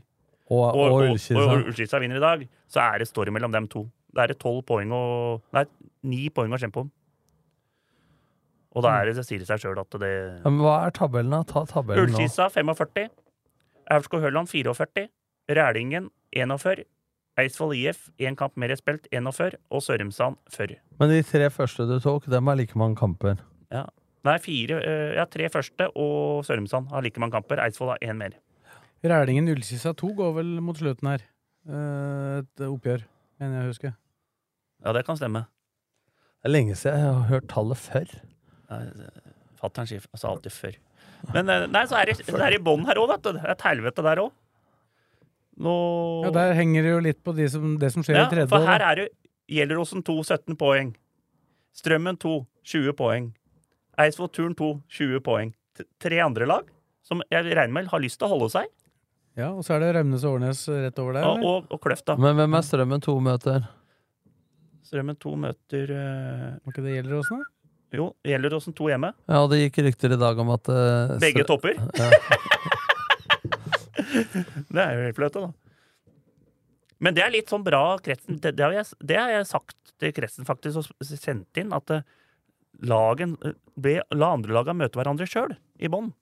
Og, 0.53 0.61
og, 0.61 0.77
og, 0.77 0.93
og, 1.09 1.55
Ullskisa 1.65 1.99
vinner 2.03 2.21
i 2.21 2.25
dag, 2.25 2.45
så 2.69 2.83
er 2.85 3.01
det 3.01 3.09
story 3.09 3.33
mellom 3.33 3.53
dem 3.53 3.69
to. 3.73 3.87
Da 4.15 4.27
er 4.27 4.35
det 4.35 4.39
tolv 4.43 4.61
poeng 4.69 4.93
og 4.93 5.41
Nei, 5.57 5.65
ni 6.05 6.29
poeng 6.29 6.53
å 6.53 6.61
kjempe 6.61 6.85
om. 6.85 6.93
Og 8.75 8.83
da 8.85 8.97
er 8.99 9.09
det, 9.09 9.17
det 9.17 9.25
sier 9.27 9.41
det 9.41 9.49
seg 9.49 9.63
sjøl 9.63 9.79
at 9.81 9.97
det 10.03 10.15
Men 10.45 10.59
hva 10.61 10.81
er 10.85 10.95
tabellen, 10.95 11.33
da? 11.33 11.45
Ta 11.47 11.63
tabellen 11.71 12.11
nå. 12.11 12.19
Ullskisa 12.19 12.51
45. 12.53 13.09
Aurskog 13.95 14.25
Hølland 14.25 14.51
44. 14.51 15.07
Rælingen 15.55 16.11
41. 16.35 16.85
Eidsvoll 17.41 17.75
IF 17.75 18.09
én 18.23 18.37
kamp 18.39 18.55
mer 18.61 18.71
spilt 18.79 19.09
41. 19.11 19.57
Og 19.75 19.83
Sørumsand 19.83 20.37
40. 20.55 20.77
Men 21.01 21.11
de 21.11 21.23
tre 21.27 21.49
første 21.51 21.87
du 21.89 21.97
tok, 22.03 22.29
dem 22.31 22.47
har 22.51 22.59
like 22.61 22.79
mange 22.79 22.97
kamper. 23.01 23.41
Ja. 23.75 23.85
Nei, 24.25 24.39
fire, 24.41 24.79
eh, 24.81 25.15
ja, 25.19 25.25
tre 25.29 25.49
første 25.53 25.89
og 26.01 26.45
Sørumsand 26.47 26.89
har 26.95 27.03
like 27.05 27.21
mange 27.21 27.35
kamper. 27.37 27.61
Eidsvoll 27.65 27.91
har 27.95 27.99
én 28.07 28.17
mer. 28.21 28.37
Rælingen 29.05 29.51
Ullkisa 29.53 29.93
2 29.93 30.15
går 30.17 30.31
vel 30.39 30.53
mot 30.65 30.79
slutten 30.81 31.11
her. 31.11 31.27
Eh, 31.69 32.39
Et 32.45 32.65
oppgjør, 32.69 33.03
mener 33.41 33.59
jeg 33.61 33.67
å 33.67 33.73
huske. 33.75 33.91
Ja, 34.85 34.93
det 34.93 35.05
kan 35.07 35.17
stemme. 35.19 35.45
Det 36.45 36.49
er 36.51 36.55
lenge 36.55 36.75
siden 36.77 37.01
jeg 37.01 37.13
har 37.15 37.29
hørt 37.29 37.49
tallet 37.49 37.79
før. 37.81 38.15
Fatter'n 39.61 39.89
sier 39.89 40.05
altså 40.13 40.31
alltid 40.31 40.53
før. 40.55 40.75
Men 41.35 41.49
eh, 41.49 41.67
nei, 41.73 41.85
så 41.89 41.97
er 42.01 42.11
det, 42.11 42.19
det 42.27 42.41
er 42.47 42.57
i 42.57 42.63
bånn 42.63 42.85
her 42.89 43.01
òg, 43.01 43.09
vet 43.15 43.23
du. 43.25 43.31
Det 43.37 43.45
er 43.45 43.55
et 43.55 43.65
helvete 43.65 44.05
der 44.05 44.21
òg. 44.25 44.33
Nå 45.63 45.75
Ja, 46.25 46.31
Der 46.35 46.55
henger 46.59 46.83
det 46.83 46.91
jo 46.91 47.01
litt 47.05 47.21
på 47.25 47.35
de 47.37 47.47
som, 47.51 47.77
det 47.79 47.93
som 47.95 48.03
skjer 48.03 48.19
Ja, 48.19 48.27
i 48.27 48.31
tredje 48.33 48.47
Ja, 48.49 48.51
for 48.57 48.67
her 48.67 48.83
er 48.83 49.03
det 49.03 49.09
Gjelleråsen 49.55 50.01
2, 50.03 50.15
17 50.25 50.57
poeng. 50.57 50.95
Strømmen 51.77 52.17
2, 52.17 52.31
20 52.65 52.95
poeng. 52.97 53.27
Eidsvoll 54.01 54.31
Turn 54.33 54.55
2, 54.57 54.71
20 54.89 55.21
poeng. 55.21 55.51
T- 55.77 55.85
Tre 56.01 56.21
andre 56.25 56.47
lag 56.49 56.71
som 57.05 57.21
jeg 57.29 57.45
regner 57.45 57.75
med 57.77 57.91
har 57.93 58.01
lyst 58.01 58.17
til 58.23 58.27
å 58.31 58.33
holde 58.33 58.49
seg. 58.55 58.71
Ja, 59.37 59.51
Og 59.53 59.65
så 59.67 59.75
er 59.77 59.83
det 59.85 59.91
Rømnes 59.99 60.25
og 60.25 60.39
Årnes 60.39 60.63
rett 60.71 60.99
over 61.03 61.19
der. 61.19 61.27
Og, 61.29 61.37
eller? 61.37 61.49
og, 61.61 61.73
og 61.77 61.83
Kløfta. 61.85 62.17
Men 62.17 62.39
hvem 62.39 62.55
er 62.57 62.65
Strømmen 62.65 63.05
2 63.05 63.17
møter? 63.29 63.67
Strømmen 64.89 65.19
2 65.21 65.35
møter 65.45 65.93
uh... 65.93 66.47
Var 66.65 66.73
ikke 66.73 66.85
det 66.87 66.97
Gjelleråsen, 66.97 67.43
da? 67.43 67.51
Jo, 67.99 68.09
Gjelleråsen 68.27 68.75
2 68.75 68.89
hjemme. 68.95 69.13
Ja, 69.29 69.43
og 69.45 69.53
det 69.53 69.61
gikk 69.61 69.83
rykter 69.91 70.15
i 70.17 70.21
dag 70.25 70.41
om 70.41 70.55
at 70.57 70.71
uh, 70.73 71.15
Begge 71.23 71.45
topper. 71.47 71.77
Ja. 72.01 72.09
Det 74.75 74.81
er 74.83 74.97
jo 74.97 75.07
helt 75.09 75.19
fløte, 75.19 75.45
da. 75.45 75.53
Men 77.05 77.17
det 77.17 77.25
er 77.25 77.33
litt 77.35 77.51
sånn 77.51 77.65
bra 77.67 77.99
kretsen 78.03 78.39
Det, 78.41 78.55
det, 78.57 78.63
har, 78.65 78.73
jeg, 78.73 78.99
det 79.05 79.17
har 79.19 79.33
jeg 79.35 79.49
sagt 79.51 79.95
til 80.01 80.13
kretsen 80.15 80.47
faktisk 80.49 80.81
og 80.81 81.09
sendt 81.09 81.61
inn, 81.61 81.73
at 81.77 81.91
eh, 81.93 82.05
lagen 82.87 83.37
eh, 83.45 83.57
be, 83.77 83.99
La 84.15 84.33
andre 84.37 84.55
laga 84.57 84.75
møte 84.77 84.99
hverandre 84.99 85.27
sjøl 85.29 85.57
i 85.79 85.91
bånn. 85.91 86.13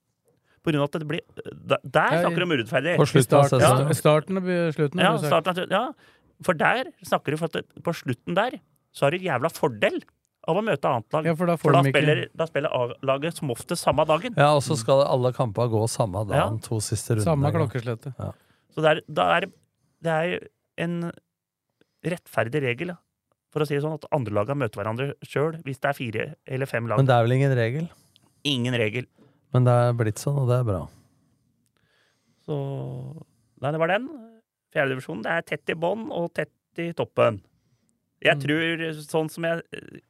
På 0.63 0.71
grunn 0.71 0.83
av 0.85 0.91
at 0.91 0.99
det 1.03 1.09
blir 1.11 1.23
Der, 1.35 1.81
der 1.83 2.19
snakker 2.23 2.43
du 2.43 2.47
om 2.47 2.55
urettferdig. 2.55 2.97
På 3.01 3.07
slutten 3.11 3.39
av 3.39 3.49
Start, 3.51 3.63
sesongen. 3.63 3.97
Starten 3.99 4.43
og 4.43 4.51
slutten. 4.77 5.03
Ja, 5.03 5.15
starten, 5.19 5.63
ja, 5.73 5.85
for 6.47 6.59
der 6.59 6.93
snakker 7.07 7.35
du 7.35 7.41
for 7.41 7.51
at 7.51 7.61
det, 7.61 7.83
på 7.83 7.95
slutten 7.97 8.39
der 8.39 8.61
så 8.93 9.07
har 9.07 9.15
du 9.15 9.25
jævla 9.25 9.51
fordel 9.53 10.03
av 10.49 10.57
å 10.59 10.63
møte 10.65 10.89
annet 10.91 11.13
lag. 11.15 11.27
Ja, 11.27 11.35
for 11.39 11.47
da 11.47 11.55
får 11.57 11.61
for 11.63 11.73
da 11.73 11.83
ikke- 11.83 11.93
spiller, 11.93 12.29
da 12.35 12.47
spiller 12.47 12.71
A-laget 12.75 13.37
som 13.37 13.51
oftest 13.51 13.85
samme 13.85 14.07
dagen. 14.07 14.35
Ja, 14.37 14.55
og 14.57 14.63
så 14.63 14.77
skal 14.77 15.03
alle 15.07 15.33
kamper 15.33 15.69
gå 15.69 15.89
samme 15.89 16.27
dagen, 16.27 16.59
Ja. 16.59 16.69
to 16.69 16.81
siste 16.81 17.15
rundene. 17.15 17.25
Samme 17.25 17.53
klokkeslette. 17.53 18.15
Så 18.75 18.83
det 18.83 18.85
er, 18.85 19.01
da 19.13 19.37
er 19.37 19.41
det- 19.47 19.53
er 20.07 20.49
en 20.79 21.13
rettferdig 22.05 22.63
regel, 22.63 22.89
ja. 22.89 22.97
for 23.51 23.61
å 23.61 23.67
si 23.67 23.75
det 23.75 23.83
sånn, 23.83 23.95
at 23.95 24.05
andre 24.11 24.33
laga 24.33 24.55
møter 24.57 24.83
hverandre 24.83 25.15
sjøl 25.23 25.63
hvis 25.63 25.79
det 25.79 25.85
er 25.91 25.93
fire 25.93 26.35
eller 26.47 26.67
fem 26.67 26.87
lag. 26.87 26.97
Men 26.97 27.07
det 27.07 27.15
er 27.15 27.23
vel 27.23 27.33
ingen 27.33 27.57
regel? 27.57 27.89
Ingen 28.45 28.75
regel. 28.75 29.07
Men 29.53 29.65
det 29.65 29.71
er 29.71 29.93
blitt 29.93 30.17
sånn, 30.17 30.39
og 30.39 30.49
det 30.49 30.61
er 30.61 30.65
bra. 30.65 30.89
Så 32.47 33.23
Nei, 33.61 33.71
det 33.71 33.79
var 33.79 33.87
den. 33.87 34.09
Fjerdedivisjonen. 34.75 35.23
Det 35.23 35.31
er 35.31 35.43
tett 35.43 35.71
i 35.71 35.75
bånn 35.79 36.09
og 36.11 36.33
tett 36.35 36.51
i 36.83 36.93
toppen. 36.93 37.41
Jeg 38.23 38.39
tror 38.45 38.83
sånn 39.03 39.31
som 39.33 39.45
jeg 39.49 39.63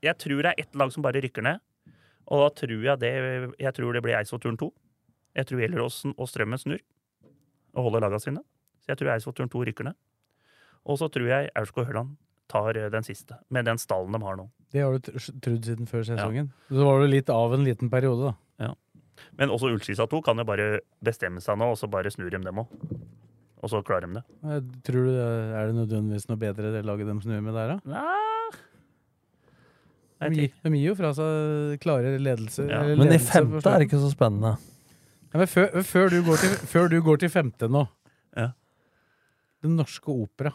Jeg 0.05 0.17
tror 0.21 0.43
det 0.45 0.51
er 0.53 0.63
ett 0.67 0.75
lag 0.77 0.93
som 0.93 1.03
bare 1.05 1.21
rykker 1.25 1.43
ned. 1.47 1.61
Og 2.29 2.43
da 2.45 2.49
tror 2.63 2.83
jeg 2.85 2.99
det 3.01 3.13
Jeg 3.59 3.75
tror 3.75 3.93
det 3.97 4.03
blir 4.05 4.17
Eidsvoll 4.19 4.41
turn 4.45 4.57
2. 4.61 4.71
Jeg 5.37 5.47
tror 5.49 5.63
Gjelleråsen 5.65 6.15
og 6.19 6.29
Strømmen 6.29 6.61
snur 6.61 6.81
og 7.73 7.87
holder 7.87 8.03
lagene 8.05 8.21
sine. 8.21 8.43
Så 8.85 8.91
jeg 8.93 8.99
tror 9.01 9.13
Eidsvoll-turen 9.15 9.49
2 9.49 9.63
rykker 9.71 9.87
ned. 9.89 9.95
Og 10.85 10.99
så 11.01 11.07
tror 11.09 11.25
jeg 11.31 11.49
Aurskog 11.57 11.87
Høland 11.89 12.17
tar 12.53 12.77
eh, 12.77 12.91
den 12.93 13.03
siste, 13.07 13.39
med 13.49 13.65
den 13.65 13.79
stallen 13.81 14.13
de 14.13 14.21
har 14.21 14.37
nå. 14.37 14.45
Det 14.75 14.83
har 14.83 14.93
du 14.99 15.07
tr- 15.13 15.33
trodd 15.41 15.65
siden 15.65 15.87
før 15.89 16.03
sesongen. 16.05 16.51
Så 16.69 16.85
var 16.85 17.01
du 17.01 17.07
litt 17.09 17.31
av 17.33 17.55
en 17.57 17.65
liten 17.65 17.89
periode, 17.89 18.33
da. 18.35 18.75
Men 19.39 19.53
også 19.55 19.71
Ullskisa 19.71 20.05
2 20.11 20.21
kan 20.27 20.37
jo 20.41 20.45
bare 20.45 20.81
bestemme 21.05 21.41
seg 21.41 21.57
nå, 21.61 21.71
og 21.73 21.79
så 21.79 21.89
bare 21.89 22.11
snur 22.13 22.29
de 22.33 22.41
dem 22.43 22.59
òg. 22.61 22.69
Og 23.63 23.71
så 23.71 23.79
klarer 23.87 24.09
de 24.09 24.17
det. 24.19 24.23
Jeg 24.43 24.63
Tror 24.89 25.05
du 25.07 25.11
det, 25.15 25.27
Er 25.55 25.67
det 25.71 25.75
nødvendigvis 25.77 26.29
noe 26.29 26.39
bedre 26.41 26.73
det 26.75 26.81
laget 26.85 27.07
de 27.07 27.15
snur 27.23 27.41
med 27.47 27.55
der, 27.55 27.77
da? 27.77 27.77
Nei. 27.87 28.29
De, 30.23 30.29
gir- 30.39 30.53
de 30.63 30.71
gir 30.77 30.89
jo 30.93 30.95
fra 30.99 31.11
seg 31.19 31.79
klare 31.83 32.13
ledelse. 32.23 32.67
Ja. 32.71 32.83
ledelse 32.87 32.99
Men 33.03 33.15
i 33.17 33.19
femte 33.23 33.71
er 33.73 33.83
det 33.83 33.89
ikke 33.89 34.03
så 34.03 34.11
spennende. 34.13 34.53
Ja, 35.33 35.39
men 35.41 35.49
før, 35.51 35.69
før, 35.89 36.11
du 36.13 36.19
går 36.27 36.43
til, 36.43 36.53
før 36.75 36.91
du 36.93 36.99
går 37.03 37.23
til 37.25 37.31
femte 37.33 37.69
nå 37.73 37.87
Ja. 38.37 38.51
Den 39.63 39.77
norske 39.79 40.11
opera. 40.13 40.53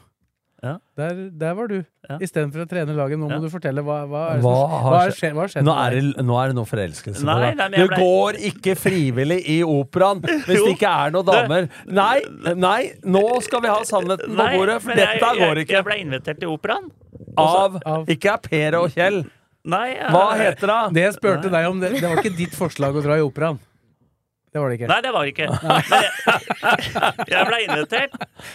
Ja. 0.63 0.71
Der, 0.97 1.29
der 1.37 1.53
var 1.53 1.67
du. 1.69 1.75
Ja. 2.09 2.15
Istedenfor 2.17 2.63
å 2.63 2.67
trene 2.67 2.95
laget. 2.97 3.19
Nå 3.21 3.27
må 3.29 3.35
Ja. 3.35 3.39
du 3.43 3.49
fortelle 3.53 3.83
hva, 3.85 3.97
hva, 4.09 4.21
er 4.33 4.41
har 4.41 4.41
hva 4.41 4.97
har 5.03 5.11
skjedd? 5.13 5.33
Hva 5.37 5.43
har 5.45 5.51
skjedd 5.53 5.63
Nå 5.67 5.75
er, 5.85 5.89
det, 5.97 6.25
nå 6.25 6.37
er 6.41 6.47
det 6.47 6.55
noe 6.57 6.65
forelskelse 6.65 7.21
på 7.21 7.27
Nei, 7.29 7.35
deg. 7.51 7.57
nei, 7.57 7.67
Du 7.77 7.87
ble- 7.91 7.99
går 8.01 8.39
ikke 8.49 8.73
frivillig 8.75 9.37
i 9.53 9.59
operaen 9.61 10.21
hvis 10.47 10.63
det 10.63 10.73
ikke 10.73 10.89
er 11.05 11.11
noen 11.13 11.25
damer. 11.29 11.69
Nei, 11.85 12.21
nei, 12.55 12.81
nå 13.05 13.23
skal 13.45 13.61
vi 13.61 13.67
ha 13.69 13.77
sannheten 13.85 14.33
på 14.33 14.49
bordet, 14.57 14.81
for 14.81 14.97
dette 14.97 15.19
jeg, 15.21 15.39
går 15.45 15.61
ikke. 15.65 15.77
jeg 15.77 15.85
ble 15.91 15.99
invitert 16.01 16.39
til 16.41 16.49
operaen. 16.57 16.89
Av, 17.37 17.77
av- 17.85 18.07
Ikke 18.09 18.33
av 18.33 18.41
Per 18.49 18.79
og 18.81 18.89
Kjell. 18.97 19.21
Nei, 19.67 19.87
jeg- 19.93 20.09
Hva 20.15 20.25
heter 20.41 20.67
det? 20.73 20.81
Det 20.97 21.03
jeg 21.03 21.13
spurte 21.19 21.49
deg 21.53 21.65
om, 21.69 21.79
det, 21.79 21.91
det 22.01 22.07
var 22.09 22.17
ikke 22.23 22.35
ditt 22.37 22.55
forslag 22.55 22.95
å 22.97 23.03
dra 23.03 23.17
i 23.19 23.21
operaen. 23.21 23.59
Det 24.53 24.61
var 24.63 24.71
det 24.71 24.77
ikke. 24.79 24.87
Nei, 24.89 24.97
det 25.03 25.11
var 25.13 25.27
det 25.27 25.31
ikke. 25.33 25.47
Men 25.51 25.91
jeg, 25.91 27.25
jeg 27.33 27.47
ble 27.49 27.57
invitert. 27.65 28.13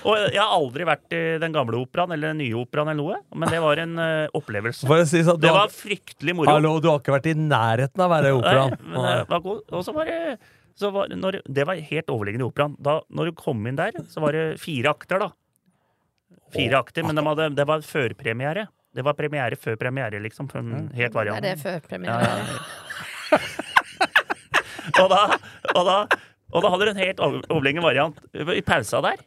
Og 0.08 0.16
jeg 0.32 0.40
har 0.40 0.54
aldri 0.56 0.86
vært 0.88 1.14
i 1.14 1.20
den 1.42 1.52
gamle 1.54 1.78
operaen 1.84 2.14
eller 2.16 2.32
den 2.32 2.40
nye 2.42 2.56
operaen 2.62 2.88
eller 2.94 3.02
noe. 3.02 3.18
Men 3.38 3.52
det 3.52 3.60
var 3.62 3.82
en 3.84 3.92
uh, 4.00 4.38
opplevelse. 4.38 4.88
For 4.88 5.04
si 5.06 5.20
sånn, 5.26 5.38
det 5.42 5.52
har- 5.52 5.60
var 5.66 5.74
fryktelig 5.76 6.34
moro. 6.38 6.50
Hallo, 6.54 6.72
du 6.82 6.88
har 6.90 6.98
ikke 7.02 7.14
vært 7.18 7.28
i 7.30 7.36
nærheten 7.38 8.02
av 8.02 8.08
å 8.08 8.14
være 8.16 8.32
i 8.32 8.36
operaen. 8.40 8.74
Nei, 8.80 8.90
men 8.96 9.06
det 9.20 9.28
var 9.34 9.44
god. 9.44 9.62
Og 9.70 9.84
så 9.86 9.94
var 9.98 10.10
det 10.10 10.18
så 10.80 10.88
var, 10.90 11.12
når, 11.12 11.42
Det 11.52 11.66
var 11.68 11.76
helt 11.92 12.08
overliggende 12.10 12.46
i 12.46 12.48
operaen. 12.48 12.74
Da 12.80 12.96
når 13.12 13.28
du 13.28 13.32
kom 13.38 13.60
inn 13.68 13.76
der, 13.78 13.92
så 14.10 14.24
var 14.24 14.32
det 14.32 14.46
fire 14.62 14.94
akter, 14.96 15.20
da. 15.26 15.28
Fire 16.56 16.80
akter, 16.80 17.04
men 17.04 17.16
de 17.20 17.24
hadde, 17.28 17.50
det 17.56 17.66
var 17.68 17.84
førpremiere. 17.84 18.66
Det 18.92 19.04
var 19.04 19.14
premiere 19.16 19.56
før 19.60 19.76
premiere, 19.80 20.18
liksom. 20.24 20.48
Helt 20.52 20.64
en 20.64 20.88
Det 20.96 21.04
Er 21.06 21.14
variant. 21.20 21.44
det 21.44 21.54
før 21.60 21.78
premiere? 21.84 22.56
og, 25.00 25.08
da, 25.12 25.20
og, 25.74 25.82
da, 25.88 25.96
og 26.52 26.64
da 26.64 26.72
hadde 26.74 26.88
du 26.88 26.92
en 26.94 27.02
helt 27.04 27.22
over- 27.24 27.48
overlegen 27.52 27.84
variant. 27.84 28.18
I 28.34 28.62
pausa 28.66 29.02
der 29.04 29.22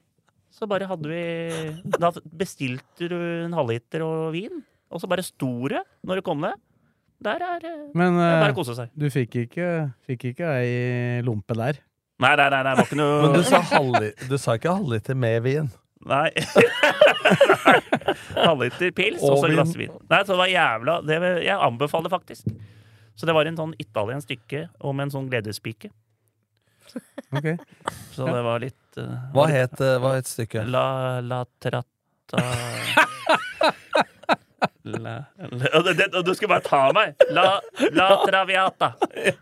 så 0.56 0.68
bare 0.72 0.88
hadde 0.88 1.10
vi 1.11 1.95
Da 1.99 2.14
bestilte 2.40 3.10
du 3.11 3.15
en 3.18 3.56
halvliter 3.57 4.06
og 4.06 4.30
vin, 4.36 4.61
og 4.88 5.02
så 5.03 5.10
bare 5.11 5.26
sto 5.27 5.49
det 5.72 5.82
når 6.07 6.22
du 6.22 6.26
kom 6.30 6.44
ned. 6.45 6.56
Der 7.26 7.41
er 7.44 7.60
det 7.64 7.73
Men 7.95 8.15
det 8.19 8.27
er 8.27 8.38
eh, 8.38 8.44
bare 8.44 8.53
å 8.53 8.57
kose 8.60 8.76
seg. 8.77 8.91
du 8.95 9.07
fikk 9.11 9.36
ikke, 9.48 9.68
fikk 10.07 10.30
ikke 10.34 10.53
ei 10.61 11.23
lompe 11.27 11.56
der. 11.57 11.80
Nei, 12.23 12.32
nei, 12.40 12.48
nei, 12.52 12.61
nei, 12.64 12.72
det 12.72 12.80
var 12.80 12.88
ikke 12.88 12.99
noe 13.02 13.18
Men 13.26 13.34
du 13.36 13.44
sa, 13.44 13.60
halvli, 13.73 14.11
du 14.30 14.38
sa 14.40 14.56
ikke 14.56 14.72
halvliter 14.77 15.18
med 15.19 15.41
vin. 15.44 15.68
Nei. 16.06 16.30
Halvliter 18.36 18.91
pils 18.95 19.23
og 19.26 19.40
så 19.41 19.49
glass 19.52 19.73
vin. 19.77 19.91
Nei, 20.11 20.22
så 20.23 20.36
det 20.36 20.40
var 20.40 20.52
jævla 20.52 20.98
det, 21.07 21.19
Jeg 21.48 21.57
anbefaler 21.68 22.11
faktisk. 22.14 22.49
Så 23.15 23.27
det 23.27 23.35
var 23.35 23.47
en 23.47 23.57
sånn 23.59 23.75
italiensk 23.79 24.27
stykke 24.27 24.65
om 24.83 24.99
en 24.99 25.11
sånn 25.13 25.29
gledespike. 25.31 25.91
Ok. 27.35 27.47
Så 28.13 28.27
det 28.29 28.41
var 28.45 28.61
litt 28.61 28.99
uh, 29.01 29.15
Hva 29.33 29.47
het, 29.49 29.79
uh, 29.81 30.19
stykket? 30.23 30.67
La, 30.69 31.19
la 31.25 31.41
tratta 31.59 32.43
La, 34.85 35.15
la, 35.35 35.81
det, 35.81 36.07
du 36.13 36.31
skulle 36.35 36.51
bare 36.53 36.61
ta 36.61 36.81
meg! 36.93 37.15
La, 37.33 37.57
la 37.91 38.09
traviata. 38.21 38.91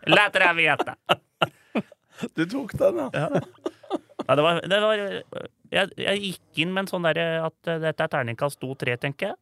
La 0.07 0.29
traviata. 0.31 0.95
Du 2.31 2.45
tok 2.47 2.71
den, 2.79 3.01
ja. 3.03 3.09
Ja. 3.11 3.41
Nei, 4.23 4.35
det 4.39 4.43
var, 4.45 4.59
det 4.71 4.79
var 4.79 5.01
jeg, 5.73 5.89
jeg 5.99 6.21
gikk 6.21 6.61
inn 6.63 6.71
med 6.71 6.85
en 6.85 6.91
sånn 6.93 7.07
derre 7.07 7.25
at 7.43 7.69
eh, 7.69 7.81
dette 7.83 8.05
er 8.05 8.11
terningkast 8.13 8.61
to, 8.61 8.71
tre, 8.79 8.95
tenker 9.01 9.33
jeg. 9.33 9.39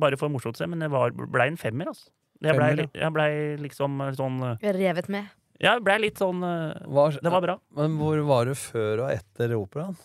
Bare 0.00 0.18
for 0.18 0.32
morsomt 0.32 0.58
seg, 0.58 0.70
men 0.72 0.80
det 0.82 0.88
var, 0.94 1.12
ble 1.12 1.50
en 1.50 1.60
femmer, 1.60 1.92
altså. 1.92 2.08
Jeg 2.44 2.56
blei 2.58 2.88
ja. 3.00 3.10
ble 3.14 3.28
liksom 3.64 4.02
sånn 4.18 4.42
eh, 4.52 4.68
Revet 4.76 5.08
med. 5.12 5.30
Ja, 5.62 5.76
jeg 5.76 5.84
blei 5.86 6.00
litt 6.02 6.18
sånn 6.20 6.42
eh, 6.44 6.82
Var, 6.90 7.20
Det 7.22 7.30
var 7.32 7.44
bra. 7.44 7.54
Men 7.78 7.96
hvor 8.00 8.18
var 8.28 8.50
du 8.50 8.54
før 8.58 9.06
og 9.06 9.14
etter 9.14 9.54
operaen? 9.56 9.96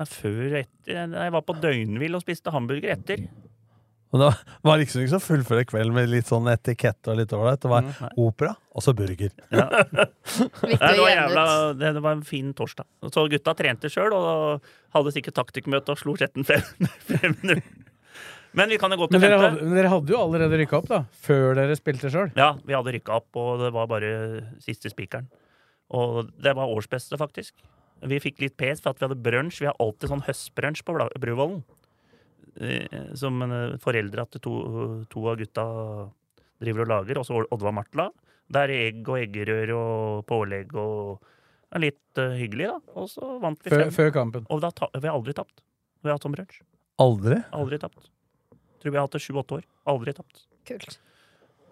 Nei, 0.00 0.06
Før 0.10 0.44
og 0.48 0.60
etter 0.64 1.02
Jeg 1.14 1.34
var 1.36 1.44
på 1.46 1.54
døgnhvil 1.62 2.18
og 2.18 2.24
spiste 2.24 2.50
hamburger 2.54 2.96
etter. 2.96 3.28
Og 4.14 4.20
det 4.22 4.28
var 4.62 4.78
liksom 4.78 5.02
ikke 5.02 5.10
så 5.16 5.18
fullføre 5.22 5.64
kveld 5.66 5.90
med 5.94 6.06
litt 6.06 6.28
sånn 6.30 6.46
etikette 6.52 7.10
og 7.10 7.16
litt 7.18 7.32
ålreit. 7.34 7.58
Det 7.64 7.70
var 7.70 7.82
Mm, 7.82 8.12
opera, 8.22 8.52
og 8.70 8.82
så 8.84 8.94
burger. 8.94 9.32
Ja. 9.50 9.64
Det, 10.62 10.78
var 10.78 11.10
jævla, 11.10 11.44
det, 11.74 11.90
var 12.00 12.12
en 12.12 12.22
fin 12.22 12.52
torsdag. 12.54 12.86
Så 13.10 13.26
gutta 13.30 13.54
trente 13.58 13.90
sjøl 13.90 14.14
og 14.14 14.62
hadde 14.94 15.12
sikkert 15.14 15.34
taktikkmøte 15.40 15.94
og 15.94 15.98
slo 15.98 16.14
Skjetten 16.18 16.46
5-0. 16.46 17.58
Men 18.54 18.70
vi 18.70 18.78
kan 18.78 18.92
jo 18.94 18.96
gå 19.00 19.08
til 19.10 19.18
Men 19.18 19.24
dere 19.24 19.38
femte. 19.38 19.50
hadde, 19.50 19.66
men 19.68 19.78
dere 19.80 19.90
hadde 19.90 20.12
jo 20.14 20.18
allerede 20.22 20.58
rykka 20.60 20.76
opp, 20.78 20.88
da. 20.92 21.00
Før 21.26 21.54
dere 21.58 21.74
spilte 21.78 22.10
sjøl. 22.12 22.30
Ja, 22.38 22.52
vi 22.64 22.74
hadde 22.76 22.92
rykka 22.94 23.16
opp, 23.18 23.28
og 23.40 23.58
det 23.64 23.72
var 23.74 23.88
bare 23.90 24.10
siste 24.62 24.90
spikeren. 24.92 25.26
Og 25.94 26.30
det 26.42 26.54
var 26.56 26.70
årsbeste, 26.70 27.18
faktisk. 27.20 27.54
Vi 28.04 28.18
fikk 28.22 28.40
litt 28.44 28.56
pes 28.60 28.80
for 28.84 28.90
at 28.94 29.00
vi 29.00 29.06
hadde 29.08 29.22
brunsj. 29.24 29.60
Vi 29.64 29.66
har 29.70 29.76
alltid 29.82 30.10
sånn 30.12 30.22
høstbrunsj 30.26 30.84
på 30.86 30.96
Bruvollen. 31.20 31.62
Eh, 32.60 33.14
Som 33.18 33.42
eh, 33.42 33.74
foreldra 33.82 34.26
til 34.30 34.40
to, 34.44 34.54
to 35.10 35.26
av 35.30 35.38
gutta 35.40 35.64
driver 36.62 36.84
og 36.86 36.88
lager. 36.92 37.18
Også 37.22 37.44
Oddvar 37.50 37.74
Martla. 37.74 38.08
Der 38.54 38.68
er 38.70 38.88
egg 38.92 39.08
og 39.08 39.18
eggerør 39.18 39.72
og 39.78 40.26
pålegg 40.28 40.74
og 40.78 41.24
litt 41.80 42.20
eh, 42.22 42.36
hyggelig, 42.38 42.68
da. 42.70 42.78
Og 43.00 43.08
så 43.10 43.38
vant 43.42 43.58
vi 43.64 43.72
Før, 43.72 43.86
fem. 43.88 43.94
før 43.96 44.12
kampen. 44.14 44.46
Og 44.52 44.60
da 44.62 44.70
ta, 44.70 44.90
vi 44.94 45.08
har 45.08 45.16
aldri 45.18 45.34
tapt. 45.34 45.64
Vi 46.04 46.10
har 46.12 46.18
hatt 46.18 46.26
sånn 46.26 46.36
brunsj. 46.36 46.60
Aldri? 47.02 47.40
Aldri 47.56 47.80
tapt. 47.82 48.10
Tror 48.84 48.92
vi 48.92 49.00
har 49.00 49.06
hatt 49.08 49.16
det 49.16 49.24
sju-åtte 49.24 49.56
år. 49.56 49.62
Aldri 49.88 50.12
tapt. 50.12 50.44
Kult. 50.68 50.98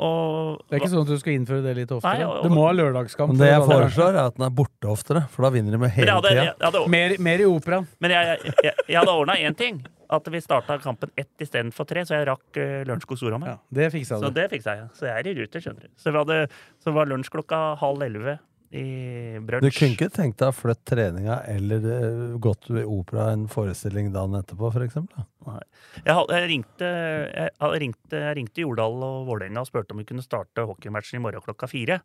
Og 0.00 0.62
Det 0.66 0.78
er 0.78 0.80
ikke 0.80 0.90
sånn 0.94 1.04
at 1.04 1.10
du 1.12 1.18
skal 1.20 1.34
innføre 1.36 1.62
det 1.62 1.74
litt 1.76 1.90
oftere. 1.92 2.18
Nei, 2.18 2.24
og- 2.24 2.42
du 2.42 2.48
må 2.48 2.64
ha 2.64 2.72
lørdagskamp. 2.72 3.28
Men 3.34 3.38
det 3.38 3.50
jeg 3.50 3.60
det. 3.60 3.68
foreslår, 3.68 4.14
er 4.16 4.26
at 4.26 4.36
den 4.38 4.46
er 4.46 4.50
borte 4.50 4.88
oftere, 4.88 5.28
for 5.28 5.42
da 5.44 5.50
vinner 5.50 5.70
de 5.70 5.78
med 5.78 5.90
hele 5.90 6.06
tida. 6.06 6.32
jeg, 6.32 6.54
jeg 6.58 6.88
Mer, 6.88 7.18
mer 7.18 7.38
i 7.38 7.44
operaen. 7.44 7.86
Men 8.00 8.10
jeg, 8.10 8.38
jeg, 8.64 8.74
jeg 8.88 8.96
hadde 8.96 9.12
ordna 9.12 9.36
én 9.36 9.56
ting. 9.56 9.84
At 10.12 10.24
vi 10.28 10.40
starta 10.40 10.78
kampen 10.80 11.10
ett 11.16 11.30
istedenfor 11.40 11.86
tre, 11.86 12.02
så 12.04 12.18
jeg 12.18 12.26
rakk 12.28 12.56
uh, 12.56 12.84
Lørenskog 12.84 13.16
Storhamar. 13.16 13.48
Ja, 13.48 13.58
det 13.72 13.92
fiksa 13.92 14.18
Så 14.20 14.32
det 14.32 14.50
fiksa 14.50 14.74
jeg. 14.76 14.88
Så 14.92 15.06
jeg 15.08 15.14
er 15.16 15.28
i 15.28 15.34
rute, 15.40 15.60
skjønner 15.60 15.86
du. 15.86 15.88
Så, 15.96 16.12
vi 16.12 16.18
hadde, 16.18 16.50
så 16.84 16.92
var 16.92 17.06
lunsj 17.06 17.30
klokka 17.32 17.78
halv 17.80 18.02
elleve 18.02 18.38
i 18.72 19.38
Du 19.60 19.68
kunne 19.68 19.92
ikke 19.92 20.08
tenkt 20.14 20.38
deg 20.40 20.48
å 20.48 20.56
flytte 20.56 20.94
treninga 20.94 21.38
eller 21.52 21.84
eh, 21.92 22.20
gått 22.42 22.70
i 22.72 22.82
opera 22.88 23.26
en 23.34 23.46
forestilling 23.52 24.10
dagen 24.14 24.38
etterpå, 24.38 24.70
f.eks.? 24.72 24.96
Jeg, 24.96 26.12
had- 26.16 26.32
jeg, 26.32 26.48
ringte, 26.54 26.88
jeg, 26.88 27.50
jeg 27.60 27.80
ringte, 27.84 28.20
jeg 28.26 28.36
ringte 28.40 28.64
Jordal 28.64 28.96
og 29.04 29.26
Vålerenga 29.28 29.64
og 29.64 29.68
spurte 29.68 29.92
om 29.96 30.00
vi 30.00 30.06
kunne 30.08 30.24
starte 30.24 30.64
hockeymatchen 30.68 31.20
i 31.20 31.24
morgen 31.26 31.44
klokka 31.44 31.68
fire. 31.68 32.00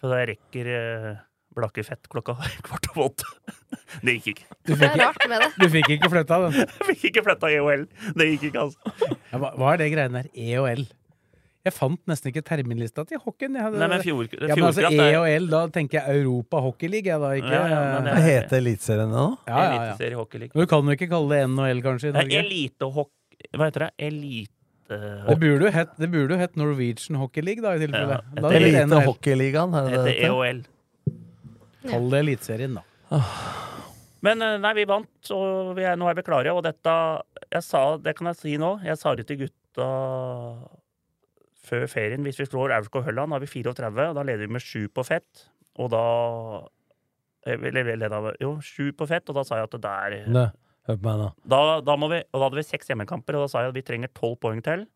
For 0.00 0.10
da 0.10 0.22
jeg 0.24 0.32
rekker 0.32 0.70
uh, 0.72 1.20
Blakke 1.54 1.84
Fett 1.86 2.08
klokka 2.10 2.34
kvart 2.66 2.88
over 2.94 3.10
åtte. 3.10 3.28
Det 4.02 4.16
gikk 4.18 4.32
ikke. 4.32 4.48
Du 4.64 4.72
Det 4.72 4.78
fikk, 4.80 4.96
er 4.96 5.04
rart 5.04 5.28
med 5.30 5.42
det. 5.44 5.50
du 5.60 5.66
fikk 5.76 5.90
ikke 5.98 6.10
flytta 6.16 6.38
den. 6.46 6.56
Jeg 6.80 6.88
fikk 6.94 7.04
ikke 7.12 7.24
flytta 7.28 7.50
EOL. 7.52 7.86
Det 8.16 8.26
gikk 8.32 8.48
ikke, 8.50 8.66
altså. 8.66 9.14
Ja, 9.30 9.38
hva, 9.42 9.50
hva 9.60 9.70
er 9.76 9.82
det 9.84 9.90
greiene 9.92 10.22
der? 10.24 10.30
E 10.34 10.56
og 10.62 10.68
L? 10.72 10.84
Jeg 11.62 11.74
fant 11.76 12.00
nesten 12.10 12.32
ikke 12.32 12.42
terminlista 12.42 13.04
til 13.06 13.20
hockeyen. 13.22 13.54
Hadde, 13.62 13.78
Nei, 13.78 13.88
men 13.92 14.00
fjord, 14.02 14.32
ja, 14.34 14.56
men 14.56 14.64
altså, 14.66 14.88
E 14.90 15.10
og 15.14 15.26
L, 15.30 15.44
da 15.52 15.60
tenker 15.70 16.00
jeg 16.00 16.22
Europa 16.24 16.62
Hockey 16.64 16.90
League, 16.90 17.06
jeg 17.06 17.22
da, 17.22 17.30
ikke 17.38 17.52
Ja, 17.54 17.60
ja, 17.70 17.82
men 17.92 18.08
det 18.08 18.24
heter 18.26 18.58
Eliteserien 18.58 19.12
nå? 19.14 19.26
ja, 19.46 19.60
ja, 19.62 19.84
ja. 19.92 20.16
Men 20.42 20.50
du 20.56 20.66
kan 20.72 20.90
jo 20.90 20.96
ikke 20.96 21.08
kalle 21.12 21.36
det 21.36 21.44
N 21.46 21.54
og 21.62 21.70
L, 21.70 21.84
kanskje, 21.84 22.10
i 22.10 22.16
Norge. 22.16 22.42
Elitehockey 22.42 23.54
Hva 23.54 23.70
heter 23.70 23.86
det? 23.86 23.92
Elite... 24.08 24.58
Det 24.92 25.38
burde 25.40 25.68
jo 25.68 25.72
hett, 25.72 25.94
det 26.02 26.08
burde 26.12 26.34
jo 26.34 26.40
hett 26.42 26.58
Norwegian 26.58 27.20
Hockey 27.22 27.46
League, 27.46 27.62
da, 27.64 27.76
i 27.78 27.84
tilfelle. 27.86 28.18
Ja, 28.18 28.42
da 28.42 28.52
Elite. 28.58 29.02
Hockeyligaen, 29.06 29.78
er 29.78 29.86
det 29.86 29.92
det 29.94 30.16
heter? 30.18 30.28
EOL. 30.28 30.62
Kall 31.86 32.10
det 32.12 32.24
Eliteserien, 32.26 32.76
da. 32.80 33.22
Men 34.22 34.42
eh, 34.42 34.58
nei, 34.62 34.74
vi 34.78 34.84
vant, 34.90 35.32
og 35.34 35.72
vi 35.78 35.86
er, 35.86 35.96
nå 35.98 36.10
er 36.10 36.18
vi 36.18 36.26
klare. 36.26 36.52
Og 36.54 36.62
dette 36.66 36.92
jeg 37.52 37.64
sa, 37.66 37.82
Det 38.02 38.14
kan 38.18 38.30
jeg 38.30 38.38
si 38.38 38.58
nå. 38.60 38.76
Jeg 38.86 38.98
sa 39.00 39.14
det 39.18 39.26
til 39.30 39.44
gutta 39.46 39.88
før 41.66 41.86
ferien. 41.90 42.24
Hvis 42.26 42.40
vi 42.40 42.48
slår 42.48 42.74
Aurskog 42.76 43.06
Hølland, 43.06 43.34
har 43.34 43.42
vi 43.42 43.50
34. 43.50 44.08
og 44.08 44.16
Da 44.18 44.24
leder 44.26 44.46
vi 44.46 44.56
med 44.58 44.64
7 44.64 44.88
på 44.94 45.04
fett. 45.06 45.46
Og 45.80 45.90
da 45.92 46.02
eh, 47.46 47.70
leda 47.72 48.20
Jo, 48.42 48.56
7 48.60 48.92
på 48.98 49.08
fett, 49.08 49.28
og 49.30 49.38
da 49.38 49.46
sa 49.46 49.60
jeg 49.60 49.70
at 49.70 49.76
det 49.78 49.82
der 49.86 50.18
Hør 50.88 50.98
på 50.98 51.06
meg 51.06 51.20
nå. 51.20 51.28
da, 51.46 51.60
da 51.86 51.94
vi, 52.10 52.18
Og 52.32 52.40
da 52.40 52.46
hadde 52.48 52.58
vi 52.58 52.66
seks 52.66 52.90
hjemmekamper, 52.90 53.38
og 53.38 53.46
da 53.46 53.52
sa 53.52 53.62
jeg 53.62 53.72
at 53.72 53.78
vi 53.78 53.86
trenger 53.86 54.12
tolv 54.18 54.40
poeng 54.42 54.62
til. 54.66 54.86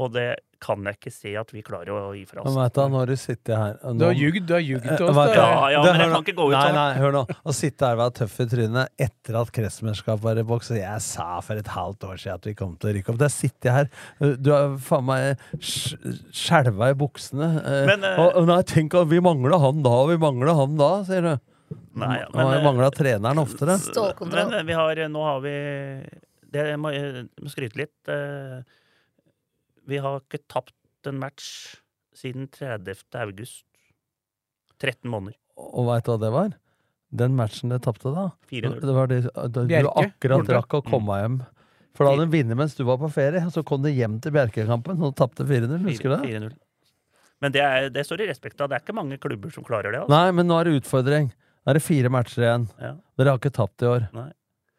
Og 0.00 0.12
det 0.14 0.28
kan 0.60 0.80
jeg 0.84 0.96
ikke 0.98 1.10
se 1.12 1.30
at 1.40 1.50
vi 1.52 1.60
klarer 1.64 1.88
å 1.92 2.10
gi 2.16 2.22
fra 2.28 2.42
Men 2.44 2.50
oss. 2.52 2.56
vet 2.60 2.74
du, 2.76 2.80
nå 2.92 2.98
har 3.00 3.08
du 3.10 3.14
sittet 3.20 3.52
her 3.56 3.74
nå, 3.84 3.92
Du 4.00 4.04
har 4.06 4.16
ljugd, 4.16 4.42
du 4.48 4.52
har 4.54 4.60
ljugd 4.64 4.86
Eh, 4.90 4.96
til 5.00 5.06
oss. 5.08 5.18
Ja, 5.34 5.68
ja, 5.72 5.80
men 5.84 6.00
jeg 6.02 6.10
kan 6.12 6.24
ikke 6.24 6.34
gå 6.36 6.46
ut 6.50 6.54
Nei, 6.54 6.62
sånn. 6.66 6.76
nei, 6.76 6.98
hør 7.00 7.14
nå. 7.16 7.22
Å 7.48 7.54
sitte 7.56 7.86
her 7.88 7.96
og 7.96 8.00
være 8.02 8.14
tøff 8.20 8.34
i 8.40 8.46
trynet 8.52 8.88
etter 9.06 9.38
at 9.40 9.52
kretsmesterskapet 9.56 10.24
var 10.24 10.40
i 10.40 10.44
boks 10.50 10.70
og 10.74 10.80
Jeg 10.80 11.04
sa 11.06 11.28
for 11.44 11.60
et 11.60 11.70
halvt 11.74 12.06
år 12.10 12.20
siden 12.20 12.34
at 12.40 12.48
vi 12.50 12.54
kom 12.60 12.74
til 12.80 12.90
å 12.90 12.94
rykke 12.98 13.12
opp. 13.14 13.18
Der 13.24 13.32
sitter 13.32 13.70
jeg 13.70 13.76
her. 13.78 14.34
Du 14.36 14.50
har 14.52 14.76
faen 14.88 15.06
meg 15.08 15.44
sk- 15.56 15.96
skjelva 16.32 16.90
i 16.92 16.98
buksene. 17.04 17.50
eh, 17.64 17.86
Men, 17.92 18.04
eh, 18.04 18.20
og, 18.24 18.46
nei, 18.52 18.60
tenk 18.68 18.94
at 19.00 19.08
vi 19.08 19.20
mangla 19.20 19.60
han 19.64 19.82
da, 19.82 19.90
og 20.04 20.08
vi 20.12 20.16
mangla 20.20 20.54
han 20.60 20.76
da, 20.80 20.90
sier 21.08 21.22
du. 21.22 21.32
Nei, 22.00 22.18
ja, 22.20 22.26
Men, 22.34 22.46
men, 22.50 22.58
eh, 22.58 22.64
mangla 22.68 22.90
treneren 22.92 23.38
oftere. 23.40 23.78
Stålkontroll. 23.80 24.50
Men 24.50 24.60
eh, 24.60 24.66
vi 24.68 24.72
har, 24.76 24.94
nå 25.08 25.24
har 25.24 25.40
vi 25.40 25.56
det, 26.52 26.68
må, 26.76 26.90
må 27.40 27.48
skryte 27.48 27.76
litt. 27.80 27.96
eh, 28.12 28.60
Vi 29.88 30.00
har 30.02 30.20
ikke 30.20 30.42
tapt 30.50 31.08
en 31.08 31.20
match 31.20 31.76
siden 32.16 32.48
30. 32.52 33.04
august. 33.20 33.64
13 34.80 35.08
måneder. 35.12 35.36
Og 35.60 35.88
veit 35.90 36.06
du 36.06 36.12
hva 36.12 36.18
det 36.20 36.32
var? 36.34 36.52
Den 37.10 37.34
matchen 37.36 37.72
dere 37.72 37.82
tapte 37.82 38.12
da. 38.14 38.28
4-0. 38.52 38.76
Det 38.80 38.94
var 38.96 39.10
det, 39.10 39.22
da 39.34 39.64
du 39.66 39.88
akkurat 39.90 40.44
borte. 40.44 40.56
rakk 40.56 40.76
å 40.78 40.82
komme 40.86 41.18
hjem. 41.20 41.40
For 41.96 42.06
da 42.06 42.14
hadde 42.14 42.28
de 42.28 42.36
vunnet 42.38 42.58
mens 42.60 42.76
du 42.78 42.84
var 42.86 43.00
på 43.02 43.10
ferie, 43.12 43.42
og 43.44 43.52
så 43.52 43.64
kom 43.66 43.82
de 43.82 43.90
hjem 43.92 44.20
til 44.22 44.32
Bjerkekampen 44.36 45.02
og 45.04 45.16
tapte 45.18 45.44
4-0. 45.48 45.80
Husker 45.88 46.12
du 46.12 46.16
det? 46.16 46.34
4-0. 46.38 46.54
Men 47.40 47.54
det, 47.56 47.62
er, 47.64 47.88
det 47.92 48.04
står 48.06 48.22
i 48.22 48.28
respekt 48.30 48.60
av. 48.60 48.70
Det 48.70 48.78
er 48.78 48.84
ikke 48.84 48.96
mange 48.96 49.18
klubber 49.20 49.52
som 49.52 49.64
klarer 49.66 49.90
det. 49.94 50.02
Altså. 50.04 50.12
Nei, 50.12 50.36
men 50.36 50.48
nå 50.48 50.58
er 50.60 50.68
det 50.68 50.82
utfordring. 50.82 51.30
Nå 51.64 51.72
er 51.72 51.78
det 51.80 51.82
fire 51.84 52.12
matcher 52.12 52.44
igjen. 52.46 52.66
Ja. 52.80 52.92
Dere 53.18 53.34
har 53.34 53.40
ikke 53.40 53.52
tapt 53.58 53.84
i 53.84 53.88
år. 53.90 54.06
Nei. 54.16 54.28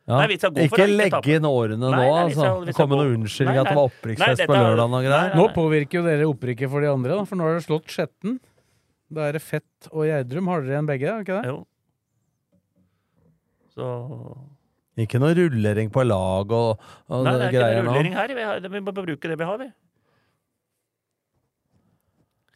Ja. 0.10 0.18
Nei, 0.18 0.34
ikke 0.34 0.50
ikke 0.66 0.86
legge 0.90 1.36
inn 1.38 1.46
årene 1.46 1.78
Nei, 1.78 1.90
nå, 1.94 1.98
nei, 2.02 2.06
vi 2.10 2.34
altså. 2.34 2.46
Det 2.66 2.74
kommer 2.74 2.98
noen 2.98 3.12
noe 3.12 3.18
unnskyldning 3.20 3.60
at 3.62 3.68
det 3.68 3.76
var 3.76 3.78
nei. 3.78 3.92
opprykksfest 3.92 4.48
på 4.50 4.56
lørdag 4.58 4.96
og 4.98 5.04
greier. 5.06 5.36
Nå 5.38 5.44
påvirker 5.54 6.00
jo 6.00 6.06
dere 6.08 6.30
opprykket 6.30 6.72
for 6.74 6.84
de 6.84 6.90
andre, 6.90 7.20
da, 7.20 7.28
for 7.30 7.38
nå 7.38 7.46
har 7.46 7.54
dere 7.54 7.66
slått 7.68 7.94
Skjetten. 7.94 8.40
Da 9.14 9.28
er 9.28 9.38
det 9.38 9.44
Fett 9.46 9.92
og 9.92 10.08
Gjerdrum. 10.08 10.50
Har 10.50 10.66
dere 10.66 10.74
igjen 10.74 10.90
begge? 10.90 11.12
er 11.14 11.26
Ikke 11.26 11.38
det? 11.38 11.52
Jo. 11.52 11.60
Så 13.76 13.92
Ikke 15.06 15.22
noe 15.22 15.36
rullering 15.38 15.94
på 15.94 16.04
lag 16.04 16.52
og, 16.52 16.82
og 17.08 17.24
Nei, 17.28 17.36
det 17.36 17.38
det 17.38 17.46
er 17.46 17.54
ikke 17.54 17.62
greier 17.62 17.78
noe 17.78 17.86
nå. 17.86 17.94
rullering 17.94 18.18
her. 18.18 18.36
Vi, 18.74 18.82
må 18.82 18.96
bruke 18.98 19.32
det 19.32 19.38
vi 19.40 19.50
har, 19.52 19.62
vi. 19.62 19.70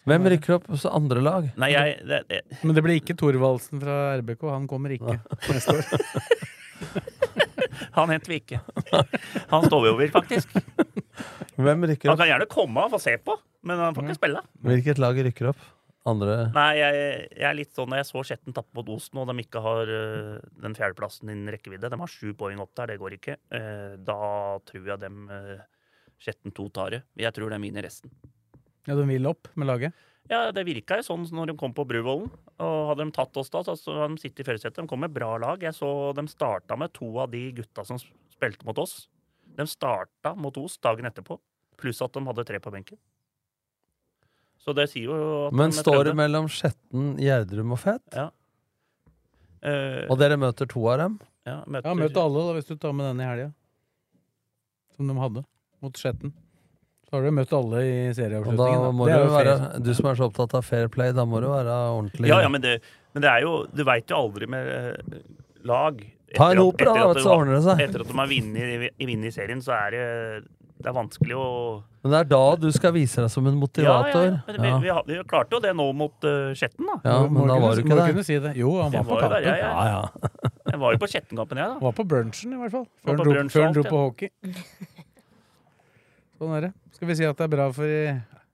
Hvem 0.06 0.28
rykker 0.36 0.58
opp 0.60 0.68
hos 0.70 0.84
andre 0.90 1.22
lag? 1.26 1.48
Nei, 1.62 1.72
jeg 1.74 1.96
det, 2.06 2.20
det, 2.30 2.42
Men 2.62 2.78
det 2.78 2.84
blir 2.86 3.00
ikke 3.00 3.16
Thorvaldsen 3.18 3.82
fra 3.82 3.96
RBK. 4.20 4.50
Han 4.54 4.68
kommer 4.70 4.94
ikke 4.98 5.18
neste 5.54 5.78
år. 5.78 5.86
Han 7.98 8.12
henter 8.14 8.34
vi 8.34 8.42
ikke. 8.42 8.60
Han 9.54 9.66
står 9.68 9.86
vi 9.86 9.94
over, 9.94 10.12
faktisk. 10.14 10.56
Hvem 11.56 11.88
rykker 11.92 12.12
Han 12.12 12.20
kan 12.20 12.30
gjerne 12.30 12.50
komme 12.52 12.84
og 12.86 12.94
få 12.96 13.00
se 13.02 13.16
på, 13.24 13.38
men 13.66 13.80
han 13.82 13.96
får 13.96 14.10
ikke 14.10 14.20
spille. 14.20 14.44
Hvilket 14.66 15.02
lag 15.02 15.20
rykker 15.30 15.52
opp? 15.54 15.72
Andre 16.06 16.34
Nei, 16.54 16.72
jeg, 16.78 16.98
jeg 17.34 17.46
er 17.50 17.56
litt 17.58 17.72
sånn 17.74 17.88
Når 17.90 17.98
jeg 18.04 18.08
så 18.12 18.22
Skjetten 18.30 18.54
tappe 18.54 18.78
mot 18.78 18.90
Osen, 18.94 19.18
og 19.24 19.30
de 19.32 19.42
ikke 19.42 19.62
har 19.66 19.90
uh, 19.90 20.36
den 20.62 20.76
fjerdeplassen 20.78 21.32
innen 21.32 21.50
rekkevidde 21.50 21.90
De 21.90 21.98
har 21.98 22.12
sju 22.12 22.36
poeng 22.38 22.62
opp 22.62 22.76
der, 22.78 22.94
det 22.94 23.00
går 23.02 23.16
ikke. 23.18 23.40
Uh, 23.50 23.96
da 24.06 24.20
tror 24.70 24.92
jeg 24.92 25.02
dem 25.02 25.24
uh, 25.32 25.56
Skjetten 26.22 26.54
2 26.56 26.68
tar 26.78 26.94
det. 26.94 27.02
Jeg 27.20 27.34
tror 27.36 27.52
de 27.52 27.58
vinner 27.60 27.84
resten. 27.86 28.14
Ja, 28.86 28.94
De 28.94 29.04
vil 29.10 29.26
opp 29.28 29.50
med 29.58 29.68
laget. 29.68 29.98
Ja, 30.32 30.50
det 30.56 30.64
virka 30.66 30.98
jo 31.00 31.06
sånn 31.06 31.26
når 31.38 31.52
de 31.52 31.58
kom 31.60 31.74
på 31.76 31.86
Bruvollen. 31.88 32.30
Og 32.64 32.78
hadde 32.90 33.06
de 33.06 33.14
tatt 33.14 33.38
oss 33.38 33.52
da, 33.54 33.62
så 33.68 33.76
hadde 33.76 34.16
de 34.16 34.24
sittet 34.24 34.42
i 34.42 34.48
førersetet. 34.48 34.80
De 34.80 34.90
kom 34.90 35.04
med 35.04 35.14
bra 35.14 35.36
lag. 35.42 35.62
Jeg 35.62 35.76
så 35.78 35.90
de 36.18 36.26
starta 36.32 36.78
med 36.80 36.94
to 36.96 37.12
av 37.22 37.30
de 37.34 37.44
gutta 37.60 37.86
som 37.86 38.00
spilte 38.00 38.66
mot 38.66 38.80
oss. 38.82 39.04
De 39.56 39.68
starta 39.70 40.34
mot 40.36 40.56
Os 40.60 40.80
dagen 40.84 41.08
etterpå, 41.08 41.38
pluss 41.80 42.02
at 42.04 42.16
de 42.16 42.24
hadde 42.26 42.46
tre 42.48 42.60
på 42.64 42.74
benken. 42.74 42.98
Så 44.66 44.74
det 44.74 44.88
sier 44.90 45.12
jo 45.12 45.18
at 45.46 45.54
Men 45.54 45.70
de 45.70 45.78
står 45.78 46.10
det 46.10 46.16
mellom 46.18 46.50
Skjetten, 46.50 47.14
Gjerdrum 47.22 47.76
og 47.76 47.80
Fett? 47.84 48.06
Ja. 48.16 48.32
Uh, 49.66 50.06
Og 50.10 50.18
dere 50.22 50.38
møter 50.42 50.68
to 50.70 50.82
av 50.90 51.00
dem? 51.02 51.20
ja, 51.46 51.60
møter, 51.66 51.90
Ja, 51.90 51.98
møter 51.98 52.22
alle, 52.22 52.48
da, 52.48 52.56
hvis 52.58 52.68
du 52.70 52.76
tar 52.82 52.94
med 52.98 53.06
den 53.12 53.22
i 53.22 53.30
helga. 53.30 53.52
Som 54.98 55.12
de 55.12 55.16
hadde 55.22 55.46
mot 55.86 56.02
Skjetten. 56.02 56.34
Så 57.16 57.22
har 57.22 57.30
du 57.30 57.32
møtt 57.38 57.54
alle 57.56 57.82
i 57.88 57.94
da 58.10 58.14
serieavslutningen. 58.18 58.96
må 59.00 59.06
du 59.08 59.30
være, 59.32 59.54
du 59.86 59.94
som 59.96 60.10
er 60.12 60.18
så 60.20 60.28
opptatt 60.28 60.54
av 60.60 60.66
fair 60.68 60.90
play, 60.92 61.14
da 61.16 61.24
må 61.24 61.40
du 61.40 61.48
være 61.48 61.78
ordentlig 61.96 62.28
Ja, 62.28 62.42
ja, 62.44 62.50
men 62.52 62.60
det, 62.66 62.82
men 63.16 63.24
det 63.24 63.30
er 63.32 63.46
jo 63.46 63.54
Du 63.72 63.84
veit 63.88 64.12
jo 64.12 64.18
aldri 64.20 64.50
med 64.52 64.68
eh, 64.68 65.24
lag 65.64 66.04
Ta 66.36 66.50
en 66.52 66.58
etter 66.58 66.66
opera, 66.66 66.92
da, 66.92 67.08
vet 67.08 67.16
du, 67.16 67.22
du 67.22 67.24
så 67.24 67.30
har- 67.32 67.40
ordner 67.40 67.56
det 67.56 67.64
seg. 67.64 67.80
Etter 67.88 68.04
at 68.04 68.12
de 68.12 68.18
har 68.20 68.28
vunnet 68.28 68.92
i, 69.00 69.06
i 69.08 69.32
serien, 69.32 69.62
så 69.64 69.72
er 69.78 69.92
det 69.96 70.04
Det 70.84 70.90
er 70.92 70.96
vanskelig 70.98 71.38
å 71.40 71.46
Men 72.04 72.12
det 72.12 72.20
er 72.20 72.28
da 72.34 72.42
du 72.60 72.68
skal 72.76 72.92
vise 72.98 73.24
deg 73.24 73.32
som 73.32 73.48
en 73.48 73.56
motivator. 73.56 74.26
Ja, 74.26 74.42
ja, 74.44 74.54
ja. 74.58 74.60
vi, 74.60 74.84
vi, 74.84 74.90
har- 74.92 75.06
vi 75.08 75.22
klarte 75.24 75.56
jo 75.56 75.62
det 75.64 75.72
nå 75.74 75.86
mot 75.96 76.28
uh, 76.28 76.52
Skjetten, 76.54 76.86
da. 76.92 76.98
Ja, 77.08 77.16
men 77.32 77.48
da 77.48 77.56
var 77.64 77.76
du 77.80 77.82
ikke 77.86 77.96
der. 77.96 78.12
kunne 78.12 78.26
si 78.28 78.36
det. 78.44 78.52
Jo, 78.60 78.74
han 78.82 78.92
var 78.92 79.08
var 79.08 79.16
på 79.16 79.22
kampen. 79.24 79.48
der. 79.48 79.64
Ja, 79.64 79.86
ja. 79.88 80.02
Jeg 80.76 80.80
var 80.82 80.92
jo 80.92 81.00
på 81.00 81.08
Skjettenkampen, 81.08 81.58
jeg, 81.62 81.68
da. 81.72 81.80
Var 81.80 81.94
på 81.96 82.04
brunchen, 82.10 82.52
i 82.52 82.60
hvert 82.60 82.72
fall. 82.74 82.86
Før 83.06 83.64
han 83.64 83.74
dro, 83.78 83.84
på 83.88 84.00
hockey. 84.04 84.30
Sånn 86.36 86.52
er 86.58 86.66
det. 86.68 86.72
Skal 86.96 87.10
vi 87.10 87.18
si 87.20 87.26
at 87.28 87.38
det 87.40 87.48
er 87.48 87.52
bra 87.52 87.66
for 87.76 87.90
i 87.90 88.06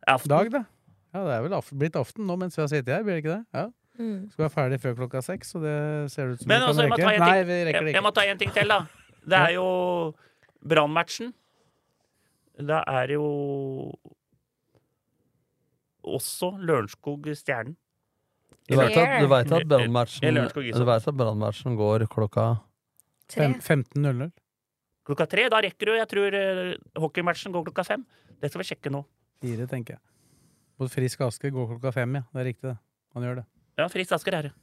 Aften. 0.10 0.32
dag, 0.32 0.50
da? 0.54 0.64
Ja, 1.12 1.26
det 1.28 1.36
er 1.36 1.44
vel 1.46 1.54
aften, 1.54 1.78
blitt 1.82 1.98
aften 2.00 2.26
nå 2.26 2.38
mens 2.40 2.56
vi 2.58 2.64
har 2.64 2.72
sittet 2.72 2.94
her, 2.96 3.04
blir 3.06 3.18
det 3.20 3.24
ikke 3.26 3.36
det? 3.36 3.44
Ja. 3.54 3.68
Mm. 4.00 4.30
Skal 4.32 4.46
være 4.46 4.54
ferdig 4.56 4.80
før 4.82 4.96
klokka 5.02 5.22
seks, 5.26 5.52
og 5.60 5.66
det 5.68 5.76
ser 6.14 6.32
ut 6.32 6.40
som 6.42 6.50
Men 6.50 6.64
vi 6.64 6.68
altså, 6.70 6.88
kan 6.88 6.92
rekke. 6.96 7.12
Ting, 7.12 7.20
Nei, 7.22 7.44
vi 7.44 7.58
rekker 7.68 7.82
jeg, 7.82 7.92
ikke. 7.92 7.98
jeg 8.00 8.06
må 8.06 8.12
ta 8.16 8.24
en 8.26 8.40
ting 8.42 8.54
til, 8.56 8.72
da. 8.72 8.80
Det 9.22 9.38
er 9.38 9.54
jo 9.58 9.68
Brannmatchen. 10.72 11.34
Da 12.62 12.82
er 12.88 13.14
jo 13.16 13.28
også 16.02 16.52
Lørenskog-Stjernen. 16.62 17.76
Du 18.70 18.78
vet 18.78 18.98
at. 18.98 19.22
Du 19.22 19.28
vet 19.30 21.08
at 21.08 21.18
brannmatchen 21.18 21.76
går 21.76 22.06
klokka 22.12 22.56
15.00. 23.32 24.32
Klokka 25.08 25.26
tre. 25.30 25.48
Da 25.50 25.60
rekker 25.66 25.90
du. 25.90 25.96
Jeg 25.98 26.08
tror 26.12 26.38
eh, 26.38 26.76
hockeymatchen 27.02 27.54
går 27.56 27.66
klokka 27.70 27.86
fem. 27.88 28.06
Det 28.42 28.52
skal 28.52 28.62
vi 28.64 28.70
sjekke 28.72 28.92
nå. 28.94 29.04
Fire, 29.42 29.66
tenker 29.70 29.98
jeg. 29.98 30.04
Mot 30.82 30.90
Frisk 30.94 31.22
Asker 31.26 31.52
går 31.54 31.68
klokka 31.76 31.92
fem, 31.94 32.16
ja. 32.20 32.24
Det 32.34 32.42
er 32.44 32.48
riktig, 32.52 32.70
det. 32.72 32.78
Han 33.16 33.26
gjør 33.26 33.42
det. 33.42 33.46
Ja, 33.82 33.88
Frisk 33.92 34.14
Asker 34.18 34.38
er 34.38 34.48
det. 34.50 34.54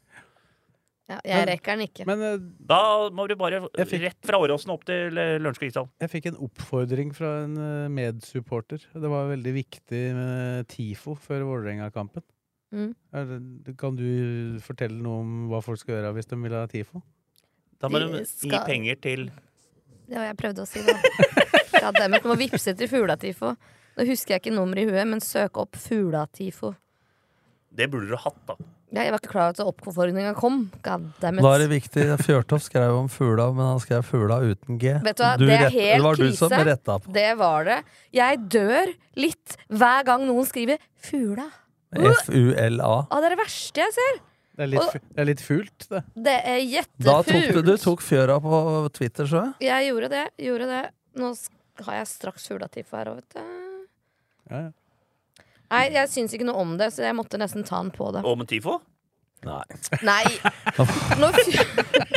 Ja, 1.09 1.17
jeg 1.25 1.47
rekker 1.49 1.73
den 1.79 1.87
ikke. 1.87 2.05
Men 2.05 2.23
eh, 2.27 2.35
Da 2.69 2.79
må 3.17 3.25
du 3.31 3.35
bare 3.41 3.63
fikk- 3.89 4.03
rett 4.03 4.27
fra 4.29 4.37
Åråsen 4.45 4.71
opp 4.75 4.83
til 4.89 5.17
eh, 5.17 5.39
Lørenskog 5.41 5.71
ishall. 5.71 5.87
jeg 6.05 6.11
fikk 6.13 6.27
en 6.33 6.41
oppfordring 6.45 7.15
fra 7.17 7.31
en 7.47 7.55
medsupporter. 7.97 8.83
Det 8.93 9.09
var 9.11 9.31
veldig 9.31 9.55
viktig 9.57 10.03
med 10.19 10.69
TIFO 10.69 11.15
før 11.25 11.47
Vålerenga-kampen. 11.49 12.23
Mm. 12.77 12.91
Kan 13.81 13.97
du 13.97 14.59
fortelle 14.61 15.01
noe 15.01 15.23
om 15.25 15.31
hva 15.49 15.63
folk 15.65 15.81
skal 15.81 15.95
gjøre 15.97 16.11
hvis 16.19 16.29
de 16.29 16.37
vil 16.43 16.53
ha 16.59 16.67
TIFO? 16.69 17.01
Da 17.81 17.89
må 17.89 18.03
De 18.03 18.11
du 18.13 18.51
gi 18.51 18.61
penger 18.69 18.99
til 19.01 19.31
Det 20.09 20.17
var 20.17 20.31
jeg 20.31 20.39
prøvde 20.41 20.65
å 20.65 20.69
si, 20.69 20.85
da. 20.87 20.97
Ja, 21.83 21.93
dem 21.95 22.17
må 22.27 22.35
vippse 22.41 22.73
til 22.75 22.89
Fuglatifo. 22.91 23.53
Nå 23.99 24.07
husker 24.09 24.35
jeg 24.35 24.43
ikke 24.43 24.55
nummeret 24.57 24.87
i 24.87 24.91
huet, 24.91 25.07
men 25.07 25.21
søk 25.23 25.61
opp 25.61 25.77
Fuglatifo. 25.79 26.73
Det 27.79 27.87
burde 27.93 28.09
du 28.11 28.17
hatt, 28.19 28.41
da. 28.49 28.57
Ja, 28.89 29.03
jeg 29.05 29.13
var 29.13 29.21
ikke 29.21 29.33
klar 29.35 29.51
over 29.51 29.53
at 29.53 29.61
oppfordringa 29.69 30.31
kom. 30.39 30.63
Goddammit. 30.81 31.45
Da 31.45 31.51
er 31.53 31.61
det 31.61 31.69
viktig 31.75 32.05
Fjørtoft 32.25 32.71
skrev 32.71 32.97
om 32.97 33.11
fugla, 33.13 33.51
men 33.53 33.75
han 33.75 33.83
skrev 33.85 34.07
fugla 34.09 34.39
uten 34.49 34.79
G. 34.81 34.95
Vet 35.05 35.19
du 35.19 35.25
hva, 35.27 35.35
Du 35.37 35.45
det 35.45 35.59
er 35.59 35.69
helt 35.75 35.99
det 35.99 36.07
var 36.07 36.17
du 36.17 36.29
som 36.39 36.55
retta 36.71 36.97
på. 37.05 37.13
Det 37.13 37.29
var 37.37 37.69
det. 37.69 37.79
Jeg 38.17 38.41
dør 38.57 38.95
litt 39.21 39.59
hver 39.69 40.07
gang 40.09 40.25
noen 40.25 40.49
skriver 40.49 40.81
'fugla'. 41.05 41.51
F-u-l-a. 41.99 42.95
Ah, 43.09 43.21
det 43.21 43.29
er 43.29 43.37
det 43.37 43.41
verste 43.41 43.85
jeg 43.85 43.95
ser. 43.97 44.19
Det 44.59 44.65
er 44.67 44.71
litt, 44.73 44.81
Og- 44.83 44.93
det 45.15 45.23
er 45.23 45.27
litt 45.29 45.41
fult, 45.45 45.85
det. 45.89 46.01
Det 46.19 46.35
er 46.51 46.87
Da 46.99 47.21
tok 47.23 47.53
du, 47.55 47.63
du 47.63 47.77
tok 47.79 48.01
fjøra 48.03 48.41
på 48.43 48.59
Twitter, 48.93 49.25
så 49.31 49.45
jeg. 49.45 49.69
Jeg 49.69 49.93
gjorde 49.93 50.09
det. 50.11 50.25
Gjorde 50.49 50.67
det. 50.67 50.81
Nå 51.15 51.31
har 51.87 51.95
jeg 52.01 52.09
straks 52.11 52.49
hulatiff 52.51 52.91
her 52.91 53.13
òg, 53.13 53.21
vet 53.23 53.37
du. 53.39 53.41
Ja, 54.51 54.59
ja. 54.65 54.71
Nei, 55.71 55.83
jeg 55.93 56.09
syns 56.11 56.33
ikke 56.35 56.47
noe 56.49 56.59
om 56.65 56.77
det, 56.81 56.89
så 56.97 57.05
jeg 57.05 57.15
måtte 57.15 57.39
nesten 57.39 57.63
ta 57.69 57.79
den 57.85 57.93
på 57.95 58.11
det. 58.17 58.25
Og 58.27 58.39
med 58.41 58.49
TIFO? 58.51 58.81
Nei. 59.47 59.63
Nei! 60.03 60.25
Nå, 61.21 61.29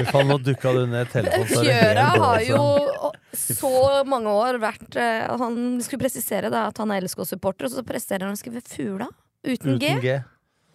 faen, 0.09 0.27
nå 0.31 0.37
dukka 0.41 0.71
du 0.73 0.85
ned 0.89 1.11
telefonen. 1.13 1.51
Fjøra 1.51 2.05
har 2.23 2.41
jo 2.47 3.11
så 3.37 3.71
mange 4.09 4.31
år 4.33 4.57
vært 4.63 4.97
eh, 4.97 5.27
Han 5.37 5.77
skulle 5.85 6.01
presisere 6.07 6.49
da, 6.49 6.63
at 6.71 6.81
han 6.81 6.89
er 6.95 7.05
LSK-supporter, 7.05 7.69
og 7.69 7.75
så 7.75 7.83
presterer 7.85 8.25
han 8.25 8.33
å 8.33 8.39
skrive 8.41 8.63
Fula 8.65 9.11
uten 9.45 9.77
G. 9.77 9.91
Uten 9.91 10.01
G. 10.01 10.15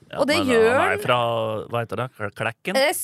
Ja, 0.06 0.20
Og 0.22 0.28
det 0.30 0.36
men 0.38 0.46
gjør 0.52 0.76
Han 0.78 0.92
er 0.94 1.00
fra 1.02 1.16
Hva 1.66 1.80
heter 1.82 1.98
det? 2.04 2.08
Klekken? 2.38 2.76
Eh, 2.78 2.94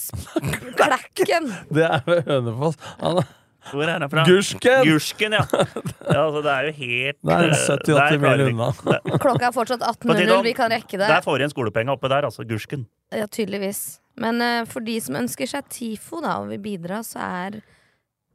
Klekken! 0.79 1.45
Det 1.77 1.85
er 1.89 2.01
ved 2.07 2.21
Hønefoss. 2.29 2.77
Han 3.01 3.17
er 3.23 3.27
Hvor 3.73 3.83
er 3.87 3.93
han 3.97 4.11
fra? 4.11 4.23
Gursken! 4.27 4.85
Gursken, 4.87 5.33
ja. 5.39 5.43
ja 5.51 6.21
altså, 6.25 6.41
det 6.43 6.53
er 6.53 6.63
jo 6.69 6.73
helt 6.79 7.19
Det 7.19 7.33
er 7.39 7.43
eh, 7.49 7.57
70-80 7.57 8.23
mil 8.23 8.41
unna. 8.49 8.69
Klokka 9.25 9.45
er 9.49 9.55
fortsatt 9.55 9.83
For 9.87 10.15
å 10.15 10.17
si 10.19 10.23
det 10.23 10.29
18.00, 10.29 10.33
sånn, 10.35 10.47
vi 10.47 10.55
kan 10.59 10.69
rekke 10.75 10.97
det. 10.97 11.09
Der 11.11 11.23
får 11.27 11.35
igjen 11.39 11.49
en 11.51 11.55
skolepenge 11.55 11.91
oppe 11.95 12.07
der, 12.13 12.23
altså. 12.31 12.41
Gursken. 12.47 12.83
Ja, 13.15 13.27
tydeligvis. 13.31 13.81
Men 14.23 14.35
uh, 14.43 14.63
for 14.69 14.81
de 14.85 14.97
som 15.03 15.15
ønsker 15.23 15.47
seg 15.49 15.63
TIFO 15.73 16.17
da, 16.25 16.33
og 16.43 16.47
vil 16.51 16.61
bidra, 16.63 16.97
så 17.07 17.19
er 17.23 17.51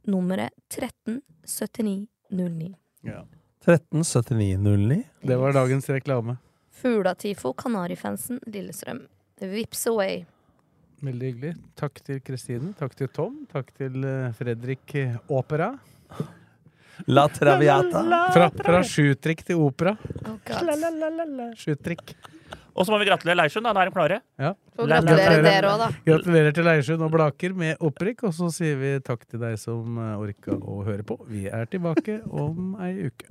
nummeret 0.08 0.52
137909. 0.72 2.74
137909. 3.68 5.02
Det 5.28 5.36
var 5.40 5.50
dagens 5.56 5.86
reklame. 5.92 6.32
Fugla-TIFO, 6.78 7.52
Kanarifansen, 7.58 8.40
Lillestrøm. 8.46 9.04
Vips 9.40 9.86
away. 9.90 10.24
Veldig 11.02 11.30
hyggelig. 11.30 11.54
Takk 11.78 12.00
til 12.06 12.20
Kristine. 12.26 12.72
Takk 12.78 12.96
til 12.98 13.10
Tom. 13.14 13.44
Takk 13.50 13.70
til 13.78 14.02
eh, 14.06 14.30
Fredrik 14.38 14.94
eh, 14.98 15.14
Opera. 15.30 15.72
La 17.06 17.28
Traviata. 17.30 18.02
Fra, 18.34 18.48
fra 18.50 18.80
sjutrikk 18.86 19.44
til 19.46 19.60
opera. 19.62 19.94
Oh, 20.26 20.38
Sjutrikk. 21.54 22.16
Og 22.78 22.86
så 22.86 22.94
må 22.94 22.98
vi 23.02 23.08
gratulere 23.08 23.38
Leirsund, 23.40 23.66
da. 23.66 23.74
Da 23.74 23.82
er 23.82 23.90
de 23.90 23.94
klare. 23.94 24.18
Ja. 24.38 24.52
Gratulerer 24.78 25.42
dere 25.42 25.70
òg, 25.72 25.80
da. 25.82 25.88
Gratulerer 26.06 26.54
til 26.54 26.66
Leirsund 26.66 27.02
og 27.06 27.12
Blaker 27.14 27.54
med 27.58 27.82
opprykk, 27.82 28.26
og 28.28 28.34
så 28.36 28.50
sier 28.54 28.78
vi 28.78 28.92
takk 29.06 29.26
til 29.26 29.42
deg 29.42 29.58
som 29.62 29.98
eh, 30.02 30.14
orka 30.18 30.58
å 30.58 30.80
høre 30.86 31.06
på. 31.06 31.18
Vi 31.30 31.46
er 31.50 31.70
tilbake 31.70 32.20
om 32.26 32.74
ei 32.82 33.10
uke. 33.10 33.30